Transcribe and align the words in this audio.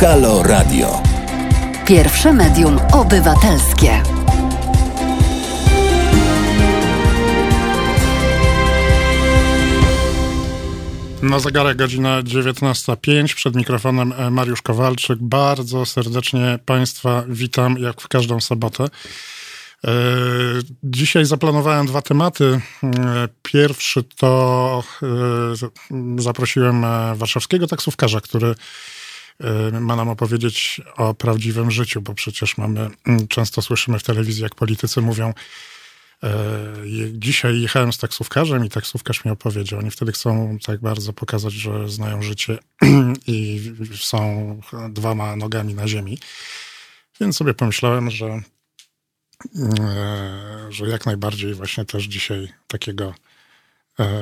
Halo 0.00 0.42
Radio. 0.42 1.02
Pierwsze 1.86 2.32
medium 2.32 2.78
obywatelskie. 2.92 4.02
Na 11.22 11.38
zegarek 11.38 11.76
godzina 11.76 12.22
19.05. 12.22 13.34
Przed 13.34 13.54
mikrofonem 13.54 14.12
e, 14.12 14.30
Mariusz 14.30 14.62
Kowalczyk. 14.62 15.18
Bardzo 15.20 15.86
serdecznie 15.86 16.58
Państwa 16.66 17.24
witam, 17.28 17.78
jak 17.78 18.00
w 18.00 18.08
każdą 18.08 18.40
sobotę. 18.40 18.84
E, 18.84 18.88
dzisiaj 20.82 21.24
zaplanowałem 21.24 21.86
dwa 21.86 22.02
tematy. 22.02 22.60
E, 22.82 23.28
pierwszy 23.42 24.02
to 24.02 24.82
zaprosiłem 26.18 26.82
warszawskiego 27.14 27.66
taksówkarza, 27.66 28.20
który 28.20 28.54
ma 29.80 29.96
nam 29.96 30.08
opowiedzieć 30.08 30.80
o 30.96 31.14
prawdziwym 31.14 31.70
życiu, 31.70 32.02
bo 32.02 32.14
przecież 32.14 32.58
mamy, 32.58 32.90
często 33.28 33.62
słyszymy 33.62 33.98
w 33.98 34.02
telewizji, 34.02 34.42
jak 34.42 34.54
politycy 34.54 35.00
mówią, 35.00 35.32
Dzisiaj 37.12 37.60
jechałem 37.60 37.92
z 37.92 37.98
taksówkarzem 37.98 38.64
i 38.64 38.68
taksówkarz 38.68 39.24
mi 39.24 39.30
opowiedział. 39.30 39.78
Oni 39.78 39.90
wtedy 39.90 40.12
chcą 40.12 40.58
tak 40.66 40.80
bardzo 40.80 41.12
pokazać, 41.12 41.52
że 41.52 41.88
znają 41.88 42.22
życie 42.22 42.58
i 43.26 43.60
są 43.94 44.60
dwoma 44.90 45.36
nogami 45.36 45.74
na 45.74 45.88
ziemi. 45.88 46.18
Więc 47.20 47.36
sobie 47.36 47.54
pomyślałem, 47.54 48.10
że, 48.10 48.40
e, 49.80 50.66
że 50.70 50.88
jak 50.88 51.06
najbardziej 51.06 51.54
właśnie 51.54 51.84
też 51.84 52.04
dzisiaj 52.04 52.52
takiego 52.66 53.14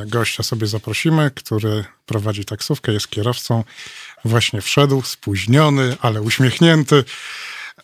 gościa 0.06 0.42
sobie 0.42 0.66
zaprosimy, 0.66 1.30
który 1.34 1.84
prowadzi 2.06 2.44
taksówkę, 2.44 2.92
jest 2.92 3.08
kierowcą. 3.08 3.64
Właśnie 4.24 4.60
wszedł, 4.60 5.02
spóźniony, 5.02 5.96
ale 6.00 6.22
uśmiechnięty. 6.22 7.04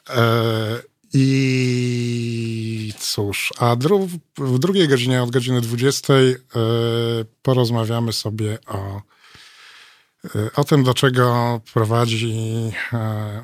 E, 0.09 0.91
i 1.13 2.93
cóż, 2.99 3.53
a 3.59 3.77
dru 3.77 4.09
w 4.39 4.59
drugiej 4.59 4.89
godzinie, 4.89 5.23
od 5.23 5.31
godziny 5.31 5.61
20, 5.61 6.15
yy, 6.15 6.35
porozmawiamy 7.43 8.13
sobie 8.13 8.59
o, 8.67 9.03
yy, 10.35 10.51
o 10.57 10.65
tym, 10.65 10.85
do 10.85 10.95
czego 10.95 11.61
prowadzi 11.73 12.73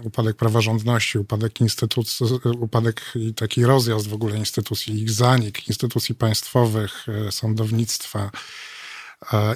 upadek 0.03 0.37
praworządności, 0.37 1.19
upadek 1.19 1.61
instytucji, 1.61 2.27
upadek 2.59 3.03
i 3.15 3.35
taki 3.35 3.65
rozjazd 3.65 4.09
w 4.09 4.15
ogóle 4.15 4.37
instytucji, 4.37 5.03
ich 5.03 5.11
zanik, 5.11 5.69
instytucji 5.69 6.15
państwowych, 6.15 7.07
sądownictwa. 7.31 8.31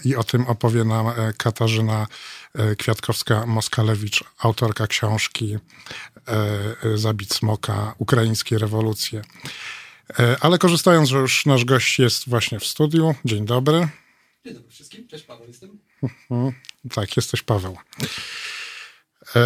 I 0.05 0.17
o 0.17 0.25
tym 0.25 0.47
opowie 0.47 0.85
nam 0.85 1.07
Katarzyna 1.37 2.07
Kwiatkowska-Moskalewicz, 2.55 4.25
autorka 4.39 4.87
książki 4.87 5.59
E, 6.31 6.99
zabić 6.99 7.35
smoka, 7.35 7.95
ukraińskie 7.99 8.59
rewolucje. 8.59 9.23
E, 10.19 10.37
ale 10.41 10.59
korzystając, 10.59 11.09
że 11.09 11.19
już 11.19 11.47
nasz 11.47 11.65
gość 11.65 11.99
jest 11.99 12.29
właśnie 12.29 12.61
w 12.61 12.67
studiu, 12.67 13.15
dzień 13.25 13.47
dobry. 13.47 13.89
Dzień 14.47 14.55
dobry 14.55 14.71
wszystkim, 14.71 15.09
cześć 15.09 15.25
Paweł 15.25 15.47
jestem. 15.47 15.79
Mhm. 16.03 16.53
Tak, 16.95 17.17
jesteś 17.17 17.43
Paweł. 17.43 17.77
E, 19.37 19.41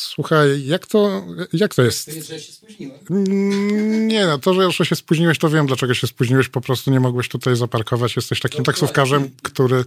słuchaj, 0.00 0.66
jak 0.66 0.86
to, 0.86 1.24
jak 1.52 1.74
to 1.74 1.82
jest? 1.82 2.06
To 2.06 2.12
jest, 2.12 2.28
że 2.28 2.40
się 2.40 2.52
spóźniłem. 2.52 2.98
Mm, 3.10 4.08
nie, 4.08 4.26
no 4.26 4.38
to, 4.38 4.54
że 4.54 4.62
już 4.62 4.78
się 4.78 4.96
spóźniłeś, 4.96 5.38
to 5.38 5.50
wiem, 5.50 5.66
dlaczego 5.66 5.94
się 5.94 6.06
spóźniłeś. 6.06 6.48
Po 6.48 6.60
prostu 6.60 6.90
nie 6.90 7.00
mogłeś 7.00 7.28
tutaj 7.28 7.56
zaparkować. 7.56 8.16
Jesteś 8.16 8.40
takim 8.40 8.64
taksówkarzem, 8.64 9.30
który, 9.42 9.84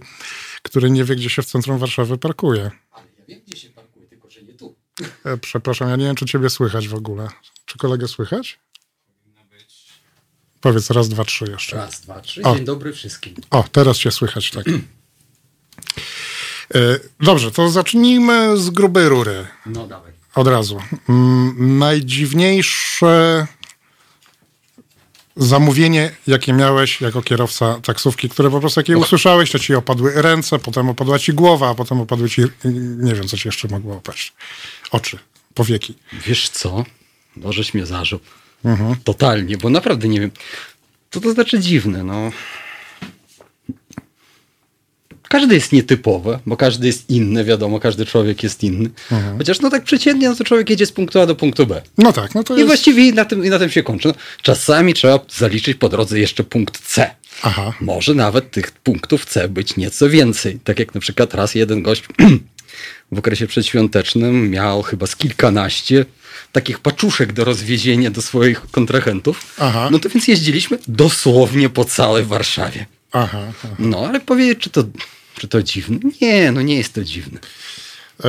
który 0.62 0.90
nie 0.90 1.04
wie, 1.04 1.16
gdzie 1.16 1.30
się 1.30 1.42
w 1.42 1.46
centrum 1.46 1.78
Warszawy 1.78 2.18
parkuje. 2.18 2.70
Ale 2.92 3.06
ja 3.18 3.24
wiem, 3.28 3.40
gdzie 3.46 3.56
się 3.56 3.74
E, 5.24 5.36
przepraszam, 5.36 5.88
ja 5.88 5.96
nie 5.96 6.04
wiem, 6.04 6.16
czy 6.16 6.26
ciebie 6.26 6.50
słychać 6.50 6.88
w 6.88 6.94
ogóle. 6.94 7.28
Czy 7.64 7.78
kolegę 7.78 8.08
słychać? 8.08 8.58
Powiedz 10.60 10.90
raz, 10.90 11.08
dwa, 11.08 11.24
trzy 11.24 11.44
jeszcze. 11.50 11.76
Raz, 11.76 12.00
dwa, 12.00 12.20
trzy. 12.20 12.42
O. 12.42 12.56
Dzień 12.56 12.64
dobry 12.64 12.92
wszystkim. 12.92 13.34
O, 13.50 13.64
teraz 13.72 13.98
cię 13.98 14.10
słychać, 14.10 14.50
tak. 14.50 14.64
E, 16.74 16.78
dobrze, 17.20 17.50
to 17.50 17.68
zacznijmy 17.68 18.56
z 18.56 18.70
grubej 18.70 19.08
rury. 19.08 19.46
No 19.66 19.86
dawaj. 19.86 20.12
Od 20.34 20.46
razu. 20.46 20.80
Mm, 21.08 21.78
najdziwniejsze 21.78 23.46
zamówienie, 25.36 26.10
jakie 26.26 26.52
miałeś 26.52 27.00
jako 27.00 27.22
kierowca 27.22 27.80
taksówki, 27.80 28.28
które 28.28 28.50
po 28.50 28.60
prostu 28.60 28.80
jak 28.80 28.88
je 28.88 28.98
usłyszałeś, 28.98 29.50
to 29.50 29.58
ci 29.58 29.74
opadły 29.74 30.12
ręce, 30.14 30.58
potem 30.58 30.88
opadła 30.88 31.18
ci 31.18 31.32
głowa, 31.32 31.70
a 31.70 31.74
potem 31.74 32.00
opadły 32.00 32.30
ci, 32.30 32.42
nie 32.96 33.14
wiem, 33.14 33.28
co 33.28 33.36
ci 33.36 33.48
jeszcze 33.48 33.68
mogło 33.68 33.96
opaść. 33.96 34.32
Oczy, 34.90 35.18
powieki. 35.54 35.94
Wiesz 36.26 36.48
co? 36.48 36.84
Możeś 37.36 37.74
mnie 37.74 37.86
zażył. 37.86 38.20
Mhm. 38.64 38.96
Totalnie, 39.04 39.56
bo 39.56 39.70
naprawdę 39.70 40.08
nie 40.08 40.20
wiem. 40.20 40.30
Co 41.10 41.20
to 41.20 41.32
znaczy 41.32 41.60
dziwne, 41.60 42.04
no 42.04 42.30
każdy 45.28 45.54
jest 45.54 45.72
nietypowy, 45.72 46.38
bo 46.46 46.56
każdy 46.56 46.86
jest 46.86 47.10
inny, 47.10 47.44
wiadomo, 47.44 47.80
każdy 47.80 48.06
człowiek 48.06 48.42
jest 48.42 48.64
inny. 48.64 48.90
Mhm. 49.12 49.38
Chociaż 49.38 49.60
no 49.60 49.70
tak 49.70 49.84
przeciętnie, 49.84 50.28
no 50.28 50.36
to 50.36 50.44
człowiek 50.44 50.70
jedzie 50.70 50.86
z 50.86 50.92
punktu 50.92 51.20
A 51.20 51.26
do 51.26 51.34
punktu 51.34 51.66
B. 51.66 51.82
No 51.98 52.12
tak, 52.12 52.34
no 52.34 52.44
to 52.44 52.54
I 52.54 52.56
jest... 52.56 52.66
właściwie 52.66 53.12
na 53.12 53.24
tym, 53.24 53.44
i 53.44 53.50
na 53.50 53.58
tym 53.58 53.70
się 53.70 53.82
kończy. 53.82 54.08
No, 54.08 54.14
czasami 54.42 54.94
trzeba 54.94 55.20
zaliczyć 55.36 55.78
po 55.78 55.88
drodze 55.88 56.18
jeszcze 56.18 56.44
punkt 56.44 56.78
C. 56.78 57.14
Aha. 57.42 57.72
Może 57.80 58.14
nawet 58.14 58.50
tych 58.50 58.70
punktów 58.70 59.26
C 59.26 59.48
być 59.48 59.76
nieco 59.76 60.08
więcej. 60.08 60.58
Tak 60.64 60.78
jak 60.78 60.94
na 60.94 61.00
przykład 61.00 61.34
raz 61.34 61.54
jeden 61.54 61.82
gość 61.82 62.02
w 63.12 63.18
okresie 63.18 63.46
przedświątecznym 63.46 64.50
miał 64.50 64.82
chyba 64.82 65.06
z 65.06 65.16
kilkanaście 65.16 66.04
takich 66.52 66.78
paczuszek 66.78 67.32
do 67.32 67.44
rozwiezienia 67.44 68.10
do 68.10 68.22
swoich 68.22 68.60
kontrahentów. 68.70 69.54
Aha. 69.58 69.88
No 69.92 69.98
to 69.98 70.08
więc 70.08 70.28
jeździliśmy 70.28 70.78
dosłownie 70.88 71.68
po 71.68 71.84
całej 71.84 72.24
Warszawie. 72.24 72.86
Aha, 73.14 73.38
aha. 73.48 73.74
No 73.78 74.06
ale 74.08 74.20
powiedzieć, 74.20 74.58
czy 74.58 74.70
to 74.70 74.84
czy 75.38 75.48
to 75.48 75.62
dziwne? 75.62 75.98
Nie, 76.20 76.52
no 76.52 76.62
nie 76.62 76.76
jest 76.76 76.92
to 76.92 77.04
dziwne. 77.04 77.38
E, 78.24 78.28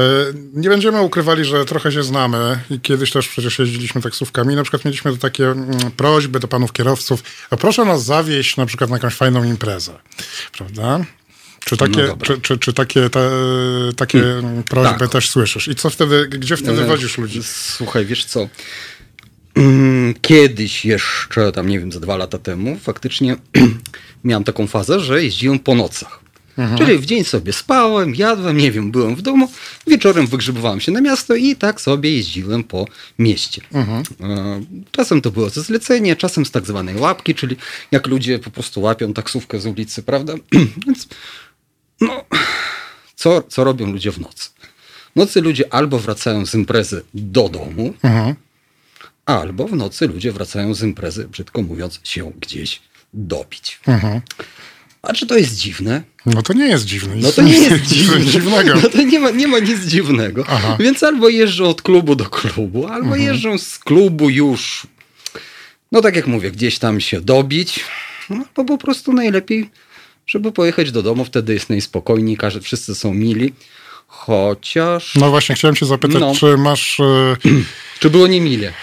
nie 0.53 0.69
będziemy 0.69 1.01
ukrywali, 1.01 1.45
że 1.45 1.65
trochę 1.65 1.91
się 1.91 2.03
znamy 2.03 2.59
i 2.69 2.79
kiedyś 2.79 3.11
też 3.11 3.27
przecież 3.27 3.59
jeździliśmy 3.59 4.01
taksówkami. 4.01 4.55
Na 4.55 4.63
przykład 4.63 4.85
mieliśmy 4.85 5.17
takie 5.17 5.45
mm, 5.45 5.91
prośby 5.97 6.39
do 6.39 6.47
panów 6.47 6.73
kierowców, 6.73 7.23
a 7.49 7.57
proszę 7.57 7.85
nas 7.85 8.03
zawieźć 8.03 8.57
na 8.57 8.65
przykład 8.65 8.89
na 8.89 8.95
jakąś 8.95 9.13
fajną 9.13 9.43
imprezę, 9.43 9.99
prawda? 10.57 11.05
Czy 11.65 11.77
takie, 11.77 12.03
no 12.03 12.17
czy, 12.17 12.41
czy, 12.41 12.57
czy, 12.57 12.73
takie, 12.73 13.09
te, 13.09 13.29
takie 13.95 14.19
hmm, 14.19 14.63
prośby 14.63 14.99
tak. 14.99 15.09
też 15.09 15.29
słyszysz? 15.29 15.67
I 15.67 15.75
co 15.75 15.89
wtedy, 15.89 16.27
gdzie 16.27 16.57
wtedy 16.57 16.81
e, 16.81 16.85
wodzisz 16.85 17.17
ludzi? 17.17 17.43
Słuchaj, 17.43 18.05
wiesz 18.05 18.25
co, 18.25 18.49
mm, 19.55 20.13
kiedyś 20.21 20.85
jeszcze, 20.85 21.51
tam 21.51 21.69
nie 21.69 21.79
wiem, 21.79 21.91
za 21.91 21.99
dwa 21.99 22.17
lata 22.17 22.37
temu, 22.37 22.79
faktycznie 22.79 23.35
miałem 24.25 24.43
taką 24.43 24.67
fazę, 24.67 24.99
że 24.99 25.23
jeździłem 25.23 25.59
po 25.59 25.75
nocach. 25.75 26.25
Mhm. 26.57 26.77
Czyli 26.77 26.97
w 26.97 27.05
dzień 27.05 27.23
sobie 27.23 27.53
spałem, 27.53 28.15
jadłem, 28.15 28.57
nie 28.57 28.71
wiem, 28.71 28.91
byłem 28.91 29.15
w 29.15 29.21
domu, 29.21 29.51
wieczorem 29.87 30.27
wygrzebowałem 30.27 30.81
się 30.81 30.91
na 30.91 31.01
miasto 31.01 31.35
i 31.35 31.55
tak 31.55 31.81
sobie 31.81 32.15
jeździłem 32.15 32.63
po 32.63 32.85
mieście. 33.19 33.61
Mhm. 33.73 34.03
E, 34.21 34.61
czasem 34.91 35.21
to 35.21 35.31
było 35.31 35.49
ze 35.49 35.61
zlecenia, 35.61 36.15
czasem 36.15 36.45
z 36.45 36.51
tak 36.51 36.65
zwanej 36.65 36.95
łapki, 36.95 37.35
czyli 37.35 37.55
jak 37.91 38.07
ludzie 38.07 38.39
po 38.39 38.51
prostu 38.51 38.81
łapią 38.81 39.13
taksówkę 39.13 39.59
z 39.59 39.65
ulicy, 39.65 40.03
prawda? 40.03 40.33
Więc 40.87 41.07
no, 42.01 42.25
co, 43.15 43.41
co 43.41 43.63
robią 43.63 43.91
ludzie 43.91 44.11
w 44.11 44.19
nocy? 44.19 44.49
W 45.13 45.15
nocy 45.15 45.41
ludzie 45.41 45.73
albo 45.73 45.99
wracają 45.99 46.45
z 46.45 46.55
imprezy 46.55 47.03
do 47.13 47.49
domu, 47.49 47.93
mhm. 48.03 48.35
albo 49.25 49.67
w 49.67 49.75
nocy 49.75 50.07
ludzie 50.07 50.31
wracają 50.31 50.73
z 50.73 50.83
imprezy, 50.83 51.27
brzydko 51.27 51.61
mówiąc, 51.61 51.99
się 52.03 52.31
gdzieś 52.39 52.81
dobić. 53.15 53.79
Mhm. 53.87 54.21
A 55.01 55.13
czy 55.13 55.27
to 55.27 55.37
jest 55.37 55.55
dziwne? 55.55 56.01
No 56.25 56.41
to 56.41 56.53
nie 56.53 56.67
jest 56.67 56.85
dziwne. 56.85 57.15
No 57.15 57.31
to 57.31 57.41
nie 57.41 57.57
jest 57.57 57.85
dziwne. 57.85 58.21
dziwnego. 58.31 58.75
No 58.83 58.89
to 58.89 59.01
nie 59.01 59.19
ma, 59.19 59.31
nie 59.31 59.47
ma 59.47 59.59
nic 59.59 59.81
dziwnego. 59.81 60.43
Aha. 60.47 60.77
Więc 60.79 61.03
albo 61.03 61.29
jeżdżą 61.29 61.69
od 61.69 61.81
klubu 61.81 62.15
do 62.15 62.25
klubu, 62.25 62.87
albo 62.87 63.07
mhm. 63.07 63.21
jeżdżą 63.21 63.57
z 63.57 63.79
klubu 63.79 64.29
już, 64.29 64.87
no 65.91 66.01
tak 66.01 66.15
jak 66.15 66.27
mówię, 66.27 66.51
gdzieś 66.51 66.79
tam 66.79 67.01
się 67.01 67.21
dobić, 67.21 67.79
no 68.29 68.45
bo 68.55 68.65
po 68.65 68.77
prostu 68.77 69.13
najlepiej, 69.13 69.69
żeby 70.27 70.51
pojechać 70.51 70.91
do 70.91 71.03
domu, 71.03 71.25
wtedy 71.25 71.53
jest 71.53 71.69
najspokojniej, 71.69 72.37
każdy, 72.37 72.61
wszyscy 72.61 72.95
są 72.95 73.13
mili. 73.13 73.53
Chociaż. 74.07 75.15
No 75.15 75.29
właśnie, 75.29 75.55
chciałem 75.55 75.75
cię 75.75 75.85
zapytać, 75.85 76.21
no. 76.21 76.35
czy 76.35 76.57
masz. 76.57 76.97
czy 77.99 78.09
było 78.09 78.27
niemile? 78.27 78.73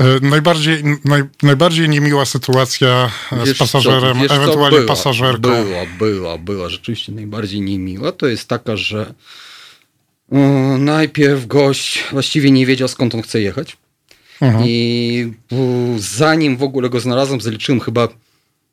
E, 0.00 0.20
najbardziej, 0.20 0.84
naj, 1.04 1.22
najbardziej 1.42 1.88
niemiła 1.88 2.24
sytuacja 2.24 3.10
e, 3.32 3.44
wiesz 3.46 3.56
z 3.56 3.58
pasażerem, 3.58 4.28
co, 4.28 4.34
ewentualnie 4.34 4.78
była, 4.78 4.88
pasażerką. 4.88 5.40
Była, 5.40 5.86
była, 5.98 6.38
była. 6.38 6.68
Rzeczywiście 6.68 7.12
najbardziej 7.12 7.60
niemiła. 7.60 8.12
To 8.12 8.26
jest 8.26 8.48
taka, 8.48 8.76
że 8.76 9.14
um, 10.28 10.84
najpierw 10.84 11.46
gość 11.46 12.04
właściwie 12.12 12.50
nie 12.50 12.66
wiedział 12.66 12.88
skąd 12.88 13.14
on 13.14 13.22
chce 13.22 13.40
jechać. 13.40 13.76
Mhm. 14.40 14.64
I 14.66 15.32
zanim 15.98 16.56
w 16.56 16.62
ogóle 16.62 16.90
go 16.90 17.00
znalazłem, 17.00 17.40
zaliczyłem 17.40 17.80
chyba 17.80 18.08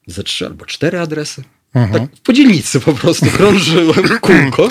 ze 0.08 0.24
trzy 0.24 0.46
albo 0.46 0.66
cztery 0.66 1.00
adresy. 1.00 1.44
Tak 1.74 2.02
po 2.24 2.34
dzielnicy 2.34 2.80
po 2.80 2.94
prostu 2.94 3.26
krążyłem 3.26 4.20
kółko. 4.22 4.70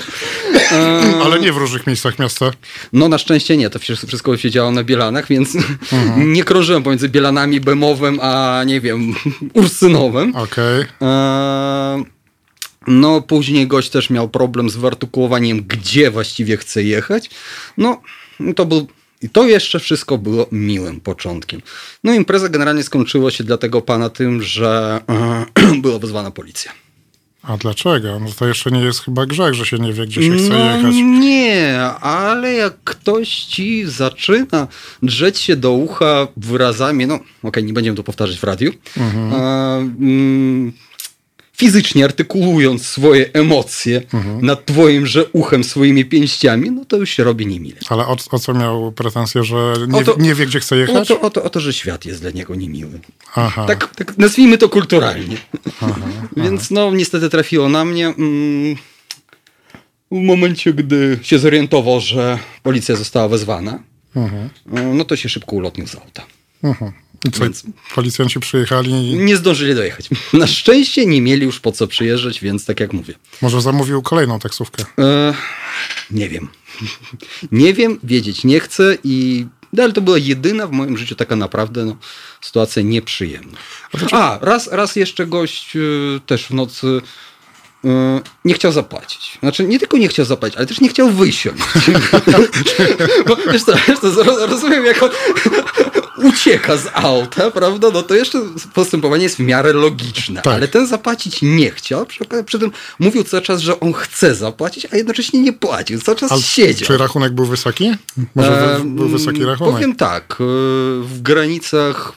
Ale 1.25 1.41
nie 1.41 1.53
w 1.53 1.57
różnych 1.57 1.87
miejscach 1.87 2.19
miasta. 2.19 2.51
No 2.93 3.09
na 3.09 3.19
szczęście 3.19 3.57
nie, 3.57 3.71
to 3.71 3.79
wszystko 3.79 4.37
się 4.37 4.51
działo 4.51 4.71
na 4.71 4.85
Bielanach, 4.85 5.29
więc 5.29 5.57
nie 6.17 6.45
krążyłem 6.45 6.83
pomiędzy 6.83 7.09
Bielanami, 7.09 7.61
Bemowem, 7.61 8.19
a 8.23 8.63
nie 8.67 8.81
wiem, 8.81 9.15
Ursynowem. 9.55 10.37
Okej. 10.37 10.85
Eee, 11.01 12.05
No, 12.87 13.23
później 13.23 13.67
gość 13.67 13.91
też 13.91 14.11
miał 14.11 14.29
problem 14.29 14.71
z 14.71 14.77
wyartykułowaniem, 14.77 15.63
gdzie 15.63 16.11
właściwie 16.11 16.57
chce 16.57 16.83
jechać. 16.83 17.31
No, 17.79 18.03
to 18.57 18.67
był. 18.67 18.87
I 19.23 19.29
to 19.29 19.47
jeszcze 19.47 19.81
wszystko 19.81 20.19
było 20.19 20.47
miłym 20.53 21.01
początkiem. 21.01 21.63
No, 22.05 22.15
impreza 22.15 22.49
generalnie 22.49 22.83
skończyła 22.83 23.31
się 23.31 23.45
dla 23.45 23.57
tego 23.59 23.83
pana 23.83 24.11
tym, 24.11 24.43
że 24.43 25.01
była 25.83 25.99
wezwana 25.99 26.31
policja. 26.31 26.86
A 27.47 27.57
dlaczego? 27.57 28.21
No 28.21 28.27
to 28.39 28.49
jeszcze 28.49 28.71
nie 28.71 28.81
jest 28.81 29.01
chyba 29.05 29.27
grzech, 29.27 29.55
że 29.55 29.67
się 29.67 29.79
nie 29.79 29.93
wie, 29.93 30.07
gdzie 30.07 30.23
się 30.23 30.31
chce 30.37 30.49
no, 30.49 30.77
jechać. 30.77 30.95
Nie, 31.21 31.81
ale 32.01 32.53
jak 32.53 32.75
ktoś 32.85 33.29
ci 33.29 33.85
zaczyna 33.87 34.69
drzeć 35.03 35.39
się 35.39 35.57
do 35.57 35.73
ucha 35.73 36.29
wyrazami, 36.37 37.07
no 37.07 37.19
okej, 37.43 37.65
nie 37.65 37.73
będziemy 37.73 37.97
to 37.97 38.03
powtarzać 38.03 38.39
w 38.39 38.45
radiu, 38.45 38.73
Mhm. 38.97 39.33
a, 39.35 39.77
mm, 39.79 40.73
fizycznie 41.56 42.05
artykulując 42.05 42.87
swoje 42.87 43.32
emocje 43.32 44.03
Mhm. 44.14 44.47
nad 44.47 44.67
twoimże 44.67 45.25
uchem 45.32 45.64
swoimi 45.64 46.05
pięściami, 46.05 46.70
no 46.70 46.85
to 46.85 46.97
już 46.97 47.11
się 47.11 47.25
robi 47.25 47.47
niemile. 47.47 47.76
Ale 47.88 48.06
o, 48.06 48.17
o 48.31 48.38
co 48.38 48.55
miał 48.55 48.93
pretensję, 48.93 49.44
że 49.44 49.75
nie, 49.88 49.99
O 49.99 50.03
to- 50.05 50.17
nie 50.19 50.35
wie, 50.35 50.47
gdzie 50.47 50.61
chce 50.61 50.75
O 50.75 50.79
jechać? 50.79 51.08
to, 51.08 51.20
o, 51.20 51.31
to, 51.31 51.43
o 51.43 51.50
to, 51.50 51.61
że 51.61 51.73
świat 51.73 52.05
jest 52.05 52.20
dla 52.20 52.31
niego 52.31 52.55
niemiły. 52.55 53.00
Aha. 53.35 53.64
Tak, 53.67 53.94
tak 53.97 54.19
nazwijmy 54.19 54.58
to 54.58 54.69
kulturalnie. 54.69 55.37
Więc 56.37 56.70
no 56.70 56.91
niestety 56.94 57.29
trafiło 57.31 57.69
na 57.69 57.85
mnie. 57.85 58.06
Mm, 58.06 58.76
W 60.11 60.20
momencie, 60.20 60.73
gdy 60.73 61.19
się 61.23 61.38
zorientował, 61.38 62.00
że 62.00 62.38
policja 62.62 62.97
została 62.97 63.29
wezwana, 63.29 63.79
no 64.94 65.05
to 65.05 65.17
się 65.17 65.29
szybko 65.29 65.56
ulotnił 65.56 65.87
z 65.87 65.94
auta. 65.94 66.26
Co, 67.31 67.40
Więc- 67.44 67.62
policjanci 67.94 68.40
przyjechali 68.40 69.11
i 69.11 69.17
Nie 69.17 69.37
zdążyli 69.37 69.75
dojechać. 69.75 70.08
Na 70.32 70.46
szczęście 70.46 71.06
nie 71.06 71.23
mieli 71.23 71.44
już 71.44 71.61
po 71.61 71.73
co 71.73 71.87
przyjeżdżać, 71.87 72.40
więc 72.40 72.64
tak 72.64 72.81
jak 72.81 72.93
mówię. 72.93 73.14
może 73.43 73.61
zamówił 73.62 74.02
kolejną 74.02 74.38
taksówkę. 74.38 74.84
E, 74.99 75.34
nie 76.11 76.28
wiem. 76.28 76.49
Nie 77.52 77.75
wiem, 77.75 77.99
wiedzieć 78.05 78.44
nie 78.44 78.61
chcę 78.61 78.99
i 79.05 79.46
no, 79.73 79.82
ale 79.82 79.93
to 79.93 80.00
była 80.00 80.19
jedyna 80.19 80.67
w 80.67 80.70
moim 80.73 80.99
życiu 80.99 81.14
taka 81.14 81.37
naprawdę 81.37 81.84
no, 81.84 81.96
sytuacja 82.40 82.82
nieprzyjemna. 82.82 83.58
A, 84.12 84.38
raz, 84.43 84.69
raz 84.73 84.96
jeszcze 84.96 85.26
gość 85.26 85.76
y, 85.76 86.20
też 86.26 86.46
w 86.46 86.50
nocy 86.50 86.87
y, 87.84 87.88
nie 88.44 88.55
chciał 88.55 88.73
zapłacić. 88.73 89.38
Znaczy 89.40 89.64
nie 89.64 89.78
tylko 89.78 89.99
nie 89.99 90.08
chciał 90.08 90.26
zapłacić, 90.26 90.56
ale 90.58 90.67
też 90.67 90.81
nie 90.81 90.88
chciał 90.88 91.11
wysiąść. 91.11 91.62
Bo, 93.28 93.37
wiesz 93.52 93.64
co, 93.64 93.73
wiesz 93.88 93.99
co, 93.99 94.11
roz- 94.25 94.50
rozumiem 94.50 94.87
jak 94.87 95.02
on 95.02 95.11
ucieka 96.19 96.77
z 96.77 96.87
auta, 96.95 97.51
prawda? 97.51 97.91
No 97.91 98.03
to 98.03 98.15
jeszcze 98.15 98.43
postępowanie 98.75 99.23
jest 99.23 99.37
w 99.37 99.41
miarę 99.41 99.73
logiczne, 99.73 100.43
Tak. 100.43 100.55
ale 100.55 100.69
ten 100.69 100.87
zapłacić 100.87 101.43
nie 101.43 101.71
chciał. 101.71 102.07
Przy, 102.07 102.25
przy 102.47 102.59
tym 102.59 102.73
mówił 102.99 103.25
cały 103.25 103.43
czas, 103.43 103.61
że 103.61 103.81
on 103.81 103.93
chce 103.93 104.35
zapłacić, 104.35 104.87
a 104.93 104.97
jednocześnie 104.97 105.41
nie 105.41 105.53
płacił. 105.53 106.01
Cały 106.01 106.17
czas 106.19 106.33
Ale 106.33 106.43
siedział. 106.43 106.87
czy 106.87 106.99
rachunek 106.99 107.33
był 107.33 107.47
wysoki? 107.47 107.93
Może 108.35 108.77
E, 108.77 108.81
był 108.85 109.09
wysoki 109.09 109.45
rachunek? 109.45 109.75
Powiem 109.75 109.97
tak, 109.97 110.33
y, 110.33 110.35
w 111.03 111.19
granicach 111.23 112.13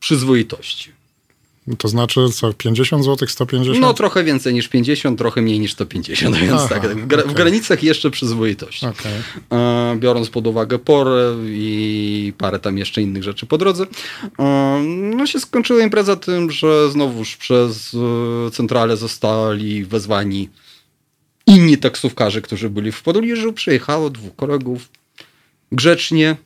przyzwoitości. 0.00 0.95
To 1.78 1.88
znaczy 1.88 2.20
co, 2.34 2.52
50 2.52 3.04
zł, 3.04 3.28
150? 3.28 3.78
No 3.80 3.94
trochę 3.94 4.24
więcej 4.24 4.54
niż 4.54 4.68
50, 4.68 5.18
trochę 5.18 5.42
mniej 5.42 5.60
niż 5.60 5.72
150, 5.72 6.36
więc 6.40 6.52
Aha, 6.52 6.68
tak, 6.68 6.96
w, 6.96 7.06
gra, 7.06 7.18
w 7.22 7.24
okej. 7.24 7.34
granicach 7.34 7.82
jeszcze 7.82 8.10
przyzwoitości. 8.10 8.86
Okej. 8.86 9.12
E, 9.52 9.96
Biorąc 10.00 10.30
pod 10.30 10.46
uwagę 10.46 10.78
porę 10.78 11.34
i 11.46 12.32
parę 12.38 12.58
tam 12.58 12.78
jeszcze 12.78 13.02
innych 13.02 13.22
rzeczy 13.22 13.46
po 13.46 13.58
drodze, 13.58 13.86
e, 14.38 14.82
no 15.16 15.26
się 15.26 15.40
skończyła 15.40 15.82
impreza 15.82 16.16
tym, 16.16 16.50
że 16.50 16.90
znowuż 16.90 17.36
przez 17.36 17.94
e, 17.94 18.50
centralę 18.50 18.96
zostali 18.96 19.84
wezwani 19.84 20.48
inni 21.46 21.78
taksówkarze, 21.78 22.40
którzy 22.42 22.70
byli 22.70 22.92
w 22.92 23.02
Podoliżu. 23.02 23.52
Przyjechało 23.52 24.10
dwóch 24.10 24.36
kolegów 24.36 24.88
grzecznie, 25.72 26.36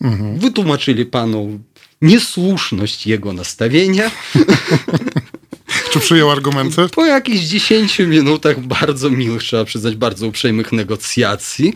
Mhm. 0.00 0.38
wytłumaczyli 0.38 1.06
panu 1.06 1.60
niesłuszność 2.02 3.06
jego 3.06 3.32
nastawienia. 3.32 4.10
Czy 5.92 6.00
przyjął 6.00 6.30
argumenty? 6.30 6.88
Po 6.88 7.06
jakichś 7.06 7.44
10 7.44 7.98
minutach 7.98 8.60
bardzo 8.60 9.10
miłych, 9.10 9.42
trzeba 9.42 9.64
przyznać, 9.64 9.96
bardzo 9.96 10.26
uprzejmych 10.26 10.72
negocjacji, 10.72 11.74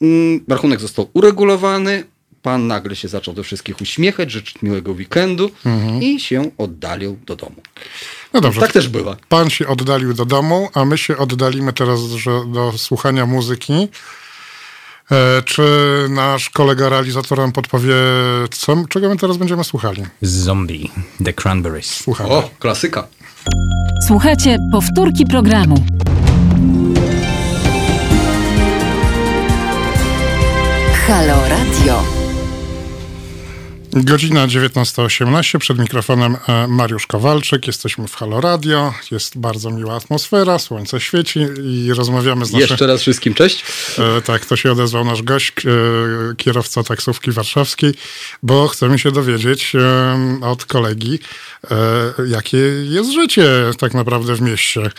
mm, 0.00 0.44
rachunek 0.48 0.80
został 0.80 1.10
uregulowany. 1.12 2.04
Pan 2.42 2.66
nagle 2.66 2.96
się 2.96 3.08
zaczął 3.08 3.34
do 3.34 3.42
wszystkich 3.42 3.80
uśmiechać, 3.80 4.30
życzyć 4.30 4.62
miłego 4.62 4.92
weekendu 4.92 5.50
i 6.00 6.20
się 6.20 6.50
oddalił 6.58 7.18
do 7.26 7.36
domu. 7.36 7.56
No 8.32 8.40
dobrze. 8.40 8.60
Tak 8.60 8.72
też 8.72 8.88
bywa. 8.88 9.16
Pan 9.28 9.50
się 9.50 9.66
oddalił 9.66 10.14
do 10.14 10.24
domu, 10.24 10.68
a 10.74 10.84
my 10.84 10.98
się 10.98 11.16
oddalimy 11.16 11.72
teraz 11.72 12.00
do 12.52 12.72
słuchania 12.76 13.26
muzyki. 13.26 13.88
E, 15.10 15.42
czy 15.42 15.62
nasz 16.10 16.50
kolega 16.50 16.88
realizator 16.88 17.38
nam 17.38 17.52
podpowie, 17.52 17.94
co, 18.50 18.76
czego 18.88 19.08
my 19.08 19.16
teraz 19.16 19.36
będziemy 19.36 19.64
słuchali? 19.64 20.04
Zombie, 20.22 20.90
The 21.24 21.32
Cranberries. 21.32 21.94
Słuchamy. 21.94 22.30
O, 22.30 22.50
klasyka. 22.58 23.06
Słuchajcie 24.06 24.58
powtórki 24.72 25.26
programu. 25.26 25.84
Halo 31.06 31.36
Radio. 31.48 32.25
Godzina 34.04 34.46
19.18, 34.46 35.58
przed 35.58 35.78
mikrofonem 35.78 36.36
e, 36.48 36.68
Mariusz 36.68 37.06
Kowalczyk. 37.06 37.66
Jesteśmy 37.66 38.08
w 38.08 38.14
Halo 38.14 38.40
Radio, 38.40 38.94
jest 39.10 39.38
bardzo 39.38 39.70
miła 39.70 39.94
atmosfera, 39.94 40.58
słońce 40.58 41.00
świeci 41.00 41.40
i 41.62 41.92
rozmawiamy 41.94 42.46
z 42.46 42.52
naszym... 42.52 42.68
Jeszcze 42.68 42.86
raz 42.86 43.00
wszystkim 43.00 43.34
cześć. 43.34 43.64
E, 43.98 44.22
tak, 44.22 44.46
to 44.46 44.56
się 44.56 44.72
odezwał 44.72 45.04
nasz 45.04 45.22
gość, 45.22 45.52
e, 45.66 45.70
kierowca 46.36 46.82
taksówki 46.82 47.30
warszawskiej, 47.30 47.94
bo 48.42 48.68
chcemy 48.68 48.98
się 48.98 49.12
dowiedzieć 49.12 49.72
od 50.42 50.64
kolegi, 50.64 51.18
jakie 52.28 52.58
jest 52.88 53.12
życie 53.12 53.48
tak 53.78 53.94
naprawdę 53.94 54.34
w 54.34 54.40
mieście. 54.40 54.90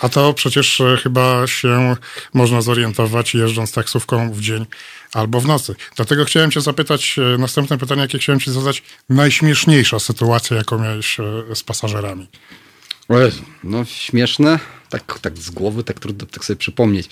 A 0.00 0.08
to 0.08 0.34
przecież 0.34 0.82
chyba 1.02 1.46
się 1.46 1.96
można 2.34 2.62
zorientować 2.62 3.34
jeżdżąc 3.34 3.72
taksówką 3.72 4.32
w 4.32 4.40
dzień 4.40 4.66
albo 5.12 5.40
w 5.40 5.46
nocy. 5.46 5.74
Dlatego 5.96 6.24
chciałem 6.24 6.50
cię 6.50 6.60
zapytać, 6.60 7.16
e, 7.18 7.38
następne 7.38 7.78
pytanie, 7.78 8.00
jakie 8.02 8.18
chciałem 8.18 8.40
ci 8.40 8.52
zadać, 8.52 8.82
najśmieszniejsza 9.08 9.98
sytuacja, 9.98 10.56
jaką 10.56 10.78
miałeś 10.78 11.20
e, 11.20 11.54
z 11.54 11.62
pasażerami. 11.62 12.28
No 13.64 13.84
śmieszne, 13.84 14.58
tak, 14.88 15.18
tak 15.20 15.38
z 15.38 15.50
głowy, 15.50 15.84
tak 15.84 16.00
trudno 16.00 16.26
tak 16.26 16.44
sobie 16.44 16.56
przypomnieć. 16.56 17.08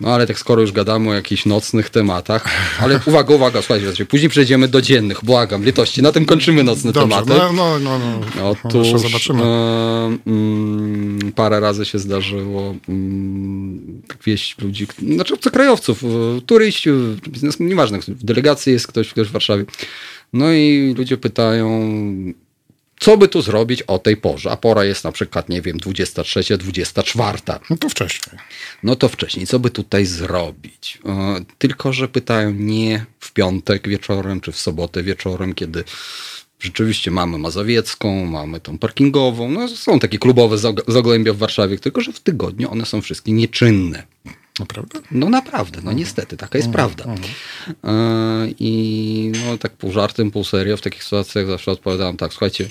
No 0.00 0.14
ale 0.14 0.26
tak 0.26 0.38
skoro 0.38 0.60
już 0.60 0.72
gadamy 0.72 1.10
o 1.10 1.14
jakichś 1.14 1.46
nocnych 1.46 1.90
tematach, 1.90 2.44
ale 2.80 3.00
uwaga, 3.06 3.34
uwaga, 3.34 3.62
słuchajcie, 3.62 4.06
później 4.06 4.28
przejdziemy 4.30 4.68
do 4.68 4.82
dziennych, 4.82 5.24
błagam, 5.24 5.64
litości, 5.64 6.02
na 6.02 6.12
tym 6.12 6.24
kończymy 6.26 6.64
nocne 6.64 6.92
Dobrze, 6.92 7.08
tematy. 7.16 7.28
no, 7.28 7.52
no, 7.52 7.78
no, 7.78 7.98
no. 8.36 8.50
Otóż 8.50 8.86
Jeszcze 8.86 9.08
zobaczymy. 9.08 9.42
e, 9.42 10.18
mm, 10.26 11.32
parę 11.34 11.60
razy 11.60 11.84
się 11.84 11.98
zdarzyło 11.98 12.74
mm, 12.88 14.02
wieść 14.26 14.58
ludzi, 14.58 14.86
znaczy 15.14 15.34
obcokrajowców, 15.34 16.04
e, 16.04 16.06
turyści, 16.46 16.90
biznes, 17.28 17.60
nieważne, 17.60 17.98
w 17.98 18.24
delegacji 18.24 18.72
jest 18.72 18.86
ktoś, 18.86 19.08
ktoś 19.10 19.28
w 19.28 19.32
Warszawie. 19.32 19.64
No 20.32 20.52
i 20.52 20.94
ludzie 20.98 21.16
pytają, 21.16 21.90
co 23.00 23.16
by 23.16 23.28
tu 23.28 23.42
zrobić 23.42 23.82
o 23.82 23.98
tej 23.98 24.16
porze? 24.16 24.50
A 24.50 24.56
pora 24.56 24.84
jest 24.84 25.04
na 25.04 25.12
przykład, 25.12 25.48
nie 25.48 25.62
wiem, 25.62 25.78
23, 25.78 26.58
24. 26.58 27.38
No 27.70 27.76
to 27.76 27.88
wcześniej. 27.88 28.38
No 28.82 28.96
to 28.96 29.08
wcześniej, 29.08 29.46
co 29.46 29.58
by 29.58 29.70
tutaj 29.70 30.06
zrobić? 30.06 30.98
Tylko, 31.58 31.92
że 31.92 32.08
pytają 32.08 32.50
nie 32.50 33.06
w 33.20 33.32
piątek 33.32 33.88
wieczorem, 33.88 34.40
czy 34.40 34.52
w 34.52 34.58
sobotę 34.58 35.02
wieczorem, 35.02 35.54
kiedy 35.54 35.84
rzeczywiście 36.60 37.10
mamy 37.10 37.38
Mazowiecką, 37.38 38.24
mamy 38.26 38.60
tą 38.60 38.78
parkingową, 38.78 39.50
no 39.50 39.68
są 39.68 39.98
takie 39.98 40.18
klubowe 40.18 40.56
zag- 40.56 40.92
zagłębia 40.92 41.32
w 41.32 41.38
Warszawie, 41.38 41.78
tylko, 41.78 42.00
że 42.00 42.12
w 42.12 42.20
tygodniu 42.20 42.72
one 42.72 42.86
są 42.86 43.02
wszystkie 43.02 43.32
nieczynne. 43.32 44.06
Naprawdę? 44.58 45.00
No 45.10 45.28
naprawdę, 45.28 45.80
no 45.84 45.92
niestety, 45.92 46.36
taka 46.36 46.58
jest 46.58 46.70
prawda. 46.70 47.04
E, 47.84 48.48
I 48.58 49.32
no 49.46 49.58
tak 49.58 49.72
pół 49.72 49.92
żartem, 49.92 50.30
pół 50.30 50.44
serio 50.44 50.76
w 50.76 50.80
takich 50.80 51.04
sytuacjach 51.04 51.46
zawsze 51.46 51.70
odpowiadałem 51.70 52.16
tak, 52.16 52.32
słuchajcie, 52.32 52.68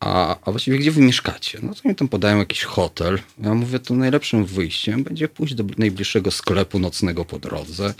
a, 0.00 0.36
a 0.42 0.50
właściwie 0.50 0.78
gdzie 0.78 0.90
wy 0.90 1.00
mieszkacie? 1.00 1.58
No 1.62 1.74
to 1.74 1.88
mi 1.88 1.94
tam 1.94 2.08
podają 2.08 2.38
jakiś 2.38 2.62
hotel. 2.64 3.18
Ja 3.38 3.54
mówię, 3.54 3.78
to 3.78 3.94
najlepszym 3.94 4.44
wyjściem 4.44 5.04
będzie 5.04 5.28
pójść 5.28 5.54
do 5.54 5.64
najbliższego 5.78 6.30
sklepu 6.30 6.78
nocnego 6.78 7.24
po 7.24 7.38
drodze, 7.38 7.94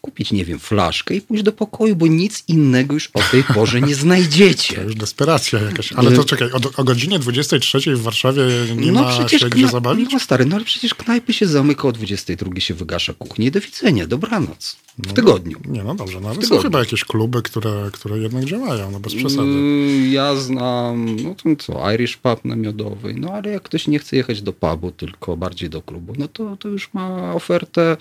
kupić, 0.00 0.32
nie 0.32 0.44
wiem, 0.44 0.58
flaszkę 0.58 1.14
i 1.14 1.20
pójść 1.20 1.42
do 1.42 1.52
pokoju, 1.52 1.96
bo 1.96 2.06
nic 2.06 2.44
innego 2.48 2.94
już 2.94 3.10
o 3.14 3.20
tej 3.30 3.44
porze 3.44 3.80
nie 3.80 3.94
znajdziecie. 4.04 4.74
To 4.74 4.82
już 4.82 4.94
desperacja 4.94 5.58
jakaś. 5.58 5.92
Ale 5.92 6.12
to 6.12 6.24
czekaj, 6.24 6.48
o, 6.52 6.60
o 6.76 6.84
godzinie 6.84 7.18
23 7.18 7.96
w 7.96 8.02
Warszawie 8.02 8.42
nie 8.76 8.92
no 8.92 9.02
ma 9.02 9.08
przecież 9.10 9.42
się 9.42 9.48
gdzie 9.48 9.68
zabawić? 9.68 10.12
No 10.12 10.20
stary, 10.20 10.46
no 10.46 10.56
ale 10.56 10.64
przecież 10.64 10.94
knajpy 10.94 11.32
się 11.32 11.46
zamyka 11.46 11.88
o 11.88 11.92
22 11.92 12.60
się 12.60 12.74
wygasza 12.74 13.14
kuchnię 13.14 13.46
i 13.46 13.50
do 13.50 13.60
widzenia, 13.60 14.06
dobranoc. 14.06 14.76
W 14.98 15.12
tygodniu. 15.12 15.58
Nie, 15.68 15.82
no 15.84 15.94
dobrze, 15.94 16.20
no 16.20 16.28
ale 16.28 16.42
są 16.42 16.58
chyba 16.58 16.78
jakieś 16.78 17.04
kluby, 17.04 17.42
które, 17.42 17.90
które 17.92 18.18
jednak 18.18 18.44
działają, 18.44 18.90
no 18.90 19.00
bez 19.00 19.14
przesady. 19.14 19.42
Mm, 19.42 20.12
Ja 20.12 20.36
znam, 20.36 21.16
no 21.16 21.34
to 21.34 21.56
co, 21.56 21.92
Irish 21.92 22.16
Pub 22.16 22.44
na 22.44 22.56
Miodowej, 22.56 23.14
no 23.16 23.32
ale 23.32 23.50
jak 23.50 23.62
ktoś 23.62 23.88
nie 23.88 23.98
chce 23.98 24.16
jechać 24.16 24.42
do 24.42 24.52
pubu, 24.52 24.90
tylko 24.90 25.36
bardziej 25.36 25.70
do 25.70 25.82
klubu, 25.82 26.14
no 26.18 26.28
to, 26.28 26.56
to 26.56 26.68
już 26.68 26.94
ma 26.94 27.34
ofertę 27.34 27.96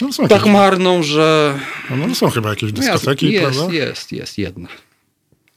No 0.00 0.08
tak 0.12 0.30
jakieś, 0.30 0.52
marną, 0.52 1.02
że... 1.02 1.58
no, 1.90 2.06
no 2.06 2.14
są 2.14 2.30
chyba 2.30 2.50
jakieś 2.50 2.72
No 2.72 2.78
dyskoteki, 2.80 3.32
jest, 3.32 3.56
prawda? 3.58 3.74
jest, 3.74 4.12
jest 4.12 4.38
jedna. 4.38 4.68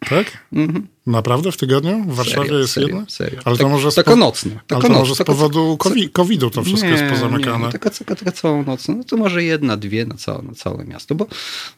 Tak? 0.10 0.46
Naprawdę 1.08 1.52
w 1.52 1.58
tygodniu? 1.58 2.04
W 2.08 2.16
Warszawie 2.16 2.46
Serio, 2.46 2.60
jest 2.60 2.74
serio, 2.74 2.88
jedna? 2.88 3.06
serio. 3.10 3.40
Ale 3.46 3.58
to 3.58 3.64
Tak- 3.64 3.72
może 3.72 3.92
z 3.92 3.96
taka 3.96 4.12
po- 4.12 4.18
nocna, 4.18 4.52
Ale 4.70 4.82
to 4.82 4.88
noc- 4.88 4.98
może 5.00 5.16
z 5.16 5.18
powodu 5.18 5.78
COVID- 5.80 6.12
COVID-u 6.12 6.50
to 6.50 6.64
wszystko 6.64 6.88
jest 6.90 7.04
pozamykane. 7.04 7.58
Nie, 7.58 7.66
no, 7.66 7.72
taka, 7.72 7.90
taka, 7.90 8.16
taka 8.16 8.32
całą 8.32 8.64
noc, 8.64 8.88
no 8.88 9.04
to 9.04 9.18
może 9.18 9.44
jedna, 9.44 9.78
dwie 9.78 10.06
na 10.06 10.16
całe, 10.16 10.42
na 10.44 10.54
całe 10.54 10.86
miasto, 10.86 11.16
bo... 11.16 11.28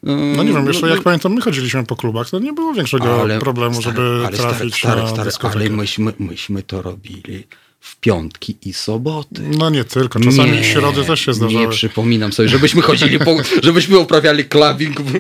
No 0.04 0.44
nie 0.44 0.54
wiem, 0.54 0.68
jeszcze 0.68 0.90
jak 0.90 1.02
pamiętam, 1.02 1.34
my 1.34 1.42
chodziliśmy 1.42 1.86
po 1.86 1.96
klubach, 1.96 2.30
to 2.30 2.40
nie 2.40 2.54
było 2.54 2.74
większego 2.74 3.26
problemu, 3.40 3.82
stary, 3.82 3.96
żeby 3.98 4.26
ale 4.28 4.38
trafić 4.38 4.76
stary, 4.76 4.96
na 5.02 5.08
stary, 5.08 5.08
stary, 5.14 5.26
dyskotekę. 5.26 5.60
ale 5.60 5.70
myśmy, 5.70 6.14
myśmy 6.20 6.64
to 6.64 6.82
robili 6.82 7.48
w 7.86 7.96
piątki 7.96 8.58
i 8.66 8.74
soboty. 8.74 9.42
No 9.58 9.70
nie 9.70 9.84
tylko, 9.84 10.20
czasami 10.20 10.52
Nie, 10.52 10.64
środy 10.64 11.04
też 11.04 11.26
się 11.26 11.34
zdarzały. 11.34 11.66
Nie 11.66 11.72
przypominam 11.72 12.34
sobie, 12.34 12.50
żebyśmy 12.50 12.82
chodzili, 12.82 13.20
po, 13.20 13.36
żebyśmy 13.64 14.00
uprawiali 14.00 14.46
klawing 14.46 15.02
w, 15.02 15.20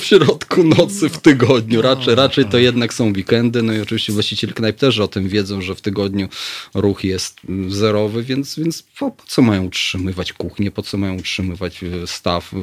w 0.00 0.04
środku 0.04 0.64
nocy 0.64 1.08
w 1.08 1.18
tygodniu. 1.18 1.82
Raczej, 1.82 2.14
raczej 2.14 2.44
to 2.44 2.58
jednak 2.58 2.94
są 2.94 3.12
weekendy. 3.12 3.62
No 3.62 3.72
i 3.72 3.80
oczywiście 3.80 4.12
właściciele 4.12 4.52
knajp 4.52 4.76
też 4.76 4.98
o 4.98 5.08
tym 5.08 5.28
wiedzą, 5.28 5.62
że 5.62 5.74
w 5.74 5.80
tygodniu 5.80 6.28
ruch 6.74 7.04
jest 7.04 7.40
zerowy, 7.68 8.22
więc, 8.22 8.58
więc 8.58 8.82
po, 8.98 9.10
po 9.10 9.22
co 9.26 9.42
mają 9.42 9.64
utrzymywać 9.64 10.32
kuchnię, 10.32 10.70
po 10.70 10.82
co 10.82 10.98
mają 10.98 11.16
utrzymywać 11.16 11.84
e, 11.84 12.06
staw, 12.06 12.54
e, 12.54 12.56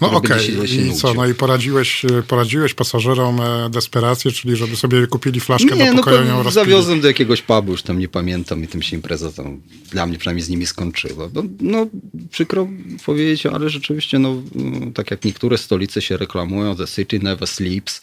No 0.00 0.12
okej, 0.12 0.68
się 0.68 0.82
i 0.82 0.94
co, 0.94 1.14
no 1.14 1.26
i 1.26 1.34
poradziłeś, 1.34 2.02
poradziłeś 2.28 2.74
pasażerom 2.74 3.40
e, 3.40 3.70
desperację, 3.70 4.32
czyli 4.32 4.56
żeby 4.56 4.76
sobie 4.76 5.06
kupili 5.06 5.40
flaszkę 5.40 5.76
Nie, 5.76 5.86
do 5.86 5.92
no 5.92 5.98
pokoju 5.98 6.18
rozpili. 6.18 6.52
zawiozłem 6.52 7.00
do 7.00 7.08
jakiegoś 7.08 7.42
pubu, 7.42 7.76
już 7.80 7.86
tam 7.86 7.98
nie 7.98 8.08
pamiętam 8.08 8.64
i 8.64 8.66
tym 8.66 8.82
się 8.82 8.96
impreza 8.96 9.32
tam 9.32 9.60
dla 9.90 10.06
mnie 10.06 10.18
przynajmniej 10.18 10.44
z 10.44 10.48
nimi 10.48 10.66
skończyła. 10.66 11.28
No, 11.34 11.42
no 11.60 11.86
przykro 12.30 12.68
powiedzieć, 13.06 13.46
ale 13.46 13.70
rzeczywiście, 13.70 14.18
no, 14.18 14.42
mm, 14.56 14.92
tak 14.92 15.10
jak 15.10 15.24
niektóre 15.24 15.58
stolice 15.58 16.02
się 16.02 16.16
reklamują, 16.16 16.76
The 16.76 16.86
City 16.86 17.18
Never 17.18 17.48
Sleeps 17.48 18.00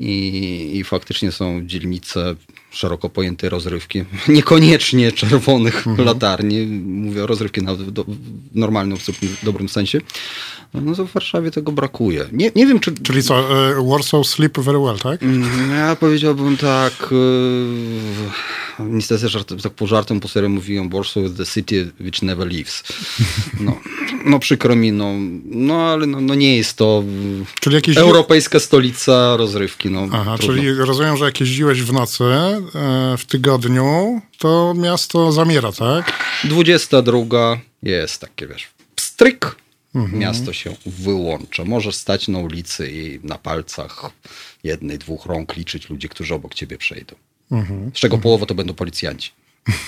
i, 0.00 0.70
i 0.74 0.84
faktycznie 0.84 1.32
są 1.32 1.66
dzielnice 1.66 2.36
szeroko 2.70 3.08
pojętej 3.08 3.50
rozrywki, 3.50 4.04
niekoniecznie 4.28 5.12
czerwonych 5.12 5.86
latarni, 5.98 6.66
mówię 6.82 7.24
o 7.24 7.26
rozrywki 7.26 7.62
na, 7.62 7.76
do, 7.76 8.04
w 8.04 8.16
normalnym, 8.54 8.98
w 8.98 9.44
dobrym 9.44 9.68
sensie, 9.68 10.00
no 10.74 10.94
to 10.94 11.06
w 11.06 11.12
Warszawie 11.12 11.50
tego 11.50 11.72
brakuje. 11.72 12.24
Nie, 12.32 12.50
nie 12.56 12.66
wiem, 12.66 12.80
czy, 12.80 12.92
Czyli 12.92 13.22
co, 13.22 13.38
e, 13.68 13.88
Warsaw 13.90 14.26
sleep 14.26 14.58
very 14.60 14.78
well, 14.78 14.98
tak? 14.98 15.22
Mm, 15.22 15.70
Ja 15.70 15.96
powiedziałbym 15.96 16.56
tak. 16.56 16.92
Yy, 18.78 18.86
niestety, 18.90 19.28
żart, 19.28 19.52
tak 19.62 19.72
po 19.72 19.86
żartem, 19.86 20.20
po 20.20 20.28
serio 20.28 20.48
mówiłem 20.48 20.88
Warsaw 20.90 21.22
is 21.24 21.34
the 21.36 21.46
city 21.46 21.90
which 22.00 22.22
never 22.22 22.48
leaves. 22.52 22.82
No, 23.60 23.80
no 24.24 24.38
przykro 24.38 24.76
mi, 24.76 24.92
no, 24.92 25.12
no 25.44 25.74
ale 25.74 26.06
no, 26.06 26.20
no 26.20 26.34
nie 26.34 26.56
jest 26.56 26.76
to 26.76 27.04
Czyli 27.60 27.74
jakieś... 27.76 27.96
europejska 27.96 28.60
stolica 28.60 29.36
rozrywki. 29.36 29.90
No, 29.90 30.06
Aha, 30.12 30.38
trudno. 30.38 30.56
czyli 30.62 30.74
rozumiem, 30.74 31.16
że 31.16 31.24
jak 31.24 31.40
jeździłeś 31.40 31.82
w 31.82 31.92
nocy, 31.92 32.24
e, 32.24 32.60
w 33.18 33.24
tygodniu, 33.24 34.20
to 34.38 34.74
miasto 34.76 35.32
zamiera, 35.32 35.72
tak? 35.72 36.12
22 36.44 37.60
jest 37.82 38.20
takie, 38.20 38.46
wiesz, 38.46 38.68
pstryk. 38.94 39.56
Mhm. 39.94 40.18
Miasto 40.18 40.52
się 40.52 40.76
wyłącza. 40.86 41.64
Możesz 41.64 41.96
stać 41.96 42.28
na 42.28 42.38
ulicy 42.38 42.90
i 42.90 43.26
na 43.26 43.38
palcach 43.38 44.10
jednej, 44.64 44.98
dwóch 44.98 45.26
rąk 45.26 45.56
liczyć 45.56 45.90
ludzi, 45.90 46.08
którzy 46.08 46.34
obok 46.34 46.54
ciebie 46.54 46.78
przejdą. 46.78 47.14
Mhm. 47.50 47.90
Z 47.94 47.98
czego 47.98 48.18
połowa 48.18 48.46
to 48.46 48.54
będą 48.54 48.74
policjanci. 48.74 49.30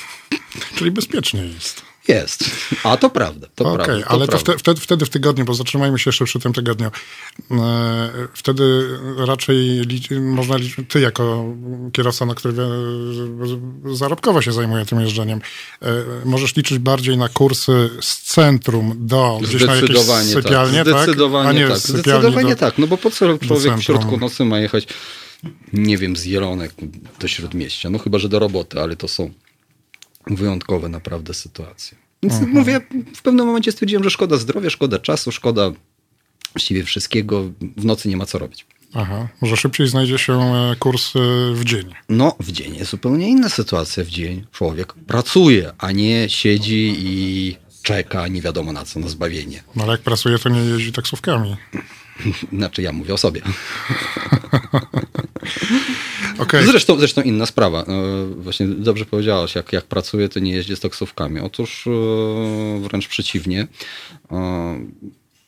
Czyli 0.76 0.90
bezpiecznie 0.90 1.46
jest. 1.46 1.93
Jest. 2.08 2.44
A 2.82 2.96
to 2.96 3.10
prawda. 3.10 3.46
To 3.54 3.64
Okej, 3.64 3.84
prawda. 3.86 4.06
ale 4.06 4.26
to 4.26 4.30
prawda. 4.30 4.38
wtedy, 4.38 4.58
wtedy, 4.58 4.80
wtedy 4.80 5.06
w 5.06 5.10
tygodniu, 5.10 5.44
bo 5.44 5.54
zatrzymajmy 5.54 5.98
się 5.98 6.08
jeszcze 6.08 6.24
przy 6.24 6.40
tym 6.40 6.52
tygodniu. 6.52 6.90
E, 7.50 7.54
Wtedy 8.34 8.88
raczej 9.18 9.82
można 10.20 10.56
liczyć, 10.56 10.86
ty 10.88 11.00
jako 11.00 11.44
kierowca, 11.92 12.26
na 12.26 12.34
który 12.34 12.54
e, 12.62 13.94
zarobkowo 13.94 14.42
się 14.42 14.52
zajmuje 14.52 14.86
tym 14.86 15.00
jeżdżeniem, 15.00 15.40
e, 15.82 15.86
możesz 16.24 16.56
liczyć 16.56 16.78
bardziej 16.78 17.16
na 17.16 17.28
kursy 17.28 17.90
z 18.00 18.22
centrum 18.22 18.94
do 18.96 19.40
gdzieś 19.42 19.64
na 19.64 19.74
jakieś 19.74 19.90
Zdecydowanie 19.90 20.32
sypialnie, 20.32 20.84
tak. 20.84 20.94
tak? 20.94 21.02
Zdecydowanie 21.02 21.48
A 21.48 21.52
nie 21.52 21.68
tak. 21.68 21.78
Zdecydowanie 21.78 22.54
do... 22.54 22.56
tak. 22.56 22.78
No 22.78 22.86
bo 22.86 22.96
po 22.96 23.10
co 23.10 23.38
człowiek 23.38 23.76
w 23.76 23.82
środku 23.82 24.16
nocy 24.16 24.44
ma 24.44 24.58
jechać, 24.58 24.86
nie 25.72 25.98
wiem, 25.98 26.16
z 26.16 26.24
Jelonek 26.24 26.74
do 27.20 27.28
Śródmieścia? 27.28 27.90
No 27.90 27.98
chyba, 27.98 28.18
że 28.18 28.28
do 28.28 28.38
roboty, 28.38 28.80
ale 28.80 28.96
to 28.96 29.08
są 29.08 29.30
wyjątkowe 30.26 30.88
naprawdę 30.88 31.34
sytuacje. 31.34 31.98
Więc 32.22 32.34
Mhm. 32.34 32.52
mówię, 32.52 32.80
w 33.16 33.22
pewnym 33.22 33.46
momencie 33.46 33.72
stwierdziłem, 33.72 34.04
że 34.04 34.10
szkoda 34.10 34.36
zdrowia, 34.36 34.70
szkoda 34.70 34.98
czasu, 34.98 35.32
szkoda 35.32 35.70
właściwie 36.52 36.84
wszystkiego. 36.84 37.44
W 37.76 37.84
nocy 37.84 38.08
nie 38.08 38.16
ma 38.16 38.26
co 38.26 38.38
robić. 38.38 38.66
Aha, 38.94 39.28
może 39.40 39.56
szybciej 39.56 39.88
znajdzie 39.88 40.18
się 40.18 40.32
e, 40.42 40.76
kurs 40.78 41.16
e, 41.16 41.20
w 41.54 41.64
dzień. 41.64 41.94
No, 42.08 42.36
w 42.40 42.52
dzień 42.52 42.76
jest 42.76 42.90
zupełnie 42.90 43.28
inna 43.28 43.48
sytuacja. 43.48 44.04
W 44.04 44.08
dzień 44.08 44.46
człowiek 44.52 44.92
pracuje, 44.92 45.72
a 45.78 45.92
nie 45.92 46.28
siedzi 46.28 46.94
i 46.98 47.56
czeka 47.82 48.28
nie 48.28 48.42
wiadomo 48.42 48.72
na 48.72 48.84
co, 48.84 49.00
na 49.00 49.08
zbawienie. 49.08 49.62
No 49.76 49.82
ale 49.82 49.92
jak 49.92 50.00
pracuje, 50.00 50.38
to 50.38 50.48
nie 50.48 50.60
jeździ 50.60 50.92
taksówkami. 50.92 51.56
Znaczy, 52.58 52.82
ja 52.82 52.92
mówię 52.92 53.14
o 53.14 53.18
sobie. 53.18 53.42
Okej, 56.44 56.66
Zresztą, 56.66 56.98
zresztą 56.98 57.22
inna 57.22 57.46
sprawa. 57.46 57.82
E, 57.82 58.26
Właśnie 58.36 58.66
dobrze 58.66 59.04
powiedziałaś, 59.06 59.54
jak, 59.54 59.72
jak 59.72 59.84
pracuję, 59.84 60.28
to 60.28 60.40
nie 60.40 60.52
jeździę 60.52 60.76
z 60.76 60.80
taksówkami. 60.80 61.40
Otóż 61.40 61.86
e, 61.86 61.90
wręcz 62.80 63.08
przeciwnie. 63.08 63.66
E, 64.32 64.80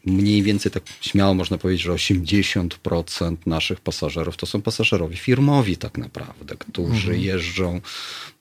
Mniej 0.08 0.42
więcej 0.42 0.72
tak 0.72 0.82
śmiało 1.00 1.34
można 1.34 1.58
powiedzieć, 1.58 1.82
że 1.82 1.92
80% 1.92 3.36
naszych 3.46 3.80
pasażerów 3.80 4.36
to 4.36 4.46
są 4.46 4.62
pasażerowie 4.62 5.16
firmowi 5.16 5.76
tak 5.76 5.98
naprawdę, 5.98 6.56
którzy 6.58 7.18
jeżdżą. 7.18 7.80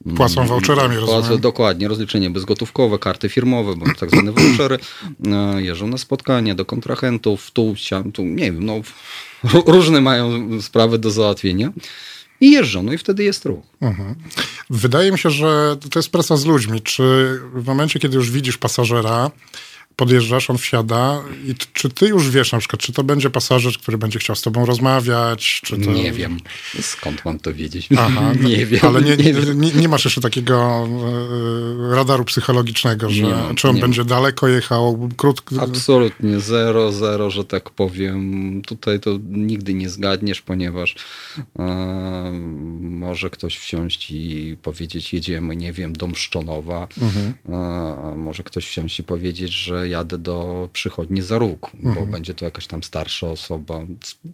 mm, 0.05 0.17
Płacą 0.17 0.47
voucherami, 0.47 0.97
Płacą, 0.97 1.13
rozumiem. 1.15 1.41
dokładnie, 1.41 1.87
rozliczenie 1.87 2.29
bezgotówkowe, 2.29 2.99
karty 2.99 3.29
firmowe, 3.29 3.75
bądź 3.75 3.99
tak 3.99 4.09
zwane 4.11 4.31
vouchery. 4.31 4.77
E, 5.27 5.61
Jeżdżą 5.61 5.87
na 5.87 5.97
spotkania 5.97 6.55
do 6.55 6.65
kontrahentów, 6.65 7.51
tu, 7.51 7.73
siam, 7.77 8.11
tu, 8.11 8.23
nie 8.23 8.51
wiem, 8.51 8.65
no, 8.65 8.73
ró- 9.43 9.63
różne 9.71 10.01
mają 10.01 10.49
sprawy 10.61 10.97
do 10.99 11.11
załatwienia. 11.11 11.71
I 12.41 12.51
jeżdżą, 12.51 12.83
no 12.83 12.93
i 12.93 12.97
wtedy 12.97 13.23
jest 13.23 13.45
ruch. 13.45 13.65
Wydaje 14.69 15.11
mi 15.11 15.19
się, 15.19 15.29
że 15.29 15.77
to 15.91 15.99
jest 15.99 16.09
praca 16.09 16.37
z 16.37 16.45
ludźmi. 16.45 16.81
Czy 16.81 17.39
w 17.53 17.65
momencie, 17.65 17.99
kiedy 17.99 18.15
już 18.15 18.31
widzisz 18.31 18.57
pasażera, 18.57 19.31
podjeżdżasz, 19.95 20.49
on 20.49 20.57
wsiada 20.57 21.23
i 21.45 21.55
czy 21.73 21.89
ty 21.89 22.07
już 22.07 22.29
wiesz 22.29 22.51
na 22.51 22.59
przykład, 22.59 22.81
czy 22.81 22.93
to 22.93 23.03
będzie 23.03 23.29
pasażer, 23.29 23.73
który 23.73 23.97
będzie 23.97 24.19
chciał 24.19 24.35
z 24.35 24.41
tobą 24.41 24.65
rozmawiać, 24.65 25.61
czy 25.63 25.77
to... 25.77 25.91
Nie 25.91 26.11
wiem. 26.11 26.39
Skąd 26.81 27.25
mam 27.25 27.39
to 27.39 27.53
wiedzieć? 27.53 27.89
Aha, 27.97 28.33
nie 28.49 28.65
wiem. 28.65 28.79
Ale 28.83 29.01
nie, 29.01 29.17
nie, 29.17 29.33
nie, 29.55 29.71
nie 29.71 29.87
masz 29.87 30.05
jeszcze 30.05 30.21
takiego 30.21 30.87
e, 31.91 31.95
radaru 31.95 32.25
psychologicznego, 32.25 33.09
że 33.09 33.23
mam, 33.23 33.55
czy 33.55 33.67
on 33.69 33.75
nie 33.75 33.81
mam. 33.81 33.89
będzie 33.89 34.05
daleko 34.05 34.47
jechał, 34.47 35.09
krótko. 35.17 35.55
Absolutnie 35.61 36.39
zero, 36.39 36.91
zero, 36.91 37.29
że 37.29 37.45
tak 37.45 37.69
powiem. 37.69 38.61
Tutaj 38.61 38.99
to 38.99 39.19
nigdy 39.29 39.73
nie 39.73 39.89
zgadniesz, 39.89 40.41
ponieważ 40.41 40.95
e, 41.59 42.31
może 42.79 43.29
ktoś 43.29 43.57
wsiąść 43.57 44.11
i 44.11 44.57
powiedzieć, 44.61 45.13
jedziemy, 45.13 45.55
nie 45.55 45.73
wiem, 45.73 45.93
do 45.93 46.07
Mszczonowa. 46.07 46.87
Mhm. 47.01 47.33
E, 47.49 48.17
może 48.17 48.43
ktoś 48.43 48.67
wsiąść 48.67 48.99
i 48.99 49.03
powiedzieć, 49.03 49.51
że 49.51 49.84
jadę 49.87 50.17
do 50.17 50.69
przychodni 50.73 51.21
za 51.21 51.37
róg, 51.37 51.71
Mhm. 51.73 51.95
bo 51.95 52.11
będzie 52.11 52.33
to 52.33 52.45
jakaś 52.45 52.67
tam 52.67 52.83
starsza 52.83 53.27
osoba. 53.27 53.81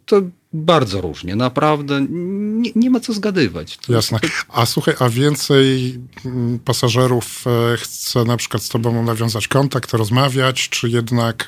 To 0.05 0.21
bardzo 0.53 1.01
różnie, 1.01 1.35
naprawdę 1.35 2.05
nie, 2.09 2.71
nie 2.75 2.89
ma 2.89 2.99
co 2.99 3.13
zgadywać. 3.13 3.77
To 3.77 3.93
Jasne. 3.93 4.19
A 4.49 4.65
słuchaj, 4.65 4.95
a 4.99 5.09
więcej 5.09 5.99
mm, 6.25 6.59
pasażerów 6.59 7.43
e, 7.47 7.77
chce 7.77 8.23
na 8.23 8.37
przykład 8.37 8.63
z 8.63 8.69
tobą 8.69 9.03
nawiązać 9.03 9.47
kontakt, 9.47 9.93
rozmawiać, 9.93 10.69
czy 10.69 10.89
jednak 10.89 11.47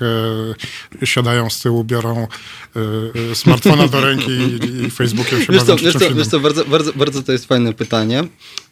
e, 1.01 1.05
siadają 1.05 1.49
z 1.49 1.61
tyłu, 1.61 1.83
biorą 1.83 2.27
e, 2.75 3.31
e, 3.31 3.35
smartfona 3.35 3.87
do 3.87 4.01
ręki 4.01 4.31
i, 4.31 4.85
i 4.85 4.89
Facebookiem 4.89 5.41
się 5.41 5.53
Wiesz 5.53 5.63
bawią 5.63 5.75
wiesz 5.75 5.93
co, 5.93 6.15
wiesz 6.15 6.27
co 6.27 6.39
bardzo, 6.39 6.65
bardzo, 6.65 6.93
bardzo 6.93 7.23
to 7.23 7.31
jest 7.31 7.45
fajne 7.45 7.73
pytanie. 7.73 8.23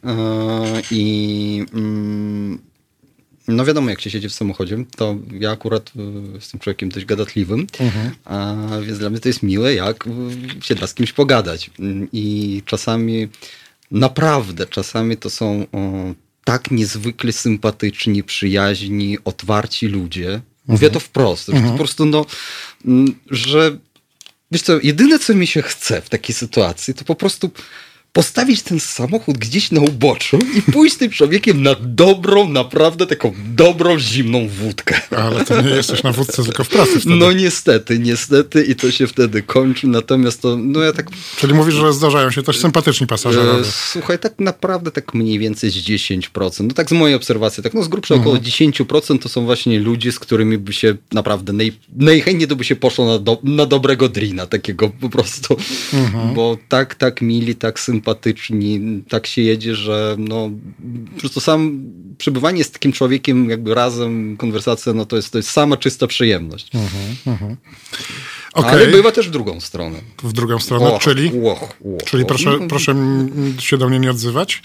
E, 0.03 0.81
I 0.91 1.65
mm, 1.73 2.70
no 3.47 3.65
wiadomo, 3.65 3.89
jak 3.89 4.01
się 4.01 4.09
siedzi 4.09 4.29
w 4.29 4.33
samochodzie, 4.33 4.77
to 4.95 5.15
ja 5.39 5.51
akurat 5.51 5.91
y, 5.95 6.33
jestem 6.33 6.59
człowiekiem 6.59 6.89
dość 6.89 7.05
gadatliwym, 7.05 7.67
a 8.25 8.55
więc 8.85 8.99
dla 8.99 9.09
mnie 9.09 9.19
to 9.19 9.29
jest 9.29 9.43
miłe, 9.43 9.73
jak 9.73 10.07
y, 10.07 10.09
się 10.61 10.75
da 10.75 10.87
z 10.87 10.93
kimś 10.93 11.13
pogadać. 11.13 11.71
Mm, 11.79 12.07
I 12.13 12.61
czasami, 12.65 13.27
naprawdę, 13.91 14.65
czasami 14.65 15.17
to 15.17 15.29
są 15.29 15.65
o, 15.71 16.13
tak 16.43 16.71
niezwykle 16.71 17.31
sympatyczni, 17.31 18.23
przyjaźni, 18.23 19.17
otwarci 19.25 19.87
ludzie. 19.87 20.41
Mówię 20.67 20.89
to 20.89 20.99
wprost, 20.99 21.47
że 21.47 21.53
to 21.53 21.71
po 21.71 21.77
prostu, 21.77 22.05
no, 22.05 22.25
mm, 22.85 23.15
że 23.31 23.77
wiesz 24.51 24.61
co, 24.61 24.79
jedyne 24.83 25.19
co 25.19 25.35
mi 25.35 25.47
się 25.47 25.61
chce 25.61 26.01
w 26.01 26.09
takiej 26.09 26.35
sytuacji, 26.35 26.93
to 26.93 27.05
po 27.05 27.15
prostu 27.15 27.51
postawić 28.13 28.61
ten 28.61 28.79
samochód 28.79 29.37
gdzieś 29.37 29.71
na 29.71 29.81
uboczu 29.81 30.39
i 30.57 30.61
pójść 30.61 30.95
z 30.95 30.97
tym 30.97 31.11
człowiekiem 31.11 31.63
na 31.63 31.75
dobrą, 31.81 32.49
naprawdę 32.49 33.07
taką 33.07 33.33
dobrą, 33.55 33.99
zimną 33.99 34.47
wódkę. 34.47 35.01
Ale 35.17 35.45
to 35.45 35.61
nie 35.61 35.69
jesteś 35.69 36.03
na 36.03 36.11
wódce, 36.11 36.43
tylko 36.43 36.63
w 36.63 36.69
pracy 36.69 36.99
wtedy. 36.99 37.15
No 37.15 37.31
niestety, 37.31 37.99
niestety 37.99 38.63
i 38.63 38.75
to 38.75 38.91
się 38.91 39.07
wtedy 39.07 39.41
kończy, 39.41 39.87
natomiast 39.87 40.41
to, 40.41 40.57
no 40.57 40.79
ja 40.79 40.93
tak 40.93 41.07
Czyli 41.37 41.53
mówisz, 41.53 41.75
że 41.75 41.93
zdarzają 41.93 42.31
się 42.31 42.43
też 42.43 42.59
sympatyczni 42.59 43.07
pasażerowie. 43.07 43.59
E, 43.59 43.71
Słuchaj, 43.91 44.19
tak 44.19 44.39
naprawdę 44.39 44.91
tak 44.91 45.13
mniej 45.13 45.39
więcej 45.39 45.69
z 45.69 45.75
10%. 45.75 46.63
No 46.67 46.73
tak 46.73 46.89
z 46.89 46.93
mojej 46.93 47.15
obserwacji, 47.15 47.63
tak 47.63 47.73
no 47.73 47.83
z 47.83 47.87
grubsza 47.87 48.15
Mhm. 48.15 48.27
około 48.35 48.43
10% 48.43 49.19
to 49.19 49.29
są 49.29 49.45
właśnie 49.45 49.79
ludzie, 49.79 50.11
z 50.11 50.19
którymi 50.19 50.57
by 50.57 50.73
się 50.73 50.95
naprawdę 51.11 51.53
naj, 51.53 51.73
najchętniej 51.95 52.47
to 52.47 52.55
by 52.55 52.63
się 52.63 52.75
poszło 52.75 53.05
na, 53.05 53.19
do, 53.19 53.39
na 53.43 53.65
dobrego 53.65 54.09
drina, 54.09 54.47
takiego 54.47 54.89
po 54.89 55.09
prostu. 55.09 55.57
Mhm. 55.93 56.33
Bo 56.33 56.57
tak, 56.69 56.95
tak 56.95 57.21
mili, 57.21 57.55
tak 57.55 57.79
sympatyczni, 57.79 58.00
tak 59.09 59.27
się 59.27 59.41
jedzie, 59.41 59.75
że 59.75 60.15
no 60.19 60.49
po 61.13 61.19
prostu 61.19 61.39
sam 61.39 61.83
przebywanie 62.17 62.63
z 62.63 62.71
takim 62.71 62.91
człowiekiem 62.91 63.49
jakby 63.49 63.75
razem, 63.75 64.37
konwersacja, 64.37 64.93
no 64.93 65.05
to 65.05 65.15
jest, 65.15 65.31
to 65.31 65.37
jest 65.37 65.49
sama 65.49 65.77
czysta 65.77 66.07
przyjemność. 66.07 66.69
Okej, 68.53 68.71
Ale 68.71 68.87
bywa 68.87 69.11
też 69.11 69.27
w 69.27 69.31
drugą 69.31 69.59
stronę. 69.59 69.99
w 70.23 70.33
drugą 70.33 70.59
stronę, 70.59 70.85
Och, 70.85 71.01
czyli? 71.01 71.31
och, 71.43 71.63
och, 71.63 72.03
Czyli 72.05 72.25
proszę, 72.25 72.57
No, 72.61 72.67
proszę 72.67 72.95
się 73.59 73.77
do 73.77 73.89
mnie 73.89 73.99
nie 73.99 74.11
odzywać, 74.11 74.61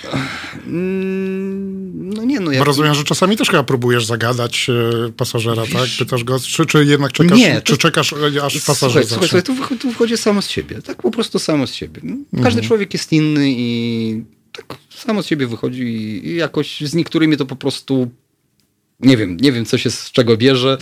mm, 0.67 1.36
No 2.15 2.25
nie, 2.25 2.41
no 2.41 2.47
bo 2.47 2.53
ja 2.53 2.65
rozumiem, 2.65 2.95
że 2.95 3.05
czasami 3.05 3.37
też 3.37 3.49
chyba 3.51 3.63
próbujesz 3.63 4.05
zagadać 4.07 4.67
e, 5.09 5.13
pasażera, 5.13 5.63
tak? 5.73 5.89
Pytasz 5.99 6.25
go, 6.25 6.41
czy, 6.41 6.67
czy 6.67 6.85
jednak 6.85 7.13
czekasz, 7.13 7.39
Nie, 7.39 7.55
to- 7.55 7.61
czy 7.63 7.77
czekasz, 7.79 8.13
e, 8.13 8.17
aż 8.45 8.59
pasażer 8.61 8.67
Słuchaj, 8.67 8.93
zacznie? 8.93 9.07
słuchaj, 9.09 9.29
słuchaj 9.29 9.43
tu, 9.43 9.55
wychodzi, 9.55 9.81
tu 9.81 9.91
wychodzi 9.91 10.17
samo 10.17 10.43
z 10.43 10.49
siebie. 10.49 10.83
Tak 10.83 11.03
po 11.03 11.11
prostu 11.11 11.39
samo 11.39 11.67
z 11.67 11.75
siebie. 11.75 12.01
No, 12.05 12.17
Każdy 12.33 12.47
Mhm. 12.49 12.67
człowiek 12.67 12.93
jest 12.95 13.13
inny 13.13 13.47
i 13.51 14.25
tak 14.53 14.79
samo 14.91 15.23
z 15.23 15.27
siebie 15.27 15.47
wychodzi 15.47 15.83
i 16.29 16.37
jakoś 16.37 16.81
z 16.81 16.95
niektórymi 16.95 17.37
to 17.37 17.47
po 17.47 17.57
prostu 17.57 18.11
nie 19.01 19.17
wiem, 19.17 19.37
nie 19.37 19.53
wiem 19.53 19.65
co 19.65 19.79
się 19.79 19.91
z 19.91 20.11
czego 20.13 20.37
bierze, 20.37 20.79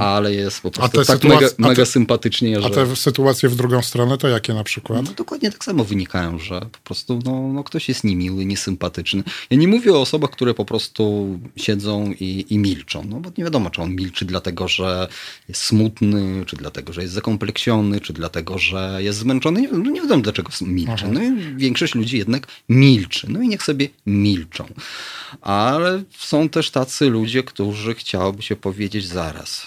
ale 0.00 0.34
jest 0.34 0.60
po 0.60 0.70
prostu 0.70 0.98
Mhm. 0.98 1.06
tak 1.06 1.16
sytuacje- 1.16 1.28
mega, 1.34 1.46
a 1.46 1.50
te- 1.50 1.68
mega 1.68 1.84
sympatycznie, 1.84 2.58
A 2.58 2.60
że... 2.60 2.70
te 2.70 2.96
sytuacje 2.96 3.48
w 3.48 3.56
drugą 3.56 3.82
stronę, 3.82 4.18
to 4.18 4.28
jakie 4.28 4.54
na 4.54 4.64
przykład? 4.64 5.02
No 5.04 5.12
dokładnie 5.16 5.52
tak 5.52 5.64
samo 5.64 5.84
wynikają, 5.84 6.38
że 6.38 6.60
po 6.60 6.78
prostu 6.84 7.20
no, 7.24 7.48
no 7.52 7.64
ktoś 7.64 7.88
jest 7.88 8.04
niemiły, 8.04 8.44
niesympatyczny. 8.44 9.22
Ja 9.50 9.56
nie 9.56 9.68
mówię 9.68 9.92
o 9.92 10.00
osobach, 10.00 10.30
które 10.30 10.54
po 10.54 10.64
prostu 10.64 11.38
siedzą 11.56 12.12
i, 12.20 12.46
i 12.50 12.58
milczą, 12.58 13.04
no 13.08 13.20
bo 13.20 13.30
nie 13.38 13.44
wiadomo, 13.44 13.70
czy 13.70 13.82
on 13.82 13.94
milczy 13.94 14.24
dlatego, 14.24 14.68
że 14.68 15.08
jest 15.48 15.62
smutny, 15.64 16.44
czy 16.46 16.56
dlatego, 16.56 16.92
że 16.92 17.02
jest 17.02 17.14
zakompleksiony, 17.14 18.00
czy 18.00 18.12
dlatego, 18.12 18.58
że 18.58 18.98
jest 19.02 19.18
zmęczony. 19.18 19.60
Nie, 19.60 19.68
no 19.68 19.90
nie 19.90 20.00
wiadomo, 20.00 20.22
dlaczego 20.22 20.50
milczy. 20.60 21.04
No 21.12 21.22
i 21.22 21.56
większość 21.56 21.94
ludzi 21.94 22.18
jednak 22.18 22.46
milczy. 22.68 23.26
No 23.30 23.42
i 23.42 23.48
niech 23.48 23.62
sobie 23.62 23.88
milczą. 24.06 24.66
Ale 25.40 26.02
są 26.18 26.48
też 26.48 26.70
tacy 26.70 27.10
ludzie, 27.10 27.37
którzy 27.42 27.94
chciałoby 27.94 28.42
się 28.42 28.56
powiedzieć 28.56 29.06
zaraz. 29.06 29.66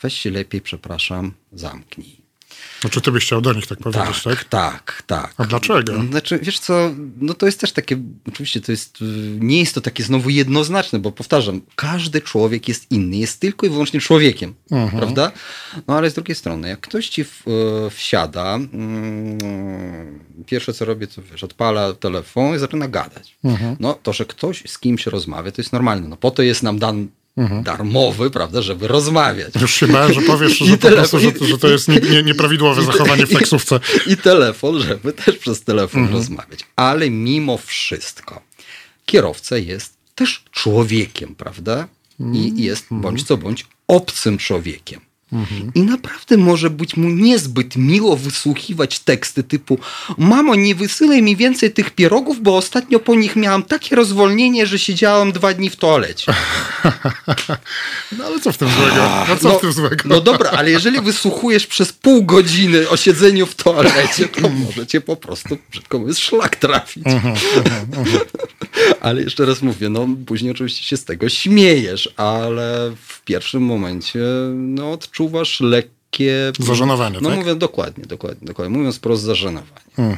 Weź 0.00 0.14
się 0.14 0.30
lepiej, 0.30 0.60
przepraszam, 0.60 1.32
zamknij. 1.52 2.21
Znaczy 2.82 3.00
ty 3.00 3.12
byś 3.12 3.24
chciał 3.24 3.40
do 3.40 3.52
nich 3.52 3.66
tak 3.66 3.78
powiedzieć, 3.78 4.22
tak? 4.22 4.44
Tak, 4.44 4.44
tak, 4.44 5.02
tak. 5.06 5.34
A 5.36 5.44
dlaczego? 5.44 6.02
Znaczy, 6.10 6.38
wiesz 6.42 6.58
co, 6.58 6.90
no 7.20 7.34
to 7.34 7.46
jest 7.46 7.60
też 7.60 7.72
takie, 7.72 7.96
oczywiście 8.28 8.60
to 8.60 8.72
jest, 8.72 9.02
y, 9.02 9.04
nie 9.40 9.60
jest 9.60 9.74
to 9.74 9.80
takie 9.80 10.02
znowu 10.02 10.30
jednoznaczne, 10.30 10.98
bo 10.98 11.12
powtarzam, 11.12 11.60
każdy 11.76 12.20
człowiek 12.20 12.68
jest 12.68 12.90
inny, 12.90 13.16
jest 13.16 13.40
tylko 13.40 13.66
i 13.66 13.70
wyłącznie 13.70 14.00
człowiekiem, 14.00 14.54
Mhm. 14.70 14.98
prawda? 14.98 15.32
No 15.88 15.96
ale 15.96 16.10
z 16.10 16.14
drugiej 16.14 16.34
strony, 16.34 16.68
jak 16.68 16.80
ktoś 16.80 17.08
ci 17.08 17.24
w, 17.24 17.42
y, 17.86 17.90
wsiada, 17.90 18.54
mm, 18.54 20.18
pierwsze 20.46 20.72
co 20.72 20.84
robię, 20.84 21.06
to 21.06 21.22
wiesz, 21.32 21.44
odpala 21.44 21.92
telefon 21.92 22.54
i 22.54 22.58
zaczyna 22.58 22.88
gadać. 22.88 23.36
Mhm. 23.44 23.76
No 23.80 23.94
to, 24.02 24.12
że 24.12 24.24
ktoś 24.24 24.62
z 24.66 24.78
kimś 24.78 25.06
rozmawia, 25.06 25.52
to 25.52 25.62
jest 25.62 25.72
normalne, 25.72 26.08
no 26.08 26.16
po 26.16 26.30
to 26.30 26.42
jest 26.42 26.62
nam 26.62 26.78
dan 26.78 27.08
Mhm. 27.36 27.62
darmowy, 27.62 28.30
prawda, 28.30 28.62
żeby 28.62 28.88
rozmawiać. 28.88 29.54
Już 29.60 29.74
się 29.74 29.86
bałem, 29.86 30.12
że 30.12 30.20
powiesz, 30.22 30.60
I 30.60 30.66
że 30.66 30.78
prostu, 30.78 31.18
że, 31.18 31.32
że 31.40 31.58
to 31.58 31.68
jest 31.68 31.88
nie, 31.88 32.00
nie, 32.10 32.22
nieprawidłowe 32.22 32.82
zachowanie 32.82 33.26
w 33.26 33.32
taksówce. 33.32 33.80
I 34.06 34.16
telefon, 34.16 34.82
żeby 34.82 35.12
też 35.12 35.36
przez 35.36 35.64
telefon 35.64 36.00
Mhm. 36.00 36.18
rozmawiać. 36.18 36.60
Ale 36.76 37.10
mimo 37.10 37.58
wszystko, 37.58 38.42
kierowca 39.06 39.58
jest 39.58 39.94
też 40.14 40.44
człowiekiem, 40.50 41.34
prawda? 41.34 41.88
Mhm. 42.20 42.44
I 42.44 42.62
jest 42.62 42.86
bądź 42.90 43.22
co 43.22 43.36
bądź 43.36 43.66
obcym 43.88 44.38
człowiekiem. 44.38 45.00
I 45.74 45.82
naprawdę 45.82 46.36
może 46.36 46.70
być 46.70 46.96
mu 46.96 47.08
niezbyt 47.08 47.76
miło 47.76 48.16
wysłuchiwać 48.16 48.98
teksty 48.98 49.42
typu 49.42 49.78
Mamo, 50.18 50.54
nie 50.54 50.74
wysyłaj 50.74 51.22
mi 51.22 51.36
więcej 51.36 51.70
tych 51.70 51.90
pierogów, 51.90 52.42
bo 52.42 52.56
ostatnio 52.56 52.98
po 52.98 53.14
nich 53.14 53.36
miałam 53.36 53.62
takie 53.62 53.96
rozwolnienie, 53.96 54.66
że 54.66 54.78
siedziałam 54.78 55.32
dwa 55.32 55.54
dni 55.54 55.70
w 55.70 55.76
toalecie. 55.76 56.34
No 58.18 58.24
ale 58.24 58.40
co 58.40 58.52
w 58.52 58.58
tym 58.58 58.68
złego? 58.68 59.24
No 59.28 59.36
co 59.36 59.58
w 59.58 59.60
tym 59.60 59.72
złego? 59.72 59.96
No 60.04 60.20
dobra, 60.20 60.50
ale 60.50 60.70
jeżeli 60.70 61.00
wysłuchujesz 61.10 61.66
przez 61.66 61.92
pół 61.92 62.24
godziny 62.24 62.88
o 62.88 62.96
siedzeniu 62.96 63.46
w 63.46 63.54
toalecie, 63.54 64.28
to 64.28 64.48
może 64.48 64.86
cię 64.86 65.00
po 65.00 65.16
prostu, 65.16 65.58
brzydko 65.70 65.98
mówiąc, 65.98 66.18
szlak 66.18 66.56
trafić. 66.56 67.06
Mhm, 67.06 67.36
Ale 69.00 69.22
jeszcze 69.22 69.46
raz 69.46 69.62
mówię, 69.62 69.88
no 69.88 70.08
później 70.26 70.52
oczywiście 70.52 70.84
się 70.84 70.96
z 70.96 71.04
tego 71.04 71.28
śmiejesz, 71.28 72.14
ale 72.16 72.92
w 73.06 73.22
pierwszym 73.24 73.62
momencie 73.62 74.20
no, 74.54 74.92
odczuwasz 74.92 75.21
lekkie... 75.60 76.52
Zażenowanie, 76.58 77.18
No 77.20 77.28
tak? 77.28 77.38
mówię 77.38 77.54
dokładnie, 77.54 78.04
dokładnie, 78.06 78.46
dokładnie. 78.46 78.78
Mówiąc 78.78 78.98
prosto, 78.98 79.26
zażenowanie. 79.26 80.16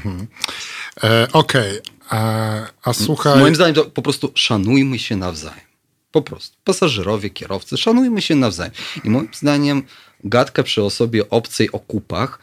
E, 1.04 1.28
Okej, 1.32 1.80
E, 2.12 2.66
a 2.82 2.92
słuchaj... 2.92 3.38
Moim 3.38 3.54
zdaniem 3.54 3.74
to 3.74 3.84
po 3.84 4.02
prostu 4.02 4.32
szanujmy 4.34 4.98
się 4.98 5.16
nawzajem. 5.16 5.60
Po 6.12 6.22
prostu. 6.22 6.56
Pasażerowie, 6.64 7.30
kierowcy, 7.30 7.76
szanujmy 7.76 8.22
się 8.22 8.34
nawzajem. 8.34 8.72
I 9.04 9.10
moim 9.10 9.28
zdaniem 9.32 9.82
gadka 10.24 10.62
przy 10.62 10.82
osobie 10.82 11.30
obcej 11.30 11.72
o 11.72 11.78
kupach 11.78 12.38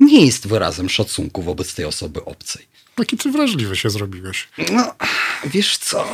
nie 0.00 0.26
jest 0.26 0.46
wyrazem 0.46 0.88
szacunku 0.88 1.42
wobec 1.42 1.74
tej 1.74 1.84
osoby 1.84 2.24
obcej. 2.24 2.66
Jaki 2.98 3.16
ty 3.16 3.30
wrażliwy 3.30 3.76
się 3.76 3.90
zrobiłeś. 3.90 4.48
No, 4.72 4.94
wiesz 5.44 5.78
co? 5.78 6.04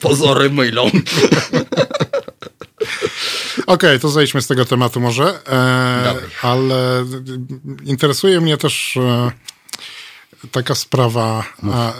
Pozory 0.00 0.50
mylą. 0.50 0.90
Okej, 3.66 4.00
to 4.00 4.08
zejdźmy 4.08 4.42
z 4.42 4.46
tego 4.46 4.64
tematu 4.64 5.00
może, 5.00 5.40
e, 5.48 6.14
ale 6.42 7.04
interesuje 7.84 8.40
mnie 8.40 8.56
też 8.56 8.96
e, 8.96 9.30
taka 10.50 10.74
sprawa. 10.74 11.44
E, 11.62 11.92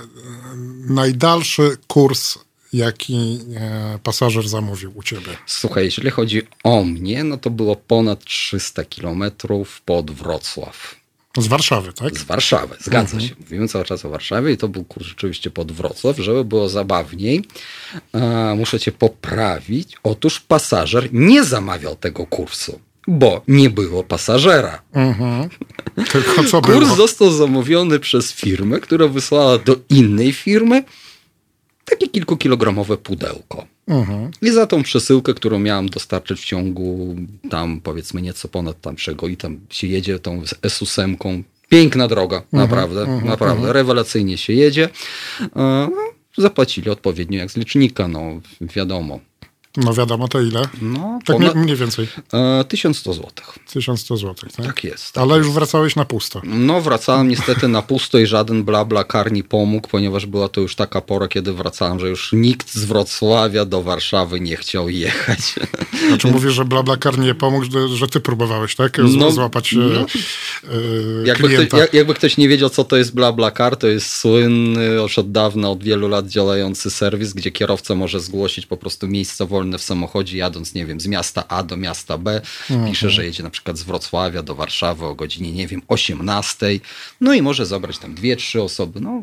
najdalszy 0.88 1.76
kurs, 1.86 2.38
jaki 2.72 3.38
e, 3.56 3.98
pasażer 4.02 4.48
zamówił 4.48 4.92
u 4.94 5.02
ciebie. 5.02 5.36
Słuchaj, 5.46 5.84
jeżeli 5.84 6.10
chodzi 6.10 6.42
o 6.64 6.84
mnie, 6.84 7.24
no 7.24 7.36
to 7.36 7.50
było 7.50 7.76
ponad 7.76 8.24
300 8.24 8.84
kilometrów 8.84 9.80
pod 9.80 10.10
Wrocław. 10.10 10.94
Z 11.42 11.46
Warszawy, 11.46 11.92
tak? 11.92 12.18
Z 12.18 12.22
Warszawy, 12.22 12.76
zgadza 12.80 13.20
się. 13.20 13.34
Mówimy 13.40 13.68
cały 13.68 13.84
czas 13.84 14.04
o 14.04 14.10
Warszawie 14.10 14.52
i 14.52 14.56
to 14.56 14.68
był 14.68 14.84
kurs 14.84 15.06
rzeczywiście 15.06 15.50
pod 15.50 15.72
Wrocław, 15.72 16.16
żeby 16.18 16.44
było 16.44 16.68
zabawniej. 16.68 17.44
E, 18.14 18.54
muszę 18.58 18.80
cię 18.80 18.92
poprawić. 18.92 19.92
Otóż 20.02 20.40
pasażer 20.40 21.08
nie 21.12 21.44
zamawiał 21.44 21.96
tego 21.96 22.26
kursu, 22.26 22.80
bo 23.08 23.42
nie 23.48 23.70
było 23.70 24.04
pasażera. 24.04 24.82
Tylko 26.12 26.44
co 26.44 26.62
Kurs 26.62 26.78
było? 26.78 26.96
został 26.96 27.30
zamówiony 27.32 27.98
przez 28.00 28.32
firmę, 28.32 28.80
która 28.80 29.08
wysłała 29.08 29.58
do 29.58 29.76
innej 29.88 30.32
firmy 30.32 30.84
takie 31.84 32.08
kilkukilogramowe 32.08 32.96
pudełko. 32.96 33.66
Mhm. 33.88 34.30
I 34.42 34.50
za 34.50 34.66
tą 34.66 34.82
przesyłkę, 34.82 35.34
którą 35.34 35.58
miałem 35.58 35.88
dostarczyć 35.88 36.40
w 36.40 36.44
ciągu 36.44 37.16
tam 37.50 37.80
powiedzmy 37.80 38.22
nieco 38.22 38.48
ponad 38.48 38.80
tam 38.80 38.96
czego 38.96 39.28
i 39.28 39.36
tam 39.36 39.60
się 39.70 39.86
jedzie 39.86 40.18
tą 40.18 40.42
S8. 40.42 41.42
Piękna 41.68 42.08
droga, 42.08 42.42
naprawdę, 42.52 43.20
naprawdę, 43.24 43.72
rewelacyjnie 43.72 44.38
się 44.38 44.52
jedzie. 44.52 44.88
E, 45.40 45.48
no, 45.56 46.16
Zapłacili 46.38 46.90
odpowiednio 46.90 47.38
jak 47.38 47.50
z 47.50 47.56
licznika, 47.56 48.08
no 48.08 48.40
wiadomo. 48.60 49.20
No 49.76 49.94
wiadomo, 49.94 50.28
to 50.28 50.40
ile? 50.40 50.62
No, 50.82 51.18
Tak 51.24 51.36
ponad- 51.36 51.54
mniej, 51.56 51.76
więcej. 51.76 52.08
e, 52.32 52.64
1100 52.64 53.12
zł. 53.14 53.30
1100 53.72 54.16
zł, 54.16 54.34
tak? 54.56 54.66
Tak 54.66 54.84
jest. 54.84 55.12
Tak 55.12 55.22
Ale 55.22 55.38
już 55.38 55.50
wracałeś 55.50 55.96
na 55.96 56.04
pusto. 56.04 56.40
No, 56.44 56.80
wracałem 56.80 57.28
niestety 57.28 57.68
na 57.68 57.82
pusto 57.82 58.18
i 58.18 58.26
żaden 58.26 58.64
blabla 58.64 59.04
kar 59.04 59.32
nie 59.32 59.44
pomógł, 59.44 59.88
ponieważ 59.88 60.26
była 60.26 60.48
to 60.48 60.60
już 60.60 60.74
taka 60.74 61.00
pora, 61.00 61.28
kiedy 61.28 61.52
wracałem, 61.52 62.00
że 62.00 62.08
już 62.08 62.32
nikt 62.32 62.74
z 62.74 62.84
Wrocławia 62.84 63.64
do 63.64 63.82
Warszawy 63.82 64.40
nie 64.40 64.56
chciał 64.56 64.88
jechać. 64.88 65.54
Znaczy 66.08 66.28
mówisz, 66.32 66.52
że 66.54 66.64
BlaBlaCar 66.64 67.18
nie 67.18 67.34
pomógł, 67.34 67.64
że, 67.94 68.08
ty 68.08 68.20
próbowałeś, 68.20 68.74
tak? 68.76 68.96
Z, 69.08 69.14
No, 69.16 69.30
złapać 69.30 69.72
e, 69.74 69.76
no. 69.76 70.00
e, 70.00 71.26
Jakby 71.26 71.48
klienta. 71.48 71.66
ktoś, 71.66 71.80
jak, 71.80 71.94
jakby 71.94 72.14
ktoś 72.14 72.36
nie 72.36 72.48
wiedział, 72.48 72.70
co 72.70 72.84
to 72.84 72.96
jest 72.96 73.14
BlaBlaCar, 73.14 73.76
to 73.76 73.86
jest 73.86 74.14
słynny, 74.16 74.84
już 74.86 75.18
od 75.18 75.32
dawna, 75.32 75.70
od 75.70 75.82
wielu 75.84 76.08
lat 76.08 76.26
działający 76.28 76.90
serwis, 76.90 77.32
gdzie 77.32 77.50
kierowca 77.50 77.94
może 77.94 78.20
zgłosić 78.20 78.66
po 78.66 78.76
prostu 78.76 79.08
miejsce 79.08 79.46
wolne 79.46 79.65
w 79.78 79.82
samochodzie, 79.82 80.38
jadąc, 80.38 80.74
nie 80.74 80.86
wiem, 80.86 81.00
z 81.00 81.06
miasta 81.06 81.48
A 81.48 81.62
do 81.62 81.76
miasta 81.76 82.18
B. 82.18 82.40
Mhm. 82.70 82.90
Pisze, 82.90 83.10
że 83.10 83.24
jedzie 83.24 83.42
na 83.42 83.50
przykład 83.50 83.78
z 83.78 83.82
Wrocławia 83.82 84.42
do 84.42 84.54
Warszawy 84.54 85.04
o 85.04 85.14
godzinie, 85.14 85.52
nie 85.52 85.66
wiem, 85.66 85.82
18. 85.88 86.66
No 87.20 87.34
i 87.34 87.42
może 87.42 87.66
zabrać 87.66 87.98
tam 87.98 88.14
dwie, 88.14 88.36
trzy 88.36 88.62
osoby. 88.62 89.00
No, 89.00 89.22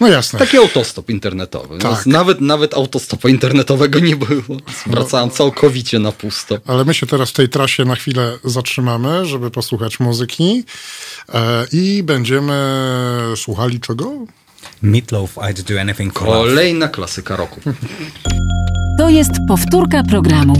No 0.00 0.08
jasne. 0.08 0.38
taki 0.38 0.56
autostop 0.56 1.10
internetowy. 1.10 1.78
No, 1.82 1.94
Tak. 1.96 2.06
nawet, 2.06 2.40
nawet 2.40 2.74
autostopu 2.74 3.28
internetowego 3.28 3.98
nie 3.98 4.16
było. 4.16 4.60
Wracałem 4.86 5.30
całkowicie 5.30 5.98
na 5.98 6.12
pusto. 6.12 6.58
Ale 6.66 6.84
my 6.84 6.94
się 6.94 7.06
teraz 7.06 7.30
w 7.30 7.32
tej 7.32 7.48
trasie 7.48 7.84
na 7.84 7.94
chwilę 7.96 8.38
zatrzymamy, 8.44 9.26
żeby 9.26 9.50
posłuchać 9.50 10.00
muzyki 10.00 10.64
e, 11.34 11.66
i 11.72 12.02
będziemy 12.02 12.54
słuchali 13.36 13.80
czego? 13.80 14.12
Meatloaf, 14.82 15.38
I'd 15.50 15.62
do 15.68 15.78
anything 15.80 16.12
for 16.12 16.28
love. 16.28 16.38
Kolejna 16.38 16.88
klasyka 16.88 17.36
roku. 17.36 17.60
To 18.98 19.08
jest 19.08 19.30
powtórka 19.48 20.02
programu. 20.02 20.54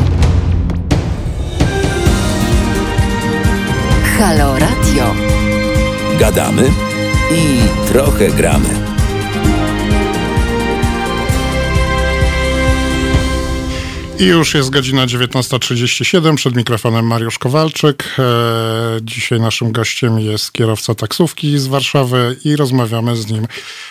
Halo 4.19 4.59
Radio. 4.59 5.15
Gadamy 6.19 6.63
i 7.33 7.59
trochę 7.89 8.29
gramy. 8.29 8.69
I 14.19 14.25
już 14.25 14.55
jest 14.55 14.71
godzina 14.71 15.07
19.37, 15.07 16.35
przed 16.35 16.57
mikrofonem 16.57 17.07
Mariusz 17.07 17.39
Kowalczyk. 17.39 18.17
E, 18.19 18.23
dzisiaj 19.03 19.41
naszym 19.41 19.73
gościem 19.73 20.21
jest 20.21 20.53
kierowca 20.53 20.95
taksówki 20.95 21.59
z 21.59 21.67
Warszawy 21.67 22.37
i 22.45 22.57
rozmawiamy 22.57 23.17
z 23.17 23.27
nim 23.27 23.47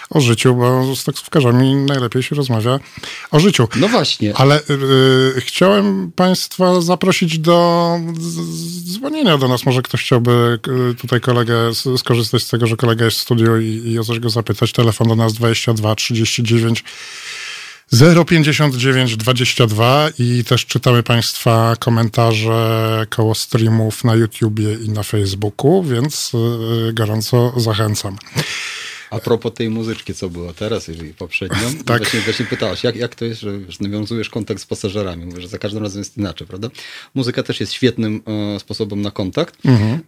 o 0.09 0.21
życiu, 0.21 0.55
bo 0.55 0.95
z 0.95 1.03
taksówkarzami 1.03 1.75
najlepiej 1.75 2.23
się 2.23 2.35
rozmawia 2.35 2.79
o 3.31 3.39
życiu. 3.39 3.67
No 3.75 3.87
właśnie. 3.87 4.35
Ale 4.35 4.59
y, 4.59 5.41
chciałem 5.41 6.11
Państwa 6.11 6.81
zaprosić 6.81 7.39
do 7.39 7.99
dzwonienia 8.91 9.37
do 9.37 9.47
nas. 9.47 9.65
Może 9.65 9.81
ktoś 9.81 10.01
chciałby 10.01 10.59
y, 10.91 10.95
tutaj 10.95 11.21
kolegę 11.21 11.55
skorzystać 11.97 12.43
z 12.43 12.47
tego, 12.47 12.67
że 12.67 12.75
kolega 12.77 13.05
jest 13.05 13.17
w 13.17 13.21
studiu 13.21 13.59
i, 13.59 13.65
i 13.65 13.99
o 13.99 14.03
coś 14.03 14.19
go 14.19 14.29
zapytać. 14.29 14.71
Telefon 14.71 15.07
do 15.07 15.15
nas 15.15 15.33
22 15.33 15.95
39 15.95 16.83
059 18.25 19.17
22 19.17 20.09
i 20.19 20.43
też 20.43 20.65
czytamy 20.65 21.03
Państwa 21.03 21.75
komentarze 21.79 23.05
koło 23.09 23.35
streamów 23.35 24.03
na 24.03 24.15
YouTubie 24.15 24.73
i 24.73 24.89
na 24.89 25.03
Facebooku, 25.03 25.83
więc 25.83 26.31
y, 26.89 26.93
gorąco 26.93 27.53
zachęcam. 27.57 28.17
A 29.11 29.19
propos 29.19 29.53
tej 29.53 29.69
muzyczki, 29.69 30.13
co 30.13 30.29
było 30.29 30.53
teraz, 30.53 30.87
jeżeli 30.87 31.13
poprzednią, 31.13 31.73
Tak. 31.85 31.97
właśnie, 31.97 32.19
właśnie 32.19 32.45
pytałaś, 32.45 32.83
jak, 32.83 32.95
jak 32.95 33.15
to 33.15 33.25
jest, 33.25 33.41
że 33.41 33.51
nawiązujesz 33.79 34.29
kontakt 34.29 34.61
z 34.61 34.65
pasażerami, 34.65 35.25
mówisz, 35.25 35.41
że 35.41 35.47
za 35.47 35.57
każdym 35.57 35.83
razem 35.83 35.99
jest 35.99 36.17
inaczej, 36.17 36.47
prawda? 36.47 36.69
Muzyka 37.15 37.43
też 37.43 37.59
jest 37.59 37.73
świetnym 37.73 38.21
e, 38.55 38.59
sposobem 38.59 39.01
na 39.01 39.11
kontakt. 39.11 39.57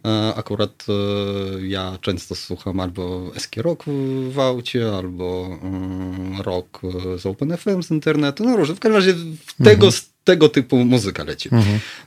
E, 0.05 0.35
akurat 0.35 0.85
e, 0.89 1.67
ja 1.67 1.97
często 2.01 2.35
słucham 2.35 2.79
albo 2.79 3.31
eski 3.35 3.61
rock 3.61 3.83
w, 4.29 4.39
aucie, 4.39 4.95
albo 4.95 5.57
mm, 5.63 6.41
rock 6.41 6.81
e, 7.15 7.19
z 7.19 7.25
OpenFM 7.25 7.83
z 7.83 7.91
internetu, 7.91 8.43
no 8.43 8.57
różne, 8.57 8.75
w 8.75 8.79
każdym 8.79 8.95
razie 8.95 9.15
tego, 9.63 9.89
tego 10.23 10.49
typu 10.49 10.85
muzyka 10.85 11.23
leci. 11.23 11.49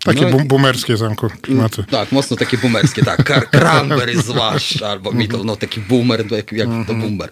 Takie 0.05 0.21
No 0.21 0.29
i- 0.29 0.33
bum, 0.33 0.47
boomerskie 0.49 0.97
zamku 0.97 1.29
klimaty. 1.43 1.85
tak, 1.91 2.13
mocno 2.13 2.37
takie 2.37 2.59
boomerskie, 2.59 3.03
tak. 3.03 3.23
Cranberry 3.51 4.23
zwłaszcza, 4.23 4.89
albo 4.89 5.13
Beatle, 5.13 5.45
no 5.45 5.57
taki 5.57 5.81
boomer, 5.81 6.31
no 6.31 6.37
jak, 6.37 6.53
jak 6.53 6.69
to 6.87 6.95
boomer. 6.95 7.31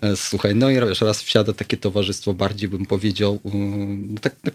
E, 0.00 0.16
Słuchaj, 0.16 0.54
no 0.54 0.70
i 0.70 0.74
wiesz, 0.74 1.00
raz 1.00 1.22
wsiada 1.22 1.52
takie 1.52 1.76
towarzystwo, 1.76 2.34
bardziej 2.34 2.68
bym 2.68 2.86
powiedział, 2.86 3.40
um, 3.42 4.14
no 4.14 4.20
tak, 4.20 4.34
tak, 4.44 4.54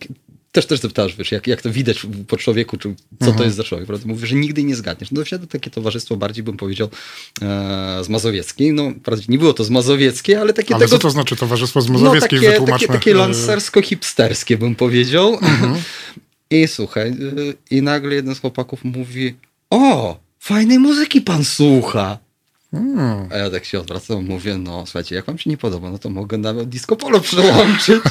też 0.51 0.65
też 0.65 0.79
zapytasz, 0.79 1.15
wiesz, 1.15 1.31
jak, 1.31 1.47
jak 1.47 1.61
to 1.61 1.71
widać 1.71 2.07
po 2.27 2.37
człowieku, 2.37 2.77
czy 2.77 2.95
co 3.25 3.31
to 3.31 3.43
jest 3.43 3.55
za 3.55 3.63
człowiek, 3.63 3.87
prawda? 3.87 4.07
Mówisz, 4.07 4.29
że 4.29 4.35
nigdy 4.35 4.63
nie 4.63 4.75
zgadniesz. 4.75 5.11
No 5.11 5.23
wsiada 5.23 5.47
takie 5.47 5.69
towarzystwo, 5.69 6.15
bardziej 6.15 6.43
bym 6.43 6.57
powiedział 6.57 6.89
e, 7.41 7.99
z 8.03 8.09
Mazowieckiej, 8.09 8.73
no 8.73 8.91
wprawdzie 8.99 9.25
nie 9.29 9.37
było 9.37 9.53
to 9.53 9.63
z 9.63 9.69
Mazowieckiej, 9.69 10.35
ale 10.35 10.53
takie 10.53 10.75
Ale 10.75 10.85
tego... 10.85 10.97
co 10.97 11.01
to 11.01 11.09
znaczy 11.09 11.35
Towarzystwo 11.35 11.81
z 11.81 11.89
No 11.89 11.93
Mazowieckiej? 11.99 12.39
takie, 12.41 12.65
takie, 12.65 12.87
takie 12.87 13.11
y, 13.11 13.15
lancersko-hipsterskie 13.15 14.57
bym 14.57 14.75
powiedział. 14.75 15.39
I 16.49 16.67
słuchaj, 16.67 17.09
y, 17.09 17.53
i 17.71 17.81
nagle 17.81 18.15
jeden 18.15 18.35
z 18.35 18.39
chłopaków 18.39 18.83
mówi, 18.83 19.35
o, 19.69 20.17
fajnej 20.39 20.79
muzyki 20.79 21.21
pan 21.21 21.45
słucha. 21.45 22.17
A 23.31 23.37
ja 23.37 23.49
tak 23.49 23.65
się 23.65 23.79
odwracam, 23.79 24.25
mówię, 24.25 24.57
no 24.57 24.83
słuchajcie, 24.85 25.15
jak 25.15 25.25
wam 25.25 25.37
się 25.37 25.49
nie 25.49 25.57
podoba, 25.57 25.89
no 25.91 25.99
to 25.99 26.09
mogę 26.09 26.37
nawet 26.37 26.69
disco 26.69 26.95
polo 26.95 27.19
przełączyć. 27.19 28.01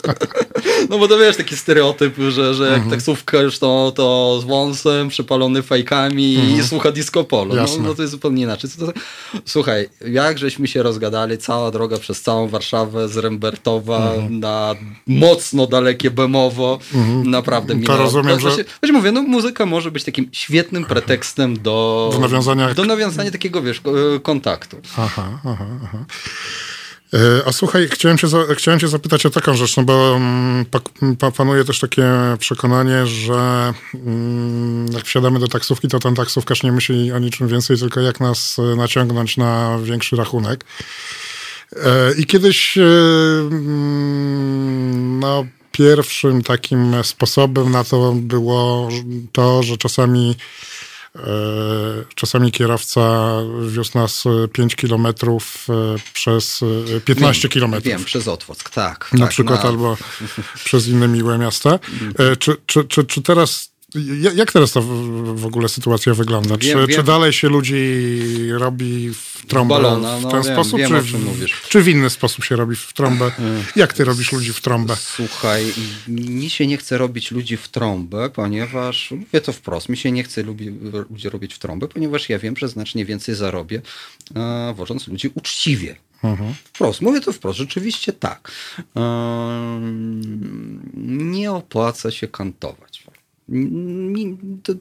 no 0.90 0.98
bo 0.98 1.08
to 1.08 1.18
wiesz, 1.18 1.36
taki 1.36 1.56
stereotyp, 1.56 2.14
że, 2.28 2.54
że 2.54 2.70
jak 2.72 2.90
taksówkarz 2.90 3.58
to, 3.58 3.92
to 3.96 4.38
z 4.42 4.44
wąsem, 4.44 5.08
przypalony 5.08 5.62
fajkami 5.62 6.34
i 6.34 6.62
słucha 6.62 6.92
disco 6.92 7.24
polo. 7.24 7.54
No, 7.54 7.62
no 7.88 7.94
to 7.94 8.02
jest 8.02 8.10
zupełnie 8.12 8.42
inaczej. 8.42 8.70
To, 8.78 8.92
słuchaj, 9.44 9.88
jak 10.10 10.38
żeśmy 10.38 10.68
się 10.68 10.82
rozgadali, 10.82 11.38
cała 11.38 11.70
droga 11.70 11.98
przez 11.98 12.22
całą 12.22 12.48
Warszawę 12.48 13.08
z 13.08 13.16
Rembertowa 13.16 14.12
na 14.30 14.74
mocno 15.06 15.66
dalekie 15.66 16.10
Bemowo, 16.10 16.78
naprawdę 17.24 17.74
To 17.74 17.80
minęło- 17.80 17.98
rozumiem, 17.98 18.26
no, 18.42 18.50
że- 18.50 18.64
właśnie 18.80 18.92
mówię, 18.92 19.12
no 19.12 19.22
muzyka 19.22 19.66
może 19.66 19.90
być 19.90 20.04
takim 20.04 20.28
świetnym 20.32 20.84
pretekstem 20.84 21.58
do, 21.62 22.10
Do 22.12 22.18
nawiązania- 22.28 22.74
do 22.74 22.84
nawiązania 22.84 23.30
takiego, 23.30 23.62
wiesz, 23.62 23.77
e, 23.84 24.20
kontaktu. 24.20 24.76
Aha, 24.96 25.40
aha, 25.44 25.66
aha. 25.84 26.04
E, 27.14 27.18
A 27.46 27.52
słuchaj, 27.52 27.88
chciałem 27.92 28.18
cię, 28.18 28.26
chciałem 28.54 28.80
cię 28.80 28.88
zapytać 28.88 29.26
o 29.26 29.30
taką 29.30 29.54
rzecz, 29.54 29.76
no 29.76 29.82
bo 29.82 30.16
mm, 30.16 30.64
pa, 31.18 31.30
panuje 31.30 31.64
też 31.64 31.80
takie 31.80 32.04
przekonanie, 32.38 33.06
że 33.06 33.72
mm, 33.94 34.92
jak 34.92 35.04
wsiadamy 35.04 35.38
do 35.38 35.48
taksówki, 35.48 35.88
to 35.88 35.98
ten 35.98 36.14
taksówkarz 36.14 36.62
nie 36.62 36.72
myśli 36.72 37.12
o 37.12 37.18
niczym 37.18 37.48
więcej, 37.48 37.78
tylko 37.78 38.00
jak 38.00 38.20
nas 38.20 38.58
e, 38.58 38.62
naciągnąć 38.76 39.36
na 39.36 39.78
większy 39.82 40.16
rachunek. 40.16 40.64
I 42.18 42.26
kiedyś 42.26 42.78
mm, 42.78 43.98
no, 45.20 45.46
pierwszym 45.72 46.42
takim 46.42 46.94
sposobem 47.02 47.70
na 47.70 47.84
to 47.84 48.12
było 48.12 48.88
to, 49.32 49.62
że 49.62 49.76
czasami 49.76 50.36
czasami 52.14 52.52
kierowca 52.52 53.30
wiózł 53.68 53.98
nas 53.98 54.24
e, 54.26 54.48
5 54.48 54.76
kilometrów 54.76 55.66
e, 55.68 55.72
przez 56.12 56.60
e, 56.96 57.00
15 57.00 57.48
kilometrów. 57.48 57.84
Wiem, 57.92 58.04
przez 58.04 58.28
Otwock, 58.28 58.70
tak. 58.70 59.08
Na 59.12 59.18
tak, 59.18 59.30
przykład 59.30 59.62
na- 59.62 59.68
albo 59.68 59.96
przez 60.64 60.88
inne 60.88 61.08
miłe 61.08 61.38
miasta. 61.38 61.78
E, 62.18 62.36
Czy, 62.36 62.56
czy, 62.66 62.84
czy, 62.84 63.04
czy 63.04 63.22
teraz, 63.22 63.72
jak 64.34 64.52
teraz 64.52 64.72
ta 64.72 64.80
w- 64.80 65.46
ogóle 65.46 65.68
sytuacja 65.68 66.14
wygląda? 66.14 66.48
Wiem, 66.48 66.58
czy, 66.58 66.86
wiem. 66.86 66.88
czy 66.88 67.02
dalej 67.02 67.32
się 67.32 67.48
ludzi 67.48 68.00
robi 68.50 69.14
w 69.14 69.46
trąbę 69.46 69.74
balona, 69.74 70.18
w 70.18 70.22
no 70.22 70.30
ten 70.30 70.42
wiem, 70.42 70.52
sposób? 70.54 70.78
wiem, 70.78 71.04
czy, 71.46 71.68
czy 71.68 71.82
w 71.82 71.88
inny 71.88 72.10
sposób 72.10 72.44
się 72.44 72.56
robi 72.56 72.76
w 72.76 72.92
trąbę? 72.92 73.32
Jak 73.76 73.92
ty 73.92 74.04
robisz 74.04 74.32
ludzi 74.32 74.52
w 74.52 74.60
trąbę? 74.60 74.96
Słuchaj, 74.96 75.72
mi 76.08 76.50
się 76.50 76.66
nie 76.66 76.76
chce 76.76 76.98
robić 76.98 77.30
ludzi 77.30 77.56
w 77.56 77.68
trąbę, 77.68 78.30
ponieważ, 78.30 79.10
mówię 79.10 79.40
to 79.40 79.52
wprost, 79.52 79.88
mi 79.88 79.96
się 79.96 80.12
nie 80.12 80.24
chce 80.24 80.42
lubi, 80.42 80.70
ludzi 81.10 81.28
robić 81.28 81.54
w 81.54 81.58
trąbę, 81.58 81.88
ponieważ 81.88 82.28
ja 82.28 82.38
wiem, 82.38 82.56
że 82.56 82.68
znacznie 82.68 83.04
więcej 83.04 83.34
zarobię, 83.34 83.82
e, 84.36 84.74
wożąc 84.76 85.08
ludzi 85.08 85.30
uczciwie. 85.34 85.96
Wprost, 86.64 87.00
mówię 87.00 87.20
to 87.20 87.32
wprost, 87.32 87.58
rzeczywiście 87.58 88.12
tak. 88.12 88.50
Em, 88.96 90.80
nie 91.32 91.52
opłaca 91.52 92.10
się 92.10 92.28
kantować. 92.28 92.87
Nie, 93.48 94.36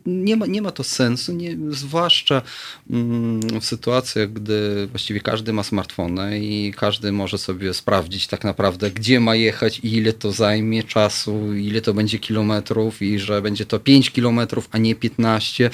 nie, 0.06 0.38
ma, 0.38 0.46
nie 0.46 0.62
ma 0.62 0.72
to 0.72 0.84
sensu, 0.84 1.34
nie, 1.34 1.58
zwłaszcza 1.70 2.42
mm, 2.90 3.42
w 3.62 3.66
sytuacjach, 3.66 4.34
gdy 4.34 4.88
właściwie 4.88 5.20
każdy 5.20 5.54
ma 5.54 5.64
smartfona 5.64 6.36
i 6.36 6.74
każdy 6.78 7.12
może 7.12 7.38
sobie 7.38 7.74
sprawdzić 7.74 8.28
tak 8.28 8.44
naprawdę, 8.44 8.92
gdzie 8.92 9.20
ma 9.20 9.36
jechać 9.36 9.80
i 9.80 9.96
ile 9.96 10.14
to 10.14 10.32
zajmie 10.32 10.84
czasu, 10.84 11.54
ile 11.54 11.82
to 11.82 11.94
będzie 11.94 12.20
kilometrów 12.20 13.02
i 13.02 13.20
że 13.20 13.42
będzie 13.42 13.66
to 13.66 13.80
5 13.80 14.12
kilometrów, 14.12 14.70
a 14.72 14.78
nie 14.78 14.96
15, 14.96 15.70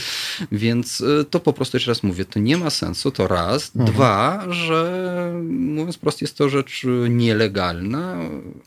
więc 0.51 1.01
y, 1.01 1.25
to 1.29 1.39
po 1.39 1.53
prostu, 1.53 1.77
jeszcze 1.77 1.91
raz 1.91 2.03
mówię, 2.03 2.25
to 2.25 2.39
nie 2.39 2.57
ma 2.57 2.69
sensu, 2.69 3.11
to 3.11 3.27
raz. 3.27 3.71
Dwa, 3.75 4.45
że 4.49 5.33
mówiąc 5.49 5.97
prosto, 5.97 6.25
jest 6.25 6.37
to 6.37 6.49
rzecz 6.49 6.83
y, 6.83 7.09
nielegalna. 7.09 8.17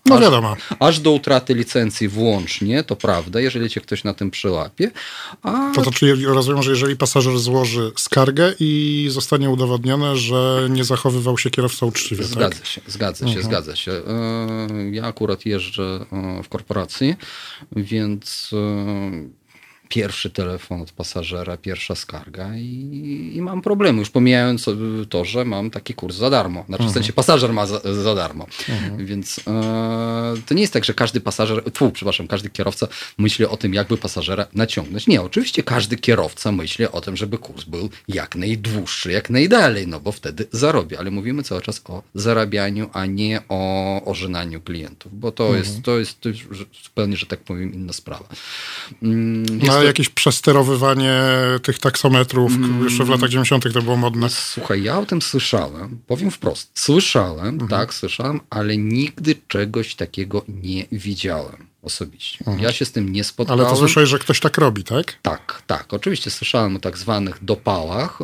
No 0.07 0.15
aż, 0.15 0.21
wiadomo. 0.21 0.57
Aż 0.79 1.01
do 1.01 1.13
utraty 1.13 1.55
licencji 1.55 2.09
włącznie, 2.09 2.85
to 2.85 2.97
prawda, 2.97 3.41
jeżeli 3.41 3.71
cię 3.71 3.81
ktoś 3.81 4.05
na 4.05 4.15
tym 4.17 4.31
przyłapie. 4.31 4.91
A 5.43 5.73
To, 5.75 5.83
to 5.83 5.91
czyli 5.91 6.27
rozumiem, 6.27 6.63
że 6.63 6.71
jeżeli 6.71 6.97
pasażer 6.97 7.39
złoży 7.39 7.93
skargę 7.97 8.55
i 8.61 9.07
zostanie 9.11 9.51
udowodnione, 9.51 10.17
że 10.17 10.67
nie 10.71 10.85
zachowywał 10.85 11.39
się 11.39 11.51
kierowca 11.51 11.87
uczciwie, 11.87 12.23
tak? 12.23 12.33
Zgadza 12.33 12.65
się, 12.65 12.81
zgadza 12.87 13.29
się, 13.29 13.43
zgadza 13.43 13.77
się. 13.77 13.93
E, 13.93 14.91
Ja 14.93 15.05
akurat 15.05 15.47
jeżdżę 15.47 16.07
e, 16.13 16.43
w 16.43 16.49
korporacji, 16.49 17.15
więc 17.77 18.51
e, 18.53 19.46
pierwszy 19.89 20.31
telefon 20.31 20.81
od 20.81 20.93
pasażera, 20.93 21.57
pierwsza 21.57 21.95
skarga 21.95 22.57
i, 22.57 23.33
i 23.35 23.43
mam 23.43 23.63
problemy. 23.63 23.99
Już 23.99 24.11
pomijając 24.11 24.69
e, 24.69 24.73
to, 25.09 25.25
że 25.25 25.45
mam 25.45 25.71
taki 25.71 25.95
kurs 25.95 26.17
za 26.17 26.31
darmo. 26.31 26.65
Znaczy 26.69 26.85
w 26.85 26.91
sensie 26.91 27.13
pasażer 27.13 27.53
ma 27.53 27.67
za, 27.67 27.81
za 28.03 28.15
darmo. 28.15 28.47
Więc 28.99 29.39
e, 29.39 29.43
to 30.47 30.55
nie 30.55 30.61
jest 30.61 30.73
tak, 30.73 30.85
że 30.85 30.95
każdy 30.95 31.21
pasażer, 31.21 31.73
tfu, 31.73 31.91
przepraszam, 31.91 32.29
każdy 32.29 32.51
kierowca 32.51 32.89
myśli 33.19 33.45
o 33.45 33.57
tym, 33.57 33.75
jakby 33.75 33.97
pasażera 33.97 34.47
naciągnąć. 34.55 35.07
Nie, 35.07 35.23
oczywiście 35.23 35.63
każdy 35.63 35.97
kierowca 35.97 36.53
myśli 36.53 36.87
o 36.89 37.01
tym, 37.01 37.17
żeby 37.17 37.39
kurs 37.39 37.65
był 37.65 37.91
jak 38.09 38.37
najdłuższy, 38.37 39.13
jak 39.13 39.31
najdalej, 39.31 39.87
no 39.89 40.01
bo 40.01 40.13
wtedy 40.13 40.47
zarobi. 40.53 40.97
Ale 40.97 41.11
mówimy 41.11 41.43
cały 41.43 41.63
czas 41.63 41.83
o 41.85 42.03
zarabianiu, 42.15 42.91
a 42.93 43.07
nie 43.07 43.43
o 43.49 44.03
ożynaniu 44.05 44.61
klientów, 44.61 45.19
bo 45.21 45.33
to 45.33 45.57
jest, 45.57 45.83
to 45.83 45.99
jest, 45.99 46.21
to 46.21 46.29
jest 46.29 46.41
zupełnie, 46.85 47.17
że 47.17 47.27
tak 47.27 47.41
powiem, 47.41 47.75
inna 47.75 47.93
sprawa. 47.93 48.29
Mm, 49.03 49.45
Jest 49.63 49.76
To- 49.81 49.87
jakieś 49.87 50.09
przesterowywanie 50.09 51.13
tych 51.63 51.79
taksometrów, 51.79 52.53
Mm. 52.53 52.85
jeszcze 52.85 53.05
w 53.05 53.09
latach 53.09 53.29
90. 53.31 53.73
to 53.73 53.83
było 53.83 53.97
modne. 53.97 54.31
Słuchaj, 54.31 54.83
ja 54.83 54.99
o 54.99 55.07
tym 55.07 55.23
słyszałem, 55.23 55.99
powiem 56.07 56.31
wprost. 56.31 56.71
Słyszałem, 56.75 57.49
Mhm. 57.49 57.69
tak, 57.71 57.95
słyszałem, 57.95 58.41
ale 58.51 58.77
nigdy 58.77 59.35
czegoś 59.49 59.95
takiego 59.95 60.45
nie 60.49 60.87
widziałem 60.93 61.67
osobiście. 61.87 62.45
Ja 62.59 62.73
się 62.73 62.85
z 62.85 62.93
tym 62.93 63.13
nie 63.13 63.25
spotkałem. 63.25 63.61
Mhm. 63.61 63.69
Ale 63.69 63.77
to 63.77 63.81
słyszałeś, 63.81 64.09
że 64.11 64.19
ktoś 64.19 64.41
tak 64.41 64.59
robi, 64.59 64.85
tak? 64.85 65.19
Tak, 65.23 65.63
tak. 65.67 65.95
Oczywiście 65.95 66.31
słyszałem 66.31 66.77
o 66.77 66.79
tak 66.79 66.99
zwanych 66.99 67.45
dopałach. 67.45 68.19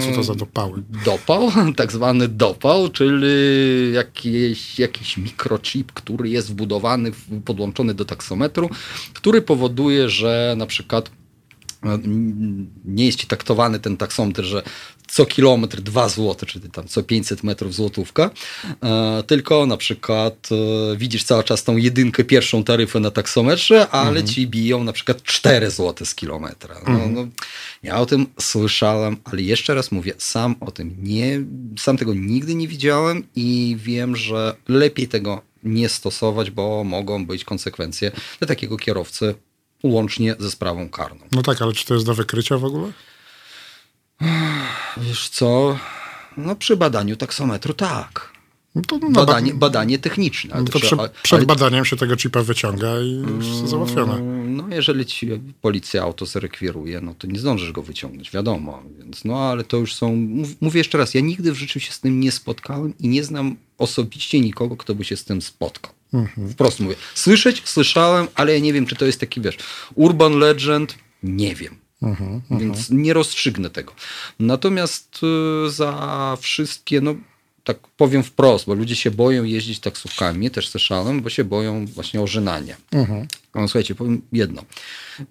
Co 0.00 0.08
Yy, 0.08 0.16
to 0.16 0.22
za 0.22 0.34
dopały? 0.34 0.82
Dopał, 1.04 1.50
tak 1.76 1.92
zwany 1.92 2.28
dopał, 2.28 2.88
czyli 2.88 3.92
jakiś, 3.92 4.78
jakiś 4.78 5.16
mikrochip, 5.16 5.92
który 5.92 6.28
jest 6.28 6.50
wbudowany, 6.50 7.12
podłączony 7.44 7.94
do 7.94 8.04
taksometru, 8.04 8.70
który 9.12 9.42
powoduje, 9.42 10.08
że 10.08 10.54
na 10.58 10.66
przykład 10.66 11.10
nie 12.84 13.06
jest 13.06 13.18
ci 13.18 13.26
taktowany 13.26 13.80
ten 13.80 13.96
taksometr, 13.96 14.42
że 14.42 14.62
co 15.08 15.26
kilometr 15.26 15.80
2 15.80 16.08
zł, 16.08 16.36
czyli 16.46 16.70
tam 16.70 16.88
co 16.88 17.02
500 17.02 17.42
metrów 17.42 17.74
złotówka, 17.74 18.30
e, 18.82 19.22
tylko 19.26 19.66
na 19.66 19.76
przykład 19.76 20.48
e, 20.52 20.96
widzisz 20.96 21.24
cały 21.24 21.44
czas 21.44 21.64
tą 21.64 21.76
jedynkę, 21.76 22.24
pierwszą 22.24 22.64
taryfę 22.64 23.00
na 23.00 23.10
taksometrze, 23.10 23.88
ale 23.88 24.24
ci 24.24 24.46
biją 24.46 24.84
na 24.84 24.92
przykład 24.92 25.22
4 25.22 25.70
zł 25.70 26.06
z 26.06 26.14
kilometra. 26.14 26.76
No, 26.88 27.06
no, 27.08 27.28
ja 27.82 27.96
o 27.96 28.06
tym 28.06 28.26
słyszałem, 28.40 29.16
ale 29.24 29.42
jeszcze 29.42 29.74
raz 29.74 29.92
mówię, 29.92 30.12
sam 30.18 30.56
o 30.60 30.70
tym 30.70 30.96
nie, 30.98 31.40
sam 31.78 31.96
tego 31.96 32.14
nigdy 32.14 32.54
nie 32.54 32.68
widziałem 32.68 33.26
i 33.36 33.76
wiem, 33.80 34.16
że 34.16 34.56
lepiej 34.68 35.08
tego 35.08 35.42
nie 35.62 35.88
stosować, 35.88 36.50
bo 36.50 36.84
mogą 36.84 37.26
być 37.26 37.44
konsekwencje 37.44 38.10
dla 38.38 38.48
takiego 38.48 38.76
kierowcy 38.76 39.34
łącznie 39.82 40.34
ze 40.38 40.50
sprawą 40.50 40.88
karną. 40.88 41.20
No 41.32 41.42
tak, 41.42 41.62
ale 41.62 41.72
czy 41.72 41.84
to 41.86 41.94
jest 41.94 42.06
do 42.06 42.14
wykrycia 42.14 42.58
w 42.58 42.64
ogóle? 42.64 42.92
Wiesz 44.96 45.28
co? 45.28 45.78
No 46.36 46.56
przy 46.56 46.76
badaniu 46.76 47.16
taksometru 47.16 47.74
tak. 47.74 48.30
No 48.74 48.82
to 48.82 48.98
no, 48.98 49.10
Badanie, 49.10 49.54
badanie 49.54 49.98
techniczne. 49.98 50.54
no 50.58 50.64
to 50.64 50.78
przy, 50.80 50.96
przed 51.22 51.38
ale- 51.38 51.46
badaniem 51.46 51.84
się 51.84 51.96
tego 51.96 52.16
chipa 52.16 52.42
wyciąga 52.42 53.00
i 53.00 53.10
już 53.12 53.46
załatwione. 53.46 54.20
No, 54.46 54.68
jeżeli 54.70 55.06
ci 55.06 55.28
policja 55.60 56.02
auto 56.02 56.26
zarekwiruje, 56.26 57.00
no 57.00 57.14
to 57.14 57.26
nie 57.26 57.38
zdążysz 57.38 57.72
go 57.72 57.82
wyciągnąć, 57.82 58.30
wiadomo. 58.30 58.82
Więc, 58.98 59.24
no 59.24 59.38
ale 59.38 59.64
to 59.64 59.76
już 59.76 59.94
są. 59.94 60.16
mów- 60.16 60.60
Mówię 60.60 60.80
jeszcze 60.80 60.98
raz, 60.98 61.14
ja 61.14 61.20
nigdy 61.20 61.52
w 61.52 61.56
życiu 61.58 61.80
się 61.80 61.92
z 61.92 62.00
tym 62.00 62.20
nie 62.20 62.32
spotkałem 62.32 62.94
i 62.98 63.08
nie 63.08 63.24
znam 63.24 63.56
osobiście 63.78 64.40
nikogo, 64.40 64.76
kto 64.76 64.94
by 64.94 65.04
się 65.04 65.16
z 65.16 65.24
tym 65.24 65.42
spotkał. 65.42 65.92
Wprost 66.52 66.80
mówię. 66.80 66.96
Słyszeć, 67.14 67.62
słyszałem, 67.64 68.28
ale 68.34 68.52
ja 68.52 68.58
nie 68.58 68.72
wiem, 68.72 68.86
czy 68.86 68.96
to 68.96 69.06
jest 69.06 69.20
taki, 69.20 69.40
wiesz, 69.40 69.56
urban 69.94 70.38
legend, 70.38 70.94
nie 71.22 71.54
wiem. 71.54 71.76
Więc 72.50 72.90
nie 72.90 73.12
rozstrzygnę 73.14 73.70
tego. 73.70 73.92
Natomiast 74.38 75.20
y, 75.66 75.70
za 75.70 76.36
wszystkie, 76.40 77.00
no 77.00 77.14
tak 77.64 77.78
powiem 77.96 78.22
wprost, 78.22 78.66
bo 78.66 78.74
ludzie 78.74 78.96
się 78.96 79.10
boją 79.10 79.44
jeździć 79.44 79.80
taksówkami, 79.80 80.50
też 80.50 80.68
słyszałem, 80.68 81.20
bo 81.22 81.30
się 81.30 81.44
boją 81.44 81.86
właśnie 81.86 82.20
ożynania. 82.20 82.76
No, 83.54 83.68
słuchajcie, 83.68 83.94
powiem 83.94 84.22
jedno. 84.32 84.62
Y, 85.20 85.24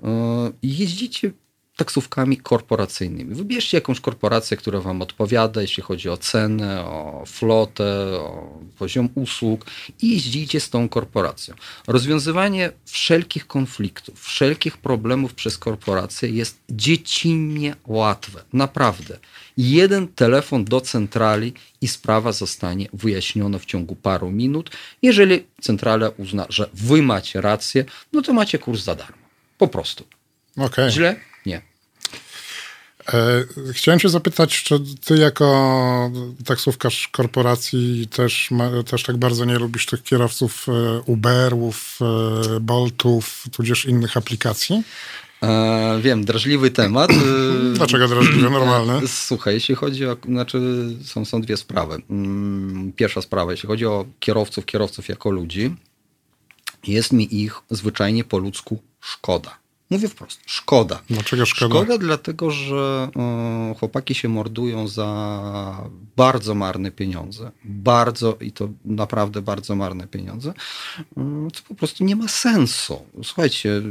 Jeździcie 0.63 1.31
taksówkami 1.79 2.37
korporacyjnymi. 2.37 3.35
Wybierzcie 3.35 3.77
jakąś 3.77 3.99
korporację, 3.99 4.57
która 4.57 4.79
Wam 4.79 5.01
odpowiada, 5.01 5.61
jeśli 5.61 5.83
chodzi 5.83 6.09
o 6.09 6.17
cenę, 6.17 6.85
o 6.85 7.23
flotę, 7.27 7.93
o 8.19 8.59
poziom 8.77 9.09
usług 9.15 9.65
i 10.01 10.11
jeździcie 10.13 10.59
z 10.59 10.69
tą 10.69 10.89
korporacją. 10.89 11.55
Rozwiązywanie 11.87 12.71
wszelkich 12.85 13.47
konfliktów, 13.47 14.21
wszelkich 14.21 14.77
problemów 14.77 15.33
przez 15.33 15.57
korporację 15.57 16.29
jest 16.29 16.59
dziecinnie 16.69 17.75
łatwe. 17.87 18.43
Naprawdę. 18.53 19.19
Jeden 19.57 20.07
telefon 20.07 20.65
do 20.65 20.81
centrali 20.81 21.53
i 21.81 21.87
sprawa 21.87 22.31
zostanie 22.31 22.87
wyjaśniona 22.93 23.59
w 23.59 23.65
ciągu 23.65 23.95
paru 23.95 24.31
minut. 24.31 24.69
Jeżeli 25.01 25.43
centrala 25.61 26.09
uzna, 26.17 26.45
że 26.49 26.69
Wy 26.73 27.01
macie 27.01 27.41
rację, 27.41 27.85
no 28.13 28.21
to 28.21 28.33
macie 28.33 28.59
kurs 28.59 28.83
za 28.83 28.95
darmo. 28.95 29.23
Po 29.57 29.67
prostu. 29.67 30.03
Okej. 30.57 30.91
Źle? 30.91 31.28
E, 33.13 33.45
Chciałem 33.73 33.99
cię 33.99 34.09
zapytać, 34.09 34.63
czy 34.63 34.79
ty 35.05 35.17
jako 35.17 36.11
taksówkarz 36.45 37.07
korporacji 37.07 38.07
też, 38.07 38.49
też 38.85 39.03
tak 39.03 39.17
bardzo 39.17 39.45
nie 39.45 39.59
lubisz 39.59 39.85
tych 39.85 40.03
kierowców 40.03 40.65
e, 40.69 41.01
Uberów, 41.05 41.99
e, 42.01 42.59
Boltów, 42.59 43.43
tudzież 43.51 43.85
innych 43.85 44.17
aplikacji? 44.17 44.83
E, 45.43 45.99
wiem, 46.01 46.25
drażliwy 46.25 46.71
temat. 46.71 47.11
Dlaczego 47.73 48.07
drażliwe? 48.07 48.49
Normalne. 48.59 48.97
E, 48.97 49.07
Słuchaj, 49.07 49.53
jeśli 49.53 49.75
chodzi 49.75 50.05
o, 50.05 50.17
znaczy 50.25 50.59
są, 51.03 51.25
są 51.25 51.41
dwie 51.41 51.57
sprawy. 51.57 52.01
Mm, 52.09 52.93
Pierwsza 52.93 53.21
sprawa, 53.21 53.51
jeśli 53.51 53.67
chodzi 53.67 53.85
o 53.85 54.05
kierowców, 54.19 54.65
kierowców 54.65 55.09
jako 55.09 55.29
ludzi, 55.29 55.75
jest 56.87 57.13
mi 57.13 57.41
ich 57.41 57.55
zwyczajnie 57.69 58.23
po 58.23 58.37
ludzku 58.37 58.81
szkoda. 59.01 59.58
Mówię 59.89 60.07
wprost, 60.09 60.39
szkoda. 60.45 61.01
Dlaczego 61.09 61.45
szkoda? 61.45 61.75
Szkoda 61.75 61.97
dlatego, 61.97 62.51
że 62.51 63.09
e, 63.15 63.75
chłopaki 63.79 64.15
się 64.15 64.29
mordują 64.29 64.87
za 64.87 65.87
bardzo 66.17 66.55
marne 66.55 66.91
pieniądze. 66.91 67.51
Bardzo 67.63 68.37
i 68.41 68.51
to 68.51 68.69
naprawdę 68.85 69.41
bardzo 69.41 69.75
marne 69.75 70.07
pieniądze. 70.07 70.53
e, 71.17 71.47
Co 71.53 71.63
po 71.67 71.75
prostu 71.75 72.03
nie 72.03 72.15
ma 72.15 72.27
sensu. 72.27 73.01
Słuchajcie, 73.23 73.81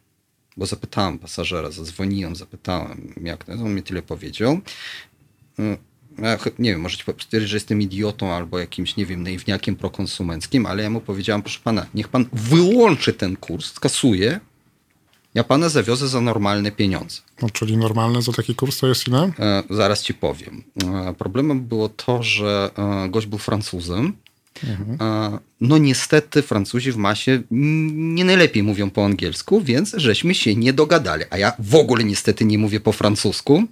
bo 0.57 0.66
zapytałem 0.66 1.18
pasażera, 1.18 1.71
zadzwoniłem, 1.71 2.37
zapytałem, 2.37 3.14
jak 3.25 3.45
to 3.45 3.53
jest, 3.53 3.64
on 3.64 3.75
mi 3.75 3.83
tyle 3.83 4.03
powiedział. 4.03 4.61
Ja, 6.18 6.38
nie 6.59 6.70
wiem, 6.70 6.81
możecie 6.81 7.05
stwierdzić, 7.20 7.51
że 7.51 7.57
jestem 7.57 7.83
idiotą 7.83 8.33
albo 8.33 8.59
jakimś, 8.59 8.96
nie 8.96 9.07
wiem, 9.07 9.22
naiwniakiem 9.22 9.77
prokonsumenckim, 9.77 10.66
ale 10.66 10.83
ja 10.83 10.90
mu 10.90 11.01
powiedziałem, 11.01 11.42
proszę 11.42 11.61
pana, 11.64 11.87
niech 11.94 12.09
pan 12.09 12.27
wyłączy 12.33 13.12
ten 13.12 13.37
kurs, 13.37 13.72
skasuje, 13.72 14.40
ja 15.35 15.44
pana 15.44 15.68
zawiozę 15.68 16.09
za 16.09 16.20
normalne 16.20 16.72
pieniądze. 16.72 17.20
no. 17.42 17.51
Czyli 17.51 17.77
normalne 17.77 18.22
za 18.22 18.33
taki 18.33 18.55
kurs 18.55 18.79
to 18.79 18.87
jest 18.87 19.09
ile? 19.09 19.33
E, 19.38 19.62
zaraz 19.70 20.03
ci 20.03 20.14
powiem. 20.14 20.62
E, 20.85 21.14
problemem 21.18 21.61
było 21.61 21.88
to, 21.88 22.22
że 22.22 22.70
e, 22.77 23.09
gość 23.09 23.27
był 23.27 23.38
Francuzem. 23.38 24.12
E, 25.01 25.38
no 25.61 25.79
niestety 25.79 26.43
Francuzi 26.43 26.93
w 26.93 26.97
masie 26.97 27.43
nie 27.51 28.25
najlepiej 28.25 28.62
mówią 28.62 28.91
po 28.91 29.05
angielsku, 29.05 29.61
więc 29.61 29.95
żeśmy 29.97 30.35
się 30.35 30.57
nie 30.57 30.73
dogadali. 30.73 31.25
A 31.31 31.38
ja 31.38 31.53
w 31.59 31.75
ogóle 31.75 32.05
niestety 32.05 32.45
nie 32.45 32.59
mówię 32.59 32.81
po 32.81 32.93
francusku. 32.93 33.65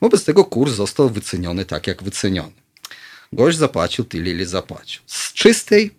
Wobec 0.00 0.24
tego 0.24 0.44
kurs 0.44 0.72
został 0.72 1.10
wyceniony 1.10 1.64
tak, 1.64 1.86
jak 1.86 2.02
wyceniony. 2.02 2.52
Gość 3.32 3.58
zapłacił 3.58 4.04
tyle, 4.04 4.30
ile 4.30 4.46
zapłacił. 4.46 5.02
Z 5.06 5.32
czystej 5.32 5.90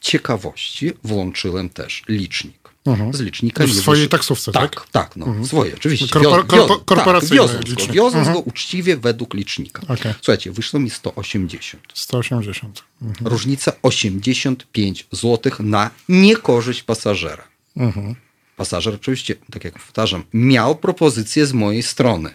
ciekawości 0.00 0.92
włączyłem 1.04 1.68
też 1.68 2.02
licznik. 2.08 2.65
Z 3.12 3.20
licznika 3.20 3.66
W 3.66 3.70
swojej 3.74 4.08
taksówce, 4.08 4.52
tak? 4.52 4.74
Tak, 4.74 4.88
tak, 4.90 5.16
no, 5.16 5.44
swoje, 5.46 5.74
oczywiście. 5.74 6.06
Korpor- 6.06 6.22
Wio- 6.22 6.46
wio- 6.46 6.66
korpo- 6.66 6.84
korporacyjny 6.84 7.36
tak, 7.36 7.46
wioząc 7.48 7.66
licznik. 7.68 7.86
go, 7.88 7.92
wioząc 7.94 8.14
Mhm. 8.28 8.34
go 8.36 8.40
uczciwie 8.40 8.96
według 8.96 9.34
licznika. 9.34 9.82
Okej. 9.88 10.14
Słuchajcie, 10.16 10.52
wyszło 10.52 10.80
mi 10.80 10.90
180. 10.90 11.82
180. 11.94 12.82
Mhm. 13.02 13.26
Różnica 13.26 13.72
85 13.82 15.06
zł 15.12 15.52
na 15.60 15.90
niekorzyść 16.08 16.82
pasażera. 16.82 17.44
Mhm. 17.76 18.14
Pasażer 18.56 18.94
oczywiście, 18.94 19.34
tak 19.52 19.64
jak 19.64 19.74
powtarzam, 19.74 20.24
miał 20.32 20.76
propozycję 20.76 21.46
z 21.46 21.52
mojej 21.52 21.82
strony. 21.82 22.30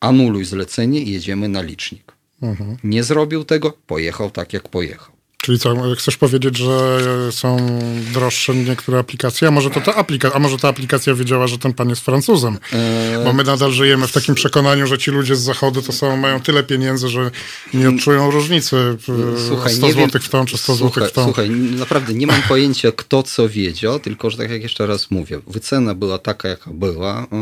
Anuluj 0.00 0.44
zlecenie 0.44 1.00
i 1.00 1.12
jedziemy 1.12 1.48
na 1.48 1.62
licznik. 1.62 2.12
Mhm. 2.42 2.76
Nie 2.84 3.04
zrobił 3.04 3.44
tego, 3.44 3.70
pojechał 3.86 4.30
tak, 4.30 4.52
jak 4.52 4.68
pojechał. 4.68 5.11
Czyli 5.42 5.58
co, 5.58 5.94
chcesz 5.96 6.16
powiedzieć, 6.16 6.56
że 6.56 6.98
są 7.32 7.78
droższe 8.12 8.54
niektóre 8.54 8.98
aplikacje? 8.98 9.48
A 9.48 9.50
może 9.50 9.70
to 9.70 9.80
ta 9.80 9.94
aplikacja, 9.94 10.36
a 10.36 10.40
może 10.40 10.58
ta 10.58 10.68
aplikacja 10.68 11.14
wiedziała, 11.14 11.46
że 11.46 11.58
ten 11.58 11.72
pan 11.72 11.88
jest 11.88 12.04
Francuzem? 12.04 12.58
Eee. 12.72 13.24
Bo 13.24 13.32
my 13.32 13.44
nadal 13.44 13.72
żyjemy 13.72 14.06
w 14.06 14.12
takim 14.12 14.34
przekonaniu, 14.34 14.86
że 14.86 14.98
ci 14.98 15.10
ludzie 15.10 15.36
z 15.36 15.40
zachodu 15.40 15.82
to 15.82 15.92
są, 15.92 16.16
mają 16.16 16.40
tyle 16.40 16.62
pieniędzy, 16.62 17.08
że 17.08 17.30
nie 17.74 17.88
odczują 17.88 18.30
różnicy. 18.30 18.96
Słuchaj, 19.48 19.74
100 19.74 19.86
nie 19.86 19.94
wiem- 19.94 20.10
zł 20.10 20.20
w 20.22 20.28
tą 20.28 20.46
czy 20.46 20.58
100 20.58 20.76
słuchaj, 20.76 21.04
zł 21.04 21.08
w 21.08 21.12
tą. 21.12 21.24
Słuchaj, 21.24 21.50
naprawdę 21.50 22.14
nie 22.14 22.26
mam 22.26 22.42
pojęcia, 22.42 22.92
kto 22.92 23.22
co 23.22 23.48
wiedział, 23.48 24.00
tylko 24.00 24.30
że 24.30 24.36
tak 24.36 24.50
jak 24.50 24.62
jeszcze 24.62 24.86
raz 24.86 25.10
mówię, 25.10 25.40
wycena 25.46 25.94
była 25.94 26.18
taka, 26.18 26.48
jaka 26.48 26.70
była 26.70 27.26
yy, 27.32 27.38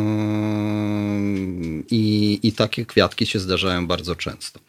i, 1.91 2.39
i 2.43 2.53
takie 2.53 2.87
kwiatki 2.87 3.27
się 3.27 3.39
zdarzają 3.39 3.87
bardzo 3.87 4.17
często. 4.17 4.61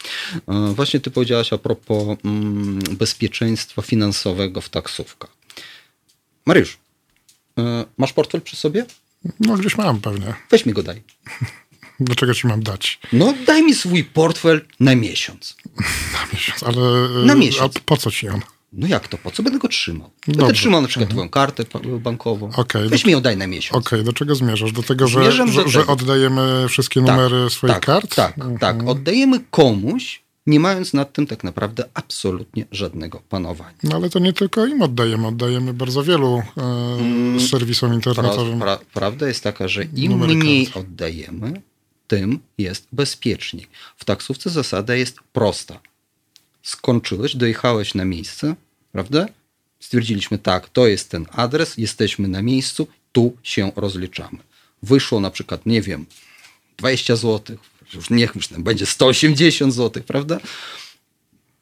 Yy, 0.48 0.74
Właśnie 0.74 1.00
ty 1.00 1.12
powiedziałaś 1.12 1.54
a 1.54 1.58
propos 1.58 2.17
mm, 2.26 2.80
bezpieczeństwa 3.22 3.82
finansowego 3.82 4.62
w 4.62 4.70
taksówkach. 4.70 5.30
Mariusz, 6.46 6.78
yy, 7.58 7.64
masz 7.98 8.14
portfel 8.14 8.42
przy 8.42 8.56
sobie? 8.56 8.86
No 9.40 9.58
gdzieś 9.58 9.78
mam 9.78 10.02
pewnie. 10.02 10.34
Weź 10.50 10.66
mi 10.66 10.74
go 10.74 10.84
daj. 10.84 11.04
Dlaczego 12.00 12.34
ci 12.34 12.48
mam 12.48 12.64
dać? 12.64 13.00
No 13.14 13.34
daj 13.48 13.64
mi 13.64 13.76
swój 13.76 14.04
portfel 14.04 14.66
na 14.80 14.96
miesiąc. 14.96 15.56
Na 16.14 16.34
miesiąc. 16.34 16.64
Ale 16.64 17.10
Na 17.26 17.34
e, 17.34 17.36
miesiąc. 17.36 17.78
A 17.78 17.80
po 17.86 17.98
co 17.98 18.12
ci 18.12 18.30
on? 18.30 18.42
No 18.74 18.88
jak 18.88 19.08
to? 19.08 19.18
Po 19.18 19.32
co 19.32 19.44
będę 19.44 19.60
go 19.60 19.68
trzymał? 19.68 20.12
Będę 20.28 20.40
Dobrze. 20.40 20.56
trzymał 20.56 20.82
na 20.82 20.88
przykład 20.88 21.10
twoją 21.10 21.30
kartę 21.30 21.64
bankową. 22.00 22.50
Okej, 22.56 22.90
Weź 22.90 23.02
do- 23.02 23.08
mi 23.08 23.14
ją 23.14 23.22
daj 23.22 23.38
na 23.38 23.48
miesiąc. 23.48 23.86
Okej, 23.86 24.04
do 24.04 24.14
czego 24.14 24.36
zmierzasz? 24.36 24.72
Do 24.72 24.84
tego, 24.84 25.08
że, 25.08 25.32
że, 25.32 25.46
do 25.46 25.70
że 25.70 25.88
oddajemy 25.88 26.66
wszystkie 26.70 27.02
numery 27.02 27.50
swoich 27.50 27.74
tak, 27.74 27.86
kart? 27.86 28.16
Tak, 28.16 28.36
tak. 28.60 28.88
Oddajemy 28.88 29.40
komuś, 29.52 30.24
nie 30.47 30.60
mając 30.60 30.93
nad 30.93 31.13
tym 31.13 31.27
tak 31.27 31.43
naprawdę 31.43 31.84
absolutnie 31.93 32.65
żadnego 32.71 33.21
panowania. 33.30 33.77
No 33.84 33.95
ale 33.95 34.10
to 34.10 34.19
nie 34.19 34.34
tylko 34.34 34.65
im 34.65 34.82
oddajemy, 34.82 35.27
oddajemy 35.27 35.73
bardzo 35.73 36.04
wielu 36.04 36.43
e, 37.38 37.39
serwisom 37.49 37.89
Pra, 37.89 37.95
internetowym. 37.95 38.60
pra, 38.60 38.80
prawda 38.93 39.27
jest 39.27 39.43
taka, 39.43 39.67
że 39.67 39.84
im 39.84 40.12
Numery 40.12 40.36
mniej 40.36 40.65
kart. 40.65 40.77
oddajemy, 40.77 41.62
tym 42.08 42.39
jest 42.58 42.88
bezpieczniej. 42.91 43.67
W 43.97 44.06
taksówce 44.06 44.49
zasada 44.49 44.95
jest 44.95 45.17
prosta. 45.34 45.80
Skończyłeś, 46.63 47.36
dojechałeś 47.36 47.95
na 47.95 48.06
miejsce, 48.06 48.56
prawda? 48.91 49.25
Stwierdziliśmy, 49.80 50.38
tak, 50.38 50.69
to 50.69 50.88
jest 50.88 51.10
ten 51.10 51.25
adres, 51.32 51.77
jesteśmy 51.77 52.27
na 52.27 52.41
miejscu, 52.41 52.88
tu 53.12 53.38
się 53.43 53.71
rozliczamy. 53.75 54.38
Wyszło 54.84 55.19
na 55.19 55.32
przykład, 55.32 55.65
nie 55.65 55.82
wiem, 55.82 56.06
20 56.77 57.15
zł, 57.15 57.58
już 57.93 58.10
niech 58.10 58.36
już 58.36 58.47
tam 58.47 58.63
będzie 58.63 58.86
180 58.86 59.73
zł, 59.73 60.04
prawda? 60.08 60.39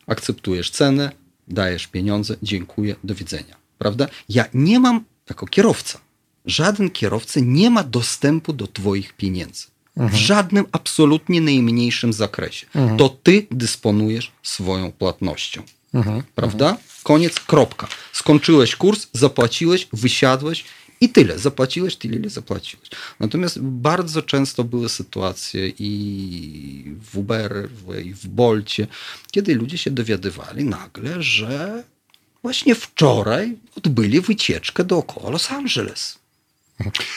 Akceptujesz 0.07 0.71
cenę, 0.71 1.11
dajesz 1.47 1.87
pieniądze, 1.87 2.35
dziękuję, 2.43 2.95
do 3.03 3.15
widzenia, 3.15 3.55
prawda? 3.77 4.07
Ja 4.29 4.45
nie 4.53 4.79
mam, 4.79 5.03
jako 5.29 5.45
kierowca, 5.47 5.99
żaden 6.45 6.89
kierowca 6.89 7.39
nie 7.43 7.69
ma 7.69 7.83
dostępu 7.83 8.53
do 8.53 8.67
Twoich 8.67 9.13
pieniędzy. 9.13 9.65
W 9.95 10.15
żadnym 10.15 10.65
absolutnie 10.71 11.41
najmniejszym 11.41 12.13
zakresie. 12.13 12.67
To 12.97 13.09
Ty 13.09 13.47
dysponujesz 13.51 14.31
swoją 14.43 14.91
płatnością. 14.91 15.63
Prawda? 16.35 16.77
Koniec, 17.03 17.39
kropka. 17.39 17.87
Skończyłeś 18.13 18.75
kurs, 18.75 19.07
zapłaciłeś, 19.13 19.87
wysiadłeś 19.93 20.63
i 21.01 21.09
tyle. 21.09 21.39
Zapłaciłeś 21.39 21.95
tyle, 21.95 22.15
ile 22.15 22.29
zapłaciłeś. 22.29 22.89
Natomiast 23.19 23.59
bardzo 23.59 24.21
często 24.21 24.63
były 24.63 24.89
sytuacje 24.89 25.71
i 25.79 26.95
w 27.01 27.17
Uber, 27.17 27.69
i 28.05 28.13
w 28.13 28.27
Bolcie, 28.27 28.87
kiedy 29.31 29.55
ludzie 29.55 29.77
się 29.77 29.91
dowiadywali 29.91 30.63
nagle, 30.63 31.23
że 31.23 31.83
właśnie 32.41 32.75
wczoraj 32.75 33.57
odbyli 33.75 34.21
wycieczkę 34.21 34.83
dookoła 34.83 35.29
Los 35.29 35.51
Angeles. 35.51 36.18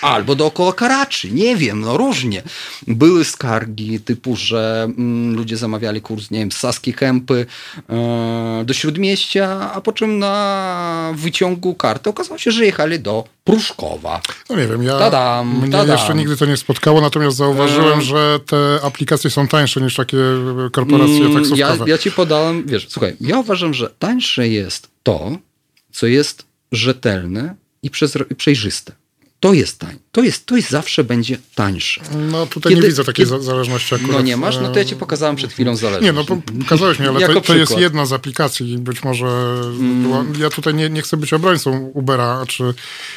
Albo 0.03 0.35
dookoła 0.35 0.73
Karaczy, 0.73 1.31
nie 1.31 1.57
wiem, 1.57 1.81
no 1.81 1.97
różnie. 1.97 2.43
Były 2.87 3.25
skargi 3.25 4.01
typu, 4.01 4.37
że 4.37 4.83
mm, 4.99 5.35
ludzie 5.37 5.57
zamawiali 5.57 6.01
kurs, 6.01 6.31
nie 6.31 6.39
wiem, 6.39 6.53
z 6.53 6.57
Saski 6.57 6.95
Kępy 6.95 7.47
e, 7.91 8.63
do 8.65 8.75
Śródmieścia, 8.75 9.73
a 9.75 9.81
po 9.81 9.93
czym 9.93 10.19
na 10.19 11.13
wyciągu 11.17 11.75
karty 11.75 12.11
okazało 12.11 12.39
się, 12.39 12.51
że 12.51 12.65
jechali 12.65 13.01
do 13.01 13.25
Pruszkowa. 13.45 14.21
No 14.51 14.57
nie 14.57 14.67
wiem, 14.67 14.83
ja 14.83 14.99
Tadam, 14.99 15.59
mnie 15.61 15.71
tadam. 15.73 15.97
jeszcze 15.97 16.15
nigdy 16.15 16.37
to 16.37 16.47
nie 16.47 16.57
spotkało, 16.57 17.01
natomiast 17.01 17.37
zauważyłem, 17.37 17.99
Eee. 17.99 18.05
że 18.05 18.39
te 18.47 18.57
aplikacje 18.83 19.31
są 19.31 19.49
tańsze 19.49 19.81
niż 19.81 19.95
takie 19.97 20.17
korporacje 20.73 21.17
Mm, 21.17 21.35
taksówkowe. 21.35 21.77
Ja, 21.79 21.85
ja 21.87 21.99
ci 21.99 22.11
podałem, 22.13 22.67
wiesz, 22.67 22.87
słuchaj, 22.91 23.17
ja 23.21 23.39
uważam, 23.39 23.75
że 23.75 23.91
tańsze 23.99 24.49
jest 24.49 24.89
to, 25.03 25.31
co 25.93 26.07
jest 26.07 26.47
rzetelne 26.73 27.55
i 27.83 27.91
przezro- 27.91 28.25
i 28.31 28.35
przejrzyste. 28.35 28.93
To 29.43 29.53
jest 29.53 29.79
tań, 29.79 29.99
to 30.13 30.23
jest, 30.23 30.47
to 30.47 30.57
jest 30.57 30.71
zawsze 30.71 31.05
będzie 31.05 31.39
tańsze. 31.55 32.01
No 32.31 32.47
tutaj 32.47 32.75
nie 32.75 32.83
widzę 32.83 33.05
takiej 33.05 33.27
za- 33.27 33.41
zależności 33.41 33.95
akurat. 33.95 34.13
No 34.13 34.21
nie 34.23 34.37
masz? 34.37 34.59
No 34.59 34.69
to 34.69 34.79
ja 34.79 34.85
ci 34.85 34.97
pokazałem 34.97 35.37
przed 35.37 35.53
chwilą 35.53 35.77
zależność. 35.77 36.05
Nie, 36.05 36.13
no 36.13 36.25
po- 36.25 36.37
pokazałeś 36.63 36.99
mi, 36.99 37.07
ale 37.07 37.35
to, 37.35 37.41
to 37.41 37.57
jest 37.57 37.79
jedna 37.79 38.07
z 38.07 38.13
aplikacji. 38.13 38.79
Być 38.79 39.05
może. 39.05 39.27
była- 40.03 40.25
Ja 40.39 40.51
tutaj 40.51 40.75
nie, 40.75 40.91
nie 40.91 41.03
chcę 41.03 41.17
być 41.17 41.33
obrońcą 41.33 41.79
Ubera 41.95 42.45
czy, 42.49 42.75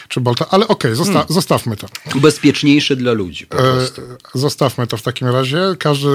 czy 0.08 0.22
Bolta, 0.22 0.46
ale 0.50 0.68
okej, 0.68 0.96
zosta- 0.96 1.14
Hmm. 1.14 1.28
zostawmy 1.34 1.78
to. 1.78 1.88
Bezpieczniejsze 2.16 2.96
dla 2.96 3.12
ludzi 3.14 3.48
po 3.48 3.58
prostu. 3.58 4.02
E, 4.02 4.06
zostawmy 4.40 4.88
to 4.88 4.98
w 4.98 5.02
takim 5.02 5.28
razie. 5.28 5.60
Każdy 5.80 6.08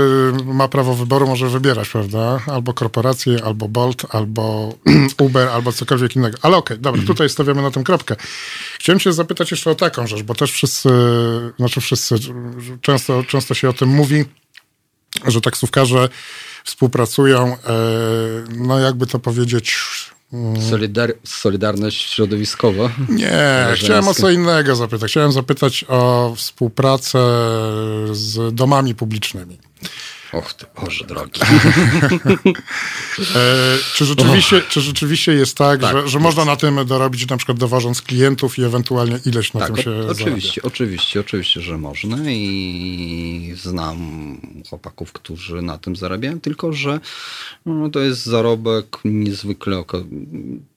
ma 0.44 0.68
prawo 0.68 0.94
wyboru, 0.94 1.26
może 1.26 1.48
wybierać, 1.48 1.88
prawda? 1.88 2.40
Albo 2.46 2.72
korporację, 2.74 3.44
albo 3.44 3.68
Bolt, 3.68 4.02
albo 4.10 4.74
Uber, 5.18 5.48
albo 5.48 5.72
cokolwiek 5.72 6.16
innego. 6.16 6.38
Ale 6.42 6.56
okej, 6.56 6.78
dobra, 6.78 7.02
tutaj 7.06 7.28
stawiamy 7.28 7.62
na 7.62 7.70
tym 7.70 7.84
kropkę. 7.84 8.16
Chciałem 8.78 9.00
cię 9.00 9.12
zapytać 9.12 9.50
jeszcze 9.50 9.70
o 9.70 9.74
taką 9.74 10.06
rzecz, 10.06 10.22
bo 10.22 10.34
też 10.34 10.52
wszyscy, 10.52 10.69
znaczy 11.58 11.80
wszyscy, 11.80 12.14
często, 12.80 13.24
często 13.24 13.54
się 13.54 13.68
o 13.68 13.72
tym 13.72 13.88
mówi, 13.88 14.24
że 15.26 15.40
taksówkarze 15.40 16.08
współpracują, 16.64 17.46
e, 17.46 17.56
no 18.56 18.78
jakby 18.78 19.06
to 19.06 19.18
powiedzieć, 19.18 19.76
Solidar- 20.70 21.12
solidarność 21.24 22.10
środowiskowa. 22.12 22.90
nie, 23.08 23.66
chciałem 23.74 24.08
o 24.08 24.14
co 24.14 24.30
innego 24.30 24.76
zapytać. 24.76 25.10
Chciałem 25.10 25.32
zapytać 25.32 25.84
o 25.88 26.32
współpracę 26.36 27.18
z 28.12 28.54
domami 28.54 28.94
publicznymi. 28.94 29.58
Och 30.32 30.54
ty 30.54 30.66
Boże 30.80 31.04
drogi. 31.04 31.40
E, 33.20 33.78
czy, 33.94 34.04
rzeczywiście, 34.04 34.62
czy 34.68 34.80
rzeczywiście 34.80 35.32
jest 35.32 35.56
tak, 35.56 35.80
Tak, 35.80 35.92
że, 35.96 36.08
że 36.08 36.18
można 36.18 36.44
na 36.44 36.56
tym 36.56 36.86
dorobić, 36.86 37.28
na 37.28 37.36
przykład 37.36 37.58
dowożąc 37.58 38.02
klientów 38.02 38.58
i 38.58 38.62
ewentualnie 38.64 39.18
ileś 39.26 39.54
na 39.54 39.60
Tak, 39.60 39.68
tym 39.68 39.76
o, 39.76 39.82
się 39.82 40.08
oczywiście, 40.10 40.62
oczywiście, 40.62 41.20
oczywiście, 41.20 41.60
że 41.60 41.78
można 41.78 42.16
i 42.30 43.54
znam 43.56 43.96
chłopaków, 44.70 45.12
którzy 45.12 45.62
na 45.62 45.78
tym 45.78 45.96
zarabiają, 45.96 46.40
tylko 46.40 46.72
że 46.72 47.00
no, 47.66 47.90
to 47.90 48.00
jest 48.00 48.26
zarobek 48.26 48.86
niezwykle 49.04 49.76
oko- 49.78 50.04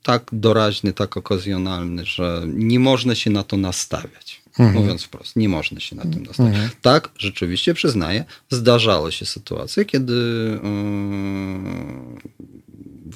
tak 0.03 0.23
doraźny, 0.33 0.93
tak 0.93 1.17
okazjonalny, 1.17 2.05
że 2.05 2.43
nie 2.47 2.79
można 2.79 3.15
się 3.15 3.29
na 3.29 3.43
to 3.43 3.57
nastawiać. 3.57 4.42
Mówiąc 4.59 5.03
wprost, 5.03 5.35
nie 5.35 5.49
można 5.49 5.79
się 5.79 5.95
na 5.95 6.03
tym 6.03 6.23
nastawiać. 6.23 6.71
Tak, 6.81 7.09
rzeczywiście 7.17 7.73
przyznaję, 7.73 8.25
zdarzały 8.49 9.11
się 9.11 9.25
sytuacje, 9.25 9.85
kiedy 9.85 10.13
yy, 10.13 10.59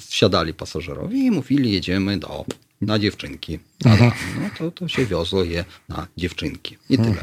wsiadali 0.00 0.54
pasażerowie 0.54 1.18
i 1.18 1.30
mówili, 1.30 1.72
jedziemy 1.72 2.18
do, 2.18 2.44
na 2.80 2.98
dziewczynki. 2.98 3.58
No 4.40 4.50
to, 4.58 4.70
to 4.70 4.88
się 4.88 5.06
wiozło 5.06 5.44
je 5.44 5.64
na 5.88 6.06
dziewczynki. 6.16 6.76
I 6.90 6.98
tyle. 6.98 7.14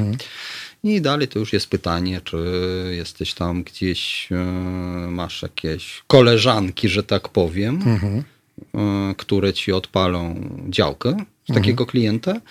I 0.84 1.02
dalej 1.02 1.28
to 1.28 1.40
już 1.40 1.54
jest 1.54 1.68
pytanie, 1.68 2.22
czy 2.24 2.38
jesteś 2.92 3.34
tam 3.34 3.64
gdzieś, 3.64 4.28
e, 4.32 4.36
masz 5.12 5.42
jakieś 5.42 6.04
koleżanki, 6.08 6.90
że 6.90 7.04
tak 7.04 7.30
powiem, 7.30 7.80
e, 8.76 9.16
które 9.18 9.54
ci 9.54 9.72
odpalą 9.72 10.50
działkę 10.70 11.18
z 11.50 11.54
takiego 11.54 11.86
klienta. 11.86 12.42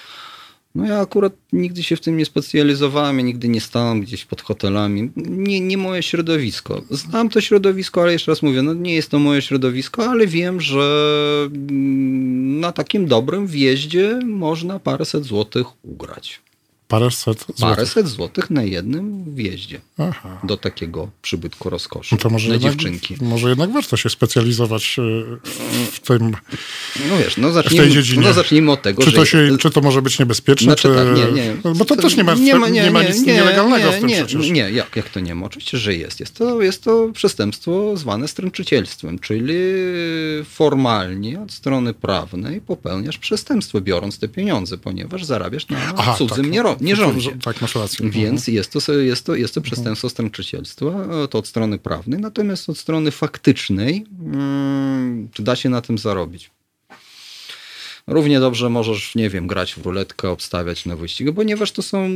No 0.74 0.86
ja 0.86 1.00
akurat 1.00 1.32
nigdy 1.52 1.82
się 1.82 1.96
w 1.96 2.00
tym 2.00 2.16
nie 2.16 2.24
specjalizowałem, 2.24 3.18
ja 3.18 3.24
nigdy 3.24 3.48
nie 3.48 3.60
stałem 3.60 4.00
gdzieś 4.00 4.24
pod 4.24 4.42
hotelami. 4.42 5.10
Nie, 5.16 5.60
nie 5.60 5.78
moje 5.78 6.02
środowisko. 6.02 6.82
Znam 6.90 7.28
to 7.28 7.40
środowisko, 7.40 8.02
ale 8.02 8.12
jeszcze 8.12 8.32
raz 8.32 8.42
mówię, 8.42 8.62
no 8.62 8.74
nie 8.74 8.94
jest 8.94 9.10
to 9.10 9.18
moje 9.18 9.42
środowisko, 9.42 10.06
ale 10.06 10.26
wiem, 10.26 10.60
że 10.60 11.48
mm, 11.54 12.60
na 12.60 12.72
takim 12.72 13.06
dobrym 13.06 13.46
wjeździe 13.46 14.20
można 14.24 14.78
paręset 14.78 15.24
złotych 15.24 15.66
ugrać. 15.84 16.43
Paręset 16.94 17.38
złotych. 17.38 17.56
Paręset 17.60 18.08
złotych 18.08 18.50
na 18.50 18.62
jednym 18.62 19.34
wjeździe 19.34 19.80
Aha. 19.98 20.40
do 20.44 20.56
takiego 20.56 21.10
przybytku 21.22 21.70
rozkoszy. 21.70 22.14
No 22.14 22.18
to 22.18 22.30
może 22.30 22.48
na 22.48 22.54
jednak, 22.54 22.72
dziewczynki. 22.72 23.16
może 23.20 23.48
jednak 23.48 23.72
warto 23.72 23.96
się 23.96 24.10
specjalizować 24.10 24.96
e, 24.98 25.02
w 25.92 26.00
tym. 26.00 26.36
No 27.10 27.16
wiesz, 27.18 27.36
no 27.36 27.48
w 27.48 27.52
tej 27.52 27.62
zacznijmy, 27.62 27.90
dziedzinie. 27.90 28.26
no 28.26 28.32
zacznijmy 28.32 28.72
od 28.72 28.82
tego, 28.82 29.02
Czy 29.02 29.12
to, 29.12 29.24
się, 29.24 29.58
czy 29.58 29.70
to 29.70 29.80
może 29.80 30.02
być 30.02 30.18
niebezpieczne? 30.18 30.64
Znaczy 30.64 30.88
czy... 30.88 30.94
tak, 30.94 31.16
nie, 31.16 31.42
nie. 31.42 31.56
No, 31.64 31.74
Bo 31.74 31.84
to 31.84 31.96
też 31.96 32.16
nie 32.16 32.24
ma, 32.24 32.34
nie 32.34 32.54
ma, 32.54 32.68
nie, 32.68 32.90
ma 32.90 33.02
nic 33.02 33.26
nielegalnego 33.26 33.90
nie, 33.90 33.96
w 33.96 34.00
tym 34.00 34.08
nie, 34.08 34.16
przecież. 34.16 34.50
Nie, 34.50 34.70
jak, 34.70 34.96
jak 34.96 35.08
to 35.08 35.20
nie 35.20 35.34
ma? 35.34 35.46
Oczywiście, 35.46 35.78
że 35.78 35.94
jest. 35.94 36.20
Jest 36.20 36.34
to, 36.34 36.62
jest 36.62 36.84
to 36.84 37.10
przestępstwo 37.12 37.96
zwane 37.96 38.28
stręczycielstwem, 38.28 39.18
czyli 39.18 39.54
formalnie 40.44 41.40
od 41.40 41.52
strony 41.52 41.94
prawnej 41.94 42.60
popełniasz 42.60 43.18
przestępstwo, 43.18 43.80
biorąc 43.80 44.18
te 44.18 44.28
pieniądze, 44.28 44.78
ponieważ 44.78 45.24
zarabiasz 45.24 45.68
na 45.68 45.78
Aha, 45.96 46.14
cudzym 46.18 46.44
tak. 46.44 46.54
Niero- 46.84 47.06
nierządzie. 47.06 47.38
Tak, 47.44 47.60
masz 47.60 47.74
rację. 47.74 48.10
Więc 48.10 48.48
jest 48.48 48.72
to, 48.72 48.92
jest, 48.92 49.26
to, 49.26 49.34
jest 49.34 49.54
to 49.54 49.60
przestępstwo 49.60 50.10
stręczycielstwa, 50.10 50.86
e, 51.24 51.28
to 51.28 51.38
od 51.38 51.46
strony 51.46 51.78
prawnej, 51.78 52.20
natomiast 52.20 52.70
od 52.70 52.78
strony 52.78 53.10
faktycznej, 53.10 54.06
mm, 54.20 55.28
da 55.38 55.56
się 55.56 55.68
na 55.68 55.80
tym 55.80 55.98
zarobić? 55.98 56.50
Równie 58.06 58.40
dobrze 58.40 58.70
możesz, 58.70 59.14
nie 59.14 59.30
wiem, 59.30 59.46
grać 59.46 59.74
w 59.74 59.86
ruletkę, 59.86 60.30
obstawiać 60.30 60.86
na 60.86 60.96
wyścig, 60.96 61.28
ponieważ 61.34 61.72
to 61.72 61.82
są 61.82 62.10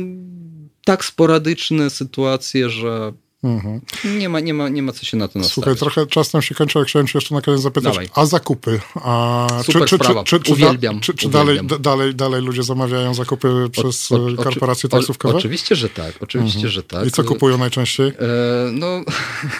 tak 0.85 1.05
sporadyczne 1.05 1.89
sytuacje, 1.89 2.69
że 2.69 3.13
Mhm. 3.43 3.81
nie 4.17 4.29
ma, 4.29 4.39
nie 4.39 4.53
ma, 4.53 4.69
nie 4.69 4.81
ma 4.83 4.91
co 4.91 5.05
się 5.05 5.17
na 5.17 5.27
to 5.27 5.39
nastawiać. 5.39 5.53
Słuchaj, 5.53 5.75
trochę 5.75 6.07
czas 6.07 6.33
nam 6.33 6.41
się 6.41 6.55
kończy, 6.55 6.79
ale 6.79 6.85
chciałem 6.85 7.07
cię 7.07 7.11
jeszcze 7.15 7.35
na 7.35 7.41
koniec 7.41 7.61
zapytać, 7.61 7.93
Dawaj. 7.93 8.09
a 8.15 8.25
zakupy? 8.25 8.79
A, 8.95 9.47
Super 9.63 9.87
sprawa. 9.89 10.23
Uwielbiam, 10.51 10.99
Czy, 10.99 11.13
czy 11.13 11.27
uwielbiam. 11.27 11.67
dalej, 11.67 11.79
dalej, 11.81 12.15
dalej 12.15 12.41
ludzie 12.41 12.63
zamawiają 12.63 13.13
zakupy 13.13 13.67
przez 13.71 14.11
O- 14.11 14.15
o- 14.15 14.31
e, 14.31 14.35
korporacje 14.35 14.87
o- 14.89 14.91
taksówkowe? 14.91 15.37
Oczywiście, 15.37 15.75
że 15.75 15.89
tak. 15.89 16.13
Oczywiście, 16.21 16.69
że 16.69 16.83
tak. 16.83 17.07
I 17.07 17.11
co 17.11 17.23
kupują 17.23 17.57
najczęściej? 17.57 18.07
E, 18.07 18.13
No, 18.71 19.01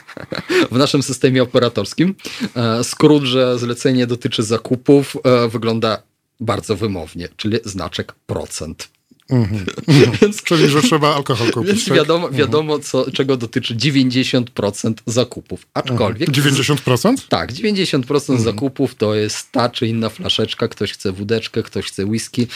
w 0.72 0.78
naszym 0.78 1.04
systemie 1.04 1.44
operatorskim 1.44 2.16
e, 2.56 2.84
skrót, 2.84 3.24
że 3.24 3.60
zlecenie 3.60 4.08
dotyczy 4.08 4.44
zakupów, 4.44 5.18
e, 5.24 5.48
wygląda 5.50 6.02
bardzo 6.40 6.76
wymownie, 6.76 7.28
czyli 7.38 7.58
znaczek 7.66 8.14
procent. 8.28 8.88
Więc, 10.22 10.44
Czyli, 10.44 10.70
że 10.70 10.82
trzeba 10.82 11.16
alkohol 11.16 11.52
kupić, 11.52 11.70
więc 11.72 11.86
tak? 11.86 11.98
wiadomo, 11.98 12.30
wiadomo 12.30 12.80
co, 12.80 13.12
czego 13.12 13.38
dotyczy 13.38 13.76
90% 13.76 14.94
zakupów. 15.06 15.68
Aczkolwiek 15.74 16.30
90%? 16.30 17.16
tak, 17.30 17.54
90% 17.54 18.40
zakupów 18.40 18.96
to 18.96 19.16
jest 19.16 19.52
ta 19.52 19.70
czy 19.70 19.88
inna 19.88 20.10
flaszeczka. 20.10 20.68
Ktoś 20.68 20.92
chce 20.94 21.12
wódeczkę, 21.12 21.64
ktoś 21.64 21.86
chce 21.86 22.06
whisky. 22.06 22.48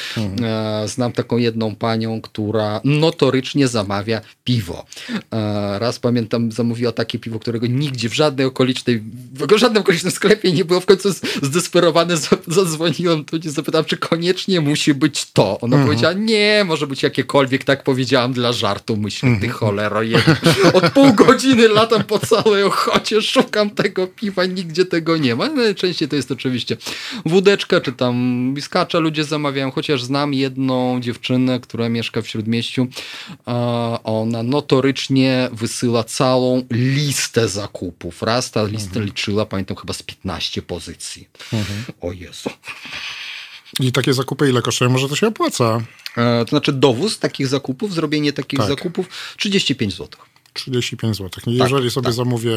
E, 0.42 0.88
Znam 0.88 1.12
taką 1.12 1.38
jedną 1.38 1.76
panią, 1.76 2.22
która 2.22 2.82
notorycznie 2.84 3.68
zamawia 3.68 4.22
piwo. 4.44 4.86
E, 5.34 5.80
Raz 5.80 6.00
pamiętam, 6.00 6.52
zamówiła 6.52 6.92
takie 6.92 7.20
piwo, 7.20 7.40
którego 7.40 7.68
nigdzie 7.68 8.10
w 8.10 8.14
żadnej 8.14 8.46
okolicznej, 8.46 9.04
w 9.34 9.58
żadnym 9.58 9.82
okolicznym 9.82 10.12
sklepie 10.12 10.52
nie 10.52 10.66
było. 10.66 10.80
W 10.80 10.86
końcu 10.86 11.10
zdesperowany 11.42 12.18
za- 12.18 12.38
zadzwoniłem 12.48 13.26
tu 13.26 13.38
i 13.38 13.50
zapytałem, 13.50 13.86
czy 13.86 13.98
koniecznie 13.98 14.62
musi 14.62 14.94
być 14.94 15.32
to. 15.32 15.60
Ona 15.62 15.78
powiedziała, 15.86 16.14
nie, 16.14 16.63
może 16.66 16.88
być 16.88 17.04
jakiekolwiek, 17.04 17.64
tak 17.64 17.84
powiedziałam 17.84 18.34
dla 18.34 18.54
żartu. 18.54 18.98
Myślę, 18.98 19.38
ty 19.42 19.50
cholero 19.50 20.02
jeden. 20.02 20.36
Od 20.74 20.90
pół 20.90 21.14
godziny 21.26 21.68
latam 21.68 22.04
po 22.04 22.20
całej 22.20 22.64
ochocie, 22.64 23.22
szukam 23.22 23.70
tego 23.70 24.08
piwa, 24.08 24.46
nigdzie 24.46 24.86
tego 24.86 25.18
nie 25.18 25.36
ma. 25.36 25.50
Najczęściej 25.50 26.08
to 26.08 26.16
jest 26.16 26.32
oczywiście 26.32 26.78
wódeczka, 27.26 27.82
czy 27.82 27.94
tam 27.94 28.14
biskacza 28.54 29.00
ludzie 29.00 29.24
zamawiają, 29.24 29.72
chociaż 29.72 30.04
znam 30.04 30.34
jedną 30.34 31.00
dziewczynę, 31.00 31.60
która 31.60 31.90
mieszka 31.90 32.22
w 32.22 32.28
Śródmieściu. 32.28 32.88
Ona 34.04 34.44
notorycznie 34.44 35.50
wysyła 35.52 36.04
całą 36.04 36.64
listę 36.72 37.48
zakupów. 37.48 38.22
Raz 38.22 38.52
ta 38.52 38.64
lista 38.64 39.00
liczyła, 39.00 39.46
pamiętam, 39.46 39.78
chyba 39.78 39.94
z 39.94 40.04
15 40.04 40.62
pozycji. 40.62 41.28
O 42.02 42.12
Jezu. 42.12 42.50
I 43.80 43.92
takie 43.92 44.14
zakupy 44.14 44.50
ile 44.50 44.62
kosztują? 44.62 44.90
Może 44.92 45.10
to 45.10 45.16
się 45.16 45.28
opłaca? 45.28 45.82
E, 46.18 46.46
To 46.46 46.50
znaczy 46.50 46.74
dowóz 46.74 47.20
takich 47.20 47.48
zakupów, 47.48 47.94
zrobienie 47.94 48.34
takich 48.34 48.60
Tak. 48.60 48.68
zakupów 48.68 49.08
35 49.38 49.94
zł. 49.98 50.10
35 50.54 51.18
zł. 51.18 51.30
Jeżeli 51.48 51.92
sobie 51.92 52.06
tak. 52.06 52.14
zamówię 52.14 52.56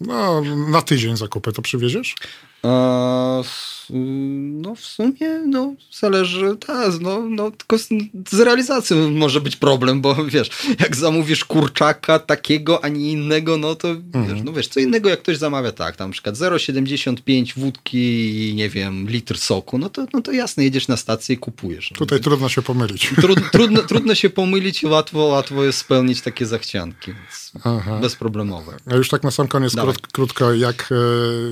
no, 0.00 0.42
na 0.70 0.82
tydzień 0.82 1.16
zakupy, 1.16 1.52
to 1.52 1.62
przywieziesz? 1.62 2.14
E, 2.64 3.42
No 3.90 4.74
w 4.74 4.80
sumie 4.80 5.28
no, 5.46 5.74
zależy, 5.92 6.56
tak, 6.66 7.00
no, 7.00 7.20
no 7.28 7.50
tylko 7.50 7.78
z, 7.78 7.88
z 8.30 8.40
realizacją 8.40 9.10
może 9.10 9.40
być 9.40 9.56
problem, 9.56 10.00
bo 10.00 10.16
wiesz, 10.34 10.50
jak 10.80 10.96
zamówisz 10.96 11.44
kurczaka 11.44 12.18
takiego, 12.18 12.84
a 12.84 12.88
nie 12.88 13.10
innego, 13.10 13.56
no 13.56 13.74
to 13.74 13.94
wiesz, 14.28 14.40
no 14.44 14.52
wiesz, 14.52 14.68
co 14.68 14.80
innego 14.80 15.08
jak 15.08 15.22
ktoś 15.22 15.36
zamawia 15.36 15.72
tak, 15.72 15.96
tam 15.96 16.08
na 16.08 16.12
przykład 16.12 16.34
0,75 16.34 17.54
wódki 17.56 18.48
i 18.48 18.54
nie 18.54 18.68
wiem, 18.68 19.08
litr 19.08 19.38
soku, 19.38 19.78
no 19.78 19.90
to, 19.90 20.06
no 20.12 20.22
to 20.22 20.32
jasne, 20.32 20.64
jedziesz 20.64 20.88
na 20.88 20.96
stację 20.96 21.34
i 21.34 21.38
kupujesz. 21.38 21.90
No. 21.90 21.96
Tutaj 21.96 22.20
trudno 22.20 22.48
się 22.48 22.62
pomylić. 22.62 23.10
Trud, 23.22 23.50
trudno, 23.52 23.82
trudno 23.82 24.14
się 24.14 24.30
pomylić 24.30 24.82
i 24.82 24.86
łatwo, 24.86 25.18
łatwo 25.18 25.64
jest 25.64 25.78
spełnić 25.78 26.20
takie 26.20 26.46
zachcianki, 26.46 27.12
więc 27.12 27.52
Aha. 27.64 27.98
bezproblemowe. 28.00 28.76
A 28.86 28.94
już 28.94 29.08
tak 29.08 29.22
na 29.22 29.30
sam 29.30 29.48
koniec 29.48 29.76
krót, 29.76 30.06
krótko, 30.06 30.54
jak 30.54 30.92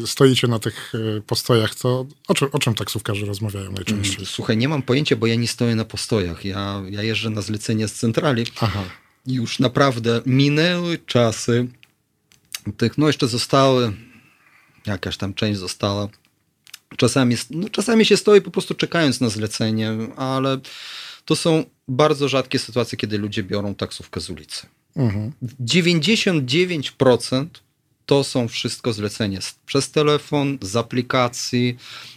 e, 0.03 0.07
stoicie 0.07 0.49
na 0.49 0.59
tych 0.59 0.95
y, 0.95 1.23
postojach, 1.27 1.75
to 1.75 2.07
o 2.29 2.35
czym, 2.35 2.49
o 2.53 2.59
czym 2.59 2.75
taksówkarze 2.75 3.27
rozmawiają 3.27 3.73
najczęściej? 3.73 4.27
Słuchaj, 4.27 4.57
nie 4.57 4.69
mam 4.69 4.83
pojęcia, 4.83 5.17
bo 5.17 5.27
ja 5.27 5.35
nie 5.35 5.49
stoję 5.49 5.75
na 5.75 5.85
postojach. 5.85 6.45
Ja, 6.45 6.83
ja 6.91 7.03
jeżdżę 7.03 7.31
na 7.31 7.43
zlecenie 7.43 7.89
z 7.89 7.95
centrali. 7.95 8.47
Aha. 8.61 8.85
Już 9.27 9.59
naprawdę 9.59 10.23
minęły 10.27 10.99
czasy 10.99 11.69
tych, 12.77 12.99
no 12.99 13.07
jeszcze 13.07 13.29
zostały, 13.29 13.93
jakaś 14.87 15.17
tam 15.17 15.35
część 15.35 15.61
została. 15.61 16.09
Czasami, 16.97 17.37
no 17.51 17.69
czasami 17.69 18.05
się 18.05 18.17
stoi 18.17 18.41
po 18.41 18.51
prostu 18.51 18.75
czekając 18.75 19.21
na 19.21 19.29
zlecenie, 19.29 19.93
ale 20.17 20.61
to 21.25 21.37
są 21.37 21.65
bardzo 21.89 22.29
rzadkie 22.29 22.59
sytuacje, 22.59 22.99
kiedy 22.99 23.19
ludzie 23.19 23.43
biorą 23.43 23.75
taksówkę 23.75 24.21
z 24.21 24.31
ulicy. 24.31 24.67
Mhm. 24.97 25.33
99% 25.61 27.47
to 28.13 28.25
są 28.25 28.49
wszystko 28.49 28.93
zlecenia 28.93 29.41
przez 29.67 29.91
telefon, 29.91 30.59
z 30.61 30.77
aplikacji. 30.77 31.77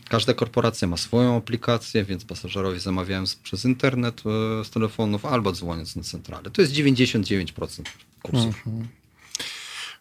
Każda 0.10 0.34
korporacja 0.34 0.88
ma 0.88 0.98
swoją 0.98 1.38
aplikację, 1.38 2.04
więc 2.04 2.26
pasażerowie 2.26 2.80
zamawiają 2.80 3.24
przez 3.44 3.66
internet 3.66 4.20
e, 4.20 4.66
z 4.66 4.70
telefonów 4.70 5.26
albo 5.26 5.52
dzwoniąc 5.52 5.96
na 5.96 6.04
centralę. 6.04 6.50
To 6.52 6.62
jest 6.62 6.74
99% 6.74 7.84
kursów. 8.24 8.64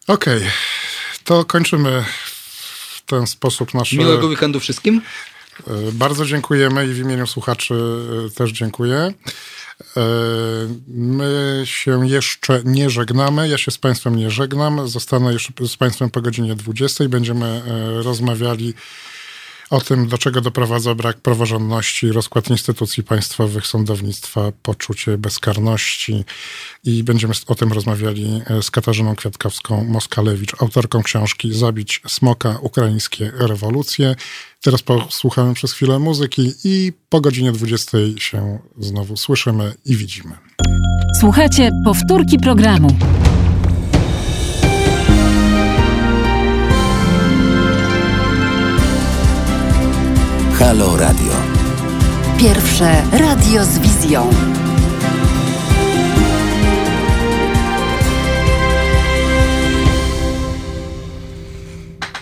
Okej, 0.07 0.41
to 1.23 1.45
kończymy 1.45 2.05
w 2.25 3.01
ten 3.05 3.27
sposób 3.27 3.73
nasze... 3.73 3.95
Miłego 3.95 4.27
weekendu 4.27 4.59
wszystkim. 4.59 5.01
E, 5.67 5.91
Bardzo 5.91 6.25
dziękujemy 6.25 6.87
i 6.87 6.93
w 6.93 6.97
imieniu 6.97 7.27
słuchaczy 7.27 7.73
e, 8.27 8.29
też 8.29 8.51
dziękuję. 8.51 9.13
E, 9.97 10.01
My 10.87 11.61
się 11.65 12.07
jeszcze 12.07 12.61
nie 12.65 12.89
żegnamy. 12.89 13.49
Ja 13.49 13.57
się 13.57 13.71
z 13.71 13.77
Państwem 13.77 14.15
nie 14.15 14.31
żegnam. 14.31 14.87
Zostanę 14.87 15.33
jeszcze 15.33 15.53
z 15.67 15.77
Państwem 15.77 16.09
po 16.09 16.21
godzinie 16.21 16.55
20. 16.55 17.09
Będziemy 17.09 17.45
e, 17.45 18.03
rozmawiali 18.03 18.73
o 19.69 19.81
tym, 19.81 20.07
do 20.07 20.17
czego 20.17 20.41
doprowadza 20.41 20.95
brak 20.95 21.17
praworządności, 21.17 22.11
rozkład 22.11 22.49
instytucji 22.49 23.03
państwowych, 23.03 23.67
sądownictwa, 23.67 24.51
poczucie 24.63 25.17
bezkarności 25.17 26.25
i 26.83 27.03
będziemy 27.03 27.33
o 27.47 27.55
tym 27.55 27.73
rozmawiali 27.73 28.41
e, 28.47 28.63
z 28.63 28.71
Katarzyną 28.71 29.13
Kwiatkowską-Moskalewicz, 29.13 30.63
autorką 30.63 31.03
książki 31.03 31.53
Zabić 31.53 32.01
smoka, 32.07 32.57
ukraińskie 32.61 33.31
rewolucje. 33.35 34.15
Teraz 34.61 34.81
posłuchamy 34.81 35.53
przez 35.53 35.73
chwilę 35.73 35.99
muzyki 35.99 36.53
i 36.63 36.93
po 37.09 37.21
godzinie 37.21 37.51
20 37.51 37.97
się 38.17 38.59
znowu 38.79 39.17
słyszymy 39.17 39.73
i 39.85 39.95
widzimy. 39.95 40.37
Słuchajcie 41.19 41.71
powtórki 41.85 42.37
programu. 42.39 42.87
Halo 50.77 50.97
Radio. 50.97 51.31
Pierwsze 52.39 53.03
radio 53.11 53.65
z 53.65 53.79
wizją. 53.79 54.29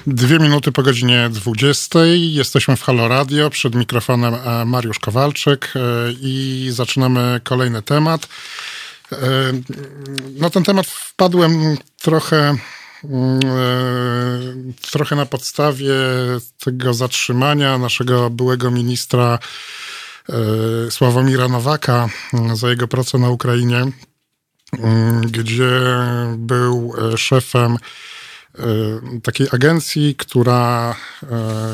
Dwie 0.07 0.39
minuty 0.39 0.71
po 0.71 0.83
godzinie 0.83 1.29
20. 1.29 1.99
Jesteśmy 2.15 2.75
w 2.75 2.81
Halo 2.83 3.07
Radio. 3.07 3.49
Przed 3.49 3.75
mikrofonem 3.75 4.33
e, 4.33 4.65
Mariusz 4.65 4.99
Kowalczyk 4.99 5.73
e, 5.75 5.79
i 6.21 6.67
zaczynamy 6.71 7.41
kolejny 7.43 7.81
temat. 7.81 8.27
E, 9.11 9.17
Na 10.39 10.49
ten 10.49 10.63
temat 10.63 10.87
wpadłem 10.87 11.77
trochę, 12.01 12.55
trochę 14.91 15.15
na 15.15 15.25
podstawie 15.25 15.93
tego 16.59 16.93
zatrzymania 16.93 17.77
naszego 17.77 18.29
byłego 18.29 18.71
ministra 18.71 19.39
e, 20.29 20.91
Sławomira 20.91 21.47
Nowaka 21.47 22.09
mm, 22.33 22.55
za 22.55 22.69
jego 22.69 22.87
pracę 22.87 23.17
na 23.17 23.29
Ukrainie, 23.29 23.85
mm, 24.79 25.21
gdzie 25.21 25.81
był 26.37 26.93
e, 27.13 27.17
szefem 27.17 27.77
takiej 29.23 29.47
agencji, 29.51 30.15
która 30.15 30.95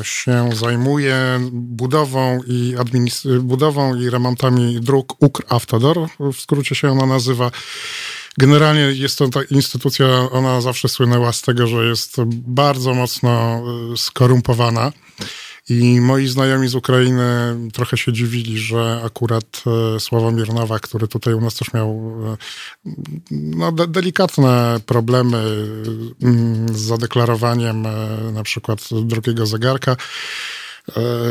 się 0.02 0.50
zajmuje 0.54 1.40
budową 1.52 2.40
i, 2.46 2.74
budową 3.40 3.94
i 3.94 4.10
remontami 4.10 4.80
dróg 4.80 5.22
Ukrawtodor, 5.22 6.08
w 6.32 6.36
skrócie 6.40 6.74
się 6.74 6.90
ona 6.90 7.06
nazywa. 7.06 7.50
Generalnie 8.38 8.80
jest 8.80 9.18
to 9.18 9.28
ta 9.28 9.42
instytucja, 9.42 10.06
ona 10.30 10.60
zawsze 10.60 10.88
słynęła 10.88 11.32
z 11.32 11.42
tego, 11.42 11.66
że 11.66 11.84
jest 11.84 12.16
bardzo 12.26 12.94
mocno 12.94 13.62
y, 13.92 13.96
skorumpowana. 13.96 14.92
I 15.68 16.00
moi 16.00 16.26
znajomi 16.26 16.68
z 16.68 16.74
Ukrainy 16.74 17.56
trochę 17.72 17.96
się 17.96 18.12
dziwili, 18.12 18.58
że 18.58 19.00
akurat 19.04 19.62
e, 19.96 20.00
Sławomir 20.00 20.54
Nowak, 20.54 20.82
który 20.82 21.08
tutaj 21.08 21.34
u 21.34 21.40
nas 21.40 21.54
też 21.54 21.72
miał 21.72 22.12
e, 22.26 22.36
no, 23.30 23.72
de- 23.72 23.86
delikatne 23.86 24.80
problemy 24.86 25.38
mm, 26.22 26.68
z 26.76 26.80
zadeklarowaniem 26.80 27.86
na 28.32 28.42
przykład 28.42 28.80
drugiego 29.02 29.46
zegarka, 29.46 29.96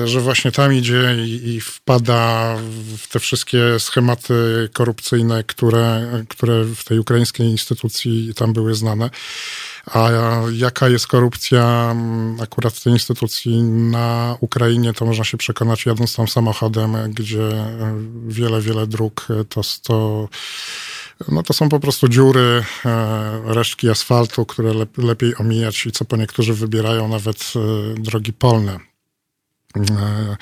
że 0.05 0.21
właśnie 0.21 0.51
tam 0.51 0.73
idzie 0.73 1.15
i, 1.25 1.61
wpada 1.61 2.55
w 2.97 3.07
te 3.07 3.19
wszystkie 3.19 3.79
schematy 3.79 4.69
korupcyjne, 4.73 5.43
które, 5.43 6.09
które 6.29 6.63
w 6.63 6.83
tej 6.83 6.99
ukraińskiej 6.99 7.47
instytucji 7.47 8.33
tam 8.35 8.53
były 8.53 8.75
znane. 8.75 9.09
A 9.85 10.09
jaka 10.51 10.89
jest 10.89 11.07
korupcja 11.07 11.89
mm, 11.91 12.41
akurat 12.41 12.73
w 12.73 12.83
tej 12.83 12.93
instytucji 12.93 13.63
na 13.63 14.37
Ukrainie, 14.39 14.93
to 14.93 15.05
można 15.05 15.23
się 15.23 15.37
przekonać 15.37 15.85
jadąc 15.85 16.15
tam 16.15 16.27
samochodem, 16.27 17.13
gdzie 17.13 17.43
e, 17.43 17.93
wiele, 18.27 18.61
wiele 18.61 18.87
dróg 18.87 19.27
e, 19.29 19.45
to, 19.45 19.61
to, 19.83 20.29
no 21.27 21.43
to 21.43 21.53
są 21.53 21.69
po 21.69 21.79
prostu 21.79 22.07
dziury, 22.07 22.63
e, 22.85 23.41
resztki 23.45 23.89
asfaltu, 23.89 24.45
które 24.45 24.73
lep, 24.73 24.97
lepiej 24.97 25.35
omijać 25.37 25.85
i 25.85 25.91
co 25.91 26.05
po 26.05 26.17
niektórzy 26.17 26.53
wybierają 26.53 27.07
nawet 27.07 27.53
e, 27.55 28.01
drogi 28.01 28.33
polne. 28.33 28.88
E, 29.77 30.37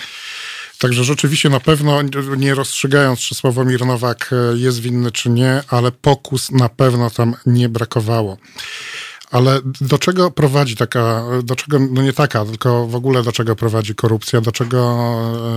Także 0.78 1.04
rzeczywiście 1.04 1.50
na 1.50 1.60
pewno, 1.60 2.02
nie 2.38 2.56
rozstrzygając, 2.56 3.20
czy 3.20 3.36
Sławomir 3.36 3.86
Nowak 3.86 4.30
e, 4.34 4.58
jest 4.58 4.80
winny, 4.80 5.12
czy 5.12 5.30
nie, 5.30 5.64
ale 5.68 5.92
pokus 5.92 6.52
na 6.52 6.70
pewno 6.70 7.10
tam 7.10 7.36
nie 7.46 7.70
brakowało. 7.70 8.38
Ale 9.32 9.60
do 9.82 9.98
czego 9.98 10.32
prowadzi 10.32 10.76
taka, 10.76 11.26
do 11.44 11.56
czego, 11.56 11.80
no 11.92 12.02
nie 12.02 12.14
taka, 12.14 12.46
tylko 12.46 12.88
w 12.88 12.96
ogóle 12.96 13.24
do 13.24 13.32
czego 13.32 13.56
prowadzi 13.56 13.96
korupcja, 13.96 14.42
do 14.42 14.52
czego 14.52 14.80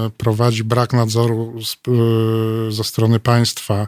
e, 0.06 0.10
prowadzi 0.16 0.64
brak 0.64 0.92
nadzoru 0.92 1.54
z, 1.64 1.74
e, 1.74 2.72
ze 2.72 2.84
strony 2.84 3.20
państwa, 3.20 3.86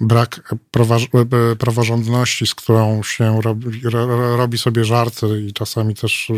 brak 0.00 0.54
prawa- 0.72 1.24
e, 1.52 1.56
praworządności, 1.56 2.46
z 2.46 2.54
którą 2.54 3.02
się 3.02 3.42
robi, 3.42 3.80
ro, 3.84 4.36
robi 4.36 4.58
sobie 4.58 4.84
żarty 4.84 5.42
i 5.48 5.52
czasami 5.52 5.94
też 5.94 6.32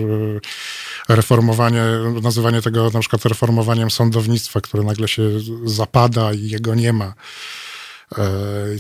reformowanie, 1.09 1.82
nazywanie 2.22 2.62
tego 2.62 2.91
na 2.91 3.01
przykład 3.01 3.24
reformowaniem 3.24 3.91
sądownictwa, 3.91 4.61
które 4.61 4.82
nagle 4.82 5.09
się 5.09 5.22
zapada 5.64 6.32
i 6.32 6.49
jego 6.49 6.74
nie 6.74 6.93
ma 6.93 7.14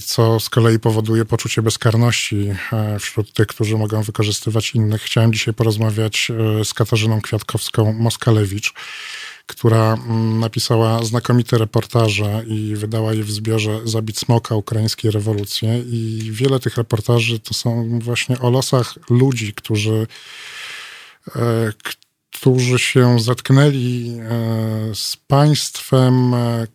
co 0.06 0.40
z 0.40 0.50
kolei 0.50 0.78
powoduje 0.78 1.24
poczucie 1.24 1.62
bezkarności 1.62 2.54
e, 2.72 2.98
wśród 2.98 3.32
tych, 3.32 3.46
którzy 3.46 3.76
mogą 3.76 4.02
wykorzystywać 4.02 4.74
innych. 4.74 5.02
Chciałem 5.02 5.32
dzisiaj 5.32 5.54
porozmawiać 5.54 6.30
e, 6.60 6.64
z 6.64 6.74
Katarzyną 6.74 7.20
Kwiatkowską-Moskalewicz, 7.20 8.72
która 9.46 9.94
mm, 9.94 10.40
napisała 10.40 11.04
znakomite 11.04 11.58
reportaże 11.58 12.42
i 12.46 12.76
wydała 12.76 13.14
je 13.14 13.24
w 13.24 13.30
zbiorze 13.30 13.80
Zabić 13.84 14.18
Smoka, 14.18 14.54
ukraińskie 14.54 15.10
rewolucje. 15.10 15.78
I 15.78 16.28
wiele 16.32 16.60
tych 16.60 16.76
reportaży 16.76 17.40
to 17.40 17.54
są 17.54 17.98
właśnie 17.98 18.38
o 18.38 18.50
losach 18.50 18.94
ludzi, 19.10 19.54
którzy, 19.54 20.06
e, 21.36 21.72
którzy 22.32 22.78
się 22.78 23.20
zetknęli 23.20 24.18
e, 24.20 24.94
z 24.94 25.16
państwem, 25.16 26.34
e, 26.34 26.66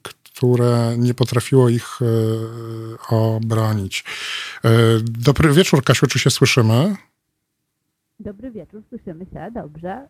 które 0.43 0.95
nie 0.97 1.13
potrafiło 1.13 1.69
ich 1.69 1.99
e, 2.01 3.15
obronić. 3.15 4.03
E, 4.63 4.69
Dobry 5.03 5.53
wieczór, 5.53 5.83
Kasiu, 5.83 6.07
czy 6.07 6.19
się 6.19 6.29
słyszymy? 6.29 6.95
Dobry 8.19 8.51
wieczór, 8.51 8.83
słyszymy 8.89 9.25
się, 9.25 9.51
dobrze. 9.53 10.07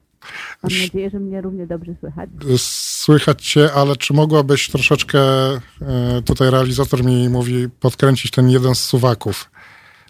Mam 0.63 0.71
nadzieję, 0.81 1.09
że 1.09 1.19
mnie 1.19 1.41
równie 1.41 1.67
dobrze 1.67 1.95
słychać. 1.99 2.29
Słychać 2.57 3.45
cię, 3.45 3.73
ale 3.73 3.95
czy 3.95 4.13
mogłabyś 4.13 4.69
troszeczkę, 4.69 5.19
e, 5.19 6.21
tutaj 6.25 6.51
realizator 6.51 7.03
mi 7.03 7.29
mówi, 7.29 7.69
podkręcić 7.79 8.31
ten 8.31 8.49
jeden 8.49 8.75
z 8.75 8.79
suwaków? 8.79 9.51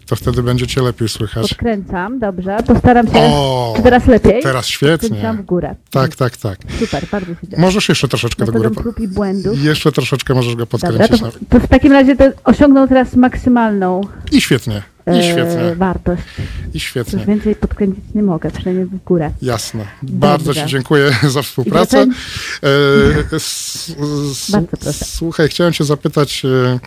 To 0.06 0.16
wtedy 0.16 0.42
będzie 0.42 0.66
cię 0.66 0.82
lepiej 0.82 1.08
słychać. 1.08 1.48
Podkręcam, 1.48 2.18
dobrze. 2.18 2.56
Postaram 2.66 3.06
się. 3.06 3.12
O, 3.18 3.72
Czy 3.76 3.82
teraz 3.82 4.06
lepiej? 4.06 4.42
teraz 4.42 4.66
świetnie. 4.66 5.08
Podkręcam 5.08 5.36
w 5.36 5.42
górę. 5.46 5.74
Tak, 5.90 6.16
tak, 6.16 6.36
tak. 6.36 6.58
Super, 6.80 7.06
bardzo 7.12 7.26
się 7.34 7.46
cieszę. 7.50 7.62
Możesz 7.62 7.88
jeszcze 7.88 8.08
troszeczkę 8.08 8.44
do 8.44 8.52
góry. 8.52 8.70
Prób 8.70 9.00
i 9.00 9.08
błędów. 9.08 9.62
Jeszcze 9.64 9.92
troszeczkę 9.92 10.34
możesz 10.34 10.54
go 10.56 10.66
Dobra, 10.66 10.78
podkręcić. 10.90 11.20
to, 11.20 11.26
nawet. 11.26 11.40
to 11.48 11.60
w 11.60 11.66
takim 11.68 11.92
razie 11.92 12.16
to 12.16 12.24
osiągnął 12.44 12.88
teraz 12.88 13.16
maksymalną. 13.16 14.00
I 14.32 14.40
świetnie. 14.40 14.82
e, 15.08 15.22
świetnie. 15.22 15.74
wartość. 15.76 16.22
I 16.74 16.80
świetnie. 16.80 17.18
Już 17.18 17.26
więcej 17.28 17.54
podkręcić 17.54 18.04
nie 18.14 18.22
mogę, 18.22 18.50
przynajmniej 18.50 18.86
w 18.86 19.04
górę. 19.04 19.30
Jasne. 19.42 19.84
Bardzo 20.02 20.44
Dobrze. 20.46 20.64
Ci 20.64 20.70
dziękuję 20.70 21.10
za 21.28 21.42
współpracę. 21.42 21.98
E, 22.02 22.06
s- 23.36 23.96
s- 24.30 24.50
Bardzo 24.50 24.68
proszę. 24.76 24.92
Słuchaj, 25.04 25.48
chciałem 25.48 25.72
Cię 25.72 25.84
zapytać. 25.84 26.42
e, 26.44 26.48
e, 26.48 26.78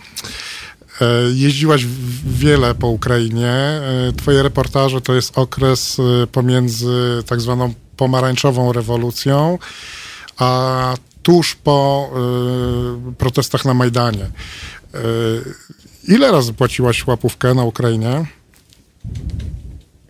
Jeździłaś 1.34 1.86
w- 1.86 2.38
wiele 2.38 2.76
po 2.76 2.88
Ukrainie. 2.88 3.48
E, 3.48 3.82
Twoje 4.18 4.44
reportaże 4.44 5.02
to 5.02 5.14
jest 5.14 5.38
okres 5.38 5.98
e, 6.00 6.28
pomiędzy 6.28 7.24
tak 7.26 7.42
zwaną 7.42 7.74
pomarańczową 7.98 8.72
rewolucją, 8.74 9.60
a 10.38 10.94
tuż 11.24 11.56
po 11.56 12.10
e, 13.10 13.14
protestach 13.18 13.66
na 13.66 13.74
Majdanie. 13.74 14.24
E, 14.24 14.30
Ile 16.08 16.32
razy 16.32 16.54
płaciłaś 16.54 17.08
łapówkę 17.08 17.54
na 17.54 17.64
Ukrainie? 17.64 18.26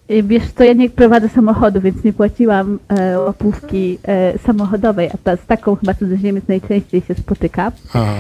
I 0.10 0.24
Wiesz 0.24 0.52
co, 0.52 0.64
ja 0.64 0.74
nie 0.74 0.90
prowadzę 0.90 1.30
samochodu, 1.30 1.82
więc 1.82 2.04
nie 2.04 2.14
płaciłam 2.14 2.80
e, 2.88 3.20
łapówki 3.20 4.00
e, 4.04 4.40
samochodowej, 4.40 5.10
a 5.14 5.18
ta, 5.24 5.36
z 5.36 5.46
taką 5.46 5.76
chyba 5.76 5.94
cudzoziemiec 5.94 6.48
najczęściej 6.48 7.02
się 7.02 7.16
spotyka. 7.16 7.72
Aha. 7.90 8.14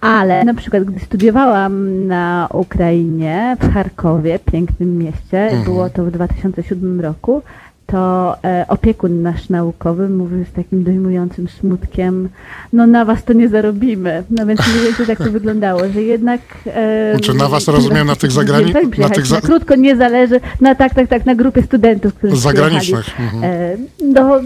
Ale 0.00 0.44
na 0.44 0.54
przykład, 0.54 0.84
gdy 0.84 1.00
studiowałam 1.00 2.06
na 2.06 2.48
Ukrainie, 2.52 3.56
w 3.60 3.72
Charkowie, 3.72 4.38
pięknym 4.38 4.98
mieście, 4.98 5.50
było 5.64 5.90
to 5.90 6.04
w 6.04 6.10
2007 6.10 7.00
roku, 7.00 7.42
to 7.90 8.36
e, 8.44 8.64
opiekun 8.68 9.22
nasz 9.22 9.48
naukowy 9.48 10.08
mówił 10.08 10.44
z 10.44 10.52
takim 10.52 10.84
dojmującym 10.84 11.48
smutkiem, 11.48 12.28
no 12.72 12.86
na 12.86 13.04
was 13.04 13.24
to 13.24 13.32
nie 13.32 13.48
zarobimy. 13.48 14.22
No 14.30 14.46
więc 14.46 14.60
mniej 14.68 14.84
więcej 14.84 15.06
tak 15.06 15.18
to 15.18 15.30
wyglądało, 15.38 15.80
że 15.94 16.02
jednak... 16.02 16.40
E, 16.66 17.12
Znaczy, 17.16 17.34
na 17.34 17.48
was 17.48 17.68
rozumiem, 17.68 18.06
na 18.06 18.16
tych 18.16 18.30
zagrani- 18.40 18.72
tak, 18.72 18.98
na 18.98 19.08
tych 19.08 19.26
za- 19.26 19.34
na 19.34 19.40
krótko 19.40 19.74
nie 19.76 19.96
zależy, 19.96 20.40
na 20.60 20.74
tak, 20.74 20.94
tak, 20.94 21.08
tak, 21.08 21.26
na 21.26 21.34
grupie 21.34 21.62
studentów, 21.62 22.14
którzy 22.14 22.36
Zagranicznych, 22.36 23.20
mhm. 23.20 23.44
E, 23.44 23.76
no, 24.04 24.40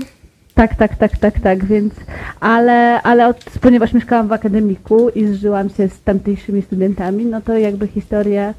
tak, 0.54 0.74
tak, 0.74 0.96
tak, 0.96 1.18
tak, 1.18 1.40
tak, 1.40 1.64
więc, 1.64 1.94
ale, 2.40 3.02
ale 3.02 3.28
od, 3.28 3.44
ponieważ 3.60 3.92
mieszkałam 3.92 4.28
w 4.28 4.32
akademiku 4.32 5.08
i 5.08 5.26
zżyłam 5.26 5.70
się 5.70 5.88
z 5.88 6.02
tamtejszymi 6.02 6.62
studentami, 6.62 7.24
no 7.24 7.40
to 7.40 7.58
jakby 7.58 7.86
historia 7.86 8.54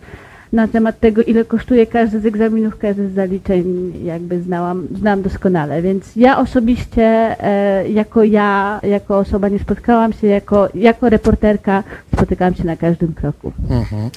na 0.53 0.67
temat 0.67 0.99
tego, 0.99 1.21
ile 1.23 1.45
kosztuje 1.45 1.85
każdy 1.85 2.19
z 2.19 2.25
egzaminów, 2.25 2.77
każdy 2.77 3.09
z 3.09 3.13
zaliczeń, 3.13 3.93
jakby 4.03 4.41
znałam, 4.41 4.87
znam 4.95 5.21
doskonale, 5.21 5.81
więc 5.81 6.15
ja 6.15 6.39
osobiście, 6.39 7.03
e, 7.03 7.89
jako 7.89 8.23
ja, 8.23 8.79
jako 8.83 9.17
osoba 9.17 9.49
nie 9.49 9.59
spotkałam 9.59 10.13
się, 10.13 10.27
jako, 10.27 10.69
jako 10.75 11.09
reporterka 11.09 11.83
spotykałam 12.13 12.55
się 12.55 12.63
na 12.63 12.77
każdym 12.77 13.13
kroku. 13.13 13.51
Mhm. 13.69 14.09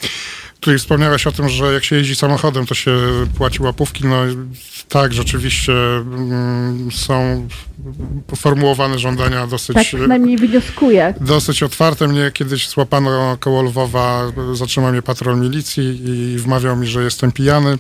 Tutaj 0.61 0.79
wspomniałaś 0.79 1.27
o 1.27 1.33
tym, 1.33 1.49
że 1.49 1.73
jak 1.73 1.85
się 1.85 1.97
jeździ 1.97 2.17
samochodem, 2.17 2.67
to 2.67 2.75
się 2.75 2.97
płaci 3.37 3.63
łapówki. 3.63 4.07
No 4.07 4.17
tak, 4.89 5.13
rzeczywiście 5.13 5.73
mm, 5.73 6.89
są 6.93 7.49
formułowane 8.37 8.99
żądania 8.99 9.47
dosyć, 9.47 9.75
Tak 9.75 9.87
przynajmniej 9.87 10.37
wnioskuję. 10.37 11.15
dosyć 11.21 11.63
otwarte. 11.63 12.09
Mnie 12.09 12.31
kiedyś 12.35 12.69
złapano 12.69 13.37
koło 13.41 13.63
Lwowa, 13.63 14.33
zatrzymał 14.53 14.93
mnie 14.93 15.03
patrol 15.03 15.41
milicji 15.41 16.01
i 16.05 16.39
wmawiał 16.39 16.77
mi, 16.77 16.87
że 16.87 17.03
jestem 17.03 17.33
pijany. 17.33 17.79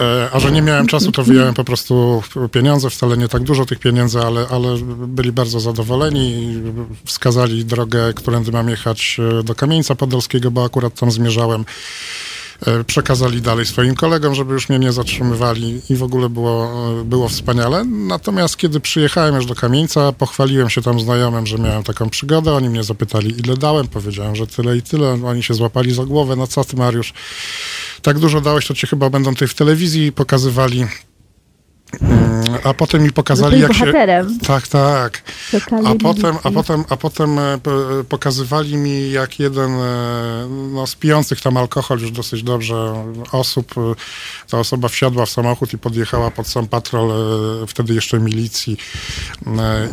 E, 0.00 0.30
A 0.32 0.40
że 0.40 0.52
nie 0.52 0.62
miałem 0.62 0.86
czasu, 0.86 1.12
to 1.12 1.24
wyjąłem 1.24 1.54
po 1.54 1.64
prostu 1.64 2.22
pieniądze, 2.52 2.90
wcale 2.90 3.16
nie 3.16 3.28
tak 3.28 3.42
dużo 3.42 3.66
tych 3.66 3.78
pieniędzy, 3.78 4.20
ale, 4.20 4.46
ale 4.50 4.76
byli 5.06 5.32
bardzo 5.32 5.60
zadowoleni 5.60 6.30
i 6.30 6.62
wskazali 7.04 7.64
drogę, 7.64 8.14
którędy 8.14 8.52
mam 8.52 8.68
jechać 8.68 9.16
e, 9.40 9.42
do 9.42 9.54
Kamieńca 9.54 9.94
Podolskiego, 9.94 10.50
bo 10.50 10.64
akurat 10.64 11.00
tam 11.00 11.10
zmierzałem. 11.10 11.64
E, 12.66 12.84
Przekazali 12.84 13.42
dalej 13.42 13.66
swoim 13.66 13.94
kolegom, 13.94 14.34
żeby 14.34 14.52
już 14.54 14.68
mnie 14.68 14.78
nie 14.78 14.92
zatrzymywali 14.92 15.80
i 15.90 15.96
w 15.96 16.02
ogóle 16.02 16.28
było, 16.28 16.70
było 17.04 17.28
wspaniale. 17.28 17.84
Natomiast 17.84 18.56
kiedy 18.56 18.80
przyjechałem 18.80 19.34
już 19.34 19.46
do 19.46 19.54
Kamieńca, 19.54 20.12
pochwaliłem 20.12 20.70
się 20.70 20.82
tam 20.82 21.00
znajomym, 21.00 21.46
że 21.46 21.58
miałem 21.58 21.82
taką 21.82 22.10
przygodę. 22.10 22.52
Oni 22.52 22.68
mnie 22.68 22.84
zapytali, 22.84 23.34
ile 23.44 23.56
dałem. 23.56 23.88
Powiedziałem, 23.88 24.36
że 24.36 24.46
tyle 24.46 24.76
i 24.76 24.82
tyle. 24.82 25.18
Oni 25.24 25.42
się 25.42 25.54
złapali 25.54 25.94
za 25.94 26.04
głowę. 26.04 26.36
No 26.36 26.46
co 26.46 26.64
ty, 26.64 26.76
Mariusz? 26.76 27.12
Tak 28.02 28.18
dużo 28.18 28.40
dałeś, 28.40 28.66
to 28.66 28.74
cię 28.74 28.86
chyba 28.86 29.10
będą 29.10 29.34
tutaj 29.34 29.48
w 29.48 29.54
telewizji 29.54 30.12
pokazywali. 30.12 30.86
Mm, 32.00 32.40
A 32.64 32.74
potem 32.74 33.02
mi 33.02 33.12
pokazali, 33.12 33.60
jak 33.60 33.74
się. 33.74 33.84
Tak, 34.46 34.68
tak. 34.68 35.22
A 35.86 35.94
potem, 35.94 36.36
a 36.42 36.50
potem, 36.50 36.84
a 36.88 36.96
potem 36.96 37.38
e, 37.38 37.58
p- 37.58 37.70
e, 38.00 38.04
pokazywali 38.04 38.76
mi, 38.76 39.10
jak 39.10 39.38
jeden 39.38 39.70
e, 39.70 40.48
no, 40.72 40.86
z 40.86 40.94
pijących 40.94 41.40
tam 41.40 41.56
alkohol 41.56 41.98
już 42.00 42.10
dosyć 42.10 42.42
dobrze 42.42 43.04
osób, 43.32 43.74
e, 43.78 43.80
ta 44.50 44.58
osoba 44.58 44.88
wsiadła 44.88 45.26
w 45.26 45.30
samochód 45.30 45.72
i 45.72 45.78
podjechała 45.78 46.30
pod 46.30 46.46
sam 46.46 46.66
patrol, 46.68 47.10
wtedy 47.66 47.94
jeszcze 47.94 48.20
milicji 48.20 48.76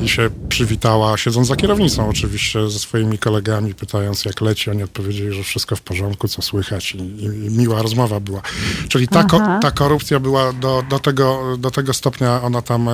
i 0.03 0.09
się 0.09 0.29
przywitała, 0.49 1.17
siedząc 1.17 1.47
za 1.47 1.55
kierownicą 1.55 2.09
oczywiście 2.09 2.69
ze 2.69 2.79
swoimi 2.79 3.17
kolegami, 3.17 3.73
pytając 3.75 4.25
jak 4.25 4.41
leci. 4.41 4.69
Oni 4.71 4.83
odpowiedzieli, 4.83 5.33
że 5.33 5.43
wszystko 5.43 5.75
w 5.75 5.81
porządku, 5.81 6.27
co 6.27 6.41
słychać 6.41 6.91
i, 6.91 6.97
i, 7.23 7.29
miła 7.57 7.81
rozmowa 7.81 8.19
była. 8.19 8.41
Czyli 8.89 9.07
ta, 9.07 9.23
ko- 9.23 9.37
ta 9.61 9.71
korupcja 9.71 10.19
była 10.19 10.53
do, 10.53 10.83
do, 10.89 10.99
tego, 10.99 11.57
do 11.57 11.71
tego 11.71 11.86
stopnia 11.93 12.41
ona 12.43 12.61
tam 12.61 12.89
e, 12.89 12.91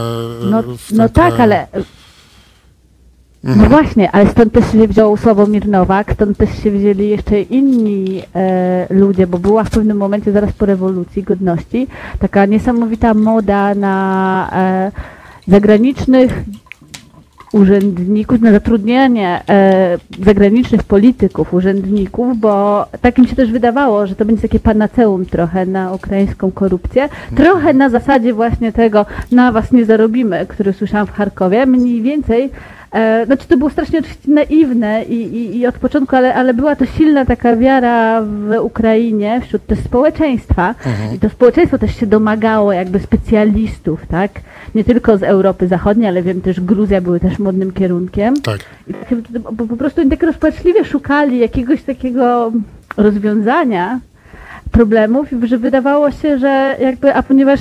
No, 0.52 0.64
no 0.92 1.10
tak, 1.10 1.40
ale. 1.40 1.68
Mhm. 3.44 3.62
No 3.62 3.78
właśnie, 3.78 4.12
ale 4.12 4.30
stąd 4.30 4.54
też 4.54 4.72
się 4.72 4.88
wziął 4.88 5.18
Sławomir 5.18 5.68
Nowak, 5.68 6.14
stąd 6.14 6.38
też 6.38 6.64
się 6.64 6.72
wzięli 6.72 7.10
jeszcze 7.10 7.42
inni 7.42 8.24
e, 8.36 8.88
ludzie, 8.90 9.28
bo 9.28 9.40
była 9.40 9.64
w 9.64 9.70
pewnym 9.70 9.98
momencie, 9.98 10.32
zaraz 10.32 10.52
po 10.54 10.66
rewolucji 10.66 11.24
godności, 11.24 11.88
taka 12.20 12.46
niesamowita 12.46 13.14
moda 13.14 13.76
na 13.76 14.50
e, 14.54 14.92
zagranicznych 15.48 16.44
urzędników, 17.54 18.42
na 18.42 18.52
zatrudnianie 18.52 19.42
e, 19.50 19.98
zagranicznych 20.26 20.84
polityków, 20.84 21.54
urzędników, 21.54 22.38
bo 22.38 22.86
tak 23.02 23.18
im 23.20 23.28
się 23.28 23.36
też 23.36 23.52
wydawało, 23.52 24.08
że 24.08 24.16
to 24.16 24.26
będzie 24.26 24.42
takie 24.42 24.60
panaceum 24.60 25.26
trochę 25.26 25.66
na 25.66 25.94
ukraińską 25.94 26.52
korupcję. 26.52 27.10
Trochę 27.36 27.74
na 27.74 27.90
zasadzie 27.90 28.34
właśnie 28.34 28.72
tego, 28.72 29.06
na 29.32 29.52
was 29.52 29.72
nie 29.72 29.86
zarobimy, 29.86 30.46
który 30.50 30.74
słyszałam 30.74 31.08
w 31.08 31.12
Charkowie, 31.12 31.66
mniej 31.66 32.02
więcej. 32.02 32.52
E, 32.94 33.26
znaczy 33.26 33.48
to 33.48 33.58
było 33.58 33.70
strasznie 33.70 34.00
oczywiście 34.00 34.32
naiwne 34.32 35.04
i, 35.04 35.14
i, 35.14 35.58
i 35.58 35.68
od 35.68 35.76
początku, 35.76 36.16
ale, 36.16 36.34
ale 36.34 36.54
była 36.54 36.76
to 36.76 36.86
silna 36.86 37.26
taka 37.26 37.56
wiara 37.56 38.22
w 38.22 38.56
Ukrainie 38.62 39.42
wśród 39.42 39.66
też 39.66 39.80
społeczeństwa. 39.80 40.76
I 41.16 41.20
to 41.20 41.30
społeczeństwo 41.30 41.78
też 41.78 41.96
się 41.96 42.08
domagało 42.08 42.74
jakby 42.74 43.00
specjalistów, 43.00 44.06
tak? 44.08 44.32
Nie 44.76 44.84
tylko 44.84 45.18
z 45.18 45.24
Europy 45.24 45.68
Zachodniej, 45.68 46.08
ale 46.08 46.24
wiem 46.24 46.42
też 46.42 46.62
Gruzja 46.62 47.02
były 47.02 47.20
też 47.20 47.40
modnym 47.40 47.72
kierunkiem. 47.72 48.34
Tak. 48.42 48.60
I 48.88 48.94
bo 49.52 49.68
po 49.68 49.78
prostu 49.78 50.02
oni 50.02 50.10
tak 50.10 50.24
rozpaczliwie 50.24 50.86
szukali 50.86 51.40
jakiegoś 51.40 51.84
takiego 51.84 52.52
rozwiązania 52.98 54.00
problemów, 54.72 55.28
że 55.44 55.58
wydawało 55.58 56.12
się, 56.12 56.38
że 56.38 56.78
jakby, 56.82 57.14
a 57.14 57.24
ponieważ 57.24 57.60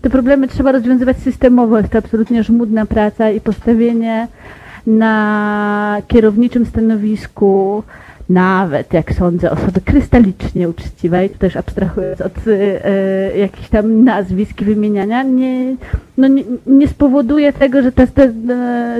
te 0.00 0.10
problemy 0.10 0.48
trzeba 0.48 0.72
rozwiązywać 0.72 1.16
systemowo, 1.16 1.78
jest 1.78 1.90
to 1.90 1.98
absolutnie 1.98 2.42
żmudna 2.42 2.86
praca 2.86 3.30
i 3.30 3.40
postawienie 3.40 4.28
na 4.86 6.02
kierowniczym 6.08 6.66
stanowisku 6.66 7.82
nawet, 8.28 8.92
jak 8.92 9.12
sądzę, 9.14 9.50
osoby 9.50 9.80
krystalicznie 9.80 10.68
uczciwej, 10.68 11.30
też 11.30 11.56
abstrahując 11.56 12.20
od 12.20 12.48
e, 12.48 12.84
e, 12.86 13.38
jakichś 13.38 13.68
tam 13.68 14.04
nazwisk 14.04 14.60
i 14.60 14.64
wymieniania, 14.64 15.22
nie, 15.22 15.76
no 16.16 16.28
nie, 16.28 16.44
nie 16.66 16.88
spowoduje 16.88 17.52
tego, 17.52 17.82
że 17.82 17.92
te, 17.92 18.06
te, 18.06 18.32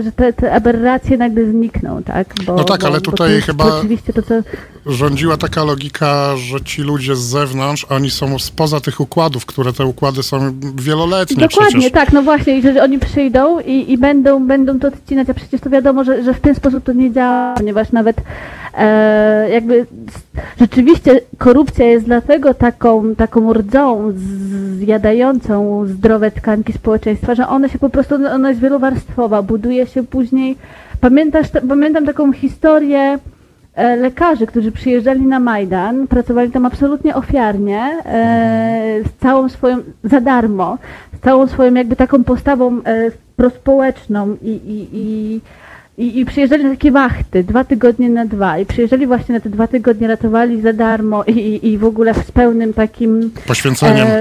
że 0.05 0.13
te, 0.13 0.33
te 0.33 0.53
aberracje 0.55 1.17
nagle 1.17 1.45
znikną, 1.51 2.03
tak? 2.03 2.35
Bo, 2.47 2.55
No 2.57 2.65
tak, 2.65 2.81
bo, 2.81 2.87
ale 2.87 3.01
tutaj 3.01 3.41
chyba- 3.41 3.79
Oczywiście 3.79 4.13
to, 4.13 4.23
co 4.23 4.35
rządziła 4.87 5.37
taka 5.37 5.65
logika, 5.65 6.37
że 6.37 6.61
ci 6.61 6.83
ludzie 6.83 7.17
z 7.17 7.21
zewnątrz, 7.21 7.85
oni 7.91 8.11
są 8.11 8.39
spoza 8.39 8.81
tych 8.81 9.01
układów, 9.01 9.47
które 9.47 9.73
te 9.73 9.87
układy 9.87 10.23
są 10.23 10.39
wieloletnie 10.75 11.37
Dokładnie, 11.37 11.71
przecież. 11.81 11.93
tak, 11.93 12.13
no 12.13 12.23
właśnie, 12.23 12.59
i 12.59 12.63
że 12.63 12.83
oni 12.83 12.99
przyjdą 12.99 13.61
i, 13.61 13.93
i 13.93 13.99
będą, 13.99 14.47
będą 14.47 14.79
to 14.79 14.89
odcinać, 14.89 15.31
a 15.31 15.35
przecież 15.35 15.61
to 15.61 15.71
wiadomo, 15.71 16.05
że, 16.05 16.23
że 16.25 16.35
w 16.35 16.41
ten 16.41 16.55
sposób 16.55 16.85
to 16.85 16.93
nie 16.93 17.13
działa, 17.13 17.55
ponieważ 17.55 17.93
nawet 17.93 18.17
e, 18.79 19.51
jakby 19.51 19.87
rzeczywiście 20.61 21.21
korupcja 21.39 21.87
jest 21.87 22.05
dlatego 22.07 22.55
taką, 22.55 23.15
taką 23.15 23.53
rdzą 23.53 24.13
zjadającą 24.79 25.87
zdrowe 25.87 26.31
tkanki 26.31 26.73
społeczeństwa, 27.03 27.35
że 27.35 27.49
one 27.49 27.69
się 27.69 27.79
po 27.79 27.91
prostu, 27.91 28.15
ona 28.15 28.49
jest 28.49 28.61
wielowarstwowa, 28.61 29.43
buduje 29.43 29.87
się 29.87 30.03
później, 30.03 30.57
pamiętasz, 31.01 31.47
pamiętam 31.69 32.07
taką 32.07 32.33
historię, 32.33 33.19
e, 33.75 33.97
lekarzy, 33.97 34.47
którzy 34.47 34.73
przyjeżdżali 34.73 35.27
na 35.27 35.41
Majdan, 35.41 36.07
pracowali 36.07 36.51
tam 36.51 36.67
absolutnie 36.67 37.15
ofiarnie, 37.15 37.81
e, 38.05 39.01
z 39.05 39.21
całą 39.21 39.49
swoją, 39.49 39.79
za 40.05 40.21
darmo, 40.21 40.79
z 41.19 41.21
całą 41.21 41.47
swoją 41.47 41.75
jakby 41.75 41.97
taką 41.97 42.25
postawą 42.25 42.81
e, 42.87 43.11
prospołeczną 43.37 44.37
i, 44.43 44.51
i, 44.51 44.89
i 44.93 45.41
I, 45.99 46.21
I 46.21 46.25
przyjeżdżali 46.25 46.65
na 46.65 46.71
takie 46.71 46.91
wachty, 46.93 47.45
dwa 47.45 47.65
tygodnie 47.65 48.09
na 48.11 48.25
dwa. 48.25 48.59
I 48.59 48.67
przyjeżdżali 48.67 49.07
właśnie 49.07 49.35
na 49.35 49.41
te 49.41 49.51
dwa 49.51 49.67
tygodnie, 49.67 50.09
ratowali 50.09 50.61
za 50.61 50.73
darmo 50.73 51.25
i, 51.25 51.61
i, 51.69 51.79
w 51.79 51.85
ogóle 51.85 52.15
z 52.15 52.31
pełnym 52.33 52.73
takim 52.73 53.31
Poświęceniem. 53.47 54.07
e, 54.07 54.21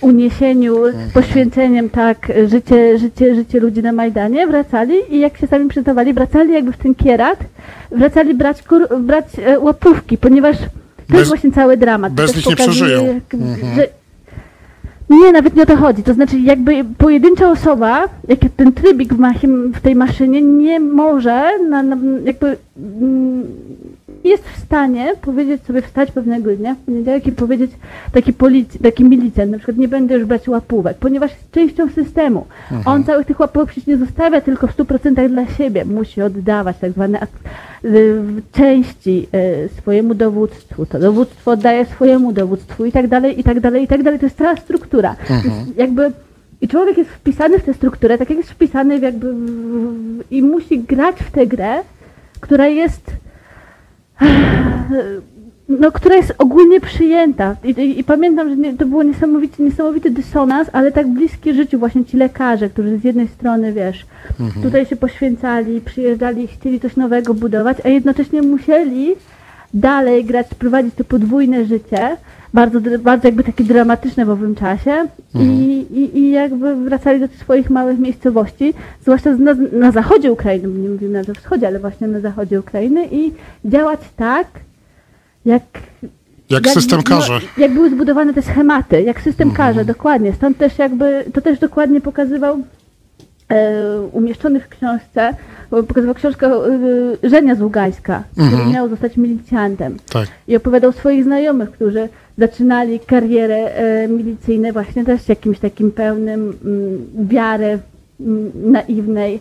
uniesieniu, 0.00 0.76
poświęceniem, 1.14 1.90
tak, 1.90 2.32
życie, 2.48 2.98
życie, 2.98 3.34
życie 3.34 3.60
ludzi 3.60 3.82
na 3.82 3.92
Majdanie, 3.92 4.46
wracali 4.46 4.94
i 5.10 5.18
jak 5.20 5.36
się 5.38 5.46
sami 5.46 5.68
przyznawali, 5.68 6.14
wracali 6.14 6.52
jakby 6.52 6.72
w 6.72 6.76
ten 6.76 6.94
kierat, 6.94 7.38
wracali 7.90 8.34
brać, 8.34 8.62
kur, 8.62 8.88
brać 9.00 9.24
e, 9.46 9.58
łapówki, 9.60 10.18
ponieważ 10.18 10.56
to 10.58 10.64
Bez- 11.08 11.18
jest 11.18 11.28
właśnie 11.30 11.52
cały 11.52 11.76
dramat. 11.76 12.12
To 12.12 12.22
bez 12.22 12.36
nich 12.36 12.46
nie 12.46 12.56
przeżyją. 12.56 13.06
jak- 13.06 13.34
Mhm. 13.34 13.74
że, 13.76 13.86
nie, 15.12 15.32
nawet 15.32 15.56
nie 15.56 15.62
o 15.62 15.66
to 15.66 15.76
chodzi. 15.76 16.02
To 16.02 16.14
znaczy, 16.14 16.38
jakby 16.38 16.84
pojedyncza 16.98 17.50
osoba, 17.50 18.08
jak 18.28 18.38
ten 18.56 18.72
trybik 18.72 19.14
w, 19.14 19.18
machim, 19.18 19.72
w 19.72 19.80
tej 19.80 19.94
maszynie 19.94 20.42
nie 20.42 20.80
może, 20.80 21.58
na, 21.68 21.82
na, 21.82 21.96
jakby 22.24 22.56
mm, 22.76 23.46
jest 24.24 24.44
w 24.44 24.58
stanie 24.64 25.12
powiedzieć 25.22 25.62
sobie, 25.64 25.82
wstać 25.82 26.10
pewnego 26.12 26.56
dnia 26.56 26.74
w 26.74 26.78
poniedziałek 26.78 27.26
i 27.26 27.32
powiedzieć 27.32 27.70
taki, 28.12 28.32
polic- 28.32 28.82
taki 28.82 29.04
milicjant, 29.04 29.50
na 29.50 29.58
przykład 29.58 29.76
nie 29.76 29.88
będę 29.88 30.14
już 30.14 30.24
brać 30.24 30.48
łapówek, 30.48 30.96
ponieważ 30.96 31.30
jest 31.30 31.50
częścią 31.50 31.88
systemu. 31.90 32.46
On 32.86 33.04
całych 33.04 33.26
tych 33.26 33.40
łapówek 33.40 33.68
przecież 33.68 33.86
nie 33.86 33.96
zostawia 33.96 34.40
tylko 34.40 34.66
w 34.66 34.76
100% 34.76 35.28
dla 35.28 35.46
siebie. 35.46 35.84
Musi 35.84 36.22
oddawać 36.22 36.76
tak 36.78 36.92
zwane 36.92 37.26
y, 37.84 38.22
części 38.52 39.26
y, 39.64 39.68
swojemu 39.78 40.14
dowództwu. 40.14 40.86
To 40.86 40.98
dowództwo 40.98 41.50
oddaje 41.50 41.84
swojemu 41.84 42.32
dowództwu 42.32 42.84
i 42.84 42.92
tak 42.92 43.08
dalej, 43.08 43.40
i 43.40 43.44
tak 43.44 43.60
dalej, 43.60 43.84
i 43.84 43.86
tak 43.88 44.02
dalej. 44.02 44.20
To 44.20 44.26
jest 44.26 44.38
cała 44.38 44.56
struktura. 44.56 45.16
Więc 45.44 45.76
jakby 45.76 46.12
i 46.60 46.68
człowiek 46.68 46.98
jest 46.98 47.10
wpisany 47.10 47.58
w 47.58 47.64
tę 47.64 47.74
strukturę, 47.74 48.18
tak 48.18 48.30
jak 48.30 48.38
jest 48.38 48.50
wpisany 48.50 48.98
w 48.98 49.02
jakby 49.02 49.32
w, 49.32 49.36
w, 49.36 50.22
i 50.30 50.42
musi 50.42 50.78
grać 50.78 51.16
w 51.16 51.30
tę 51.30 51.46
grę, 51.46 51.74
która 52.40 52.68
jest 52.68 53.10
no, 55.68 55.92
która 55.92 56.16
jest 56.16 56.34
ogólnie 56.38 56.80
przyjęta. 56.80 57.56
I, 57.64 57.70
i, 57.70 58.00
i 58.00 58.04
pamiętam, 58.04 58.48
że 58.48 58.56
nie, 58.56 58.76
to 58.76 58.86
było 58.86 59.02
niesamowity, 59.02 59.62
niesamowity 59.62 60.10
dysonans, 60.10 60.68
ale 60.72 60.92
tak 60.92 61.08
bliskie 61.08 61.54
życiu 61.54 61.78
właśnie 61.78 62.04
ci 62.04 62.16
lekarze, 62.16 62.68
którzy 62.68 62.98
z 62.98 63.04
jednej 63.04 63.28
strony, 63.28 63.72
wiesz, 63.72 64.06
tutaj 64.62 64.86
się 64.86 64.96
poświęcali, 64.96 65.80
przyjeżdżali, 65.80 66.46
chcieli 66.46 66.80
coś 66.80 66.96
nowego 66.96 67.34
budować, 67.34 67.76
a 67.84 67.88
jednocześnie 67.88 68.42
musieli 68.42 69.14
dalej 69.74 70.24
grać, 70.24 70.46
prowadzić 70.58 70.94
to 70.94 71.04
podwójne 71.04 71.64
życie, 71.64 72.16
bardzo, 72.54 72.80
bardzo 72.98 73.28
jakby 73.28 73.44
takie 73.44 73.64
dramatyczne 73.64 74.24
w 74.24 74.30
owym 74.30 74.54
czasie 74.54 75.06
I, 75.34 75.86
i, 75.90 76.18
i 76.18 76.30
jakby 76.30 76.76
wracali 76.76 77.20
do 77.20 77.28
swoich 77.28 77.70
małych 77.70 77.98
miejscowości, 77.98 78.74
zwłaszcza 79.02 79.30
na, 79.30 79.54
na 79.72 79.90
zachodzie 79.90 80.32
Ukrainy, 80.32 80.68
bo 80.68 80.78
nie 80.78 80.88
mówimy 80.88 81.22
na 81.28 81.34
wschodzie, 81.34 81.66
ale 81.66 81.78
właśnie 81.78 82.06
na 82.06 82.20
zachodzie 82.20 82.60
Ukrainy 82.60 83.08
i 83.12 83.32
działać 83.64 84.00
tak, 84.16 84.46
jak 85.44 85.62
Jak 86.50 86.66
system 86.66 87.02
każe. 87.02 87.32
No, 87.32 87.62
jak 87.62 87.74
były 87.74 87.90
zbudowane 87.90 88.34
te 88.34 88.42
schematy, 88.42 89.02
jak 89.02 89.20
system 89.20 89.50
każe, 89.50 89.84
dokładnie. 89.84 90.32
Stąd 90.32 90.58
też 90.58 90.78
jakby, 90.78 91.24
to 91.34 91.40
też 91.40 91.58
dokładnie 91.58 92.00
pokazywał 92.00 92.58
e, 93.48 94.00
umieszczony 94.12 94.60
w 94.60 94.68
książce, 94.68 95.34
pokazywał 95.70 96.14
książkę 96.14 96.46
e, 96.46 97.28
Żenia 97.28 97.54
z 97.54 97.62
Ługańska, 97.62 98.22
który 98.32 98.66
miał 98.72 98.88
zostać 98.88 99.16
milicjantem. 99.16 99.96
Tak. 100.12 100.28
I 100.48 100.56
opowiadał 100.56 100.92
swoich 100.92 101.24
znajomych, 101.24 101.70
którzy 101.70 102.08
zaczynali 102.38 103.00
karierę 103.00 103.56
e, 103.56 104.08
milicyjną 104.08 104.72
właśnie 104.72 105.04
też 105.04 105.28
jakimś 105.28 105.58
takim 105.58 105.90
pełnym 105.90 106.52
mm, 106.64 107.28
wiary 107.28 107.78
mm, 108.20 108.52
naiwnej 108.72 109.40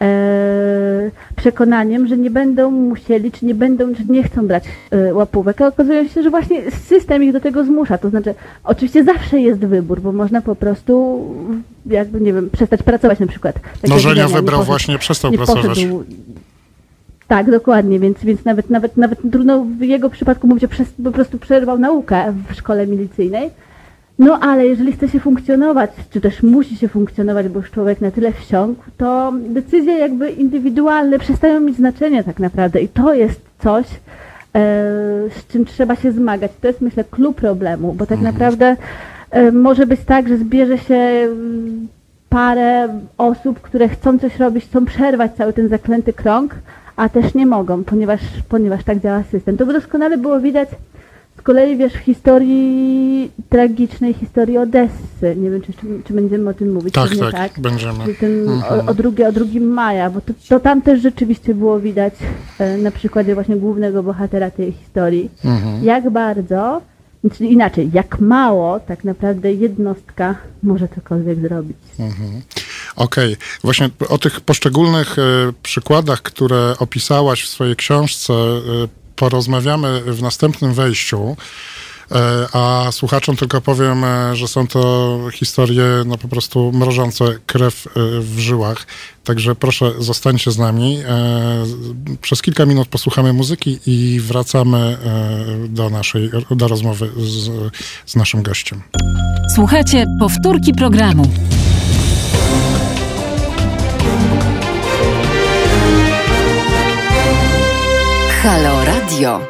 e, 0.00 1.10
przekonaniem, 1.36 2.06
że 2.06 2.16
nie 2.16 2.30
będą 2.30 2.70
musieli, 2.70 3.32
czy 3.32 3.46
nie 3.46 3.54
będą, 3.54 3.94
czy 3.94 4.04
nie 4.08 4.22
chcą 4.22 4.46
brać 4.46 4.64
e, 4.90 5.14
łapówek, 5.14 5.60
a 5.60 5.66
okazuje 5.66 6.08
się, 6.08 6.22
że 6.22 6.30
właśnie 6.30 6.70
system 6.70 7.24
ich 7.24 7.32
do 7.32 7.40
tego 7.40 7.64
zmusza. 7.64 7.98
To 7.98 8.10
znaczy, 8.10 8.34
oczywiście 8.64 9.04
zawsze 9.04 9.40
jest 9.40 9.60
wybór, 9.60 10.00
bo 10.00 10.12
można 10.12 10.42
po 10.42 10.54
prostu 10.54 11.20
jakby, 11.86 12.20
nie 12.20 12.32
wiem, 12.32 12.50
przestać 12.50 12.82
pracować 12.82 13.18
na 13.18 13.26
przykład. 13.26 13.54
Tak 13.54 13.90
No 13.90 13.98
Żenia 13.98 14.28
wybrał 14.28 14.42
poszedł- 14.44 14.64
właśnie, 14.66 14.98
przestał 14.98 15.32
pracować. 15.32 15.66
poszedł 15.66 16.04
tak, 17.28 17.50
dokładnie, 17.50 18.00
więc, 18.00 18.24
więc 18.24 18.44
nawet, 18.44 18.70
nawet, 18.70 18.96
nawet 18.96 19.18
trudno 19.32 19.64
w 19.64 19.80
jego 19.80 20.10
przypadku 20.10 20.46
mówić, 20.46 20.60
że 20.60 20.68
przez, 20.68 20.88
po 21.04 21.10
prostu 21.10 21.38
przerwał 21.38 21.78
naukę 21.78 22.32
w 22.48 22.54
szkole 22.54 22.86
milicyjnej. 22.86 23.50
No 24.18 24.38
ale 24.40 24.66
jeżeli 24.66 24.92
chce 24.92 25.08
się 25.08 25.20
funkcjonować, 25.20 25.90
czy 26.10 26.20
też 26.20 26.42
musi 26.42 26.76
się 26.76 26.88
funkcjonować, 26.88 27.48
bo 27.48 27.58
już 27.58 27.70
człowiek 27.70 28.00
na 28.00 28.10
tyle 28.10 28.32
wsiąkł, 28.32 28.82
to 28.96 29.32
decyzje 29.48 29.92
jakby 29.98 30.30
indywidualne 30.30 31.18
przestają 31.18 31.60
mieć 31.60 31.76
znaczenie 31.76 32.24
tak 32.24 32.38
naprawdę 32.38 32.80
i 32.80 32.88
to 32.88 33.14
jest 33.14 33.40
coś, 33.58 33.86
e, 33.86 33.90
z 35.30 35.46
czym 35.48 35.64
trzeba 35.64 35.96
się 35.96 36.12
zmagać. 36.12 36.50
To 36.60 36.68
jest 36.68 36.80
myślę 36.80 37.04
klucz 37.04 37.36
problemu, 37.36 37.92
bo 37.92 38.06
tak 38.06 38.20
naprawdę 38.20 38.76
e, 39.30 39.52
może 39.52 39.86
być 39.86 40.00
tak, 40.00 40.28
że 40.28 40.36
zbierze 40.36 40.78
się 40.78 40.94
mm, 40.94 41.88
parę 42.28 42.88
osób, 43.18 43.60
które 43.60 43.88
chcą 43.88 44.18
coś 44.18 44.38
robić, 44.38 44.64
chcą 44.64 44.84
przerwać 44.84 45.34
cały 45.34 45.52
ten 45.52 45.68
zaklęty 45.68 46.12
krąg, 46.12 46.54
a 46.96 47.08
też 47.08 47.34
nie 47.34 47.46
mogą, 47.46 47.84
ponieważ, 47.84 48.20
ponieważ 48.48 48.84
tak 48.84 49.00
działa 49.00 49.22
system. 49.22 49.56
To 49.56 49.66
by 49.66 49.72
doskonale 49.72 50.18
było 50.18 50.40
widać 50.40 50.68
z 51.38 51.42
kolei, 51.42 51.76
wiesz, 51.76 51.92
w 51.92 51.96
historii 51.96 53.30
tragicznej, 53.48 54.14
historii 54.14 54.58
Odessy. 54.58 55.36
Nie 55.36 55.50
wiem, 55.50 55.60
czy, 55.62 55.72
czy, 56.04 56.14
będziemy 56.14 56.50
o 56.50 56.54
tym 56.54 56.72
mówić. 56.72 56.94
Tak, 56.94 57.08
pewnie 57.08 57.32
tak, 57.32 57.60
będziemy. 57.60 58.06
Że 58.06 58.14
Ten, 58.14 58.48
o, 58.48 58.90
o, 58.90 58.94
drugie, 58.94 59.28
o 59.28 59.32
2 59.32 59.44
maja, 59.60 60.10
bo 60.10 60.20
to, 60.20 60.32
to 60.48 60.60
tam 60.60 60.82
też 60.82 61.02
rzeczywiście 61.02 61.54
było 61.54 61.80
widać 61.80 62.14
e, 62.58 62.78
na 62.78 62.90
przykładzie 62.90 63.34
właśnie 63.34 63.56
głównego 63.56 64.02
bohatera 64.02 64.50
tej 64.50 64.72
historii, 64.72 65.30
jak 65.82 66.10
bardzo, 66.10 66.82
czyli 67.32 67.52
inaczej, 67.52 67.90
jak 67.92 68.20
mało 68.20 68.80
tak 68.80 69.04
naprawdę 69.04 69.52
jednostka 69.52 70.34
może 70.62 70.88
cokolwiek 70.88 71.40
zrobić. 71.40 71.76
Okej, 72.96 73.36
właśnie 73.64 73.90
o 74.08 74.18
tych 74.18 74.40
poszczególnych 74.40 75.18
e, 75.18 75.22
przykładach, 75.62 76.22
które 76.22 76.74
opisałaś 76.78 77.42
w 77.42 77.48
swojej 77.48 77.76
książce, 77.76 78.32
e, 78.32 78.58
porozmawiamy 79.16 80.00
w 80.00 80.22
następnym 80.22 80.74
wejściu. 80.74 81.36
E, 82.12 82.46
A 82.52 82.92
słuchaczom 82.92 83.36
tylko 83.36 83.60
powiem, 83.60 84.04
że 84.32 84.48
są 84.48 84.66
to 84.66 85.18
historie 85.32 85.84
no 86.06 86.18
po 86.18 86.28
prostu 86.28 86.72
mrożące 86.72 87.24
krew 87.46 87.88
w 88.20 88.38
żyłach. 88.38 88.86
Także 89.24 89.54
proszę, 89.54 89.92
zostańcie 89.98 90.50
z 90.50 90.58
nami. 90.58 90.98
Przez 92.20 92.42
kilka 92.42 92.66
minut 92.66 92.88
posłuchamy 92.88 93.32
muzyki 93.32 93.78
i 93.86 94.20
wracamy 94.20 94.96
do 95.68 95.90
naszej, 95.90 96.30
do 96.50 96.68
rozmowy 96.68 97.10
z, 97.16 97.72
z 98.06 98.16
naszym 98.16 98.42
gościem. 98.42 98.82
Słuchajcie 99.54 100.06
powtórki 100.20 100.72
programu. 100.74 101.30
Halo 108.42 108.84
Radio. 108.84 109.40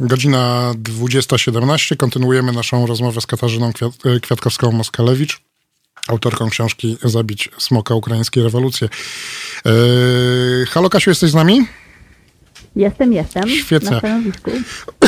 Godzina 0.00 0.72
20.17. 0.82 1.96
Kontynuujemy 1.96 2.52
naszą 2.52 2.86
rozmowę 2.86 3.20
z 3.20 3.26
Katarzyną 3.26 3.70
Kwiat- 3.70 4.16
e, 4.16 4.20
Kwiatkowską-Moskalewicz, 4.20 5.40
autorką 6.08 6.50
książki 6.50 6.96
Zabić 7.04 7.48
smoka 7.58 7.94
ukraińskiej 7.94 8.42
rewolucji. 8.42 8.88
Eee, 9.64 10.66
halo 10.66 10.90
Kasiu, 10.90 11.10
jesteś 11.10 11.30
z 11.30 11.34
nami? 11.34 11.66
Jestem, 12.76 13.12
jestem 13.12 13.48
Świetnie. 13.48 13.90
na 13.90 13.98
stanowisku. 13.98 14.50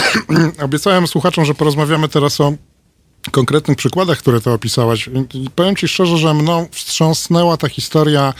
Obiecałem 0.64 1.06
słuchaczom, 1.06 1.44
że 1.44 1.54
porozmawiamy 1.54 2.08
teraz 2.08 2.40
o 2.40 2.52
konkretnych 3.30 3.76
przykładach, 3.78 4.18
które 4.18 4.40
ty 4.40 4.50
opisałaś. 4.50 5.10
I 5.34 5.50
powiem 5.50 5.76
ci 5.76 5.88
szczerze, 5.88 6.18
że 6.18 6.34
mną 6.34 6.66
wstrząsnęła 6.72 7.56
ta 7.56 7.68
historia 7.68 8.34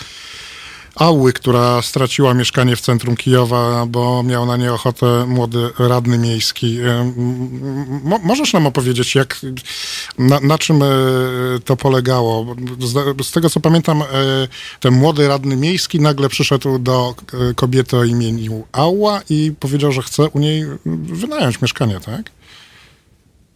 Ały, 0.99 1.33
która 1.33 1.83
straciła 1.83 2.35
mieszkanie 2.35 2.77
w 2.77 2.81
centrum 2.81 3.17
Kijowa, 3.17 3.87
bo 3.87 4.23
miał 4.23 4.47
na 4.47 4.57
nie 4.57 4.73
ochotę 4.73 5.27
młody 5.27 5.71
radny 5.79 6.19
miejski. 6.19 6.79
Mo, 8.05 8.19
możesz 8.19 8.53
nam 8.53 8.67
opowiedzieć, 8.67 9.15
jak, 9.15 9.41
na, 10.19 10.41
na 10.41 10.59
czym 10.59 10.83
e, 10.83 10.87
to 11.65 11.77
polegało? 11.77 12.57
Z, 12.81 13.27
z 13.27 13.33
tego 13.33 13.51
co 13.51 13.61
pamiętam, 13.61 14.03
e, 14.03 14.07
ten 14.81 14.95
młody 14.95 15.29
radny 15.29 15.57
miejski 15.57 16.01
nagle 16.01 16.29
przyszedł 16.29 16.79
do 16.79 17.15
e, 17.51 17.55
kobiety 17.55 17.97
o 17.97 18.05
imieniu 18.05 18.65
Ała 18.73 19.21
i 19.31 19.53
powiedział, 19.61 19.93
że 19.93 20.03
chce 20.03 20.29
u 20.29 20.39
niej 20.39 20.65
wynająć 20.87 21.63
mieszkanie, 21.63 22.01
tak? 22.01 22.38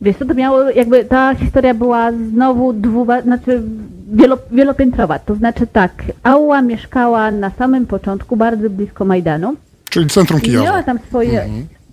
Wiesz 0.03 0.17
co, 0.17 0.25
to 0.27 0.35
miało, 0.35 0.71
jakby 0.71 1.05
ta 1.05 1.35
historia 1.35 1.75
była 1.75 2.13
znowu 2.13 2.73
dwuwa, 2.73 3.23
znaczy 3.23 3.63
wielo, 4.13 4.39
wielopiętrowa. 4.51 5.19
To 5.19 5.35
znaczy 5.35 5.67
tak, 5.67 5.93
Ała 6.23 6.63
mieszkała 6.63 7.31
na 7.31 7.51
samym 7.51 7.87
początku, 7.87 8.37
bardzo 8.37 8.71
blisko 8.71 9.05
Majdanu. 9.05 9.55
Czyli 9.91 10.07
centrum 10.11 10.41
I 10.43 10.51
miała 10.51 10.65
Kijowa. 10.65 10.83
tam 10.83 10.99
swoje, 11.09 11.49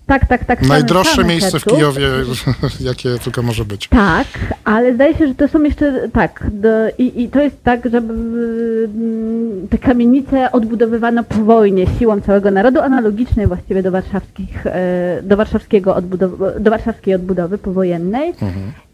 Tak, 0.09 0.27
tak, 0.27 0.45
tak. 0.45 0.61
Najdroższe 0.67 1.23
miejsce 1.23 1.59
w 1.59 1.63
ketchup. 1.63 1.77
Kijowie, 1.77 2.07
jakie 2.89 3.09
tylko 3.23 3.41
może 3.41 3.65
być. 3.65 3.87
Tak, 3.87 4.27
ale 4.63 4.93
zdaje 4.93 5.17
się, 5.17 5.27
że 5.27 5.35
to 5.35 5.47
są 5.47 5.63
jeszcze 5.63 6.09
tak. 6.13 6.43
Do, 6.51 6.69
i, 6.97 7.23
I 7.23 7.29
to 7.29 7.41
jest 7.41 7.63
tak, 7.63 7.89
że 7.89 7.97
mm, 7.97 9.67
te 9.69 9.77
kamienice 9.77 10.51
odbudowywano 10.51 11.23
po 11.23 11.35
wojnie 11.35 11.85
siłą 11.99 12.21
całego 12.21 12.51
narodu, 12.51 12.79
analogicznej 12.79 13.47
właściwie 13.47 13.83
do 13.83 13.91
warszawskich, 13.91 14.67
e, 14.67 15.19
do 15.23 15.37
warszawskiego 15.37 15.95
odbudowy, 15.95 16.53
do 16.59 16.71
warszawskiej 16.71 17.15
odbudowy 17.15 17.57
powojennej. 17.57 18.33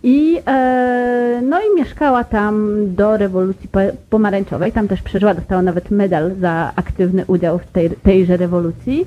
I, 0.03 0.37
e, 0.47 1.41
no 1.43 1.59
i 1.59 1.75
mieszkała 1.75 2.23
tam 2.23 2.75
do 2.95 3.17
rewolucji 3.17 3.69
po- 3.69 3.79
pomarańczowej. 4.09 4.71
Tam 4.71 4.87
też 4.87 5.01
przeżyła, 5.01 5.33
dostała 5.33 5.61
nawet 5.61 5.91
medal 5.91 6.31
za 6.41 6.71
aktywny 6.75 7.23
udział 7.27 7.59
w 7.59 7.65
tej, 7.65 7.89
tejże 7.89 8.37
rewolucji. 8.37 9.05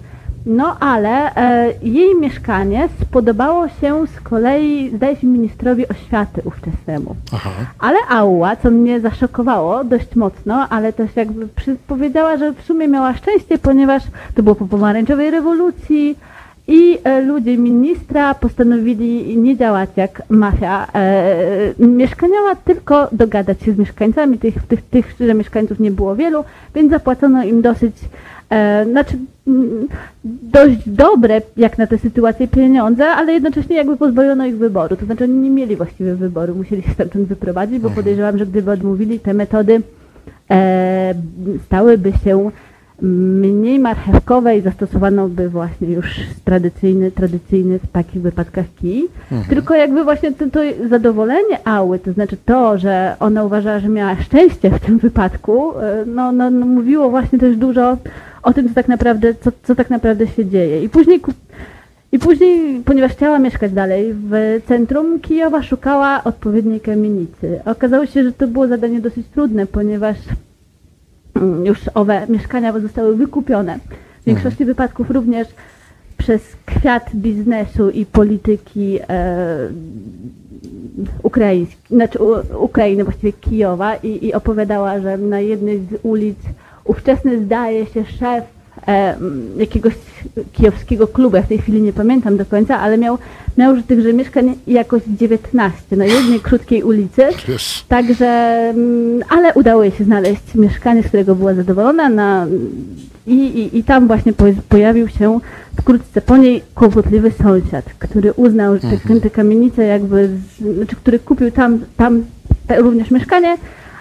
No 0.49 0.77
ale 0.81 1.35
e, 1.37 1.73
jej 1.83 2.17
mieszkanie 2.21 2.89
spodobało 3.03 3.69
się 3.69 4.07
z 4.07 4.21
kolei, 4.21 4.91
zdaje 4.97 5.17
się, 5.17 5.27
ministrowi 5.27 5.89
oświaty 5.89 6.43
ówczesnemu. 6.45 7.17
Aha. 7.33 7.51
Ale 7.79 7.99
Aua, 8.09 8.57
co 8.57 8.71
mnie 8.71 9.01
zaszokowało 9.01 9.85
dość 9.85 10.17
mocno, 10.17 10.69
ale 10.69 10.93
też 10.93 11.17
jakby 11.17 11.49
przy, 11.49 11.77
powiedziała, 11.87 12.37
że 12.37 12.53
w 12.53 12.63
sumie 12.63 12.89
miała 12.89 13.15
szczęście, 13.15 13.59
ponieważ 13.59 14.03
to 14.35 14.43
było 14.43 14.55
po 14.55 14.67
pomarańczowej 14.67 15.31
rewolucji 15.31 16.17
i 16.69 16.99
e, 17.05 17.21
ludzie 17.21 17.59
ministra 17.59 18.35
postanowili 18.35 19.39
nie 19.39 19.57
działać 19.57 19.91
jak 19.97 20.23
mafia 20.29 20.87
e, 20.95 21.75
mieszkaniała, 21.79 22.57
tylko 22.57 23.09
dogadać 23.13 23.63
się 23.63 23.73
z 23.73 23.79
mieszkańcami. 23.79 24.39
Tych, 24.39 24.67
tych, 24.67 24.83
tych 24.83 25.15
że 25.21 25.35
mieszkańców 25.35 25.81
nie 25.81 25.91
było 25.91 26.17
wielu, 26.17 26.45
więc 26.75 26.91
zapłacono 26.91 27.45
im 27.45 27.63
dosyć 27.63 27.97
e, 28.51 28.87
znaczy 28.91 29.19
mm, 29.47 29.89
dość 30.43 30.89
dobre 30.89 31.43
jak 31.57 31.79
na 31.79 31.87
tę 31.87 31.99
sytuację 31.99 32.49
pieniądze, 32.49 33.07
ale 33.07 33.33
jednocześnie 33.33 33.77
jakby 33.77 33.97
pozbawiono 33.97 34.47
ich 34.47 34.59
wyboru. 34.59 34.97
To 34.97 35.07
znaczy 35.07 35.25
oni 35.25 35.35
nie 35.35 35.51
mieli 35.51 35.77
właściwie 35.77 36.15
wyboru, 36.15 36.55
musieli 36.55 36.83
się 36.83 36.91
stamtąd 36.91 37.29
wyprowadzić, 37.29 37.79
bo 37.79 37.91
podejrzewam, 37.91 38.39
że 38.39 38.47
gdyby 38.47 38.71
odmówili 38.71 39.21
te 39.21 39.35
metody 39.35 39.83
e, 40.51 41.15
stałyby 41.67 42.13
się 42.25 42.51
mniej 43.03 43.79
marchewkowe 43.79 44.57
i 44.57 44.61
zastosowano 44.61 45.29
by 45.29 45.49
właśnie 45.49 45.89
już 45.89 46.21
tradycyjny, 46.45 47.11
tradycyjny 47.11 47.79
w 47.79 47.87
takich 47.93 48.23
wypadkach 48.23 48.67
kij. 48.81 49.09
Tylko 49.49 49.75
jakby 49.75 50.05
właśnie 50.05 50.33
to, 50.33 50.51
to 50.51 50.61
zadowolenie 50.89 51.69
Ały, 51.69 51.99
to 51.99 52.13
znaczy 52.13 52.37
to, 52.45 52.79
że 52.79 53.17
ona 53.21 53.45
uważała, 53.45 53.79
że 53.79 53.89
miała 53.89 54.17
szczęście 54.17 54.71
w 54.71 54.81
tym 54.81 54.99
wypadku, 54.99 55.79
e, 55.79 56.05
no, 56.07 56.33
no, 56.33 56.51
no 56.51 56.67
mówiło 56.67 57.11
właśnie 57.11 57.39
też 57.39 57.57
dużo 57.57 57.97
o 58.43 58.53
tym, 58.53 58.69
co 58.69 58.75
tak 58.75 58.89
naprawdę, 58.89 59.35
co, 59.35 59.51
co 59.63 59.75
tak 59.75 59.91
naprawdę 59.91 60.27
się 60.27 60.47
dzieje. 60.47 60.83
I 60.83 60.89
później 60.89 61.21
i 62.13 62.19
później, 62.19 62.83
ponieważ 62.85 63.13
chciała 63.13 63.39
mieszkać 63.39 63.73
dalej 63.73 64.15
w 64.15 64.61
centrum 64.69 65.21
Kijowa, 65.21 65.63
szukała 65.63 66.25
odpowiedniej 66.25 66.81
kamienicy. 66.81 67.61
Okazało 67.65 68.07
się, 68.07 68.25
że 68.25 68.33
to 68.33 68.47
było 68.47 68.67
zadanie 68.67 69.01
dosyć 69.01 69.27
trudne, 69.27 69.67
ponieważ 69.67 70.17
już 71.65 71.79
owe 71.95 72.27
mieszkania 72.29 72.81
zostały 72.81 73.17
wykupione. 73.17 73.79
W 74.23 74.25
większości 74.25 74.65
wypadków 74.65 75.11
również 75.11 75.49
przez 76.19 76.57
kwiat 76.67 77.11
biznesu 77.15 77.91
i 77.91 78.07
polityki 78.07 78.99
e, 79.09 79.69
ukraińskiej, 81.23 81.97
znaczy 81.97 82.19
u, 82.19 82.65
Ukrainy, 82.65 83.05
właściwie 83.05 83.33
Kijowa 83.33 83.97
i, 83.97 84.27
i 84.27 84.35
opowiadała, 84.35 85.01
że 85.01 85.19
na 85.19 85.41
jednej 85.41 85.79
z 85.79 85.99
ulic 86.03 86.39
ówczesny 86.85 87.45
zdaje 87.45 87.87
się 87.87 88.05
szef 88.05 88.45
jakiegoś 89.57 89.95
kijowskiego 90.53 91.07
klubu, 91.07 91.37
ja 91.37 91.43
w 91.43 91.49
tej 91.49 91.59
chwili 91.59 91.83
nie 91.83 91.93
pamiętam 91.93 92.37
do 92.37 92.47
końca, 92.47 92.81
ale 92.81 92.99
miał, 92.99 93.19
miał 93.57 93.77
już 93.77 93.85
tychże 93.85 94.13
mieszkań 94.13 94.55
jakoś 94.67 95.03
19 95.19 95.97
na 95.97 96.05
jednej 96.05 96.41
krótkiej 96.41 96.83
ulicy. 96.83 97.23
Jest. 97.49 97.89
Także, 97.89 98.27
mm, 98.27 99.23
ale 99.29 99.55
udało 99.55 99.83
jej 99.83 99.93
się 99.93 100.05
znaleźć 100.05 100.55
mieszkanie, 100.55 101.03
z 101.03 101.07
którego 101.07 101.35
była 101.35 101.55
zadowolona 101.55 102.09
na, 102.09 102.47
i, 103.29 103.35
i, 103.35 103.79
i 103.79 103.85
tam 103.85 104.07
właśnie 104.07 104.33
po, 104.33 104.45
pojawił 104.69 105.09
się 105.09 105.41
wkrótce 105.81 106.21
po 106.21 106.37
niej 106.37 106.63
kłopotliwy 106.75 107.31
sąsiad, 107.31 107.85
który 107.99 108.33
uznał, 108.33 108.75
że 108.75 108.81
te, 108.81 109.21
te 109.21 109.31
kamienice 109.31 109.85
jakby, 109.85 110.29
z, 110.29 110.77
znaczy, 110.77 110.97
który 110.97 111.19
kupił 111.19 111.51
tam, 111.51 111.81
tam 111.97 112.25
te, 112.67 112.83
również 112.83 113.11
mieszkanie, 113.11 113.57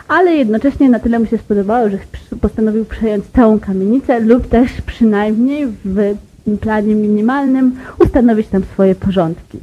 ale 0.08 0.36
jednocześnie 0.36 0.89
na 0.89 0.99
tyle 0.99 1.20
mu 1.20 1.26
się 1.26 1.38
spodobało, 1.38 1.89
że 1.89 1.97
postanowił 2.41 2.86
przejąć 2.86 3.26
całą 3.36 3.60
kamienicę 3.60 4.20
lub 4.20 4.47
też 4.47 4.72
przynajmniej 4.86 5.68
w 5.86 6.16
planie 6.62 6.95
minimalnym 6.95 7.76
ustanowić 7.99 8.47
tam 8.47 8.64
swoje 8.64 8.95
porządki. 8.95 9.60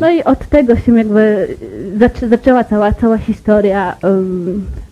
No 0.00 0.10
i 0.10 0.22
od 0.24 0.46
tego 0.48 0.76
się 0.76 0.98
jakby 0.98 1.20
y, 1.20 1.98
zaczę, 1.98 2.28
zaczęła 2.28 2.64
cała, 2.64 2.92
cała 2.92 3.18
historia 3.18 3.96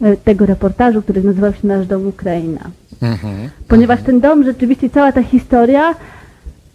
y, 0.03 0.17
tego 0.25 0.47
reportażu, 0.47 1.03
który 1.03 1.23
nazywał 1.23 1.53
się 1.53 1.69
Nasz 1.69 1.87
Dom 1.87 2.07
Ukraina. 2.07 2.61
Mhm. 3.03 3.49
Ponieważ 3.69 4.03
ten 4.03 4.21
dom, 4.21 4.45
rzeczywiście 4.45 4.91
cała 4.91 5.13
ta 5.13 5.23
historia 5.23 5.95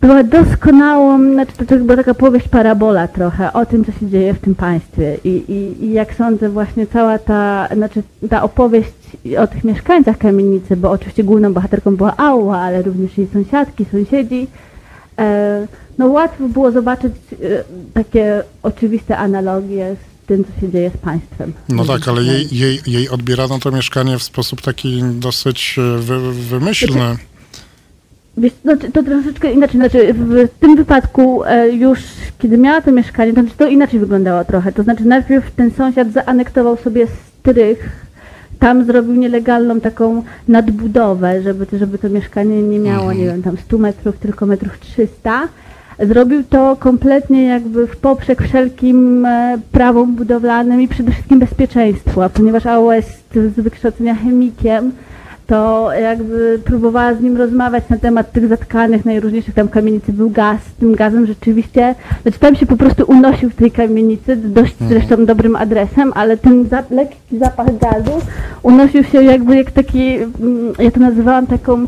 była 0.02 0.24
doskonałą, 0.24 1.34
znaczy 1.34 1.52
to, 1.58 1.66
to 1.66 1.76
była 1.76 1.96
taka 1.96 2.14
powieść 2.14 2.48
parabola 2.48 3.08
trochę 3.08 3.54
o 3.54 3.66
tym, 3.66 3.86
co 3.86 3.92
się 3.92 4.10
dzieje 4.10 4.34
w 4.34 4.40
tym 4.40 4.56
państwie. 4.56 5.18
I, 5.24 5.30
i, 5.30 5.86
i 5.86 5.94
jak 5.94 6.16
sądzę, 6.16 6.50
właśnie 6.50 6.88
cała 6.88 7.20
ta, 7.20 7.68
znaczy 7.76 8.04
ta 8.30 8.44
opowieść 8.44 8.92
o 9.40 9.48
tych 9.48 9.64
mieszkańcach 9.64 10.18
kamienicy, 10.18 10.78
bo 10.78 10.92
oczywiście 10.92 11.24
główną 11.24 11.54
bohaterką 11.54 11.96
była 11.96 12.18
Ała, 12.18 12.58
ale 12.58 12.82
również 12.82 13.18
jej 13.18 13.28
sąsiadki, 13.34 13.86
sąsiedzi. 13.92 14.48
E, 15.20 15.68
no 15.98 16.08
łatwo 16.08 16.50
było 16.50 16.72
zobaczyć 16.72 17.14
e, 17.32 17.64
takie 17.94 18.44
oczywiste 18.64 19.18
analogie 19.18 19.96
z 20.24 20.28
tym, 20.28 20.46
co 20.46 20.62
się 20.62 20.72
dzieje 20.72 20.92
z 20.96 20.98
państwem. 20.98 21.54
No 21.70 21.86
tak, 21.86 22.08
ale 22.08 22.24
jej, 22.24 22.48
jej, 22.52 22.80
jej 22.88 23.10
odbierano 23.10 23.60
to 23.60 23.72
mieszkanie 23.72 24.18
w 24.18 24.24
sposób 24.24 24.62
taki 24.62 25.04
dosyć 25.04 25.76
e, 25.78 25.98
wy, 25.98 26.34
wymyślny. 26.34 27.18
Wiesz, 28.38 28.54
znaczy, 28.64 28.92
to 28.92 29.04
troszeczkę 29.04 29.52
inaczej, 29.52 29.80
znaczy 29.80 30.14
w 30.14 30.50
tym 30.60 30.76
wypadku 30.76 31.44
e, 31.46 31.70
już 31.70 32.00
kiedy 32.40 32.58
miała 32.58 32.82
to 32.82 32.92
mieszkanie, 32.92 33.34
to, 33.34 33.42
to 33.58 33.68
inaczej 33.68 34.00
wyglądało 34.00 34.46
trochę. 34.46 34.72
To 34.72 34.84
znaczy 34.84 35.06
najpierw 35.06 35.52
ten 35.52 35.72
sąsiad 35.72 36.12
zaanektował 36.12 36.78
sobie 36.78 37.08
strych, 37.40 37.90
tam 38.60 38.86
zrobił 38.86 39.14
nielegalną 39.14 39.80
taką 39.80 40.24
nadbudowę, 40.48 41.42
żeby, 41.42 41.66
to- 41.66 41.78
żeby 41.78 41.98
to 41.98 42.10
mieszkanie 42.10 42.64
nie 42.64 42.80
miało, 42.80 43.14
nie 43.14 43.26
wiem, 43.26 43.42
tam 43.44 43.58
100 43.58 43.78
metrów, 43.78 44.18
tylko 44.18 44.46
metrów 44.46 44.80
300. 44.80 45.48
Zrobił 46.00 46.44
to 46.44 46.76
kompletnie 46.80 47.44
jakby 47.46 47.88
w 47.88 47.98
poprzek 47.98 48.42
wszelkim 48.42 49.26
e, 49.26 49.58
prawom 49.72 50.16
budowlanym 50.16 50.82
i 50.82 50.88
przede 50.88 51.12
wszystkim 51.12 51.40
bezpieczeństwu, 51.40 52.22
a 52.22 52.30
ponieważ 52.30 52.66
AOS 52.66 52.96
jest 52.96 53.34
z 53.56 53.60
wykształcenia 53.60 54.16
chemikiem, 54.16 54.92
to 55.48 55.90
jakby 56.02 56.60
próbowała 56.66 57.14
z 57.14 57.22
nim 57.22 57.38
rozmawiać 57.38 57.84
na 57.90 57.98
temat 57.98 58.32
tych 58.32 58.48
zatkanych 58.48 59.06
najróżniejszych 59.06 59.54
tam 59.54 59.68
kamienicy. 59.68 60.14
Był 60.14 60.30
gaz, 60.30 60.60
tym 60.80 60.96
gazem 60.96 61.26
rzeczywiście, 61.26 61.96
znaczy 62.22 62.40
tam 62.40 62.56
się 62.56 62.66
po 62.66 62.78
prostu 62.78 63.04
unosił 63.08 63.50
w 63.50 63.56
tej 63.56 63.72
kamienicy, 63.72 64.36
dość 64.36 64.76
zresztą 64.90 65.26
dobrym 65.26 65.56
adresem, 65.56 66.12
ale 66.16 66.38
ten 66.38 66.68
za, 66.68 66.84
lekki 66.90 67.38
zapach 67.38 67.78
gazu 67.78 68.22
unosił 68.64 69.04
się 69.04 69.24
jakby 69.24 69.56
jak 69.56 69.72
taki, 69.72 70.14
mm, 70.16 70.74
ja 70.80 70.92
to 70.92 71.00
nazywałam 71.00 71.48
taką 71.48 71.86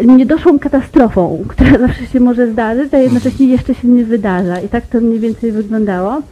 niedoszłą 0.00 0.58
katastrofą, 0.58 1.44
która 1.48 1.78
zawsze 1.78 2.06
się 2.06 2.20
może 2.20 2.52
zdarzyć, 2.52 2.94
a 2.94 2.98
jednocześnie 2.98 3.46
jeszcze 3.46 3.74
się 3.74 3.88
nie 3.88 4.04
wydarza. 4.04 4.60
I 4.60 4.68
tak 4.68 4.86
to 4.86 5.00
mniej 5.00 5.20
więcej 5.20 5.52
wyglądało. 5.52 6.22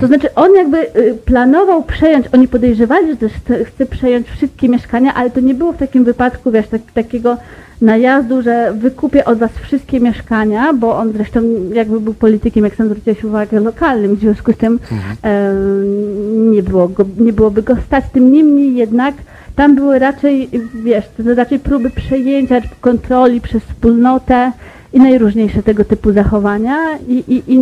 To 0.00 0.06
znaczy 0.06 0.34
on 0.34 0.54
jakby 0.54 0.78
y, 0.78 1.14
planował 1.24 1.82
przejąć, 1.82 2.26
oni 2.32 2.48
podejrzewali, 2.48 3.06
że 3.10 3.16
też 3.16 3.32
chce, 3.32 3.64
chce 3.64 3.86
przejąć 3.86 4.26
wszystkie 4.28 4.68
mieszkania, 4.68 5.14
ale 5.14 5.30
to 5.30 5.40
nie 5.40 5.54
było 5.54 5.72
w 5.72 5.76
takim 5.76 6.04
wypadku, 6.04 6.50
wiesz, 6.50 6.68
tak, 6.68 6.80
takiego 6.94 7.36
najazdu, 7.80 8.42
że 8.42 8.72
wykupię 8.72 9.24
od 9.24 9.38
was 9.38 9.50
wszystkie 9.62 10.00
mieszkania, 10.00 10.72
bo 10.72 10.96
on 10.96 11.12
zresztą 11.12 11.40
jakby 11.72 12.00
był 12.00 12.14
politykiem, 12.14 12.64
jak 12.64 12.74
sam 12.74 12.86
zwróciłeś 12.86 13.24
uwagę, 13.24 13.60
lokalnym, 13.60 14.16
w 14.16 14.20
związku 14.20 14.52
z 14.52 14.56
tym 14.56 14.78
em, 15.22 16.52
nie, 16.52 16.62
było 16.62 16.88
go, 16.88 17.04
nie 17.18 17.32
byłoby 17.32 17.62
go 17.62 17.76
stać. 17.86 18.04
Tym 18.12 18.32
niemniej 18.32 18.74
jednak 18.74 19.14
tam 19.56 19.74
były 19.74 19.98
raczej, 19.98 20.48
wiesz, 20.84 21.04
to 21.16 21.34
raczej 21.34 21.58
próby 21.58 21.90
przejęcia 21.90 22.60
kontroli 22.80 23.40
przez 23.40 23.62
wspólnotę 23.62 24.52
i 24.92 24.98
najróżniejsze 24.98 25.62
tego 25.62 25.84
typu 25.84 26.12
zachowania 26.12 26.98
i, 27.08 27.24
i, 27.28 27.42
i 27.46 27.58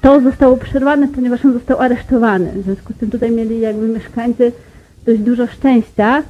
to 0.00 0.20
zostało 0.20 0.56
przerwane, 0.56 1.08
ponieważ 1.08 1.44
on 1.44 1.52
został 1.52 1.80
aresztowany. 1.80 2.52
W 2.52 2.64
związku 2.64 2.92
z 2.92 2.96
tym 2.96 3.10
tutaj 3.10 3.30
mieli 3.30 3.60
jakby 3.60 3.88
mieszkańcy 3.88 4.52
dość 5.06 5.20
dużo 5.20 5.46
szczęścia. 5.46 6.22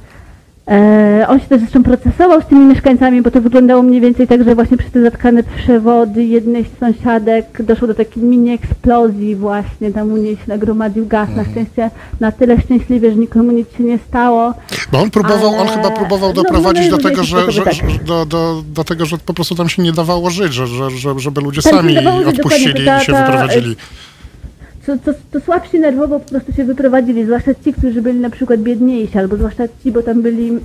E, 0.67 1.25
on 1.27 1.39
się 1.39 1.45
też 1.45 1.59
zresztą 1.59 1.83
procesował 1.83 2.41
z 2.41 2.45
tymi 2.45 2.65
mieszkańcami, 2.65 3.21
bo 3.21 3.31
to 3.31 3.41
wyglądało 3.41 3.83
mniej 3.83 4.01
więcej 4.01 4.27
tak, 4.27 4.43
że 4.43 4.55
właśnie 4.55 4.77
przez 4.77 4.91
te 4.91 5.01
zatkane 5.01 5.43
przewody 5.43 6.23
jednej 6.23 6.65
z 6.65 6.79
sąsiadek 6.79 7.63
doszło 7.63 7.87
do 7.87 7.93
takiej 7.93 8.23
mini 8.23 8.51
eksplozji 8.51 9.35
właśnie, 9.35 9.91
tam 9.91 10.11
u 10.11 10.17
niej 10.17 10.35
się 10.35 10.43
nagromadził 10.47 11.05
gaz, 11.07 11.29
na 11.35 11.43
szczęście 11.43 11.89
na 12.19 12.31
tyle 12.31 12.61
szczęśliwie, 12.61 13.11
że 13.11 13.15
nikomu 13.15 13.51
nic 13.51 13.67
się 13.77 13.83
nie 13.83 13.97
stało. 13.97 14.53
Bo 14.91 14.99
on 14.99 15.11
próbował, 15.11 15.49
on 15.49 15.67
Ale- 15.67 15.77
chyba 15.77 15.91
próbował 15.91 16.29
no, 16.29 16.43
doprowadzić 16.43 16.83
no, 16.91 16.97
do 16.97 16.97
no, 16.97 17.03
tego, 17.03 17.21
jakieś 17.21 17.29
że, 17.29 17.51
że, 17.51 17.61
sposoby, 17.61 17.91
że, 17.91 17.99
do, 17.99 18.25
do, 18.25 18.63
do 18.73 18.83
tego, 18.83 19.05
że 19.05 19.17
po 19.17 19.33
prostu 19.33 19.55
tam 19.55 19.69
się 19.69 19.81
nie 19.81 19.91
dawało 19.91 20.29
żyć, 20.29 20.53
że, 20.53 20.67
że, 20.67 20.89
że, 20.89 21.19
żeby 21.19 21.41
ludzie 21.41 21.61
sami 21.61 21.97
odpuścili 22.27 22.81
i 22.81 23.05
się 23.05 23.13
ta- 23.13 23.25
wyprowadzili. 23.25 23.75
Co, 24.87 24.97
co, 24.97 25.19
co 25.33 25.39
słabsi 25.39 25.79
nerwowo 25.79 26.19
po 26.19 26.29
prostu 26.29 26.53
się 26.53 26.63
wyprowadzili, 26.63 27.25
zwłaszcza 27.25 27.51
ci, 27.53 27.73
którzy 27.73 28.01
byli 28.01 28.19
na 28.19 28.29
przykład 28.29 28.59
biedniejsi, 28.59 29.17
albo 29.17 29.35
zwłaszcza 29.35 29.63
ci, 29.83 29.91
bo 29.91 30.03
tam 30.03 30.21
byli, 30.21 30.59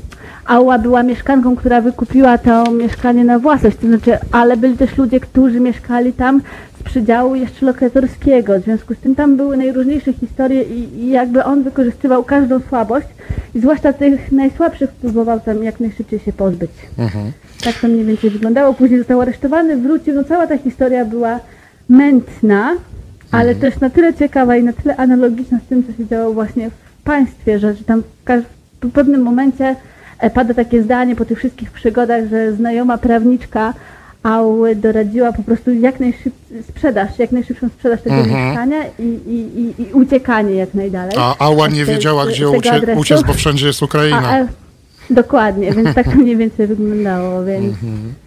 Ała 0.45 0.79
była 0.79 1.03
mieszkanką, 1.03 1.57
która 1.57 1.81
wykupiła 1.81 2.39
to 2.39 2.71
mieszkanie 2.71 3.25
na 3.25 3.39
własność, 3.39 3.77
to 3.77 3.87
znaczy, 3.87 4.19
ale 4.33 4.57
byli 4.57 4.77
też 4.77 4.99
ludzie, 4.99 5.21
którzy 5.21 5.61
mieszkali 5.61 6.13
tam 6.13 6.43
z 6.81 6.83
przydziału 6.83 7.35
jeszcze 7.35 7.67
lokatorskiego, 7.67 8.61
w 8.61 8.65
związku 8.65 8.95
z 8.95 8.99
tym 8.99 9.15
tam 9.15 9.37
były 9.37 9.57
najróżniejsze 9.57 10.13
historie 10.13 10.63
i, 10.63 10.99
i 10.99 11.11
jakby 11.11 11.45
on 11.45 11.63
wykorzystywał 11.63 12.25
każdą 12.25 12.61
słabość 12.69 13.07
i 13.55 13.61
zwłaszcza 13.61 13.93
tych 13.93 14.33
najsłabszych 14.33 14.91
próbował 14.91 15.41
tam 15.41 15.65
jak 15.65 15.81
najszybciej 15.81 16.19
się 16.19 16.33
pozbyć. 16.33 16.71
Tak 17.65 17.75
to 17.75 17.89
mniej 17.89 18.05
więcej 18.05 18.31
wyglądało. 18.31 18.75
Później 18.75 18.99
został 18.99 19.21
aresztowany, 19.21 19.77
wrócił. 19.77 20.15
No 20.15 20.25
cała 20.25 20.47
ta 20.47 20.59
historia 20.59 21.05
była 21.05 21.41
mętna, 21.89 22.75
ale 23.33 23.55
też 23.55 23.81
na 23.81 23.91
tyle 23.91 24.15
ciekawa 24.15 24.57
i 24.57 24.63
na 24.63 24.73
tyle 24.73 24.97
analogiczna 24.97 25.59
z 25.67 25.69
tym, 25.69 25.85
co 25.87 25.93
się 25.93 26.09
działo 26.09 26.33
właśnie 26.33 26.71
w 26.71 27.03
państwie, 27.05 27.59
że, 27.59 27.75
że 27.75 27.85
tam 27.85 28.03
w, 28.83 28.87
w 28.87 28.93
pewnym 28.93 29.23
momencie 29.23 29.77
e, 30.19 30.31
pada 30.31 30.55
takie 30.55 30.83
zdanie 30.83 31.17
po 31.17 31.25
tych 31.25 31.39
wszystkich 31.39 31.71
przygodach, 31.71 32.29
że 32.31 32.53
znajoma 32.53 32.99
prawniczka 32.99 33.75
Auły 34.23 34.77
doradziła 34.77 35.33
po 35.33 35.43
prostu 35.43 35.73
jak 35.73 36.01
najszybciej 36.01 36.63
sprzedaż, 36.69 37.19
jak 37.19 37.33
najszybszą 37.33 37.69
sprzedaż 37.69 38.03
tego 38.03 38.17
mieszkania 38.17 38.79
i, 38.99 39.03
i, 39.03 39.61
i, 39.61 39.83
i 39.83 39.93
uciekanie 39.93 40.55
jak 40.55 40.75
najdalej. 40.75 41.17
A 41.19 41.39
Ała 41.39 41.69
nie 41.69 41.85
wiedziała, 41.85 42.27
gdzie 42.27 42.49
ucie, 42.49 42.73
adresu. 42.73 43.01
uciec, 43.01 43.23
bo 43.23 43.33
wszędzie 43.35 43.67
jest 43.67 43.83
A, 43.83 43.85
Ukraina. 43.85 44.31
a, 44.31 44.47
dokładnie, 45.15 45.73
więc 45.73 45.95
tak 45.95 46.07
to 46.09 46.17
mniej 46.17 46.37
więcej 46.37 46.67
wyglądało, 46.67 47.45
więc... 47.45 47.75
E, 47.75 48.22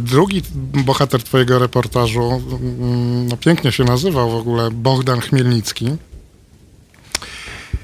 Drugi 0.00 0.42
bohater 0.86 1.22
twojego 1.22 1.58
reportażu, 1.58 2.22
mm, 2.22 3.28
no 3.28 3.36
pięknie 3.36 3.72
się 3.72 3.84
nazywał 3.84 4.30
w 4.30 4.34
ogóle, 4.34 4.70
Bogdan 4.70 5.20
Chmielnicki. 5.20 5.96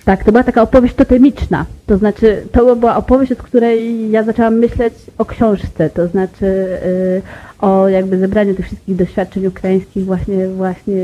Tak, 0.06 0.24
to 0.24 0.32
była 0.32 0.44
taka 0.44 0.62
opowieść 0.62 0.94
totemiczna. 0.94 1.66
To 1.86 1.98
znaczy, 1.98 2.46
to 2.52 2.76
była 2.76 2.96
opowieść, 2.96 3.32
od 3.32 3.42
której 3.42 4.10
ja 4.10 4.22
zaczęłam 4.22 4.54
myśleć 4.54 4.94
o 5.18 5.24
książce, 5.24 5.90
to 5.90 6.08
znaczy 6.08 6.46
y, 6.46 7.22
o 7.60 7.88
jakby 7.88 8.18
zebraniu 8.18 8.54
tych 8.54 8.66
wszystkich 8.66 8.96
doświadczeń 8.96 9.46
ukraińskich 9.46 10.04
właśnie, 10.04 10.48
właśnie 10.48 10.94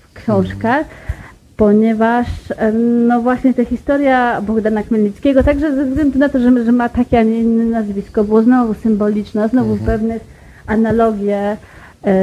w 0.00 0.14
książkach, 0.14 0.86
ponieważ 1.60 2.26
no 3.08 3.20
właśnie 3.22 3.54
ta 3.54 3.64
historia 3.64 4.40
Bogdana 4.40 4.82
Chmielnickiego, 4.82 5.42
także 5.42 5.76
ze 5.76 5.84
względu 5.84 6.18
na 6.18 6.28
to, 6.28 6.38
że, 6.38 6.64
że 6.64 6.72
ma 6.72 6.88
takie, 6.88 7.18
a 7.18 7.22
nie 7.22 7.40
inne 7.40 7.64
nazwisko, 7.64 8.24
było 8.24 8.42
znowu 8.42 8.74
symboliczne, 8.74 9.48
znowu 9.48 9.76
pewnych 9.76 10.22
analogie 10.66 11.56
e, 12.04 12.16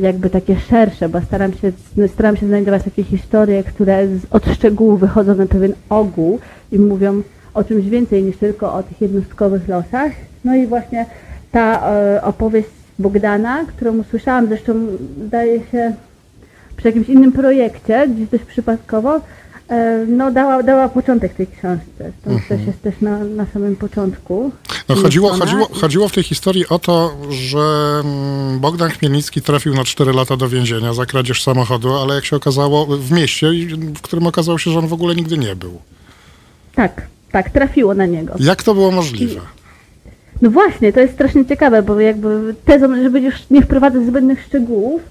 jakby 0.00 0.30
takie 0.30 0.56
szersze, 0.56 1.08
bo 1.08 1.20
staram 1.20 1.52
się, 1.52 1.72
staram 2.08 2.36
się 2.36 2.46
znajdować 2.46 2.82
takie 2.82 3.04
historie, 3.04 3.64
które 3.64 4.08
z, 4.08 4.26
od 4.30 4.46
szczegółów 4.46 5.00
wychodzą 5.00 5.34
na 5.34 5.46
pewien 5.46 5.72
ogół 5.88 6.38
i 6.72 6.78
mówią 6.78 7.22
o 7.54 7.64
czymś 7.64 7.88
więcej 7.88 8.22
niż 8.22 8.36
tylko 8.36 8.74
o 8.74 8.82
tych 8.82 9.00
jednostkowych 9.00 9.68
losach. 9.68 10.12
No 10.44 10.54
i 10.54 10.66
właśnie 10.66 11.06
ta 11.52 11.92
e, 11.92 12.22
opowieść 12.22 12.68
Bogdana, 12.98 13.64
którą 13.68 13.98
usłyszałam, 13.98 14.46
zresztą 14.46 14.74
zdaje 15.26 15.60
się 15.60 15.92
przy 16.82 16.88
jakimś 16.88 17.08
innym 17.08 17.32
projekcie, 17.32 18.08
gdzieś 18.08 18.28
dość 18.28 18.44
przypadkowo, 18.44 19.20
e, 19.68 20.06
no 20.08 20.30
dała, 20.30 20.62
dała 20.62 20.88
początek 20.88 21.34
tej 21.34 21.46
książce. 21.46 22.12
Stąd 22.20 22.48
też 22.48 22.66
jest 22.66 22.82
też 22.82 22.94
na, 23.00 23.24
na 23.24 23.46
samym 23.46 23.76
początku. 23.76 24.52
No 24.88 24.94
chodziło, 24.94 25.30
chodziło, 25.30 25.68
chodziło 25.80 26.08
w 26.08 26.12
tej 26.12 26.24
historii 26.24 26.68
o 26.68 26.78
to, 26.78 27.16
że 27.30 28.00
mm, 28.04 28.60
Bogdan 28.60 28.90
Chmielnicki 28.90 29.42
trafił 29.42 29.74
na 29.74 29.84
4 29.84 30.12
lata 30.12 30.36
do 30.36 30.48
więzienia 30.48 30.94
za 30.94 31.06
kradzież 31.06 31.42
samochodu, 31.42 31.94
ale 31.94 32.14
jak 32.14 32.24
się 32.24 32.36
okazało, 32.36 32.86
w 32.86 33.12
mieście, 33.12 33.50
w 33.96 34.00
którym 34.00 34.26
okazało 34.26 34.58
się, 34.58 34.70
że 34.70 34.78
on 34.78 34.86
w 34.86 34.92
ogóle 34.92 35.14
nigdy 35.14 35.38
nie 35.38 35.56
był. 35.56 35.80
Tak, 36.74 37.02
tak, 37.32 37.50
trafiło 37.50 37.94
na 37.94 38.06
niego. 38.06 38.34
Jak 38.40 38.62
to 38.62 38.74
było 38.74 38.90
możliwe? 38.90 39.40
No 40.42 40.50
właśnie, 40.50 40.92
to 40.92 41.00
jest 41.00 41.14
strasznie 41.14 41.46
ciekawe, 41.46 41.82
bo 41.82 42.00
jakby 42.00 42.54
tezą, 42.64 43.02
żeby 43.02 43.20
już 43.20 43.34
nie 43.50 43.62
wprowadzać 43.62 44.06
zbędnych 44.06 44.44
szczegółów, 44.44 45.02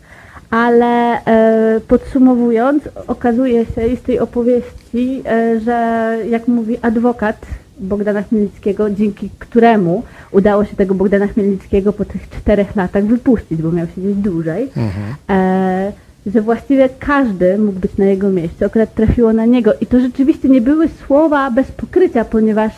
ale 0.52 1.26
e, 1.26 1.80
podsumowując, 1.88 2.84
okazuje 3.08 3.66
się 3.66 3.88
i 3.88 3.98
z 3.98 4.02
tej 4.02 4.20
opowieści, 4.20 5.24
e, 5.26 5.60
że 5.60 6.18
jak 6.30 6.48
mówi 6.48 6.78
adwokat 6.82 7.46
Bogdana 7.80 8.22
Chmielnickiego, 8.22 8.90
dzięki 8.90 9.30
któremu 9.40 10.04
udało 10.32 10.66
się 10.66 10.76
tego 10.76 10.96
Bogdana 10.96 11.28
Chmielnickiego 11.28 11.94
po 11.94 12.06
tych 12.06 12.30
czterech 12.30 12.76
latach 12.76 13.06
wypuścić, 13.06 13.62
bo 13.62 13.72
miał 13.72 13.88
siedzieć 13.96 14.16
dłużej, 14.16 14.70
e, 15.30 15.92
że 16.26 16.42
właściwie 16.42 16.90
każdy 17.00 17.58
mógł 17.58 17.80
być 17.80 17.98
na 17.98 18.06
jego 18.06 18.30
miejscu, 18.30 18.66
akurat 18.66 18.94
trafiło 18.94 19.34
na 19.34 19.46
niego. 19.46 19.72
I 19.82 19.86
to 19.86 20.00
rzeczywiście 20.00 20.50
nie 20.50 20.62
były 20.62 20.88
słowa 21.08 21.52
bez 21.52 21.72
pokrycia, 21.72 22.26
ponieważ 22.26 22.72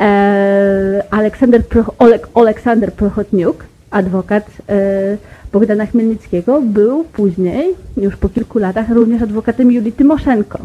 e, 0.00 1.02
Aleksander, 1.10 1.62
Proch- 1.62 1.92
Olek, 1.98 2.28
Aleksander 2.34 2.92
Prochotniuk, 2.92 3.64
adwokat 3.90 4.46
e, 4.68 5.16
Bogdana 5.52 5.86
Chmielnickiego, 5.86 6.60
był 6.62 7.04
później, 7.04 7.64
już 7.96 8.16
po 8.16 8.28
kilku 8.28 8.58
latach, 8.58 8.90
również 8.90 9.22
adwokatem 9.22 9.72
Julii 9.72 9.92
Tymoszenko, 9.92 10.58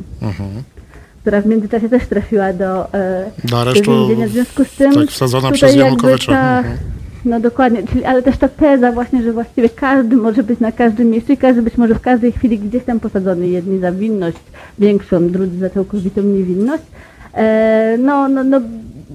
która 1.21 1.41
w 1.41 1.45
międzyczasie 1.45 1.89
też 1.89 2.07
trafiła 2.07 2.53
do, 2.53 2.93
e, 2.93 3.25
Do 3.43 3.49
do 3.49 3.61
aresztu, 3.61 3.91
więzienia. 4.07 4.27
W 4.27 4.31
związku 4.31 4.63
z 4.65 4.71
tym 4.71 4.93
tak, 4.93 5.09
wsadzona 5.09 5.51
tutaj 5.51 5.69
przez 5.69 6.25
ta, 6.25 6.57
Mhm. 6.59 6.77
no 7.25 7.39
dokładnie, 7.39 7.83
czyli, 7.83 8.05
ale 8.05 8.21
też 8.21 8.37
ta 8.37 8.47
teza 8.47 8.91
właśnie, 8.91 9.23
że 9.23 9.33
właściwie 9.33 9.69
każdy 9.69 10.15
może 10.15 10.43
być 10.43 10.59
na 10.59 10.71
każdym 10.71 11.09
miejscu 11.09 11.33
i 11.33 11.37
każdy 11.37 11.61
być 11.61 11.77
może 11.77 11.95
w 11.95 12.01
każdej 12.01 12.31
chwili 12.31 12.59
gdzieś 12.59 12.83
tam 12.83 12.99
posadzony, 12.99 13.47
jedni 13.47 13.79
za 13.79 13.91
winność 13.91 14.37
większą, 14.79 15.29
drudzy 15.29 15.57
za 15.57 15.69
całkowitą 15.69 16.21
niewinność. 16.21 16.83
E, 17.33 17.97
no, 17.99 18.27
no, 18.27 18.43
no, 18.43 18.61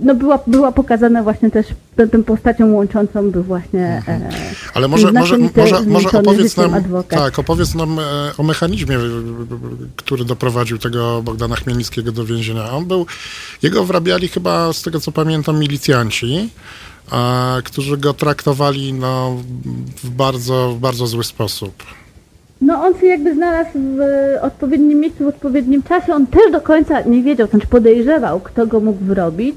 no 0.02 0.14
była, 0.14 0.38
była 0.46 0.72
pokazana 0.72 1.22
właśnie 1.22 1.50
też 1.50 1.66
tą, 2.12 2.24
postacią 2.24 2.72
łączącą 2.72 3.30
był 3.30 3.42
właśnie 3.42 4.02
e, 4.08 4.30
Ale 4.74 4.88
może, 4.88 5.12
może, 5.12 5.38
może, 5.38 5.82
może 5.86 6.10
opowiedz 6.10 6.56
nam, 6.56 6.74
adwokat. 6.74 7.18
tak, 7.18 7.38
opowiedz 7.38 7.74
nam 7.74 7.98
e, 7.98 8.02
o 8.38 8.42
mechanizmie, 8.42 8.96
e, 8.96 9.00
który 9.96 10.24
doprowadził 10.24 10.78
tego 10.78 11.22
Bogdana 11.22 11.56
Chmielnickiego 11.56 12.12
do 12.12 12.24
więzienia. 12.24 12.70
On 12.70 12.84
był, 12.84 13.06
jego 13.62 13.84
wrabiali 13.84 14.28
chyba, 14.28 14.72
z 14.72 14.82
tego 14.82 15.00
co 15.00 15.12
pamiętam, 15.12 15.58
milicjanci, 15.58 16.50
e, 17.12 17.62
którzy 17.64 17.96
go 17.96 18.14
traktowali 18.14 18.92
no, 18.92 19.36
w 20.02 20.10
bardzo, 20.10 20.72
w 20.76 20.78
bardzo 20.78 21.06
zły 21.06 21.24
sposób. 21.24 21.72
No 22.60 22.82
on 22.84 23.00
się 23.00 23.06
jakby 23.06 23.34
znalazł 23.34 23.70
w 23.74 24.00
odpowiednim 24.42 25.00
miejscu, 25.00 25.24
w 25.24 25.28
odpowiednim 25.28 25.82
czasie. 25.82 26.14
On 26.14 26.26
też 26.26 26.52
do 26.52 26.60
końca 26.60 27.00
nie 27.00 27.22
wiedział, 27.22 27.48
znaczy 27.48 27.66
podejrzewał, 27.66 28.40
kto 28.40 28.66
go 28.66 28.80
mógł 28.80 29.04
wyrobić, 29.04 29.56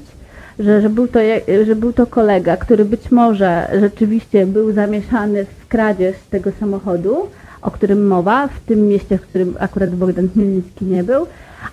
że, 0.58 0.80
że, 0.80 0.90
był 0.90 1.08
to, 1.08 1.18
że 1.66 1.76
był 1.76 1.92
to 1.92 2.06
kolega, 2.06 2.56
który 2.56 2.84
być 2.84 3.10
może 3.10 3.68
rzeczywiście 3.80 4.46
był 4.46 4.72
zamieszany 4.72 5.44
w 5.44 5.68
kradzież 5.68 6.16
tego 6.30 6.50
samochodu, 6.60 7.16
o 7.62 7.70
którym 7.70 8.06
mowa, 8.06 8.48
w 8.48 8.60
tym 8.60 8.88
mieście, 8.88 9.18
w 9.18 9.22
którym 9.22 9.54
akurat 9.60 9.90
Bogdan 9.90 10.28
Chmielnicki 10.28 10.84
nie 10.84 11.04
był, 11.04 11.26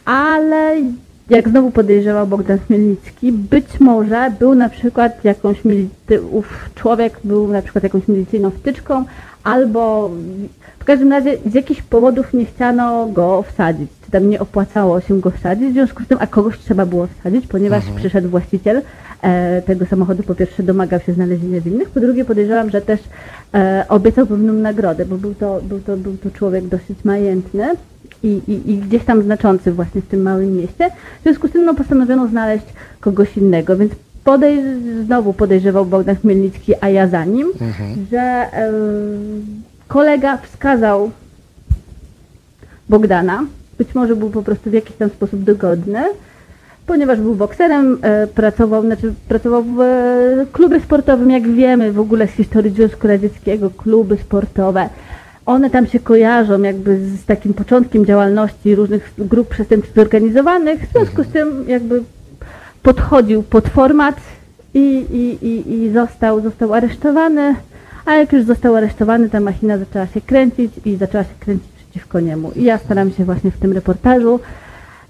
ale 0.06 0.76
jak 1.30 1.50
znowu 1.50 1.72
podejrzewał 1.72 2.28
Bogdan 2.28 2.60
Chmielnicki, 2.60 3.32
być 3.32 3.80
może 3.80 4.32
był 4.40 4.56
na 4.56 4.70
przykład 4.70 5.26
jakąś 5.26 5.58
ów 6.32 6.70
człowiek 6.76 7.20
był 7.24 7.48
na 7.48 7.62
przykład 7.62 7.84
jakąś 7.84 8.08
milicyjną 8.08 8.50
wtyczką, 8.50 9.06
albo 9.44 10.12
w 10.80 10.86
każdym 10.86 11.12
razie 11.12 11.38
z 11.46 11.54
jakichś 11.54 11.82
powodów 11.82 12.34
nie 12.34 12.46
chciano 12.46 13.08
go 13.08 13.44
wsadzić, 13.54 13.92
tam 14.12 14.30
nie 14.30 14.40
opłacało 14.40 15.02
się 15.02 15.20
go 15.20 15.32
wsadzić, 15.32 15.70
w 15.70 15.74
związku 15.74 16.04
z 16.04 16.08
tym, 16.08 16.18
a 16.22 16.28
kogoś 16.28 16.60
trzeba 16.60 16.86
było 16.86 17.08
wsadzić, 17.08 17.48
ponieważ 17.48 17.84
przyszedł 17.96 18.30
właściciel 18.30 18.82
e, 19.22 19.62
tego 19.62 19.86
samochodu, 19.86 20.24
po 20.24 20.36
pierwsze 20.36 20.64
domagał 20.64 21.00
się 21.00 21.14
znalezienia 21.14 21.62
winnych, 21.62 21.90
po 21.90 22.00
drugie 22.00 22.26
podejrzewam, 22.26 22.70
że 22.70 22.82
też 22.82 23.00
e, 23.54 23.86
obiecał 23.90 24.26
pewną 24.26 24.54
nagrodę, 24.54 25.06
bo 25.06 25.18
był 25.18 25.36
to, 25.36 25.62
był 25.64 25.80
to, 25.80 25.98
był 25.98 26.18
to 26.18 26.32
człowiek 26.32 26.68
dosyć 26.68 27.06
majętny 27.06 27.66
i, 28.24 28.42
i, 28.48 28.72
i 28.72 28.78
gdzieś 28.78 29.04
tam 29.04 29.24
znaczący 29.24 29.72
właśnie 29.72 30.02
w 30.02 30.08
tym 30.08 30.22
małym 30.22 30.58
mieście. 30.58 30.90
W 31.20 31.24
związku 31.24 31.48
z 31.48 31.52
tym 31.52 31.66
no, 31.66 31.76
postanowiono 31.76 32.28
znaleźć 32.28 32.66
kogoś 33.00 33.38
innego, 33.38 33.78
więc 33.78 33.92
podej 34.24 34.64
znowu 35.06 35.34
podejrzewał 35.34 35.86
Bogdan 35.86 36.16
Chmielnicki, 36.16 36.74
a 36.82 36.90
ja 36.90 37.08
za 37.08 37.26
nim, 37.26 37.48
że 38.12 38.20
e, 38.20 38.72
kolega 39.88 40.38
wskazał 40.38 41.12
Bogdana, 42.90 43.46
być 43.80 43.96
może 43.96 44.16
był 44.16 44.30
po 44.30 44.44
prostu 44.44 44.70
w 44.70 44.74
jakiś 44.74 44.96
tam 44.96 45.10
sposób 45.10 45.44
dogodny, 45.44 46.04
ponieważ 46.86 47.20
był 47.20 47.36
bokserem, 47.36 47.98
e, 48.02 48.28
pracował, 48.28 48.82
znaczy 48.82 49.14
pracował 49.28 49.64
w 49.64 49.80
e, 49.82 50.46
klubie 50.52 50.80
sportowym, 50.80 51.32
jak 51.32 51.48
wiemy 51.48 51.92
w 51.92 52.00
ogóle 52.00 52.28
z 52.28 52.32
historii 52.32 52.72
Związku 52.72 53.08
Radzieckiego, 53.08 53.70
kluby 53.70 54.18
sportowe. 54.18 54.90
One 55.46 55.70
tam 55.70 55.88
się 55.88 56.00
kojarzą 56.00 56.62
jakby 56.62 56.98
z 56.98 57.26
takim 57.26 57.54
początkiem 57.54 58.06
działalności 58.06 58.76
różnych 58.76 59.14
grup 59.18 59.48
przestępczych 59.48 59.96
zorganizowanych, 59.96 60.88
w 60.88 60.92
związku 60.92 61.24
z 61.24 61.28
tym 61.28 61.66
jakby 61.68 62.04
podchodził 62.84 63.44
pod 63.44 63.68
format 63.68 64.16
i, 64.74 65.06
i, 65.12 65.46
i, 65.48 65.74
i 65.74 65.92
został, 65.92 66.42
został 66.42 66.74
aresztowany, 66.74 67.56
a 68.06 68.14
jak 68.14 68.34
już 68.34 68.44
został 68.44 68.76
aresztowany, 68.76 69.30
ta 69.30 69.40
machina 69.40 69.78
zaczęła 69.78 70.08
się 70.08 70.22
kręcić 70.22 70.72
i 70.86 70.96
zaczęła 70.96 71.24
się 71.24 71.34
kręcić 71.40 71.79
przeciwko 71.90 72.20
niemu. 72.20 72.52
I 72.56 72.64
ja 72.64 72.78
staram 72.78 73.12
się 73.14 73.26
właśnie 73.26 73.52
w 73.52 73.58
tym 73.58 73.74
reportażu 73.74 74.40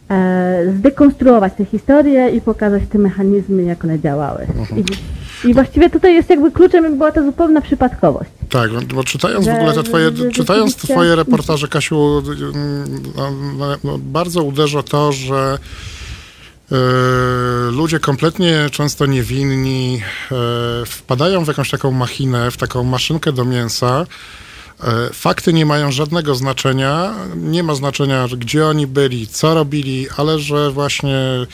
e, 0.10 0.74
zdekonstruować 0.78 1.54
tę 1.54 1.66
historię 1.66 2.30
i 2.30 2.42
pokazać 2.42 2.84
te 2.92 2.98
mechanizmy, 2.98 3.64
jak 3.64 3.84
one 3.84 4.00
działały. 4.00 4.48
I, 4.78 5.50
I 5.50 5.54
właściwie 5.54 5.90
tutaj 5.90 6.16
jest 6.16 6.30
jakby 6.30 6.52
kluczem, 6.52 6.98
była 6.98 7.12
to 7.12 7.24
zupełna 7.24 7.62
przypadkowość. 7.62 8.30
Tak, 8.50 8.72
bo 8.72 9.04
czytając 9.04 9.46
w 9.46 9.50
ogóle 9.50 9.74
te 9.74 9.84
twoje, 9.84 10.12
że 10.16 10.32
czytając 10.32 10.76
twoje 10.76 11.16
reportaże, 11.16 11.68
Kasiu, 11.68 12.24
mm, 12.28 13.02
no, 13.16 13.32
no, 13.58 13.76
no, 13.84 13.98
bardzo 13.98 14.44
uderza 14.44 14.84
to, 14.84 15.12
że 15.12 15.58
e, 16.72 16.76
ludzie 17.72 18.00
kompletnie 18.00 18.70
często 18.72 19.06
niewinni 19.06 20.02
e, 20.32 20.36
wpadają 20.86 21.46
w 21.46 21.48
jakąś 21.48 21.70
taką 21.70 21.92
machinę, 21.92 22.52
w 22.52 22.58
taką 22.58 22.84
maszynkę 22.84 23.32
do 23.32 23.46
mięsa. 23.46 24.06
E, 24.84 25.14
Fakty 25.14 25.54
nie 25.54 25.66
mają 25.66 25.92
żadnego 25.92 26.36
znaczenia, 26.36 27.14
nie 27.36 27.64
ma 27.64 27.76
znaczenia, 27.76 28.28
gdzie 28.38 28.66
oni 28.66 28.88
byli, 28.88 29.28
co 29.28 29.54
robili, 29.54 30.08
ale 30.18 30.40
że 30.40 30.72
właśnie 30.72 31.18
e, 31.18 31.48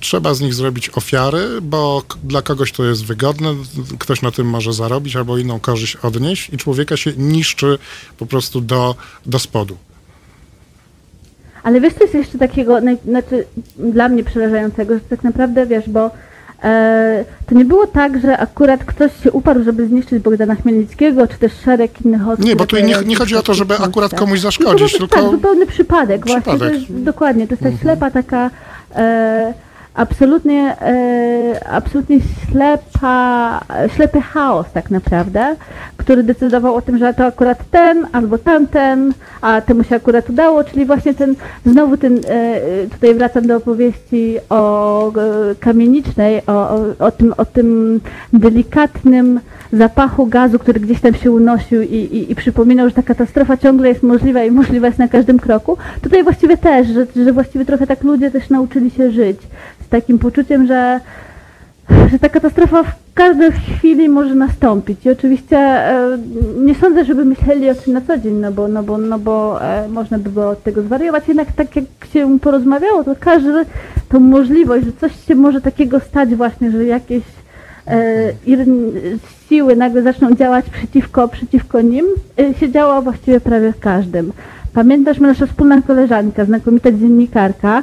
trzeba 0.00 0.34
z 0.34 0.40
nich 0.40 0.54
zrobić 0.54 0.90
ofiary, 0.90 1.60
bo 1.62 2.02
dla 2.24 2.42
kogoś 2.42 2.72
to 2.72 2.84
jest 2.84 3.04
wygodne, 3.04 3.54
ktoś 3.98 4.22
na 4.22 4.30
tym 4.30 4.46
może 4.46 4.72
zarobić 4.72 5.16
albo 5.16 5.38
inną 5.38 5.60
korzyść 5.60 5.96
odnieść 5.96 6.50
i 6.52 6.56
człowieka 6.56 6.96
się 6.96 7.12
niszczy 7.16 7.78
po 8.18 8.26
prostu 8.26 8.60
do, 8.60 8.94
do 9.26 9.38
spodu. 9.38 9.76
Ale 11.62 11.80
wiesz, 11.80 11.94
co 11.94 12.02
jest 12.02 12.14
jeszcze 12.14 12.38
takiego, 12.38 12.78
znaczy 13.04 13.44
dla 13.78 14.08
mnie 14.08 14.24
przerażającego, 14.24 14.94
że 14.94 15.00
tak 15.00 15.24
naprawdę, 15.24 15.66
wiesz, 15.66 15.88
bo 15.88 16.10
to 17.46 17.54
nie 17.54 17.64
było 17.64 17.86
tak, 17.86 18.20
że 18.20 18.38
akurat 18.38 18.84
ktoś 18.84 19.22
się 19.22 19.32
uparł, 19.32 19.64
żeby 19.64 19.86
zniszczyć 19.86 20.22
Bogdana 20.22 20.54
Chmielnickiego, 20.54 21.26
czy 21.26 21.38
też 21.38 21.52
szereg 21.64 22.00
innych 22.04 22.28
osób. 22.28 22.44
Nie, 22.44 22.56
bo 22.56 22.66
tu 22.66 22.76
nie- 22.76 22.96
nie 23.06 23.16
chodzi 23.16 23.36
o 23.36 23.42
to, 23.42 23.54
żeby 23.54 23.74
akurat 23.78 24.14
komuś 24.14 24.38
No 24.38 24.42
zaszkodzić, 24.42 24.98
był 24.98 25.08
tylko- 25.08 25.22
Tak, 25.22 25.30
zupełny 25.30 25.66
przypadek, 25.66 26.26
właśnie. 26.26 26.42
To 26.42 26.50
Przypadek. 26.50 26.74
jest, 26.74 26.92
dokładnie, 27.02 27.46
to 27.46 27.54
jest 27.54 27.62
ta 27.76 27.82
ślepa 27.82 28.10
taka... 28.10 28.50
E, 28.96 29.54
Absolutnie, 29.98 30.76
e, 30.80 31.68
absolutnie 31.70 32.18
ślepa, 32.20 33.60
ślepy 33.96 34.20
chaos 34.20 34.66
tak 34.72 34.90
naprawdę, 34.90 35.56
który 35.96 36.22
decydował 36.22 36.74
o 36.74 36.82
tym, 36.82 36.98
że 36.98 37.14
to 37.14 37.24
akurat 37.24 37.70
ten 37.70 38.06
albo 38.12 38.38
tamten, 38.38 39.12
a 39.40 39.60
temu 39.60 39.84
się 39.84 39.96
akurat 39.96 40.30
udało, 40.30 40.64
czyli 40.64 40.86
właśnie 40.86 41.14
ten, 41.14 41.34
znowu 41.66 41.96
ten, 41.96 42.20
e, 42.28 42.60
tutaj 42.86 43.14
wracam 43.14 43.46
do 43.46 43.56
opowieści 43.56 44.36
o 44.48 45.08
e, 45.08 45.54
kamienicznej, 45.60 46.42
o, 46.46 46.52
o, 46.52 46.84
o, 46.98 47.10
tym, 47.10 47.34
o 47.36 47.44
tym 47.44 48.00
delikatnym 48.32 49.40
zapachu 49.72 50.26
gazu, 50.26 50.58
który 50.58 50.80
gdzieś 50.80 51.00
tam 51.00 51.14
się 51.14 51.30
unosił 51.30 51.82
i, 51.82 51.96
i, 51.96 52.32
i 52.32 52.34
przypominał, 52.34 52.88
że 52.88 52.94
ta 52.94 53.02
katastrofa 53.02 53.56
ciągle 53.56 53.88
jest 53.88 54.02
możliwa 54.02 54.44
i 54.44 54.50
możliwa 54.50 54.86
jest 54.86 54.98
na 54.98 55.08
każdym 55.08 55.38
kroku. 55.38 55.76
Tutaj 56.02 56.24
właściwie 56.24 56.56
też, 56.56 56.88
że, 56.88 57.06
że 57.24 57.32
właściwie 57.32 57.64
trochę 57.64 57.86
tak 57.86 58.02
ludzie 58.02 58.30
też 58.30 58.50
nauczyli 58.50 58.90
się 58.90 59.10
żyć 59.10 59.38
z 59.88 59.90
takim 59.90 60.18
poczuciem, 60.18 60.66
że 60.66 61.00
że 62.10 62.18
ta 62.18 62.28
katastrofa 62.28 62.82
w 62.82 62.92
każdej 63.14 63.52
chwili 63.52 64.08
może 64.08 64.34
nastąpić. 64.34 65.06
I 65.06 65.10
oczywiście 65.10 65.58
e, 65.58 66.18
nie 66.56 66.74
sądzę, 66.74 67.04
żeby 67.04 67.24
myśleli 67.24 67.70
o 67.70 67.74
tym 67.74 67.94
na 67.94 68.00
co 68.00 68.18
dzień, 68.18 68.34
no 68.34 68.52
bo, 68.52 68.68
no 68.68 68.82
bo, 68.82 68.98
no 68.98 69.18
bo 69.18 69.64
e, 69.64 69.88
można 69.88 70.18
by 70.18 70.30
było 70.30 70.48
od 70.48 70.62
tego 70.62 70.82
zwariować. 70.82 71.28
Jednak 71.28 71.52
tak 71.52 71.76
jak 71.76 71.84
się 72.12 72.38
porozmawiało, 72.38 73.04
to 73.04 73.14
każdy 73.20 73.64
tą 74.08 74.20
możliwość, 74.20 74.86
że 74.86 74.92
coś 74.92 75.24
się 75.26 75.34
może 75.34 75.60
takiego 75.60 76.00
stać 76.00 76.34
właśnie, 76.34 76.70
że 76.70 76.84
jakieś 76.84 77.22
e, 77.86 78.32
siły 79.48 79.76
nagle 79.76 80.02
zaczną 80.02 80.34
działać 80.34 80.70
przeciwko, 80.70 81.28
przeciwko 81.28 81.80
nim, 81.80 82.06
się 82.60 82.70
działo 82.70 83.02
właściwie 83.02 83.40
prawie 83.40 83.72
w 83.72 83.80
każdym. 83.80 84.32
Pamiętasz, 84.72 85.18
nasza 85.18 85.46
wspólna 85.46 85.82
koleżanka, 85.82 86.44
znakomita 86.44 86.92
dziennikarka, 86.92 87.82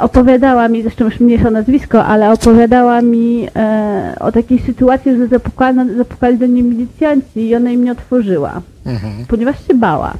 opowiadała 0.00 0.68
mi, 0.68 0.82
zresztą 0.82 1.04
już 1.04 1.20
mniejsze 1.20 1.50
nazwisko, 1.50 2.04
ale 2.04 2.32
opowiadała 2.32 3.02
mi 3.02 3.48
e, 3.56 4.16
o 4.20 4.32
takiej 4.32 4.58
sytuacji, 4.58 5.16
że 5.16 5.26
zapukano, 5.26 5.84
zapukali 5.96 6.38
do 6.38 6.46
niej 6.46 6.62
milicjanci 6.62 7.48
i 7.48 7.54
ona 7.54 7.70
im 7.70 7.84
nie 7.84 7.92
otworzyła, 7.92 8.60
ponieważ 9.28 9.66
się 9.66 9.74
bała. 9.74 10.14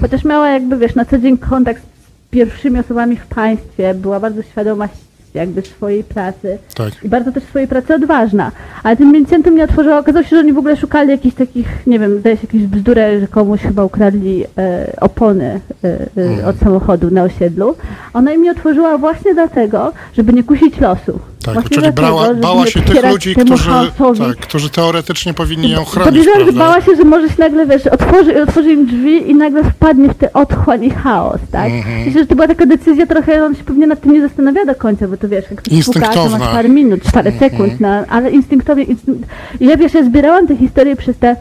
Chociaż 0.00 0.24
miała 0.24 0.50
jakby, 0.50 0.76
wiesz, 0.76 0.94
na 0.94 1.04
co 1.04 1.18
dzień 1.18 1.38
kontakt 1.38 1.82
z 1.82 2.30
pierwszymi 2.30 2.78
osobami 2.78 3.16
w 3.16 3.26
państwie, 3.26 3.94
była 3.94 4.20
bardzo 4.20 4.42
świadoma 4.42 4.88
jakby 5.36 5.62
swojej 5.62 6.04
pracy 6.04 6.58
Tak. 6.74 7.04
i 7.04 7.08
bardzo 7.08 7.32
też 7.32 7.42
swojej 7.42 7.68
pracy 7.68 7.94
odważna. 7.94 8.52
Ale 8.82 8.96
tym 8.96 9.12
milicjantom 9.12 9.54
nie 9.56 9.64
otworzyła, 9.64 9.98
okazało 9.98 10.22
się, 10.22 10.30
że 10.30 10.38
oni 10.38 10.52
w 10.52 10.58
ogóle 10.58 10.76
szukali 10.76 11.10
jakichś 11.10 11.36
takich, 11.36 11.86
nie 11.86 11.98
wiem, 11.98 12.18
zdaje 12.20 12.36
się 12.36 12.42
jakieś 12.42 12.62
bzdury, 12.62 13.20
że 13.20 13.28
komuś 13.28 13.60
chyba 13.60 13.84
ukradli 13.84 14.44
e, 14.58 14.92
opony 15.00 15.60
e, 15.84 15.98
e, 16.40 16.46
od 16.46 16.58
samochodu 16.58 17.10
na 17.10 17.22
osiedlu. 17.22 17.74
Ona 18.14 18.32
im 18.32 18.42
nie 18.42 18.50
otworzyła 18.50 18.98
właśnie 18.98 19.34
dlatego, 19.34 19.92
żeby 20.14 20.32
nie 20.32 20.44
kusić 20.44 20.80
losu. 20.80 21.18
Tak, 21.46 21.54
właśnie 21.54 21.68
czyli 21.70 21.82
dlatego, 21.82 22.02
brała, 22.02 22.34
bała 22.34 22.66
się 22.66 22.80
tych 22.82 23.10
ludzi, 23.12 23.34
którzy, 23.36 23.70
tak, 24.18 24.36
którzy 24.36 24.70
teoretycznie 24.70 25.34
powinni 25.34 25.70
ją 25.70 25.84
chronić, 25.84 26.08
Podejrzewam, 26.08 26.46
że 26.46 26.52
bała 26.52 26.80
się, 26.80 26.96
że 26.96 27.04
może 27.04 27.28
się 27.28 27.34
nagle, 27.38 27.66
wiesz, 27.66 27.86
otworzy, 27.86 28.42
otworzy 28.42 28.72
im 28.72 28.86
drzwi 28.86 29.30
i 29.30 29.34
nagle 29.34 29.64
wpadnie 29.64 30.08
w 30.08 30.14
te 30.14 30.32
otchłań 30.32 30.84
i 30.84 30.90
chaos, 30.90 31.40
tak? 31.52 31.72
Mhm. 31.72 32.04
Myślę, 32.04 32.20
że 32.20 32.26
to 32.26 32.34
była 32.34 32.48
taka 32.48 32.66
decyzja 32.66 33.06
trochę, 33.06 33.44
on 33.44 33.54
się 33.54 33.64
pewnie 33.64 33.86
nad 33.86 34.00
tym 34.00 34.12
nie 34.12 34.20
zastanawia 34.20 34.64
do 34.64 34.74
końca, 34.74 35.08
bo 35.08 35.16
to 35.16 35.28
wiesz, 35.28 35.44
jak 35.50 35.62
puka, 35.84 36.08
to 36.08 36.28
masz 36.28 36.40
parę 36.40 36.68
minut, 36.68 37.00
parę 37.12 37.30
Mhm. 37.30 37.50
sekund, 37.50 37.80
no, 37.80 37.88
ale 37.88 38.30
instynktownie, 38.30 38.84
instynkt... 38.84 39.28
I 39.60 39.66
ja 39.66 39.76
wiesz, 39.76 39.94
ja 39.94 40.04
zbierałam 40.04 40.46
te 40.46 40.56
historie 40.56 40.96
przez 40.96 41.18
te 41.18 41.36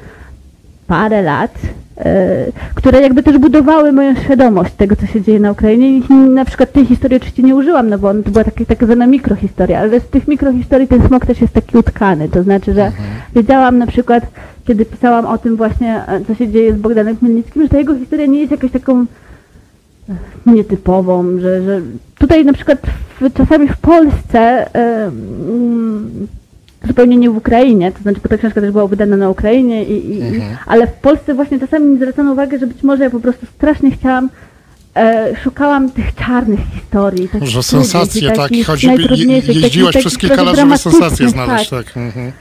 parę 0.88 1.22
lat, 1.22 1.52
które 2.76 3.02
jakby 3.02 3.24
też 3.24 3.38
budowały 3.38 3.92
moją 3.92 4.16
świadomość 4.16 4.74
tego, 4.74 4.96
co 4.96 5.06
się 5.06 5.22
dzieje 5.22 5.40
na 5.40 5.52
Ukrainie. 5.52 5.98
I 5.98 6.14
na 6.14 6.46
przykład 6.46 6.72
tej 6.72 6.86
historii 6.86 7.18
oczywiście 7.18 7.44
nie 7.44 7.56
użyłam, 7.56 7.90
no 7.90 7.98
bo 7.98 8.10
on, 8.10 8.24
to 8.24 8.32
była 8.32 8.44
taka, 8.44 8.66
taka 8.66 8.86
zwana 8.86 9.08
mikrohistoria, 9.08 9.80
ale 9.80 10.00
z 10.00 10.08
tych 10.08 10.28
mikrohistorii 10.28 10.88
ten 10.88 11.08
smok 11.08 11.26
też 11.26 11.42
jest 11.42 11.54
taki 11.54 11.78
utkany. 11.78 12.30
To 12.30 12.44
znaczy, 12.44 12.74
że 12.74 12.92
wiedziałam 13.36 13.78
na 13.78 13.88
przykład, 13.88 14.24
kiedy 14.68 14.86
pisałam 14.86 15.26
o 15.26 15.38
tym 15.38 15.56
właśnie, 15.56 16.08
e, 16.08 16.22
co 16.28 16.36
się 16.36 16.48
dzieje 16.48 16.74
z 16.74 16.78
Bogdanem 16.78 17.18
Chmielnickim, 17.18 17.64
że 17.64 17.70
ta 17.70 17.78
jego 17.78 17.96
historia 17.96 18.26
nie 18.26 18.40
jest 18.40 18.52
jakaś 18.52 18.72
taką 18.72 19.06
e, 20.10 20.14
nietypową, 20.46 21.40
że, 21.40 21.64
że 21.64 21.82
tutaj 22.20 22.46
na 22.46 22.54
przykład 22.54 22.80
w, 23.22 23.34
czasami 23.34 23.68
w 23.68 23.78
Polsce 23.78 24.40
e, 24.40 25.12
mm, 25.48 26.28
zupełnie 26.88 27.18
nie 27.18 27.30
w 27.30 27.38
Ukrainie, 27.38 27.92
to 27.92 28.00
znaczy, 28.02 28.20
bo 28.24 28.30
ta 28.30 28.38
książka 28.38 28.62
też 28.62 28.72
była 28.72 28.88
wydana 28.88 29.18
na 29.18 29.30
Ukrainie, 29.30 29.84
i, 29.84 30.10
i, 30.12 30.20
i, 30.20 30.42
ale 30.66 30.88
w 30.88 30.94
Polsce 30.94 31.34
właśnie 31.34 31.60
czasami 31.60 31.86
mi 31.86 31.98
zwracano 31.98 32.32
uwagę, 32.32 32.60
że 32.60 32.68
być 32.68 32.84
może 32.84 33.04
ja 33.04 33.10
po 33.10 33.20
prostu 33.20 33.46
strasznie 33.46 33.92
chciałam, 33.92 34.30
e, 34.96 35.34
szukałam 35.44 35.92
tych 35.92 36.16
czarnych 36.16 36.60
historii. 36.74 37.30
takich 37.30 37.50
Że 37.50 37.64
sensacje, 37.64 38.28
tak, 38.28 38.38
takich 38.38 38.68
chodzi, 38.68 38.88
je, 38.88 39.38
jeździłaś 39.38 39.94
takich- 39.94 40.08
przez 40.08 40.18
kilka 40.18 40.44
lat, 40.44 40.56
żeby 40.56 40.78
sensacje 40.78 41.30
znaleźć, 41.30 41.70
tak. 41.70 41.86
tak. 41.86 41.98
Mhm. 41.98 42.32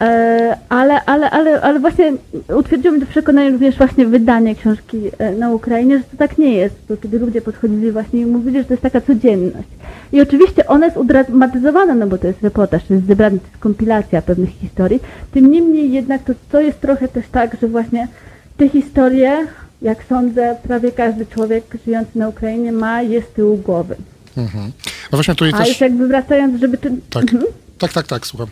E, 0.00 0.56
ale, 0.68 1.04
ale, 1.04 1.30
ale, 1.30 1.60
ale 1.60 1.80
właśnie 1.80 2.12
utwierdziło 2.56 2.94
mnie 2.94 3.06
to 3.06 3.10
przekonanie 3.10 3.50
również 3.50 3.76
właśnie 3.76 4.06
wydanie 4.06 4.54
książki 4.54 4.98
e, 5.18 5.32
na 5.32 5.50
Ukrainie, 5.50 5.98
że 5.98 6.04
to 6.04 6.16
tak 6.16 6.38
nie 6.38 6.52
jest, 6.52 6.74
bo 6.88 6.96
kiedy 6.96 7.18
ludzie 7.18 7.40
podchodzili 7.40 7.92
właśnie 7.92 8.20
i 8.20 8.26
mówili, 8.26 8.58
że 8.58 8.64
to 8.64 8.72
jest 8.72 8.82
taka 8.82 9.00
codzienność. 9.00 9.68
I 10.12 10.20
oczywiście 10.20 10.66
ona 10.66 10.86
jest 10.86 10.98
udramatyzowana, 10.98 11.94
no 11.94 12.06
bo 12.06 12.18
to 12.18 12.26
jest 12.26 12.42
reportaż, 12.42 12.84
to 12.84 12.94
jest 12.94 13.06
zebrany, 13.06 13.38
to 13.38 13.46
jest 13.46 13.58
kompilacja 13.58 14.22
pewnych 14.22 14.50
historii. 14.50 15.00
Tym 15.32 15.50
niemniej 15.50 15.92
jednak 15.92 16.22
to, 16.22 16.32
to 16.50 16.60
jest 16.60 16.80
trochę 16.80 17.08
też 17.08 17.24
tak, 17.32 17.56
że 17.60 17.68
właśnie 17.68 18.08
te 18.56 18.68
historie, 18.68 19.46
jak 19.82 20.04
sądzę, 20.04 20.56
prawie 20.62 20.92
każdy 20.92 21.26
człowiek 21.26 21.64
żyjący 21.86 22.18
na 22.18 22.28
Ukrainie 22.28 22.72
ma, 22.72 23.02
jest 23.02 23.28
z 23.28 23.32
tyłu 23.32 23.56
głowy. 23.56 23.96
Mhm. 24.36 24.72
No 25.12 25.18
właśnie 25.18 25.34
tutaj 25.34 25.52
A 25.54 25.58
też... 25.58 25.68
już 25.68 25.80
jakby 25.80 26.08
wracając, 26.08 26.60
żeby... 26.60 26.78
Tak, 27.10 27.22
Mhm 27.22 27.44
tak, 27.78 27.92
tak, 27.92 28.06
tak, 28.06 28.26
słucham. 28.26 28.48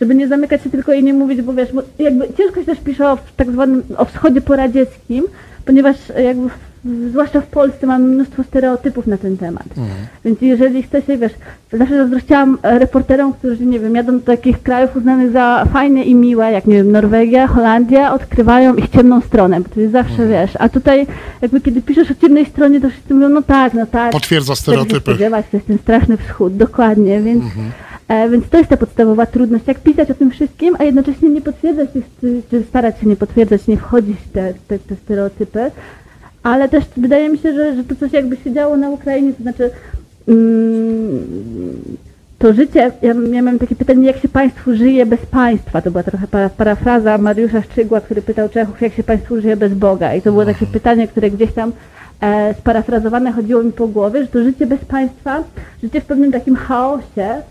żeby 0.00 0.14
nie 0.14 0.28
zamykać 0.28 0.62
się 0.62 0.70
tylko 0.70 0.92
i 0.92 1.02
nie 1.02 1.14
mówić, 1.14 1.42
bo 1.42 1.52
wiesz, 1.54 1.72
bo 1.72 1.82
jakby 1.98 2.28
ciężko 2.38 2.60
się 2.60 2.66
też 2.66 2.78
pisze 2.80 3.10
o 3.10 3.16
w 3.16 3.32
tak 3.36 3.50
zwanym 3.50 3.82
o 3.96 4.04
wschodzie 4.04 4.40
poradzieckim, 4.40 5.24
ponieważ 5.64 5.96
jakby 6.24 6.48
zwłaszcza 7.10 7.40
w 7.40 7.46
Polsce 7.46 7.86
mamy 7.86 8.06
mnóstwo 8.06 8.42
stereotypów 8.44 9.06
na 9.06 9.18
ten 9.18 9.36
temat. 9.36 9.64
Więc 10.24 10.40
jeżeli 10.42 10.82
chce 10.82 11.02
się, 11.02 11.18
wiesz, 11.18 11.32
zawsze 11.72 11.96
zazdrościłam 11.96 12.58
e, 12.62 12.78
reporterom, 12.78 13.32
którzy, 13.32 13.66
nie 13.66 13.80
wiem, 13.80 13.94
jadą 13.94 14.18
do 14.18 14.24
takich 14.24 14.62
krajów 14.62 14.96
uznanych 14.96 15.32
za 15.32 15.66
fajne 15.72 16.02
i 16.02 16.14
miłe, 16.14 16.52
jak, 16.52 16.66
nie 16.66 16.74
wiem, 16.74 16.92
Norwegia, 16.92 17.46
Holandia, 17.46 18.14
odkrywają 18.14 18.74
ich 18.74 18.88
ciemną 18.88 19.20
stronę, 19.20 19.60
bo 19.60 19.68
to 19.68 19.80
jest 19.80 19.92
zawsze, 19.92 20.26
wiesz, 20.26 20.50
a 20.58 20.68
tutaj 20.68 21.06
jakby 21.42 21.60
kiedy 21.60 21.82
piszesz 21.82 22.10
o 22.10 22.14
ciemnej 22.14 22.46
stronie, 22.46 22.80
to 22.80 22.90
wszyscy 22.90 23.14
mówią, 23.14 23.28
no 23.28 23.42
tak, 23.42 23.74
no 23.74 23.86
tak. 23.86 24.12
Potwierdza 24.12 24.54
się 24.54 24.60
stereotypy. 24.62 25.00
spodziewać, 25.00 25.46
to 25.50 25.56
jest 25.56 25.66
ten 25.66 25.78
straszny 25.78 26.16
wschód, 26.16 26.56
dokładnie, 26.56 27.20
więc, 27.20 27.44
e, 27.44 27.46
więc 28.30 28.48
to 28.48 28.58
jest 28.58 28.70
ta 28.70 28.76
podstawowa 28.76 29.26
trudność, 29.26 29.66
jak 29.66 29.78
pisać 29.78 30.10
o 30.10 30.14
tym 30.14 30.30
wszystkim, 30.30 30.76
a 30.78 30.84
jednocześnie 30.84 31.28
nie 31.28 31.40
potwierdzać, 31.40 31.88
czy 32.50 32.62
starać 32.62 33.00
się 33.00 33.06
nie 33.06 33.16
potwierdzać, 33.16 33.66
nie 33.66 33.76
wchodzić 33.76 34.16
w 34.16 34.32
te, 34.32 34.54
te, 34.68 34.78
te 34.78 34.96
stereotypy, 34.96 35.70
ale 36.42 36.68
też 36.68 36.84
wydaje 36.96 37.28
mi 37.28 37.38
się, 37.38 37.54
że, 37.54 37.76
że 37.76 37.84
to 37.84 37.96
coś 37.96 38.12
jakby 38.12 38.36
się 38.36 38.52
działo 38.52 38.76
na 38.76 38.90
Ukrainie, 38.90 39.32
to 39.32 39.42
znaczy 39.42 39.70
mm, 40.28 41.26
to 42.38 42.52
życie, 42.52 42.92
ja, 43.02 43.14
ja 43.32 43.58
takie 43.58 43.76
pytanie, 43.76 44.06
jak 44.06 44.18
się 44.18 44.28
Państwu 44.28 44.74
żyje 44.74 45.06
bez 45.06 45.26
państwa? 45.26 45.82
To 45.82 45.90
była 45.90 46.02
trochę 46.02 46.26
para, 46.26 46.48
parafraza 46.48 47.18
Mariusza 47.18 47.62
Szczygła, 47.62 48.00
który 48.00 48.22
pytał 48.22 48.48
Czechów, 48.48 48.80
jak 48.80 48.94
się 48.94 49.02
Państwu 49.02 49.40
żyje 49.40 49.56
bez 49.56 49.74
Boga? 49.74 50.14
I 50.14 50.22
to 50.22 50.30
było 50.30 50.44
takie 50.44 50.66
pytanie, 50.66 51.08
które 51.08 51.30
gdzieś 51.30 51.52
tam 51.52 51.72
e, 52.20 52.54
sparafrazowane 52.54 53.32
chodziło 53.32 53.62
mi 53.62 53.72
po 53.72 53.88
głowie, 53.88 54.22
że 54.22 54.28
to 54.28 54.44
życie 54.44 54.66
bez 54.66 54.84
państwa, 54.84 55.44
życie 55.82 56.00
w 56.00 56.04
pewnym 56.04 56.32
takim 56.32 56.56
chaosie. 56.56 57.42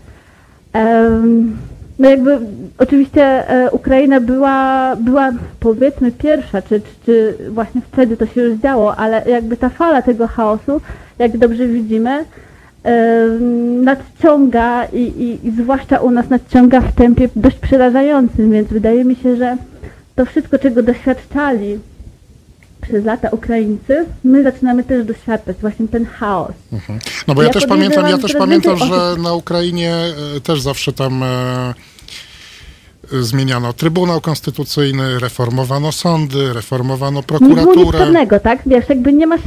No 1.98 2.10
jakby 2.10 2.38
oczywiście 2.78 3.50
e, 3.50 3.70
Ukraina 3.70 4.20
była, 4.20 4.96
była 4.96 5.32
powiedzmy 5.60 6.12
pierwsza, 6.12 6.62
czy, 6.62 6.80
czy, 7.06 7.34
właśnie 7.50 7.80
wtedy 7.92 8.16
to 8.16 8.26
się 8.26 8.42
już 8.42 8.58
działo, 8.58 8.96
ale 8.96 9.22
jakby 9.26 9.56
ta 9.56 9.68
fala 9.68 10.02
tego 10.02 10.26
chaosu, 10.26 10.80
jak 11.18 11.38
dobrze 11.38 11.66
widzimy, 11.66 12.24
nadciąga 13.82 14.84
i, 14.84 15.02
i, 15.02 15.46
i 15.46 15.50
zwłaszcza 15.50 15.98
u 15.98 16.10
nas 16.10 16.30
nadciąga 16.30 16.80
w 16.80 16.94
tempie 16.94 17.28
dość 17.36 17.56
przerażającym, 17.56 18.52
więc 18.52 18.68
wydaje 18.68 19.04
mi 19.04 19.16
się, 19.16 19.36
że 19.36 19.56
to 20.14 20.24
wszystko, 20.24 20.58
czego 20.58 20.82
doświadczali 20.82 21.78
przez 22.88 23.04
lata 23.04 23.28
Ukraińcy, 23.30 24.04
my 24.24 24.42
zaczynamy 24.42 24.84
też 24.84 25.06
doświadczać 25.06 25.56
właśnie 25.60 25.88
ten 25.88 26.04
chaos. 26.06 26.52
No 27.28 27.34
bo 27.34 27.42
ja, 27.42 27.48
Ja 27.48 27.54
też 27.54 27.66
pamiętam, 27.66 28.06
ja 28.10 28.18
też 28.18 28.32
pamiętam, 28.34 28.76
że 28.78 29.16
na 29.22 29.34
Ukrainie 29.34 29.94
e, 30.36 30.40
też 30.40 30.60
zawsze 30.60 30.92
tam 30.92 31.22
e, 31.22 31.26
e, 33.12 33.22
zmieniano 33.22 33.72
Trybunał 33.72 34.20
Konstytucyjny, 34.20 35.18
reformowano 35.18 35.92
sądy, 35.92 36.52
reformowano 36.52 37.20
Nie 37.20 37.26
było 37.38 37.56
prokuraturę. 37.56 37.98
pewnego, 37.98 38.40
tak? 38.40 38.58
Wiesz, 38.66 38.88
jakby 38.88 39.12
nie 39.12 39.26
masz, 39.26 39.40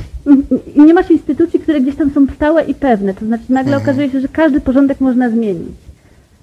nie 0.76 0.94
masz 0.94 1.12
instytucji, 1.12 1.60
które 1.60 1.82
gdzieś 1.82 1.96
tam 1.96 2.12
są 2.14 2.28
stałe 2.36 2.64
i 2.64 2.76
pewne. 2.76 3.14
To 3.14 3.26
znaczy 3.26 3.44
nagle 3.50 3.74
Mhm. 3.74 3.82
okazuje 3.84 4.12
się, 4.12 4.22
że 4.22 4.28
każdy 4.28 4.62
porządek 4.62 5.00
można 5.02 5.30
zmienić. 5.30 5.72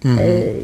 Yy, 0.05 0.11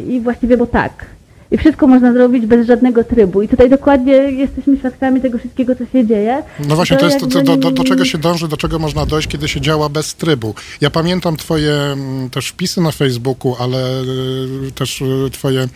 I 0.09 0.21
właściwie, 0.21 0.57
bo 0.57 0.67
tak. 0.67 1.07
I 1.51 1.59
wszystko 1.59 1.87
można 1.87 2.13
zrobić 2.13 2.47
bez 2.47 2.67
żadnego 2.67 3.05
trybu. 3.05 3.43
I 3.43 3.49
tutaj 3.49 3.71
dokładnie 3.71 4.13
jesteśmy 4.13 4.77
świadkami 4.77 5.21
tego 5.21 5.39
wszystkiego, 5.39 5.75
co 5.77 5.87
się 5.87 6.07
dzieje. 6.07 6.43
No 6.69 6.77
właśnie, 6.77 6.97
to 6.97 7.07
jest 7.07 7.21
to, 7.21 7.27
to, 7.27 7.43
do, 7.43 7.57
do, 7.57 7.71
do 7.71 7.85
czego 7.85 8.05
się 8.05 8.19
dąży, 8.19 8.49
do 8.49 8.57
czego 8.57 8.79
można 8.79 9.07
dojść, 9.07 9.29
kiedy 9.29 9.49
się 9.49 9.61
działa 9.61 9.89
bez 9.89 10.15
trybu. 10.15 10.55
Ja 10.81 10.91
pamiętam 10.91 11.37
twoje 11.37 11.73
mm, 11.73 12.31
też 12.31 12.49
wpisy 12.49 12.81
na 12.81 12.91
Facebooku, 12.91 13.57
ale 13.59 14.03
y, 14.69 14.73
też 14.75 15.01
y, 15.01 15.31
twoje 15.33 15.69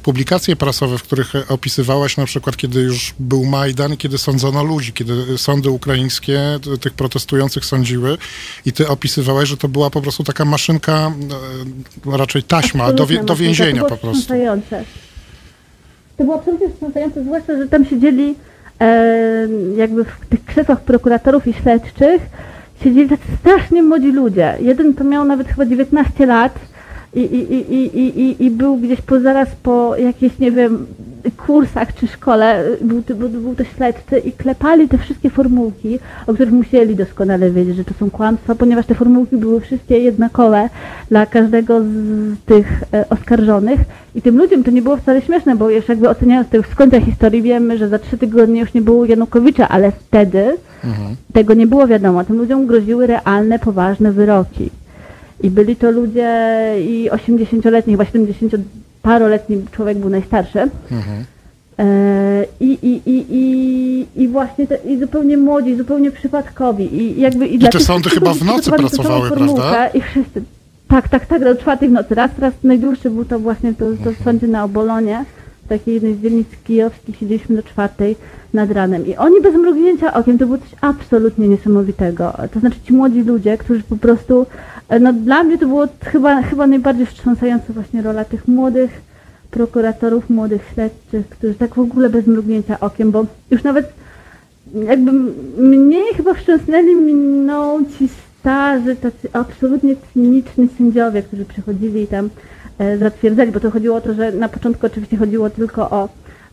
publikacje 0.00 0.56
prasowe, 0.56 0.98
w 0.98 1.02
których 1.02 1.32
opisywałaś 1.48 2.16
na 2.16 2.24
przykład, 2.24 2.56
kiedy 2.56 2.80
już 2.80 3.14
był 3.18 3.44
Majdan, 3.44 3.96
kiedy 3.96 4.18
sądzono 4.18 4.64
ludzi, 4.64 4.92
kiedy 4.92 5.38
sądy 5.38 5.70
ukraińskie 5.70 6.40
tych 6.80 6.92
protestujących 6.92 7.64
sądziły 7.64 8.18
i 8.66 8.72
ty 8.72 8.88
opisywałaś, 8.88 9.48
że 9.48 9.56
to 9.56 9.68
była 9.68 9.90
po 9.90 10.02
prostu 10.02 10.24
taka 10.24 10.44
maszynka, 10.44 11.12
e, 12.06 12.16
raczej 12.16 12.42
taśma 12.42 12.92
do, 12.92 13.06
wie, 13.06 13.24
do 13.24 13.36
więzienia 13.36 13.82
to 13.82 13.88
po 13.88 13.96
prostu. 13.96 14.34
To 16.16 16.24
było 16.24 16.36
absolutnie 16.36 16.68
wstrząsające, 16.68 17.22
zwłaszcza, 17.24 17.56
że 17.56 17.68
tam 17.68 17.84
siedzieli 17.84 18.34
e, 18.80 19.48
jakby 19.76 20.04
w 20.04 20.26
tych 20.28 20.44
krzesłach 20.44 20.80
prokuratorów 20.80 21.46
i 21.46 21.52
śledczych 21.52 22.22
siedzieli 22.84 23.08
tacy 23.08 23.22
strasznie 23.40 23.82
młodzi 23.82 24.12
ludzie. 24.12 24.56
Jeden 24.60 24.94
to 24.94 25.04
miał 25.04 25.24
nawet 25.24 25.48
chyba 25.48 25.66
19 25.66 26.26
lat 26.26 26.58
i, 27.16 27.20
i, 27.20 27.74
i, 27.74 28.20
i, 28.20 28.44
i, 28.44 28.50
był 28.50 28.76
gdzieś 28.76 29.00
po 29.00 29.20
zaraz 29.20 29.48
po 29.62 29.96
jakichś, 29.96 30.38
nie 30.38 30.52
wiem, 30.52 30.86
kursach 31.46 31.94
czy 31.94 32.06
szkole, 32.06 32.64
był, 32.80 33.02
był, 33.16 33.28
był 33.28 33.54
to 33.54 33.64
śledczy 33.64 34.18
i 34.18 34.32
klepali 34.32 34.88
te 34.88 34.98
wszystkie 34.98 35.30
formułki, 35.30 35.98
o 36.26 36.34
których 36.34 36.52
musieli 36.52 36.96
doskonale 36.96 37.50
wiedzieć, 37.50 37.76
że 37.76 37.84
to 37.84 37.94
są 37.94 38.10
kłamstwa, 38.10 38.54
ponieważ 38.54 38.86
te 38.86 38.94
formułki 38.94 39.36
były 39.36 39.60
wszystkie 39.60 39.98
jednakowe 39.98 40.68
dla 41.08 41.26
każdego 41.26 41.80
z 41.80 42.38
tych 42.46 42.82
e, 42.94 43.08
oskarżonych 43.08 43.80
i 44.14 44.22
tym 44.22 44.38
ludziom 44.38 44.64
to 44.64 44.70
nie 44.70 44.82
było 44.82 44.96
wcale 44.96 45.22
śmieszne, 45.22 45.56
bo 45.56 45.70
już 45.70 45.88
jakby 45.88 46.08
oceniając 46.08 46.48
to 46.48 46.56
już 46.56 46.66
z 46.66 46.74
końca 46.74 47.00
historii 47.00 47.42
wiemy, 47.42 47.78
że 47.78 47.88
za 47.88 47.98
trzy 47.98 48.18
tygodnie 48.18 48.60
już 48.60 48.74
nie 48.74 48.82
było 48.82 49.04
Janukowicza, 49.04 49.68
ale 49.68 49.92
wtedy 49.92 50.56
tego 51.32 51.54
nie 51.54 51.66
było 51.66 51.86
wiadomo. 51.86 52.24
Tym 52.24 52.36
ludziom 52.36 52.66
groziły 52.66 53.06
realne, 53.06 53.58
wyroki. 54.12 54.70
I 55.42 55.50
byli 55.50 55.76
to 55.76 55.90
ludzie 55.90 56.30
i 56.80 57.10
80-letni, 57.12 57.92
chyba 57.92 58.04
70-paroletni 58.04 59.62
człowiek 59.72 59.98
był 59.98 60.10
najstarszy. 60.10 60.58
E, 61.78 62.46
I, 62.60 62.78
i, 62.82 63.10
i, 63.10 63.26
i, 63.30 64.06
I 64.22 64.28
właśnie 64.28 64.66
te, 64.66 64.76
i 64.76 64.98
zupełnie 64.98 65.36
młodzi, 65.36 65.76
zupełnie 65.76 66.10
przypadkowi. 66.10 67.02
I, 67.02 67.20
jakby, 67.20 67.46
i 67.46 67.58
dla 67.58 67.68
te 67.68 67.78
tych 67.78 67.86
sądy 67.86 68.10
chyba 68.10 68.34
w 68.34 68.44
nocy 68.44 68.70
pracowały, 68.70 69.30
prawda? 69.30 69.88
I 69.88 70.00
wszyscy. 70.00 70.42
Tak, 70.88 71.08
tak, 71.08 71.26
tak, 71.26 71.44
do 71.44 71.54
czwartej 71.54 71.88
w 71.88 71.92
nocy. 71.92 72.14
Raz, 72.14 72.30
raz 72.38 72.54
najdłuższy 72.62 73.10
był 73.10 73.24
to 73.24 73.38
właśnie 73.38 73.74
to, 73.74 73.84
to 74.04 74.12
w 74.12 74.24
sądzie 74.24 74.46
na 74.46 74.64
Obolonie. 74.64 75.24
W 75.64 75.68
takiej 75.68 75.94
jednej 75.94 76.14
z 76.14 76.20
dzielnic 76.20 76.48
kijowskich 76.64 77.16
siedzieliśmy 77.16 77.56
do 77.56 77.62
czwartej 77.62 78.16
nad 78.52 78.70
ranem. 78.70 79.06
I 79.06 79.16
oni 79.16 79.40
bez 79.40 79.54
mrugnięcia 79.54 80.14
okiem, 80.14 80.38
to 80.38 80.46
było 80.46 80.58
coś 80.58 80.74
absolutnie 80.80 81.48
niesamowitego. 81.48 82.32
To 82.52 82.60
znaczy 82.60 82.76
ci 82.84 82.92
młodzi 82.92 83.22
ludzie, 83.22 83.58
którzy 83.58 83.82
po 83.82 83.96
prostu, 83.96 84.46
no 85.00 85.12
dla 85.12 85.44
mnie 85.44 85.58
to 85.58 85.66
było 85.66 85.88
chyba, 86.04 86.42
chyba 86.42 86.66
najbardziej 86.66 87.06
wstrząsająca 87.06 87.72
właśnie 87.72 88.02
rola 88.02 88.24
tych 88.24 88.48
młodych 88.48 88.90
prokuratorów, 89.50 90.30
młodych 90.30 90.62
śledczych, 90.74 91.28
którzy 91.28 91.54
tak 91.54 91.74
w 91.74 91.78
ogóle 91.78 92.10
bez 92.10 92.26
mrugnięcia 92.26 92.80
okiem, 92.80 93.10
bo 93.10 93.26
już 93.50 93.62
nawet 93.62 93.92
jakby 94.74 95.12
mnie 95.62 96.14
chyba 96.16 96.34
wstrząsnęli 96.34 96.94
mną 96.94 97.84
ci 97.98 98.08
starzy, 98.40 98.96
tacy 98.96 99.28
absolutnie 99.32 99.94
cyniczni 100.12 100.68
sędziowie, 100.78 101.22
którzy 101.22 101.44
przychodzili 101.44 102.02
i 102.02 102.06
tam 102.06 102.30
e, 102.78 102.98
zatwierdzali, 102.98 103.52
bo 103.52 103.60
to 103.60 103.70
chodziło 103.70 103.96
o 103.96 104.00
to, 104.00 104.14
że 104.14 104.32
na 104.32 104.48
początku 104.48 104.86
oczywiście 104.86 105.16
chodziło 105.16 105.50
tylko 105.50 105.90
o, 105.90 106.08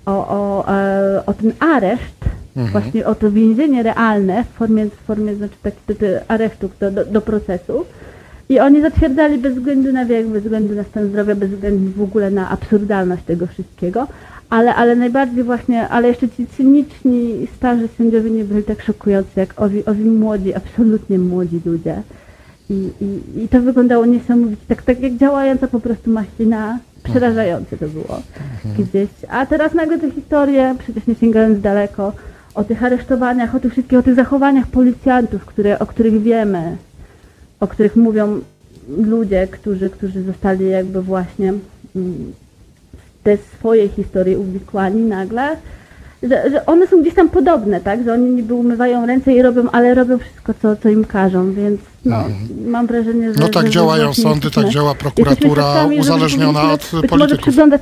o, 0.05 0.11
o, 0.11 0.65
e, 0.73 1.25
o 1.25 1.33
ten 1.33 1.53
areszt, 1.59 2.25
właśnie 2.71 3.05
o 3.05 3.15
to 3.15 3.31
więzienie 3.31 3.83
realne 3.83 4.43
w 4.43 4.47
formie, 4.47 4.85
w 4.85 4.93
formie 4.93 5.35
znaczy 5.35 5.55
taki 5.63 5.77
aresztu 6.27 6.69
do, 6.79 6.91
do, 6.91 7.05
do 7.05 7.21
procesu. 7.21 7.85
I 8.53 8.59
oni 8.59 8.81
zatwierdzali 8.81 9.37
bez 9.37 9.53
względu 9.53 9.93
na 9.93 10.05
wiek, 10.05 10.27
bez 10.27 10.43
względu 10.43 10.75
na 10.75 10.83
stan 10.83 11.07
zdrowia, 11.07 11.35
bez 11.35 11.49
względu 11.49 11.91
w 11.91 12.01
ogóle 12.01 12.31
na 12.31 12.49
absurdalność 12.49 13.23
tego 13.23 13.47
wszystkiego. 13.47 14.07
Ale, 14.49 14.75
ale 14.75 14.95
najbardziej 14.95 15.43
właśnie, 15.43 15.89
ale 15.89 16.07
jeszcze 16.07 16.29
ci 16.29 16.47
cyniczni, 16.47 17.47
starzy 17.57 17.87
sędziowie 17.97 18.31
nie 18.31 18.43
byli 18.43 18.63
tak 18.63 18.81
szokujący 18.81 19.31
jak 19.35 19.61
owi, 19.61 19.85
owi 19.85 20.03
młodzi, 20.03 20.53
absolutnie 20.53 21.19
młodzi 21.19 21.61
ludzie. 21.65 22.01
I, 22.69 22.89
i, 23.01 23.43
I 23.43 23.47
to 23.47 23.61
wyglądało 23.61 24.05
niesamowicie, 24.05 24.61
tak, 24.67 24.81
tak 24.81 24.99
jak 24.99 25.13
działająca 25.13 25.67
po 25.67 25.79
prostu 25.79 26.09
maślina, 26.09 26.79
przerażające 27.03 27.77
to 27.77 27.87
było 27.87 28.21
gdzieś. 28.79 29.09
A 29.29 29.45
teraz 29.45 29.73
nagle 29.73 29.99
te 29.99 30.11
historie, 30.11 30.75
przecież 30.79 31.07
nie 31.07 31.15
sięgając 31.15 31.61
daleko, 31.61 32.13
o 32.55 32.63
tych 32.63 32.83
aresztowaniach, 32.83 33.55
o 33.55 33.59
tych 33.59 33.71
wszystkich, 33.71 33.99
o 33.99 34.03
tych 34.03 34.15
zachowaniach 34.15 34.67
policjantów, 34.67 35.45
które, 35.45 35.79
o 35.79 35.85
których 35.85 36.21
wiemy, 36.21 36.77
o 37.59 37.67
których 37.67 37.95
mówią 37.95 38.41
ludzie, 38.97 39.47
którzy, 39.47 39.89
którzy 39.89 40.23
zostali 40.23 40.69
jakby 40.69 41.01
właśnie 41.01 41.53
mm, 41.95 42.33
w 42.93 43.23
te 43.23 43.37
swoje 43.37 43.89
historie 43.89 44.39
uwikłani 44.39 45.01
nagle, 45.01 45.57
że, 46.23 46.49
że 46.51 46.65
one 46.65 46.87
są 46.87 47.01
gdzieś 47.01 47.13
tam 47.13 47.29
podobne, 47.29 47.81
tak? 47.81 48.03
Że 48.03 48.13
oni 48.13 48.29
niby 48.29 48.53
umywają 48.53 49.05
ręce 49.05 49.33
i 49.33 49.41
robią, 49.41 49.71
ale 49.71 49.93
robią 49.93 50.17
wszystko, 50.17 50.53
co, 50.61 50.75
co 50.75 50.89
im 50.89 51.05
każą, 51.05 51.53
więc 51.53 51.81
no, 52.05 52.23
mam 52.65 52.87
wrażenie, 52.87 53.33
że... 53.33 53.39
No 53.39 53.49
tak 53.49 53.65
że, 53.65 53.71
działają 53.71 54.13
sądy, 54.13 54.51
tak 54.51 54.69
działa 54.69 54.95
prokuratura 54.95 55.87
uzależniona 55.99 56.71
od 56.71 56.81
być 56.81 56.93
może 56.93 57.07
polityków. 57.07 57.41
przyglądać 57.41 57.81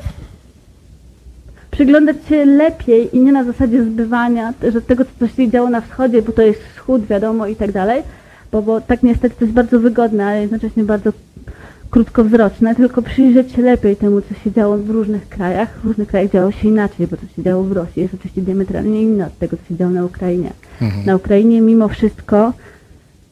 przyglądać 1.72 2.18
się 2.30 2.45
lepiej 2.45 3.18
i 3.18 3.19
nie 3.19 3.31
na 3.31 3.43
zasadzie 3.43 3.84
zbywania, 3.84 4.53
że 4.73 4.81
tego, 4.81 5.03
co 5.19 5.27
się 5.27 5.49
działo 5.49 5.69
na 5.69 5.81
wschodzie, 5.81 6.22
bo 6.22 6.31
to 6.31 6.41
jest 6.41 6.61
wschód, 6.64 7.06
wiadomo, 7.06 7.48
i 7.48 7.56
tak 7.56 7.72
dalej, 7.72 8.03
bo, 8.52 8.61
bo 8.61 8.82
tak 8.82 9.03
niestety 9.03 9.36
to 9.36 9.45
jest 9.45 9.53
bardzo 9.53 9.80
wygodne, 9.80 10.26
ale 10.26 10.41
jednocześnie 10.41 10.84
bardzo 10.84 11.14
krótkowzroczne, 11.91 12.76
tylko 12.76 13.02
przyjrzeć 13.02 13.52
się 13.52 13.61
lepiej 13.61 13.95
temu, 13.95 14.22
co 14.22 14.34
się 14.44 14.52
działo 14.52 14.78
w 14.78 14.90
różnych 14.90 15.30
krajach. 15.30 15.80
W 15.84 15.86
różnych 15.86 16.07
krajach 16.07 16.32
działo 16.32 16.52
się 16.52 16.68
inaczej, 16.68 17.07
bo 17.07 17.18
to 17.18 17.23
się 17.36 17.44
działo 17.44 17.64
w 17.64 17.72
Rosji 17.72 18.02
jest 18.02 18.14
oczywiście 18.14 18.41
diametralnie 18.41 19.02
inne 19.02 19.28
od 19.28 19.38
tego, 19.38 19.57
co 19.57 19.64
się 19.65 19.76
działo 19.76 19.91
na 19.91 20.06
Ukrainie. 20.06 20.52
Na 21.06 21.15
Ukrainie 21.15 21.61
mimo 21.61 21.88
wszystko, 21.88 22.53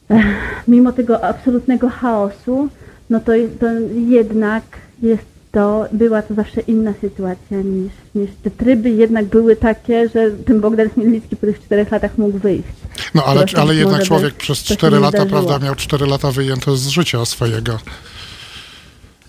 mimo 0.68 0.92
tego 0.92 1.24
absolutnego 1.24 1.88
chaosu, 1.88 2.68
no 3.10 3.20
to, 3.20 3.32
to 3.60 3.66
jednak 3.94 4.62
jest 5.02 5.29
to, 5.52 5.86
była 5.92 6.22
to 6.22 6.34
zawsze 6.34 6.60
inna 6.60 6.92
sytuacja 7.00 7.60
niż, 7.62 7.92
niż 8.14 8.30
te 8.42 8.50
tryby 8.50 8.90
jednak 8.90 9.24
były 9.24 9.56
takie, 9.56 10.08
że 10.08 10.30
ten 10.30 10.60
Bogdan 10.60 10.90
Chmielnicki 10.90 11.36
po 11.36 11.46
tych 11.46 11.60
czterech 11.62 11.90
latach 11.90 12.18
mógł 12.18 12.38
wyjść. 12.38 12.68
No 13.14 13.24
ale, 13.24 13.40
Zresztą 13.40 13.62
ale 13.62 13.74
jednak 13.74 14.02
człowiek 14.02 14.34
by 14.34 14.40
przez 14.40 14.58
4 14.58 14.96
nie 14.96 15.02
lata, 15.02 15.26
prawda, 15.26 15.58
miał 15.58 15.74
4 15.74 16.06
lata 16.06 16.30
wyjęte 16.30 16.76
z 16.76 16.88
życia 16.88 17.24
swojego. 17.24 17.78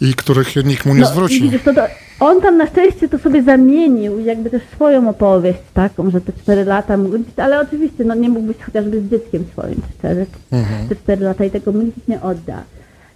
I 0.01 0.13
których 0.13 0.55
nikt 0.65 0.85
mu 0.85 0.93
nie 0.93 1.01
No, 1.01 1.07
zwróci. 1.07 1.41
Widzisz, 1.41 1.61
to, 1.63 1.73
to, 1.73 1.81
on 2.19 2.41
tam 2.41 2.57
na 2.57 2.67
szczęście 2.67 3.09
to 3.09 3.17
sobie 3.19 3.43
zamienił 3.43 4.19
jakby 4.19 4.49
też 4.49 4.61
swoją 4.75 5.09
opowieść 5.09 5.59
taką, 5.73 6.11
że 6.11 6.21
te 6.21 6.33
cztery 6.33 6.65
lata 6.65 6.97
mógł 6.97 7.17
być, 7.17 7.27
ale 7.39 7.59
oczywiście 7.61 8.03
no, 8.03 8.15
nie 8.15 8.29
mógł 8.29 8.47
być 8.47 8.57
chociażby 8.63 9.01
z 9.01 9.09
dzieckiem 9.09 9.45
swoim 9.51 9.81
cztery, 9.99 10.25
Mhm. 10.51 10.89
te 10.89 10.95
cztery 10.95 11.25
lata 11.25 11.45
i 11.45 11.51
tego 11.51 11.71
mu 11.71 11.81
nikt 11.81 12.07
nie 12.07 12.21
odda. 12.21 12.63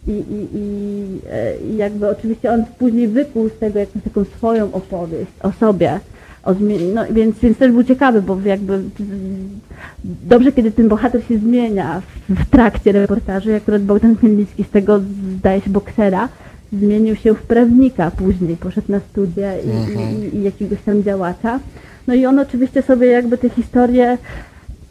I, 0.07 0.11
i, 0.11 0.47
i, 0.53 1.19
e, 1.31 1.75
jakby 1.77 2.09
oczywiście 2.09 2.51
on 2.51 2.65
później 2.79 3.07
wykuł 3.07 3.49
z 3.49 3.59
tego 3.59 3.79
jakąś 3.79 4.03
taką 4.03 4.23
swoją 4.23 4.73
opowieść 4.73 5.31
o 5.43 5.51
sobie. 5.51 5.99
O 6.43 6.53
no, 6.93 7.05
więc, 7.11 7.39
więc 7.39 7.57
też 7.57 7.71
był 7.71 7.83
ciekawy, 7.83 8.21
bo 8.21 8.37
jakby 8.45 8.79
dobrze, 10.03 10.51
kiedy 10.51 10.71
ten 10.71 10.87
bohater 10.87 11.23
się 11.23 11.37
zmienia 11.37 12.01
w, 12.29 12.35
w 12.35 12.49
trakcie 12.49 12.91
reportażu, 12.91 13.49
jak 13.49 13.63
akurat 13.63 13.81
Bogdan 13.81 14.15
Chmielnicki 14.15 14.63
z 14.63 14.69
tego 14.69 15.01
zdaje 15.37 15.61
się 15.61 15.69
boksera, 15.69 16.29
zmienił 16.73 17.15
się 17.15 17.33
w 17.33 17.41
prawnika 17.41 18.11
później, 18.11 18.57
poszedł 18.57 18.91
na 18.91 18.99
studia 18.99 19.51
i, 19.57 19.67
i, 19.67 20.37
i 20.37 20.43
jakiegoś 20.43 20.81
tam 20.81 21.03
działacza. 21.03 21.59
No 22.07 22.13
i 22.13 22.25
on 22.25 22.39
oczywiście 22.39 22.81
sobie 22.81 23.07
jakby 23.07 23.37
te 23.37 23.49
historie 23.49 24.17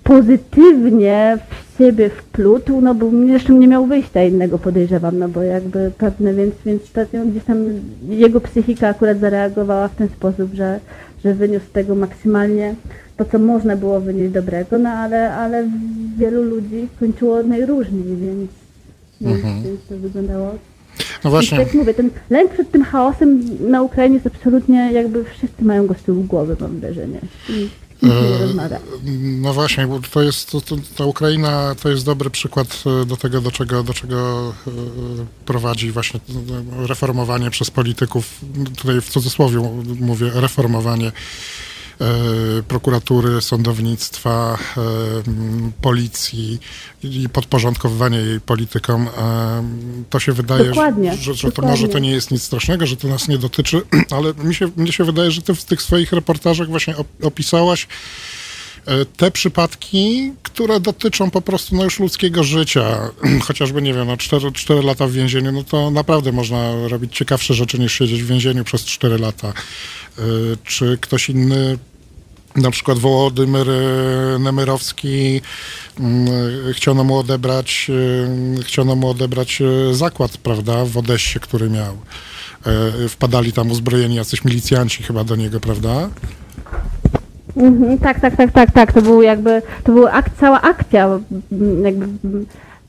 pozytywnie 0.05 1.39
w 1.75 1.79
siebie 1.79 2.11
wplótł, 2.11 2.81
no 2.81 2.95
bo 2.95 3.11
zresztą 3.27 3.59
nie 3.59 3.69
miał 3.69 3.87
wyjścia 3.87 4.25
innego 4.25 4.59
podejrzewam, 4.59 5.19
no 5.19 5.29
bo 5.29 5.43
jakby 5.43 5.93
pewne, 5.99 6.35
więc, 6.35 6.55
więc 6.67 6.83
pewnie 6.83 7.21
gdzieś 7.27 7.45
tam 7.45 7.65
jego 8.09 8.41
psychika 8.41 8.89
akurat 8.89 9.21
zareagowała 9.21 9.89
w 9.89 9.95
ten 9.97 10.09
sposób, 10.09 10.55
że, 10.55 10.81
że 11.25 11.35
wyniósł 11.35 11.67
z 11.67 11.73
tego 11.73 11.95
maksymalnie 11.95 12.75
to, 13.17 13.25
co 13.25 13.39
można 13.39 13.77
było 13.77 14.01
wynieść 14.01 14.33
dobrego, 14.33 14.79
no 14.79 14.91
ale, 14.91 15.35
ale 15.35 15.69
wielu 16.19 16.43
ludzi 16.43 16.89
kończyło 17.01 17.43
najróżniej, 17.43 18.03
więc, 18.17 18.51
więc, 19.21 19.65
więc 19.65 19.81
to 19.89 19.99
wyglądało 19.99 20.55
No 21.25 21.31
właśnie, 21.31 21.59
tak 21.59 21.67
jak 21.67 21.75
mówię, 21.75 21.95
ten 21.95 22.11
lęk 22.31 22.53
przed 22.53 22.71
tym 22.71 22.85
chaosem 22.85 23.41
na 23.61 23.83
Ukrainie 23.83 24.15
jest 24.15 24.27
absolutnie 24.27 24.93
jakby 24.93 25.25
wszyscy 25.25 25.65
mają 25.65 25.87
go 25.87 25.95
z 25.95 26.03
tyłu 26.03 26.23
głowy, 26.23 26.57
mam 26.61 26.81
wrażenie. 26.81 27.21
I. 27.49 27.69
no 29.41 29.55
właśnie, 29.55 29.87
bo 29.87 30.01
to 30.01 30.23
jest, 30.23 30.51
to, 30.51 30.61
to, 30.61 30.77
ta 30.97 31.05
Ukraina 31.05 31.75
to 31.75 31.89
jest 31.89 32.05
dobry 32.05 32.31
przykład 32.31 32.83
e, 33.03 33.07
do 33.07 33.17
tego, 33.17 33.41
do 33.41 33.51
czego, 33.51 33.83
do 33.83 33.95
czego 33.95 34.53
e, 34.67 34.71
prowadzi 35.47 35.93
właśnie 35.93 36.21
e, 36.83 36.87
reformowanie 36.87 37.51
przez 37.51 37.71
polityków, 37.71 38.41
tutaj 38.77 39.01
w 39.01 39.09
cudzysłowie 39.09 39.59
mówię, 40.01 40.31
reformowanie 40.35 41.13
prokuratury, 42.69 43.41
sądownictwa, 43.41 44.59
e, 44.77 44.81
policji 45.83 46.59
i 47.03 47.29
podporządkowywanie 47.29 48.19
jej 48.19 48.41
politykom. 48.41 49.09
E, 49.19 49.65
To 50.11 50.21
się 50.21 50.33
wydaje, 50.33 50.65
Dokładnie, 50.65 51.17
że, 51.17 51.35
że 51.35 51.43
to 51.43 51.49
dokładnie. 51.49 51.71
może 51.71 51.89
to 51.89 51.99
nie 51.99 52.11
jest 52.11 52.31
nic 52.31 52.43
strasznego, 52.43 52.87
że 52.87 52.97
to 52.97 53.09
nas 53.09 53.29
nie 53.29 53.39
dotyczy, 53.39 53.83
ale 54.17 54.35
mi 54.35 54.55
się, 54.55 54.71
mnie 54.77 54.93
się 54.93 55.05
wydaje, 55.05 55.31
że 55.31 55.43
ty 55.43 55.55
w 55.55 55.65
tych 55.65 55.83
swoich 55.83 56.13
reportażach 56.13 56.69
właśnie 56.69 56.95
op- 56.95 57.27
opisałaś 57.27 57.85
e, 57.85 57.87
te 59.17 59.31
przypadki, 59.31 60.33
które 60.43 60.81
dotyczą 60.81 61.31
po 61.31 61.41
prostu 61.41 61.77
no 61.77 61.85
już 61.85 62.01
ludzkiego 62.01 62.45
życia. 62.45 63.11
Chociażby, 63.47 63.83
nie 63.83 63.95
wiem, 63.95 64.07
no 64.07 64.17
4, 64.17 64.53
4 64.53 64.83
lata 64.83 65.07
w 65.07 65.13
więzieniu, 65.13 65.53
no 65.53 65.65
to 65.65 65.91
naprawdę 65.91 66.33
można 66.33 66.89
robić 66.89 67.17
ciekawsze 67.17 67.55
rzeczy 67.55 67.79
niż 67.79 67.93
siedzieć 67.93 68.23
w 68.23 68.27
więzieniu 68.27 68.65
przez 68.65 68.85
4 68.85 69.19
lata. 69.19 69.49
E, 69.49 70.23
Czy 70.65 70.99
ktoś 71.01 71.29
inny 71.29 71.79
na 72.57 72.71
przykład 72.71 72.99
Wołodymyr 72.99 73.71
e, 73.71 74.39
Nemyrowski, 74.39 75.41
mm, 76.01 76.29
e, 76.71 76.73
chciano 76.73 77.05
mu 77.05 77.19
odebrać, 77.19 77.91
e, 78.59 78.63
chciano 78.63 78.97
mu 78.97 79.09
odebrać 79.09 79.63
e, 79.63 79.95
zakład, 79.95 80.37
prawda, 80.37 80.85
w 80.85 80.97
Odessie, 80.97 81.41
który 81.41 81.71
miał. 81.71 81.99
E, 82.67 83.09
Wpadali 83.09 83.53
tam 83.53 83.71
uzbrojeni 83.71 84.15
jacyś 84.15 84.45
milicjanci 84.45 85.03
chyba 85.03 85.25
do 85.25 85.37
niego, 85.37 85.61
prawda? 85.61 86.11
Mhm, 87.57 87.99
tak, 87.99 88.21
tak, 88.21 88.37
tak, 88.37 88.53
tak, 88.53 88.71
tak. 88.73 88.93
To 88.93 89.03
był 89.03 89.23
jakby, 89.23 89.63
to 89.85 89.93
była 89.93 90.11
ak- 90.11 90.35
cała 90.41 90.61
akcja 90.63 91.09
jakby 91.85 92.07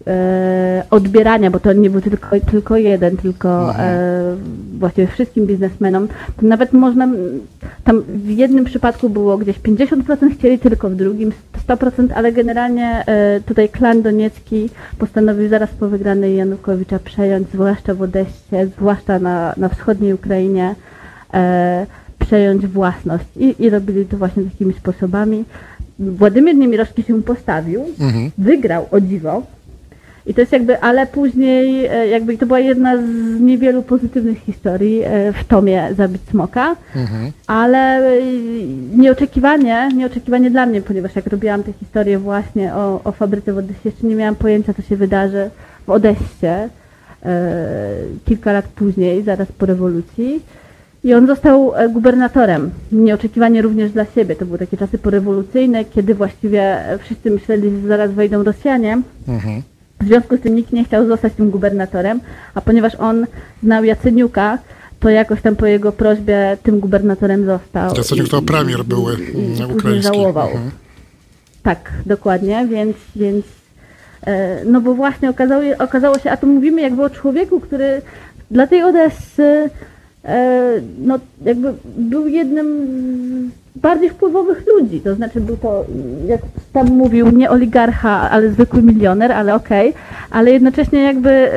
e, 0.08 0.84
odbierania, 0.90 1.52
bo 1.52 1.60
to 1.60 1.74
nie 1.74 1.90
był 1.90 2.02
tylko, 2.02 2.28
tylko 2.52 2.78
jeden, 2.78 3.18
tylko 3.18 3.76
e, 3.80 4.36
właściwie 4.80 5.08
wszystkim 5.08 5.46
biznesmenom. 5.46 6.08
To 6.08 6.48
nawet 6.48 6.74
można, 6.74 7.08
tam 7.84 8.02
w 8.08 8.30
jednym 8.30 8.66
przypadku 8.66 9.10
było 9.10 9.38
gdzieś 9.38 9.60
50% 9.60 10.38
chcieli, 10.38 10.60
tylko 10.60 10.90
w 10.90 10.96
drugim 10.96 11.32
100%, 11.68 12.08
ale 12.16 12.32
generalnie 12.32 13.04
e, 13.08 13.42
tutaj 13.42 13.70
klan 13.70 14.02
doniecki 14.02 14.70
postanowił 14.98 15.50
zaraz 15.50 15.70
po 15.70 15.88
wygranej 15.88 16.36
Janukowicza 16.36 17.00
przejąć, 17.00 17.48
zwłaszcza 17.54 17.94
w 17.94 18.02
Odessie, 18.02 18.68
zwłaszcza 18.78 19.20
na, 19.20 19.54
na 19.58 19.70
wschodniej 19.70 20.14
Ukrainie, 20.14 20.76
e, 21.34 21.86
przejąć 22.20 22.68
własność 22.68 23.26
I, 23.38 23.56
i 23.60 23.70
robili 23.70 24.06
to 24.06 24.18
właśnie 24.18 24.44
takimi 24.44 24.74
sposobami. 24.74 25.44
Władimir 26.00 26.56
Niemirowski 26.56 27.04
się 27.04 27.24
postawił, 27.24 27.82
Mhm. 28.00 28.32
wygrał 28.38 28.86
o 28.92 29.02
dziwo. 29.02 29.42
I 30.28 30.34
to 30.34 30.42
jest 30.42 30.52
jakby, 30.54 30.80
ale 30.82 31.08
później 31.08 31.86
e, 31.86 32.08
jakby 32.08 32.38
to 32.38 32.46
była 32.46 32.60
jedna 32.60 32.98
z 32.98 33.02
niewielu 33.42 33.84
pozytywnych 33.84 34.38
historii 34.40 35.02
e, 35.04 35.34
w 35.34 35.44
tomie 35.44 35.88
Zabić 35.98 36.22
Smoka, 36.32 36.76
Mhm. 36.96 37.32
ale 37.48 37.78
e, 37.98 38.22
nieoczekiwanie, 38.98 39.90
nieoczekiwanie 39.96 40.52
dla 40.52 40.66
mnie, 40.66 40.82
ponieważ 40.82 41.16
jak 41.16 41.28
robiłam 41.28 41.64
tę 41.64 41.72
historię 41.80 42.20
właśnie 42.20 42.74
o, 42.76 43.02
o 43.04 43.12
fabryce 43.12 43.54
w 43.54 43.58
Odessie, 43.58 43.80
jeszcze 43.86 44.08
nie 44.08 44.16
miałam 44.16 44.36
pojęcia, 44.36 44.74
co 44.74 44.82
się 44.82 44.96
wydarzy 44.96 45.50
w 45.88 45.90
Odessie 45.90 46.70
kilka 48.26 48.52
lat 48.54 48.66
później, 48.68 49.24
zaraz 49.24 49.48
po 49.52 49.66
rewolucji. 49.66 50.42
I 51.06 51.14
on 51.14 51.28
został 51.28 51.76
e, 51.76 51.90
gubernatorem. 51.90 52.72
Nieoczekiwanie 52.92 53.62
również 53.62 53.92
dla 53.92 54.06
siebie. 54.06 54.36
To 54.36 54.46
były 54.46 54.58
takie 54.58 54.78
czasy 54.78 54.98
porewolucyjne, 54.98 55.86
kiedy 55.86 56.16
właściwie 56.16 56.62
e, 56.62 56.98
wszyscy 56.98 57.32
myśleli, 57.32 57.70
że 57.70 57.88
zaraz 57.88 58.12
wejdą 58.12 58.44
Rosjanie. 58.44 59.02
Mhm. 59.28 59.62
W 60.02 60.06
związku 60.06 60.38
z 60.38 60.40
tym 60.40 60.56
nikt 60.56 60.72
nie 60.72 60.84
chciał 60.84 61.08
zostać 61.08 61.34
tym 61.34 61.52
gubernatorem, 61.52 62.20
a 62.54 62.62
ponieważ 62.62 62.96
on 62.96 63.26
znał 63.64 63.84
Jacyniuka, 63.84 64.58
to 65.00 65.10
jakoś 65.10 65.42
tam 65.42 65.56
po 65.56 65.66
jego 65.66 65.92
prośbie 65.92 66.58
tym 66.64 66.80
gubernatorem 66.80 67.46
został. 67.46 67.96
Jaceniuk 67.98 68.30
to 68.30 68.42
premier 68.42 68.84
były 68.84 69.16
mm, 69.16 69.72
ukraiński. 69.76 70.14
żałował. 70.14 70.48
Mhm. 70.48 70.72
Tak, 71.64 71.92
dokładnie, 72.06 72.68
więc, 72.72 72.96
więc 73.16 73.46
e, 74.28 74.66
no 74.66 74.82
bo 74.82 74.94
właśnie 74.94 75.30
okazało, 75.30 75.64
okazało 75.80 76.20
się, 76.20 76.32
a 76.32 76.38
tu 76.38 76.48
mówimy 76.48 76.82
jakby 76.82 77.04
o 77.04 77.10
człowieku, 77.10 77.60
który 77.60 78.02
dla 78.52 78.68
tej 78.68 78.80
e, 79.40 79.70
no 81.00 81.20
jakby 81.46 81.74
był 81.98 82.28
jednym 82.28 82.68
z 83.52 83.66
bardziej 83.76 84.10
wpływowych 84.10 84.64
ludzi, 84.68 85.02
to 85.02 85.16
znaczy 85.16 85.42
był 85.42 85.58
to, 85.58 85.86
jak 86.28 86.42
tam 86.74 86.88
mówił, 86.88 87.30
nie 87.30 87.50
oligarcha, 87.50 88.30
ale 88.30 88.50
zwykły 88.50 88.82
milioner, 88.82 89.32
ale 89.32 89.56
okej, 89.56 89.94
ale 90.32 90.52
jednocześnie 90.52 91.04
jakby 91.04 91.30
e, 91.30 91.52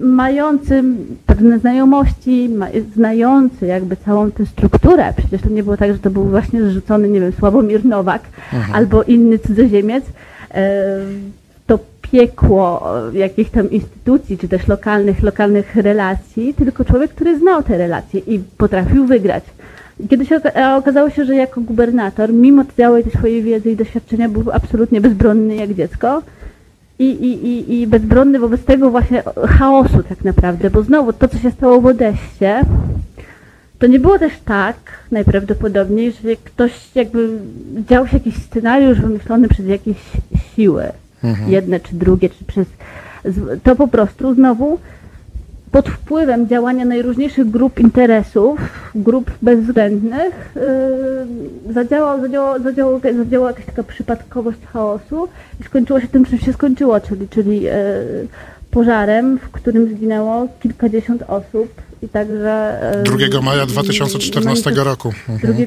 mający 0.00 0.82
pewne 1.26 1.58
znajomości, 1.58 2.50
znający 2.94 3.66
jakby 3.66 3.96
całą 3.96 4.30
tę 4.30 4.46
strukturę. 4.46 5.12
Przecież 5.16 5.42
to 5.42 5.48
nie 5.48 5.62
było 5.62 5.76
tak, 5.76 5.92
że 5.92 5.98
to 5.98 6.10
był 6.10 6.24
właśnie 6.24 6.62
zrzucony, 6.62 7.08
nie 7.08 7.20
wiem, 7.20 7.32
Sławomir 7.32 7.84
Nowak 7.84 8.22
albo 8.72 9.02
inny 9.02 9.38
cudzoziemiec. 9.38 10.04
E, 10.54 10.84
piekło 12.14 12.82
jakichś 13.12 13.50
tam 13.50 13.70
instytucji, 13.70 14.38
czy 14.38 14.48
też 14.48 14.68
lokalnych, 14.68 15.22
lokalnych 15.22 15.76
relacji, 15.76 16.54
tylko 16.54 16.84
człowiek, 16.84 17.10
który 17.10 17.38
znał 17.38 17.62
te 17.62 17.78
relacje 17.78 18.20
i 18.20 18.38
potrafił 18.38 19.06
wygrać. 19.06 19.44
Kiedy 20.10 20.26
się 20.26 20.40
okazało 20.78 21.10
się, 21.10 21.24
że 21.24 21.36
jako 21.36 21.60
gubernator, 21.60 22.32
mimo 22.32 22.64
całej 22.76 23.02
tej 23.02 23.12
swojej 23.12 23.42
wiedzy 23.42 23.70
i 23.70 23.76
doświadczenia, 23.76 24.28
był 24.28 24.52
absolutnie 24.52 25.00
bezbronny 25.00 25.56
jak 25.56 25.74
dziecko 25.74 26.22
i, 26.98 27.04
i, 27.04 27.46
i, 27.48 27.80
i 27.80 27.86
bezbronny 27.86 28.38
wobec 28.38 28.64
tego 28.64 28.90
właśnie 28.90 29.22
chaosu 29.58 30.02
tak 30.08 30.24
naprawdę, 30.24 30.70
bo 30.70 30.82
znowu 30.82 31.12
to, 31.12 31.28
co 31.28 31.38
się 31.38 31.50
stało 31.50 31.80
w 31.80 31.86
Odessie, 31.86 32.52
to 33.78 33.86
nie 33.86 34.00
było 34.00 34.18
też 34.18 34.32
tak 34.44 34.76
najprawdopodobniej, 35.10 36.12
że 36.12 36.36
ktoś 36.44 36.72
jakby 36.94 37.28
dział 37.88 38.06
się 38.06 38.16
jakiś 38.16 38.36
scenariusz 38.36 39.00
wymyślony 39.00 39.48
przez 39.48 39.66
jakieś 39.66 39.96
siły, 40.54 40.84
jedne 41.48 41.80
czy 41.80 41.94
drugie, 41.94 42.28
czy 42.28 42.44
przez... 42.44 42.66
To 43.62 43.76
po 43.76 43.88
prostu 43.88 44.34
znowu 44.34 44.78
pod 45.74 45.88
wpływem 45.88 46.48
działania 46.48 46.84
najróżniejszych 46.84 47.50
grup 47.50 47.80
interesów, 47.80 48.60
grup 48.94 49.30
bezwzględnych, 49.42 50.54
yy, 51.66 51.72
zadziałał, 51.72 52.20
zadziałał, 52.20 52.62
zadziałał, 52.62 53.00
zadziałała 53.18 53.50
jakaś 53.50 53.66
taka 53.66 53.82
przypadkowość 53.82 54.58
chaosu 54.72 55.28
i 55.60 55.64
skończyło 55.64 56.00
się 56.00 56.08
tym, 56.08 56.24
czym 56.24 56.38
się 56.38 56.52
skończyło, 56.52 57.00
czyli, 57.00 57.28
czyli 57.28 57.62
yy, 57.62 57.72
pożarem, 58.70 59.38
w 59.38 59.50
którym 59.50 59.96
zginęło 59.96 60.48
kilkadziesiąt 60.62 61.22
osób 61.22 61.68
i 62.02 62.08
także... 62.08 62.80
Yy, 63.20 63.28
2 63.28 63.40
maja 63.40 63.66
2014 63.66 64.70
roku. 64.70 65.12
Mhm. 65.28 65.66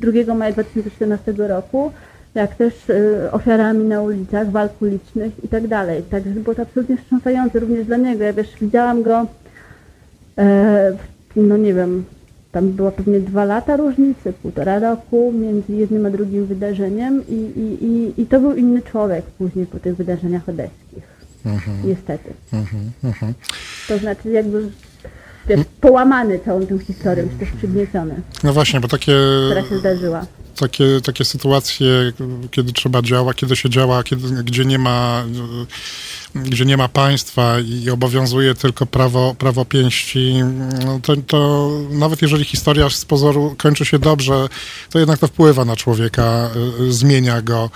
2, 0.00 0.22
2 0.22 0.34
maja 0.34 0.52
2014 0.52 1.32
roku 1.36 1.92
jak 2.34 2.54
też 2.56 2.90
y, 2.90 3.28
ofiarami 3.32 3.84
na 3.84 4.02
ulicach, 4.02 4.50
walk 4.50 4.82
ulicznych 4.82 5.44
i 5.44 5.48
tak 5.48 5.68
dalej. 5.68 6.02
Także 6.02 6.30
było 6.30 6.54
to 6.54 6.62
absolutnie 6.62 6.96
wstrząsające 6.96 7.60
również 7.60 7.86
dla 7.86 7.96
niego. 7.96 8.24
Ja 8.24 8.32
wiesz, 8.32 8.48
widziałam 8.60 9.02
go, 9.02 9.26
e, 10.38 10.92
no 11.36 11.56
nie 11.56 11.74
wiem, 11.74 12.04
tam 12.52 12.68
było 12.68 12.90
pewnie 12.90 13.20
dwa 13.20 13.44
lata 13.44 13.76
różnicy, 13.76 14.32
półtora 14.32 14.78
roku 14.78 15.32
między 15.32 15.72
jednym 15.72 16.06
a 16.06 16.10
drugim 16.10 16.46
wydarzeniem 16.46 17.22
i, 17.28 17.34
i, 17.34 17.84
i, 17.84 18.22
i 18.22 18.26
to 18.26 18.40
był 18.40 18.54
inny 18.54 18.82
człowiek 18.82 19.24
później 19.24 19.66
po 19.66 19.78
tych 19.78 19.96
wydarzeniach 19.96 20.48
odeckich. 20.48 21.12
Mhm. 21.46 21.76
Niestety. 21.84 22.30
Mhm, 22.52 23.34
to 23.88 23.98
znaczy 23.98 24.28
jakby 24.30 24.70
wiesz, 25.48 25.60
połamany 25.80 26.38
całą 26.38 26.66
tą 26.66 26.78
historią, 26.78 27.24
czy 27.28 27.38
też 27.46 27.48
przygnieciony. 27.58 28.14
No 28.44 28.52
właśnie, 28.52 28.80
bo 28.80 28.88
takie... 28.88 29.12
Która 29.50 29.62
się 29.68 29.78
zdarzyła 29.78 30.26
takie, 30.56 30.84
takie 31.04 31.24
sytuacje, 31.24 32.12
kiedy 32.50 32.72
trzeba 32.72 33.02
działa, 33.02 33.34
kiedy 33.34 33.56
się 33.56 33.70
działa, 33.70 34.02
kiedy, 34.02 34.42
gdzie 34.42 34.64
nie 34.64 34.78
ma 34.78 35.24
gdzie 36.34 36.64
nie 36.64 36.76
ma 36.76 36.88
państwa 36.88 37.60
i 37.60 37.90
obowiązuje 37.90 38.54
tylko 38.54 38.86
prawo, 38.86 39.34
prawo 39.38 39.64
pięści, 39.64 40.34
no 40.84 41.00
to, 41.02 41.16
to 41.16 41.70
nawet 41.90 42.22
jeżeli 42.22 42.44
historia 42.44 42.90
z 42.90 43.04
pozoru 43.04 43.54
kończy 43.58 43.84
się 43.84 43.98
dobrze, 43.98 44.48
to 44.90 44.98
jednak 44.98 45.18
to 45.18 45.26
wpływa 45.26 45.64
na 45.64 45.76
człowieka, 45.76 46.50
y, 46.80 46.92
zmienia 46.92 47.42
go. 47.42 47.70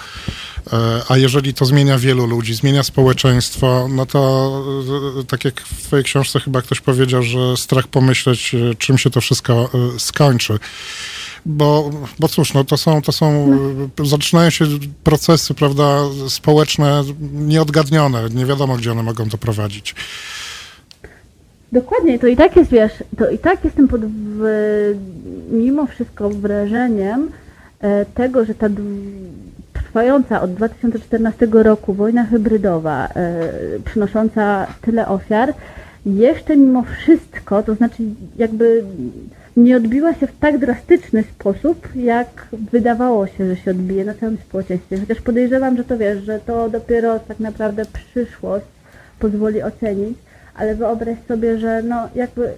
Y, 0.66 0.70
a 1.09 1.16
jeżeli 1.16 1.55
to 1.55 1.65
zmienia 1.65 1.98
wielu 1.98 2.27
ludzi, 2.27 2.55
zmienia 2.55 2.82
społeczeństwo, 2.82 3.89
no 3.90 4.07
to 4.07 4.51
y, 5.20 5.24
tak 5.24 5.44
jak 5.44 5.61
w 5.61 5.82
twojej 5.82 6.05
książce 6.05 6.40
chyba 6.40 6.62
ktoś 6.62 6.81
powiedział, 6.81 7.23
że 7.23 7.57
strach 7.57 7.89
pomyśleć, 7.89 8.57
czym 8.78 8.98
się 8.98 9.11
to 9.11 9.20
wszystko 9.20 9.70
skończy 9.98 10.59
bo, 11.47 11.90
bo 12.18 12.28
cóż, 12.28 12.55
no 12.55 12.64
to 12.64 12.77
są, 12.77 13.02
to 13.02 13.12
są, 13.12 13.59
zaczynają 14.05 14.51
się 14.51 14.64
procesy, 15.05 15.55
prawda, 15.55 16.01
społeczne 16.28 17.02
nieodgadnione, 17.32 18.28
nie 18.35 18.47
wiadomo, 18.47 18.77
gdzie 18.77 18.93
one 18.93 19.02
mogą 19.02 19.28
doprowadzić. 19.28 19.94
Dokładnie, 21.73 22.18
to 22.18 22.27
i 22.27 22.36
tak 22.36 22.56
jest, 22.56 22.70
wiesz, 22.70 22.93
to 23.18 23.31
i 23.31 23.39
tak 23.39 23.64
jestem 23.64 23.89
pod 23.89 24.01
w, 24.05 24.94
mimo 25.51 25.86
wszystko 25.86 26.31
wrażeniem 26.31 27.31
e, 27.81 28.05
tego, 28.06 28.44
że 28.44 28.55
ta 28.55 28.66
trwająca 29.73 30.43
od 30.43 30.55
2014 30.55 31.48
roku 31.52 31.94
wojna 31.94 32.24
hybrydowa, 32.24 33.06
e, 33.06 33.51
przynosząca 33.85 34.66
tyle 34.82 35.09
ofiar, 35.09 35.55
jeszcze 36.06 36.56
mimo 36.56 36.82
wszystko, 36.82 37.62
to 37.62 37.74
znaczy 37.74 38.02
jakby 38.36 38.85
nie 39.56 39.76
odbiła 39.76 40.14
się 40.14 40.26
w 40.26 40.38
tak 40.38 40.58
drastyczny 40.58 41.22
sposób, 41.22 41.88
jak 41.94 42.46
wydawało 42.72 43.26
się, 43.26 43.46
że 43.46 43.56
się 43.56 43.70
odbije 43.70 44.04
na 44.04 44.14
całym 44.14 44.36
społeczeństwie. 44.36 44.98
Chociaż 44.98 45.20
podejrzewam, 45.20 45.76
że 45.76 45.84
to 45.84 45.98
wiesz, 45.98 46.24
że 46.24 46.40
to 46.40 46.70
dopiero 46.70 47.18
tak 47.18 47.40
naprawdę 47.40 47.82
przyszłość 47.92 48.66
pozwoli 49.18 49.62
ocenić, 49.62 50.18
ale 50.54 50.74
wyobraź 50.74 51.18
sobie, 51.28 51.58
że 51.58 51.82
no 51.82 52.08
jakby 52.14 52.52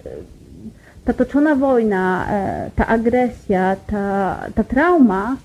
ta 1.04 1.12
toczona 1.12 1.54
wojna, 1.54 2.26
e, 2.30 2.70
ta 2.76 2.86
agresja, 2.86 3.76
ta, 3.86 4.36
ta 4.54 4.64
trauma 4.64 5.36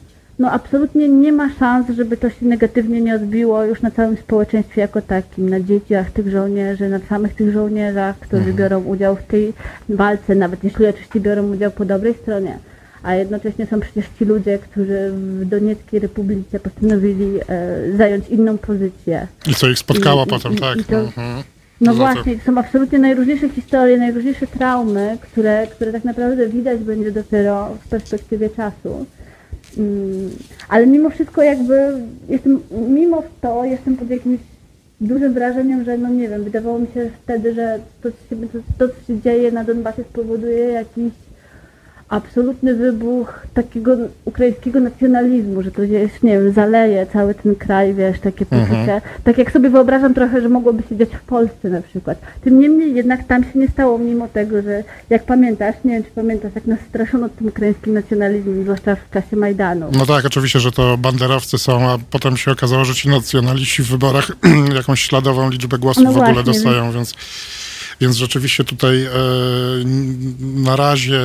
no 0.43 0.51
absolutnie 0.51 1.09
nie 1.09 1.31
ma 1.31 1.49
szans, 1.59 1.87
żeby 1.89 2.17
to 2.17 2.29
się 2.29 2.45
negatywnie 2.45 3.01
nie 3.01 3.15
odbiło 3.15 3.63
już 3.63 3.81
na 3.81 3.91
całym 3.91 4.17
społeczeństwie 4.17 4.81
jako 4.81 5.01
takim, 5.01 5.49
na 5.49 5.59
dzieciach 5.59 6.11
tych 6.11 6.31
żołnierzy, 6.31 6.89
na 6.89 6.99
samych 6.99 7.35
tych 7.35 7.53
żołnierzach, 7.53 8.19
którzy 8.19 8.49
mhm. 8.49 8.55
biorą 8.55 8.83
udział 8.83 9.15
w 9.15 9.23
tej 9.23 9.53
walce, 9.89 10.35
nawet 10.35 10.63
jeśli 10.63 10.87
oczywiście 10.87 11.19
biorą 11.19 11.51
udział 11.51 11.71
po 11.71 11.85
dobrej 11.85 12.13
stronie. 12.13 12.57
A 13.03 13.15
jednocześnie 13.15 13.65
są 13.65 13.79
przecież 13.79 14.05
ci 14.19 14.25
ludzie, 14.25 14.59
którzy 14.59 15.11
w 15.11 15.45
Donieckiej 15.45 15.99
Republice 15.99 16.59
postanowili 16.59 17.39
e, 17.49 17.97
zająć 17.97 18.27
inną 18.29 18.57
pozycję. 18.57 19.27
I 19.47 19.55
co 19.55 19.69
ich 19.69 19.79
spotkało 19.79 20.23
I, 20.23 20.27
potem, 20.27 20.53
i, 20.53 20.55
tak? 20.55 20.77
I 20.77 20.83
to, 20.83 20.99
mhm. 20.99 21.43
No, 21.81 21.91
no 21.91 21.97
właśnie, 21.97 22.39
są 22.45 22.57
absolutnie 22.57 22.99
najróżniejsze 22.99 23.49
historie, 23.49 23.97
najróżniejsze 23.97 24.47
traumy, 24.47 25.17
które, 25.21 25.67
które 25.67 25.91
tak 25.91 26.03
naprawdę 26.03 26.47
widać 26.47 26.79
będzie 26.79 27.11
dopiero 27.11 27.77
w 27.85 27.87
perspektywie 27.87 28.49
czasu. 28.49 29.05
Mm, 29.77 30.29
ale 30.69 30.87
mimo 30.87 31.09
wszystko 31.09 31.43
jakby 31.43 31.93
jestem, 32.29 32.59
mimo 32.71 33.23
to 33.41 33.65
jestem 33.65 33.97
pod 33.97 34.09
jakimś 34.09 34.39
dużym 35.01 35.33
wrażeniem, 35.33 35.83
że 35.83 35.97
no 35.97 36.09
nie 36.09 36.29
wiem, 36.29 36.43
wydawało 36.43 36.79
mi 36.79 36.87
się 36.93 37.09
wtedy, 37.23 37.53
że 37.53 37.79
to, 38.01 38.09
to, 38.09 38.35
to 38.77 38.93
co 38.93 39.07
się 39.07 39.21
dzieje 39.21 39.51
na 39.51 39.63
Donbasie 39.63 40.03
spowoduje 40.03 40.65
jakiś 40.65 41.13
absolutny 42.09 42.75
wybuch 42.75 43.47
takiego 43.53 43.97
ukraińskiego 44.25 44.79
nacjonalizmu, 44.79 45.61
że 45.61 45.71
to 45.71 45.83
jest, 45.83 46.23
nie 46.23 46.31
wiem, 46.31 46.53
zaleje 46.53 47.05
cały 47.13 47.35
ten 47.35 47.55
kraj, 47.55 47.93
wiesz, 47.93 48.19
takie 48.19 48.45
mhm. 48.51 48.67
poczucie. 48.67 49.01
Tak 49.23 49.37
jak 49.37 49.51
sobie 49.51 49.69
wyobrażam 49.69 50.13
trochę, 50.13 50.41
że 50.41 50.49
mogłoby 50.49 50.83
się 50.89 50.97
dziać 50.97 51.09
w 51.09 51.21
Polsce 51.21 51.69
na 51.69 51.81
przykład. 51.81 52.17
Tym 52.41 52.59
niemniej 52.59 52.95
jednak 52.95 53.27
tam 53.27 53.43
się 53.43 53.59
nie 53.59 53.67
stało, 53.67 53.97
mimo 53.97 54.27
tego, 54.27 54.61
że 54.61 54.83
jak 55.09 55.25
pamiętasz, 55.25 55.75
nie 55.85 55.93
wiem 55.93 56.03
czy 56.03 56.11
pamiętasz, 56.11 56.51
jak 56.55 56.65
nas 56.65 56.79
straszono 56.89 57.29
tym 57.29 57.47
ukraińskim 57.47 57.93
nacjonalizmem, 57.93 58.63
zwłaszcza 58.63 58.95
w 58.95 59.09
czasie 59.13 59.35
Majdanu. 59.35 59.89
No 59.91 60.05
tak, 60.05 60.25
oczywiście, 60.25 60.59
że 60.59 60.71
to 60.71 60.97
banderowcy 60.97 61.57
są, 61.57 61.89
a 61.89 61.97
potem 62.09 62.37
się 62.37 62.51
okazało, 62.51 62.85
że 62.85 62.95
ci 62.95 63.09
nacjonaliści 63.09 63.83
w 63.83 63.87
wyborach 63.87 64.31
jakąś 64.75 65.01
śladową 65.01 65.49
liczbę 65.49 65.77
głosów 65.77 66.03
no 66.03 66.11
w 66.11 66.17
ogóle 66.17 66.33
właśnie, 66.33 66.53
dostają, 66.53 66.91
więc... 66.91 67.15
Więc 68.01 68.15
rzeczywiście 68.15 68.63
tutaj 68.63 69.05
e, 69.05 69.09
na 70.39 70.75
razie, 70.75 71.21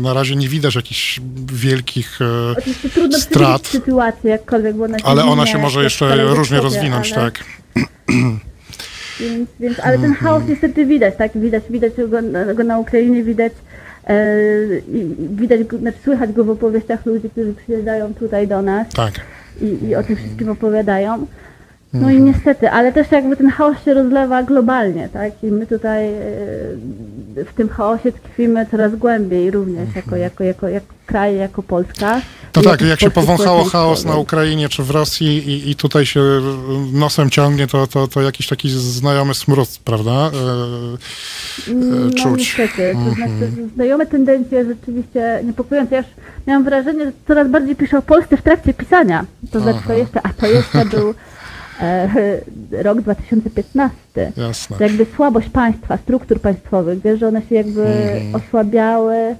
na 0.00 0.14
razie 0.14 0.36
nie 0.36 0.48
widać 0.48 0.74
jakichś 0.74 1.20
wielkich 1.52 2.18
e, 2.20 2.54
Oczywiście 2.58 2.88
trudno 2.88 3.18
strat. 3.18 3.66
sytuację, 3.66 4.30
jakkolwiek, 4.30 4.76
bo 4.76 4.84
ona 4.84 4.96
Ale 5.04 5.24
ona 5.24 5.46
się 5.46 5.58
może 5.58 5.82
jeszcze 5.82 6.34
różnie 6.34 6.60
rozwinąć, 6.60 7.12
ale... 7.12 7.30
tak. 7.30 7.44
Więc, 9.20 9.50
więc, 9.60 9.80
ale 9.80 9.98
ten 9.98 10.14
chaos 10.14 10.42
niestety 10.48 10.86
widać, 10.86 11.14
tak? 11.18 11.38
Widać, 11.38 11.62
widać 11.70 11.92
go, 11.96 12.18
go 12.54 12.64
na 12.64 12.78
Ukrainie, 12.78 13.22
widać 13.22 13.52
e, 14.06 14.36
widać, 15.18 15.60
znaczy 15.78 15.98
słychać 16.04 16.32
go 16.32 16.44
w 16.44 16.50
opowieściach 16.50 17.06
ludzi, 17.06 17.30
którzy 17.30 17.54
przyjeżdżają 17.54 18.14
tutaj 18.14 18.48
do 18.48 18.62
nas 18.62 18.88
tak. 18.88 19.20
i, 19.60 19.86
i 19.86 19.94
o 19.94 20.02
tym 20.02 20.16
wszystkim 20.16 20.48
opowiadają. 20.48 21.26
No 21.92 22.10
i 22.10 22.22
niestety, 22.22 22.70
ale 22.70 22.92
też 22.92 23.10
jakby 23.10 23.36
ten 23.36 23.50
chaos 23.50 23.76
się 23.84 23.94
rozlewa 23.94 24.42
globalnie, 24.42 25.08
tak? 25.12 25.32
I 25.42 25.46
my 25.46 25.66
tutaj 25.66 26.06
e, 26.08 26.14
w 27.44 27.54
tym 27.56 27.68
chaosie 27.68 28.12
tkwimy 28.12 28.66
coraz 28.70 28.96
głębiej 28.96 29.50
również, 29.50 29.88
jako, 29.96 29.98
mhm. 29.98 30.22
jako, 30.22 30.44
jako, 30.44 30.68
jako 30.68 30.94
kraj, 31.06 31.36
jako 31.36 31.62
Polska. 31.62 32.20
No 32.56 32.62
tak, 32.62 32.80
jak 32.80 33.00
się 33.00 33.10
powąchało 33.10 33.64
chaos 33.64 34.04
na 34.04 34.16
Ukrainie 34.16 34.68
czy 34.68 34.82
w 34.82 34.90
Rosji 34.90 35.48
i, 35.48 35.70
i 35.70 35.76
tutaj 35.76 36.06
się 36.06 36.20
nosem 36.92 37.30
ciągnie, 37.30 37.66
to, 37.66 37.86
to, 37.86 38.08
to 38.08 38.22
jakiś 38.22 38.46
taki 38.46 38.70
znajomy 38.70 39.34
smród, 39.34 39.68
prawda? 39.84 40.12
E, 40.12 41.70
e, 41.70 41.74
no, 41.74 42.10
czuć. 42.10 42.24
No 42.24 42.36
niestety, 42.36 42.96
to 43.04 43.14
znaczy 43.14 43.44
mhm. 43.44 43.70
znajome 43.74 44.06
tendencje 44.06 44.64
rzeczywiście 44.64 45.40
niepokojące. 45.44 45.94
Ja 45.94 46.00
już 46.00 46.10
miałam 46.46 46.64
wrażenie, 46.64 47.04
że 47.04 47.12
coraz 47.28 47.48
bardziej 47.48 47.76
piszę 47.76 47.98
o 47.98 48.02
Polsce 48.02 48.36
w 48.36 48.42
trakcie 48.42 48.74
pisania. 48.74 49.24
To 49.52 49.60
znaczy 49.60 49.80
to 49.86 49.92
jeszcze, 49.92 50.20
a 50.22 50.32
to 50.32 50.46
jeszcze 50.46 50.84
był 50.84 51.14
rok 52.86 53.00
2015. 53.00 53.96
Jasne. 54.36 54.76
To 54.76 54.84
jakby 54.84 55.06
słabość 55.16 55.48
państwa, 55.48 55.96
struktur 55.96 56.40
państwowych, 56.40 57.02
wiesz, 57.02 57.20
że 57.20 57.28
one 57.28 57.42
się 57.42 57.54
jakby 57.54 57.86
mm. 57.86 58.34
osłabiały 58.34 59.14
e, 59.14 59.36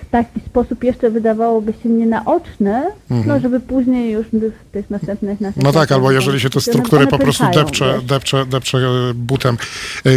w 0.00 0.10
taki 0.10 0.40
sposób 0.40 0.84
jeszcze 0.84 1.10
wydawałoby 1.10 1.72
się 1.82 1.88
nienaoczny, 1.88 2.70
mm. 2.70 2.92
no 3.10 3.16
mhm. 3.16 3.40
żeby 3.40 3.60
później 3.60 4.12
już 4.12 4.26
w 4.26 4.72
tych 4.72 4.90
następnych 4.90 5.40
naszych 5.40 5.62
No 5.62 5.72
tak, 5.72 5.92
albo 5.92 6.12
jeżeli 6.12 6.40
się 6.40 6.50
te 6.50 6.60
struktury 6.60 7.06
po 7.06 7.18
prostu 7.18 7.44
depcze, 7.54 8.00
depcze, 8.02 8.46
depcze 8.46 8.78
e, 8.78 9.14
butem. 9.14 9.56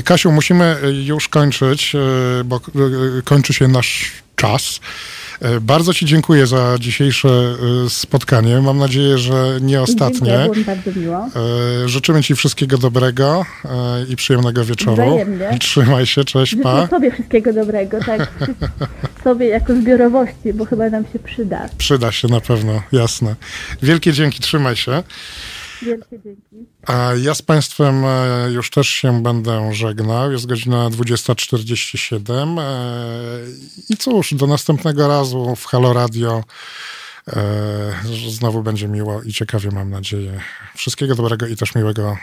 Kasiu, 0.04 0.32
musimy 0.32 0.76
już 1.04 1.30
kończyć, 1.30 1.94
bo 2.46 2.60
kończy 3.24 3.54
się 3.54 3.68
nasz 3.68 4.12
czas. 4.36 4.80
E, 5.42 5.60
bardzo 5.60 5.94
Ci 5.94 6.06
dziękuję 6.06 6.48
za 6.48 6.76
dzisiejsze 6.80 7.30
e, 7.86 7.90
spotkanie. 7.90 8.62
Mam 8.62 8.78
nadzieję, 8.78 9.18
że 9.18 9.58
nie 9.62 9.82
ostatnie. 9.82 10.40
Dziękuję, 10.44 10.66
bardzo 10.66 11.00
miło. 11.00 11.18
E, 11.86 11.90
życzymy 11.90 12.24
Ci 12.24 12.36
wszystkiego 12.36 12.78
dobrego 12.78 13.46
i 14.10 14.16
przyjemnego 14.16 14.66
wieczoru. 14.66 14.96
Wzajemnie. 14.96 15.58
Trzymaj 15.60 16.06
się, 16.06 16.24
cześć, 16.24 16.52
Życzę 16.52 16.64
pa. 16.64 16.88
sobie 16.88 17.12
wszystkiego 17.12 17.54
dobrego, 17.54 18.00
tak. 18.06 18.32
sobie 19.24 19.48
jako 19.48 19.76
zbiorowości, 19.76 20.54
bo 20.54 20.66
chyba 20.66 20.90
nam 20.90 21.04
się 21.14 21.20
przyda. 21.20 21.70
Przyda 21.78 22.12
się 22.12 22.28
na 22.28 22.42
pewno, 22.42 22.82
jasne. 22.92 23.36
Wielkie 23.82 24.14
dzięki, 24.14 24.40
trzymaj 24.40 24.76
się. 24.76 25.04
Wielkie 25.86 26.20
dzięki. 26.20 26.66
A 26.88 27.12
ja 27.22 27.36
z 27.36 27.42
Państwem 27.42 28.06
e, 28.06 28.50
już 28.52 28.70
też 28.70 28.88
się 28.88 29.24
będę 29.24 29.74
żegnał. 29.74 30.32
Jest 30.32 30.46
godzina 30.46 30.90
20.47. 30.90 32.60
E, 32.60 33.40
I 33.90 33.98
cóż, 33.98 34.34
do 34.34 34.48
następnego 34.48 35.08
razu 35.08 35.56
w 35.56 35.66
Halo 35.66 35.94
Radio. 35.94 36.44
E, 37.28 37.94
Znowu 38.30 38.64
będzie 38.64 38.88
miło 38.88 39.22
i 39.22 39.34
ciekawie, 39.34 39.70
mam 39.72 39.90
nadzieję. 39.90 40.40
Wszystkiego 40.76 41.16
dobrego 41.16 41.48
i 41.48 41.56
też 41.56 41.76
miłego 41.76 42.18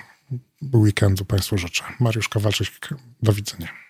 weekendu 0.75 1.25
Państwu 1.25 1.59
życzę. 1.59 1.85
Mariusz 2.01 2.29
Kowalczyk, 2.29 2.89
do 3.23 3.33
widzenia. 3.33 3.90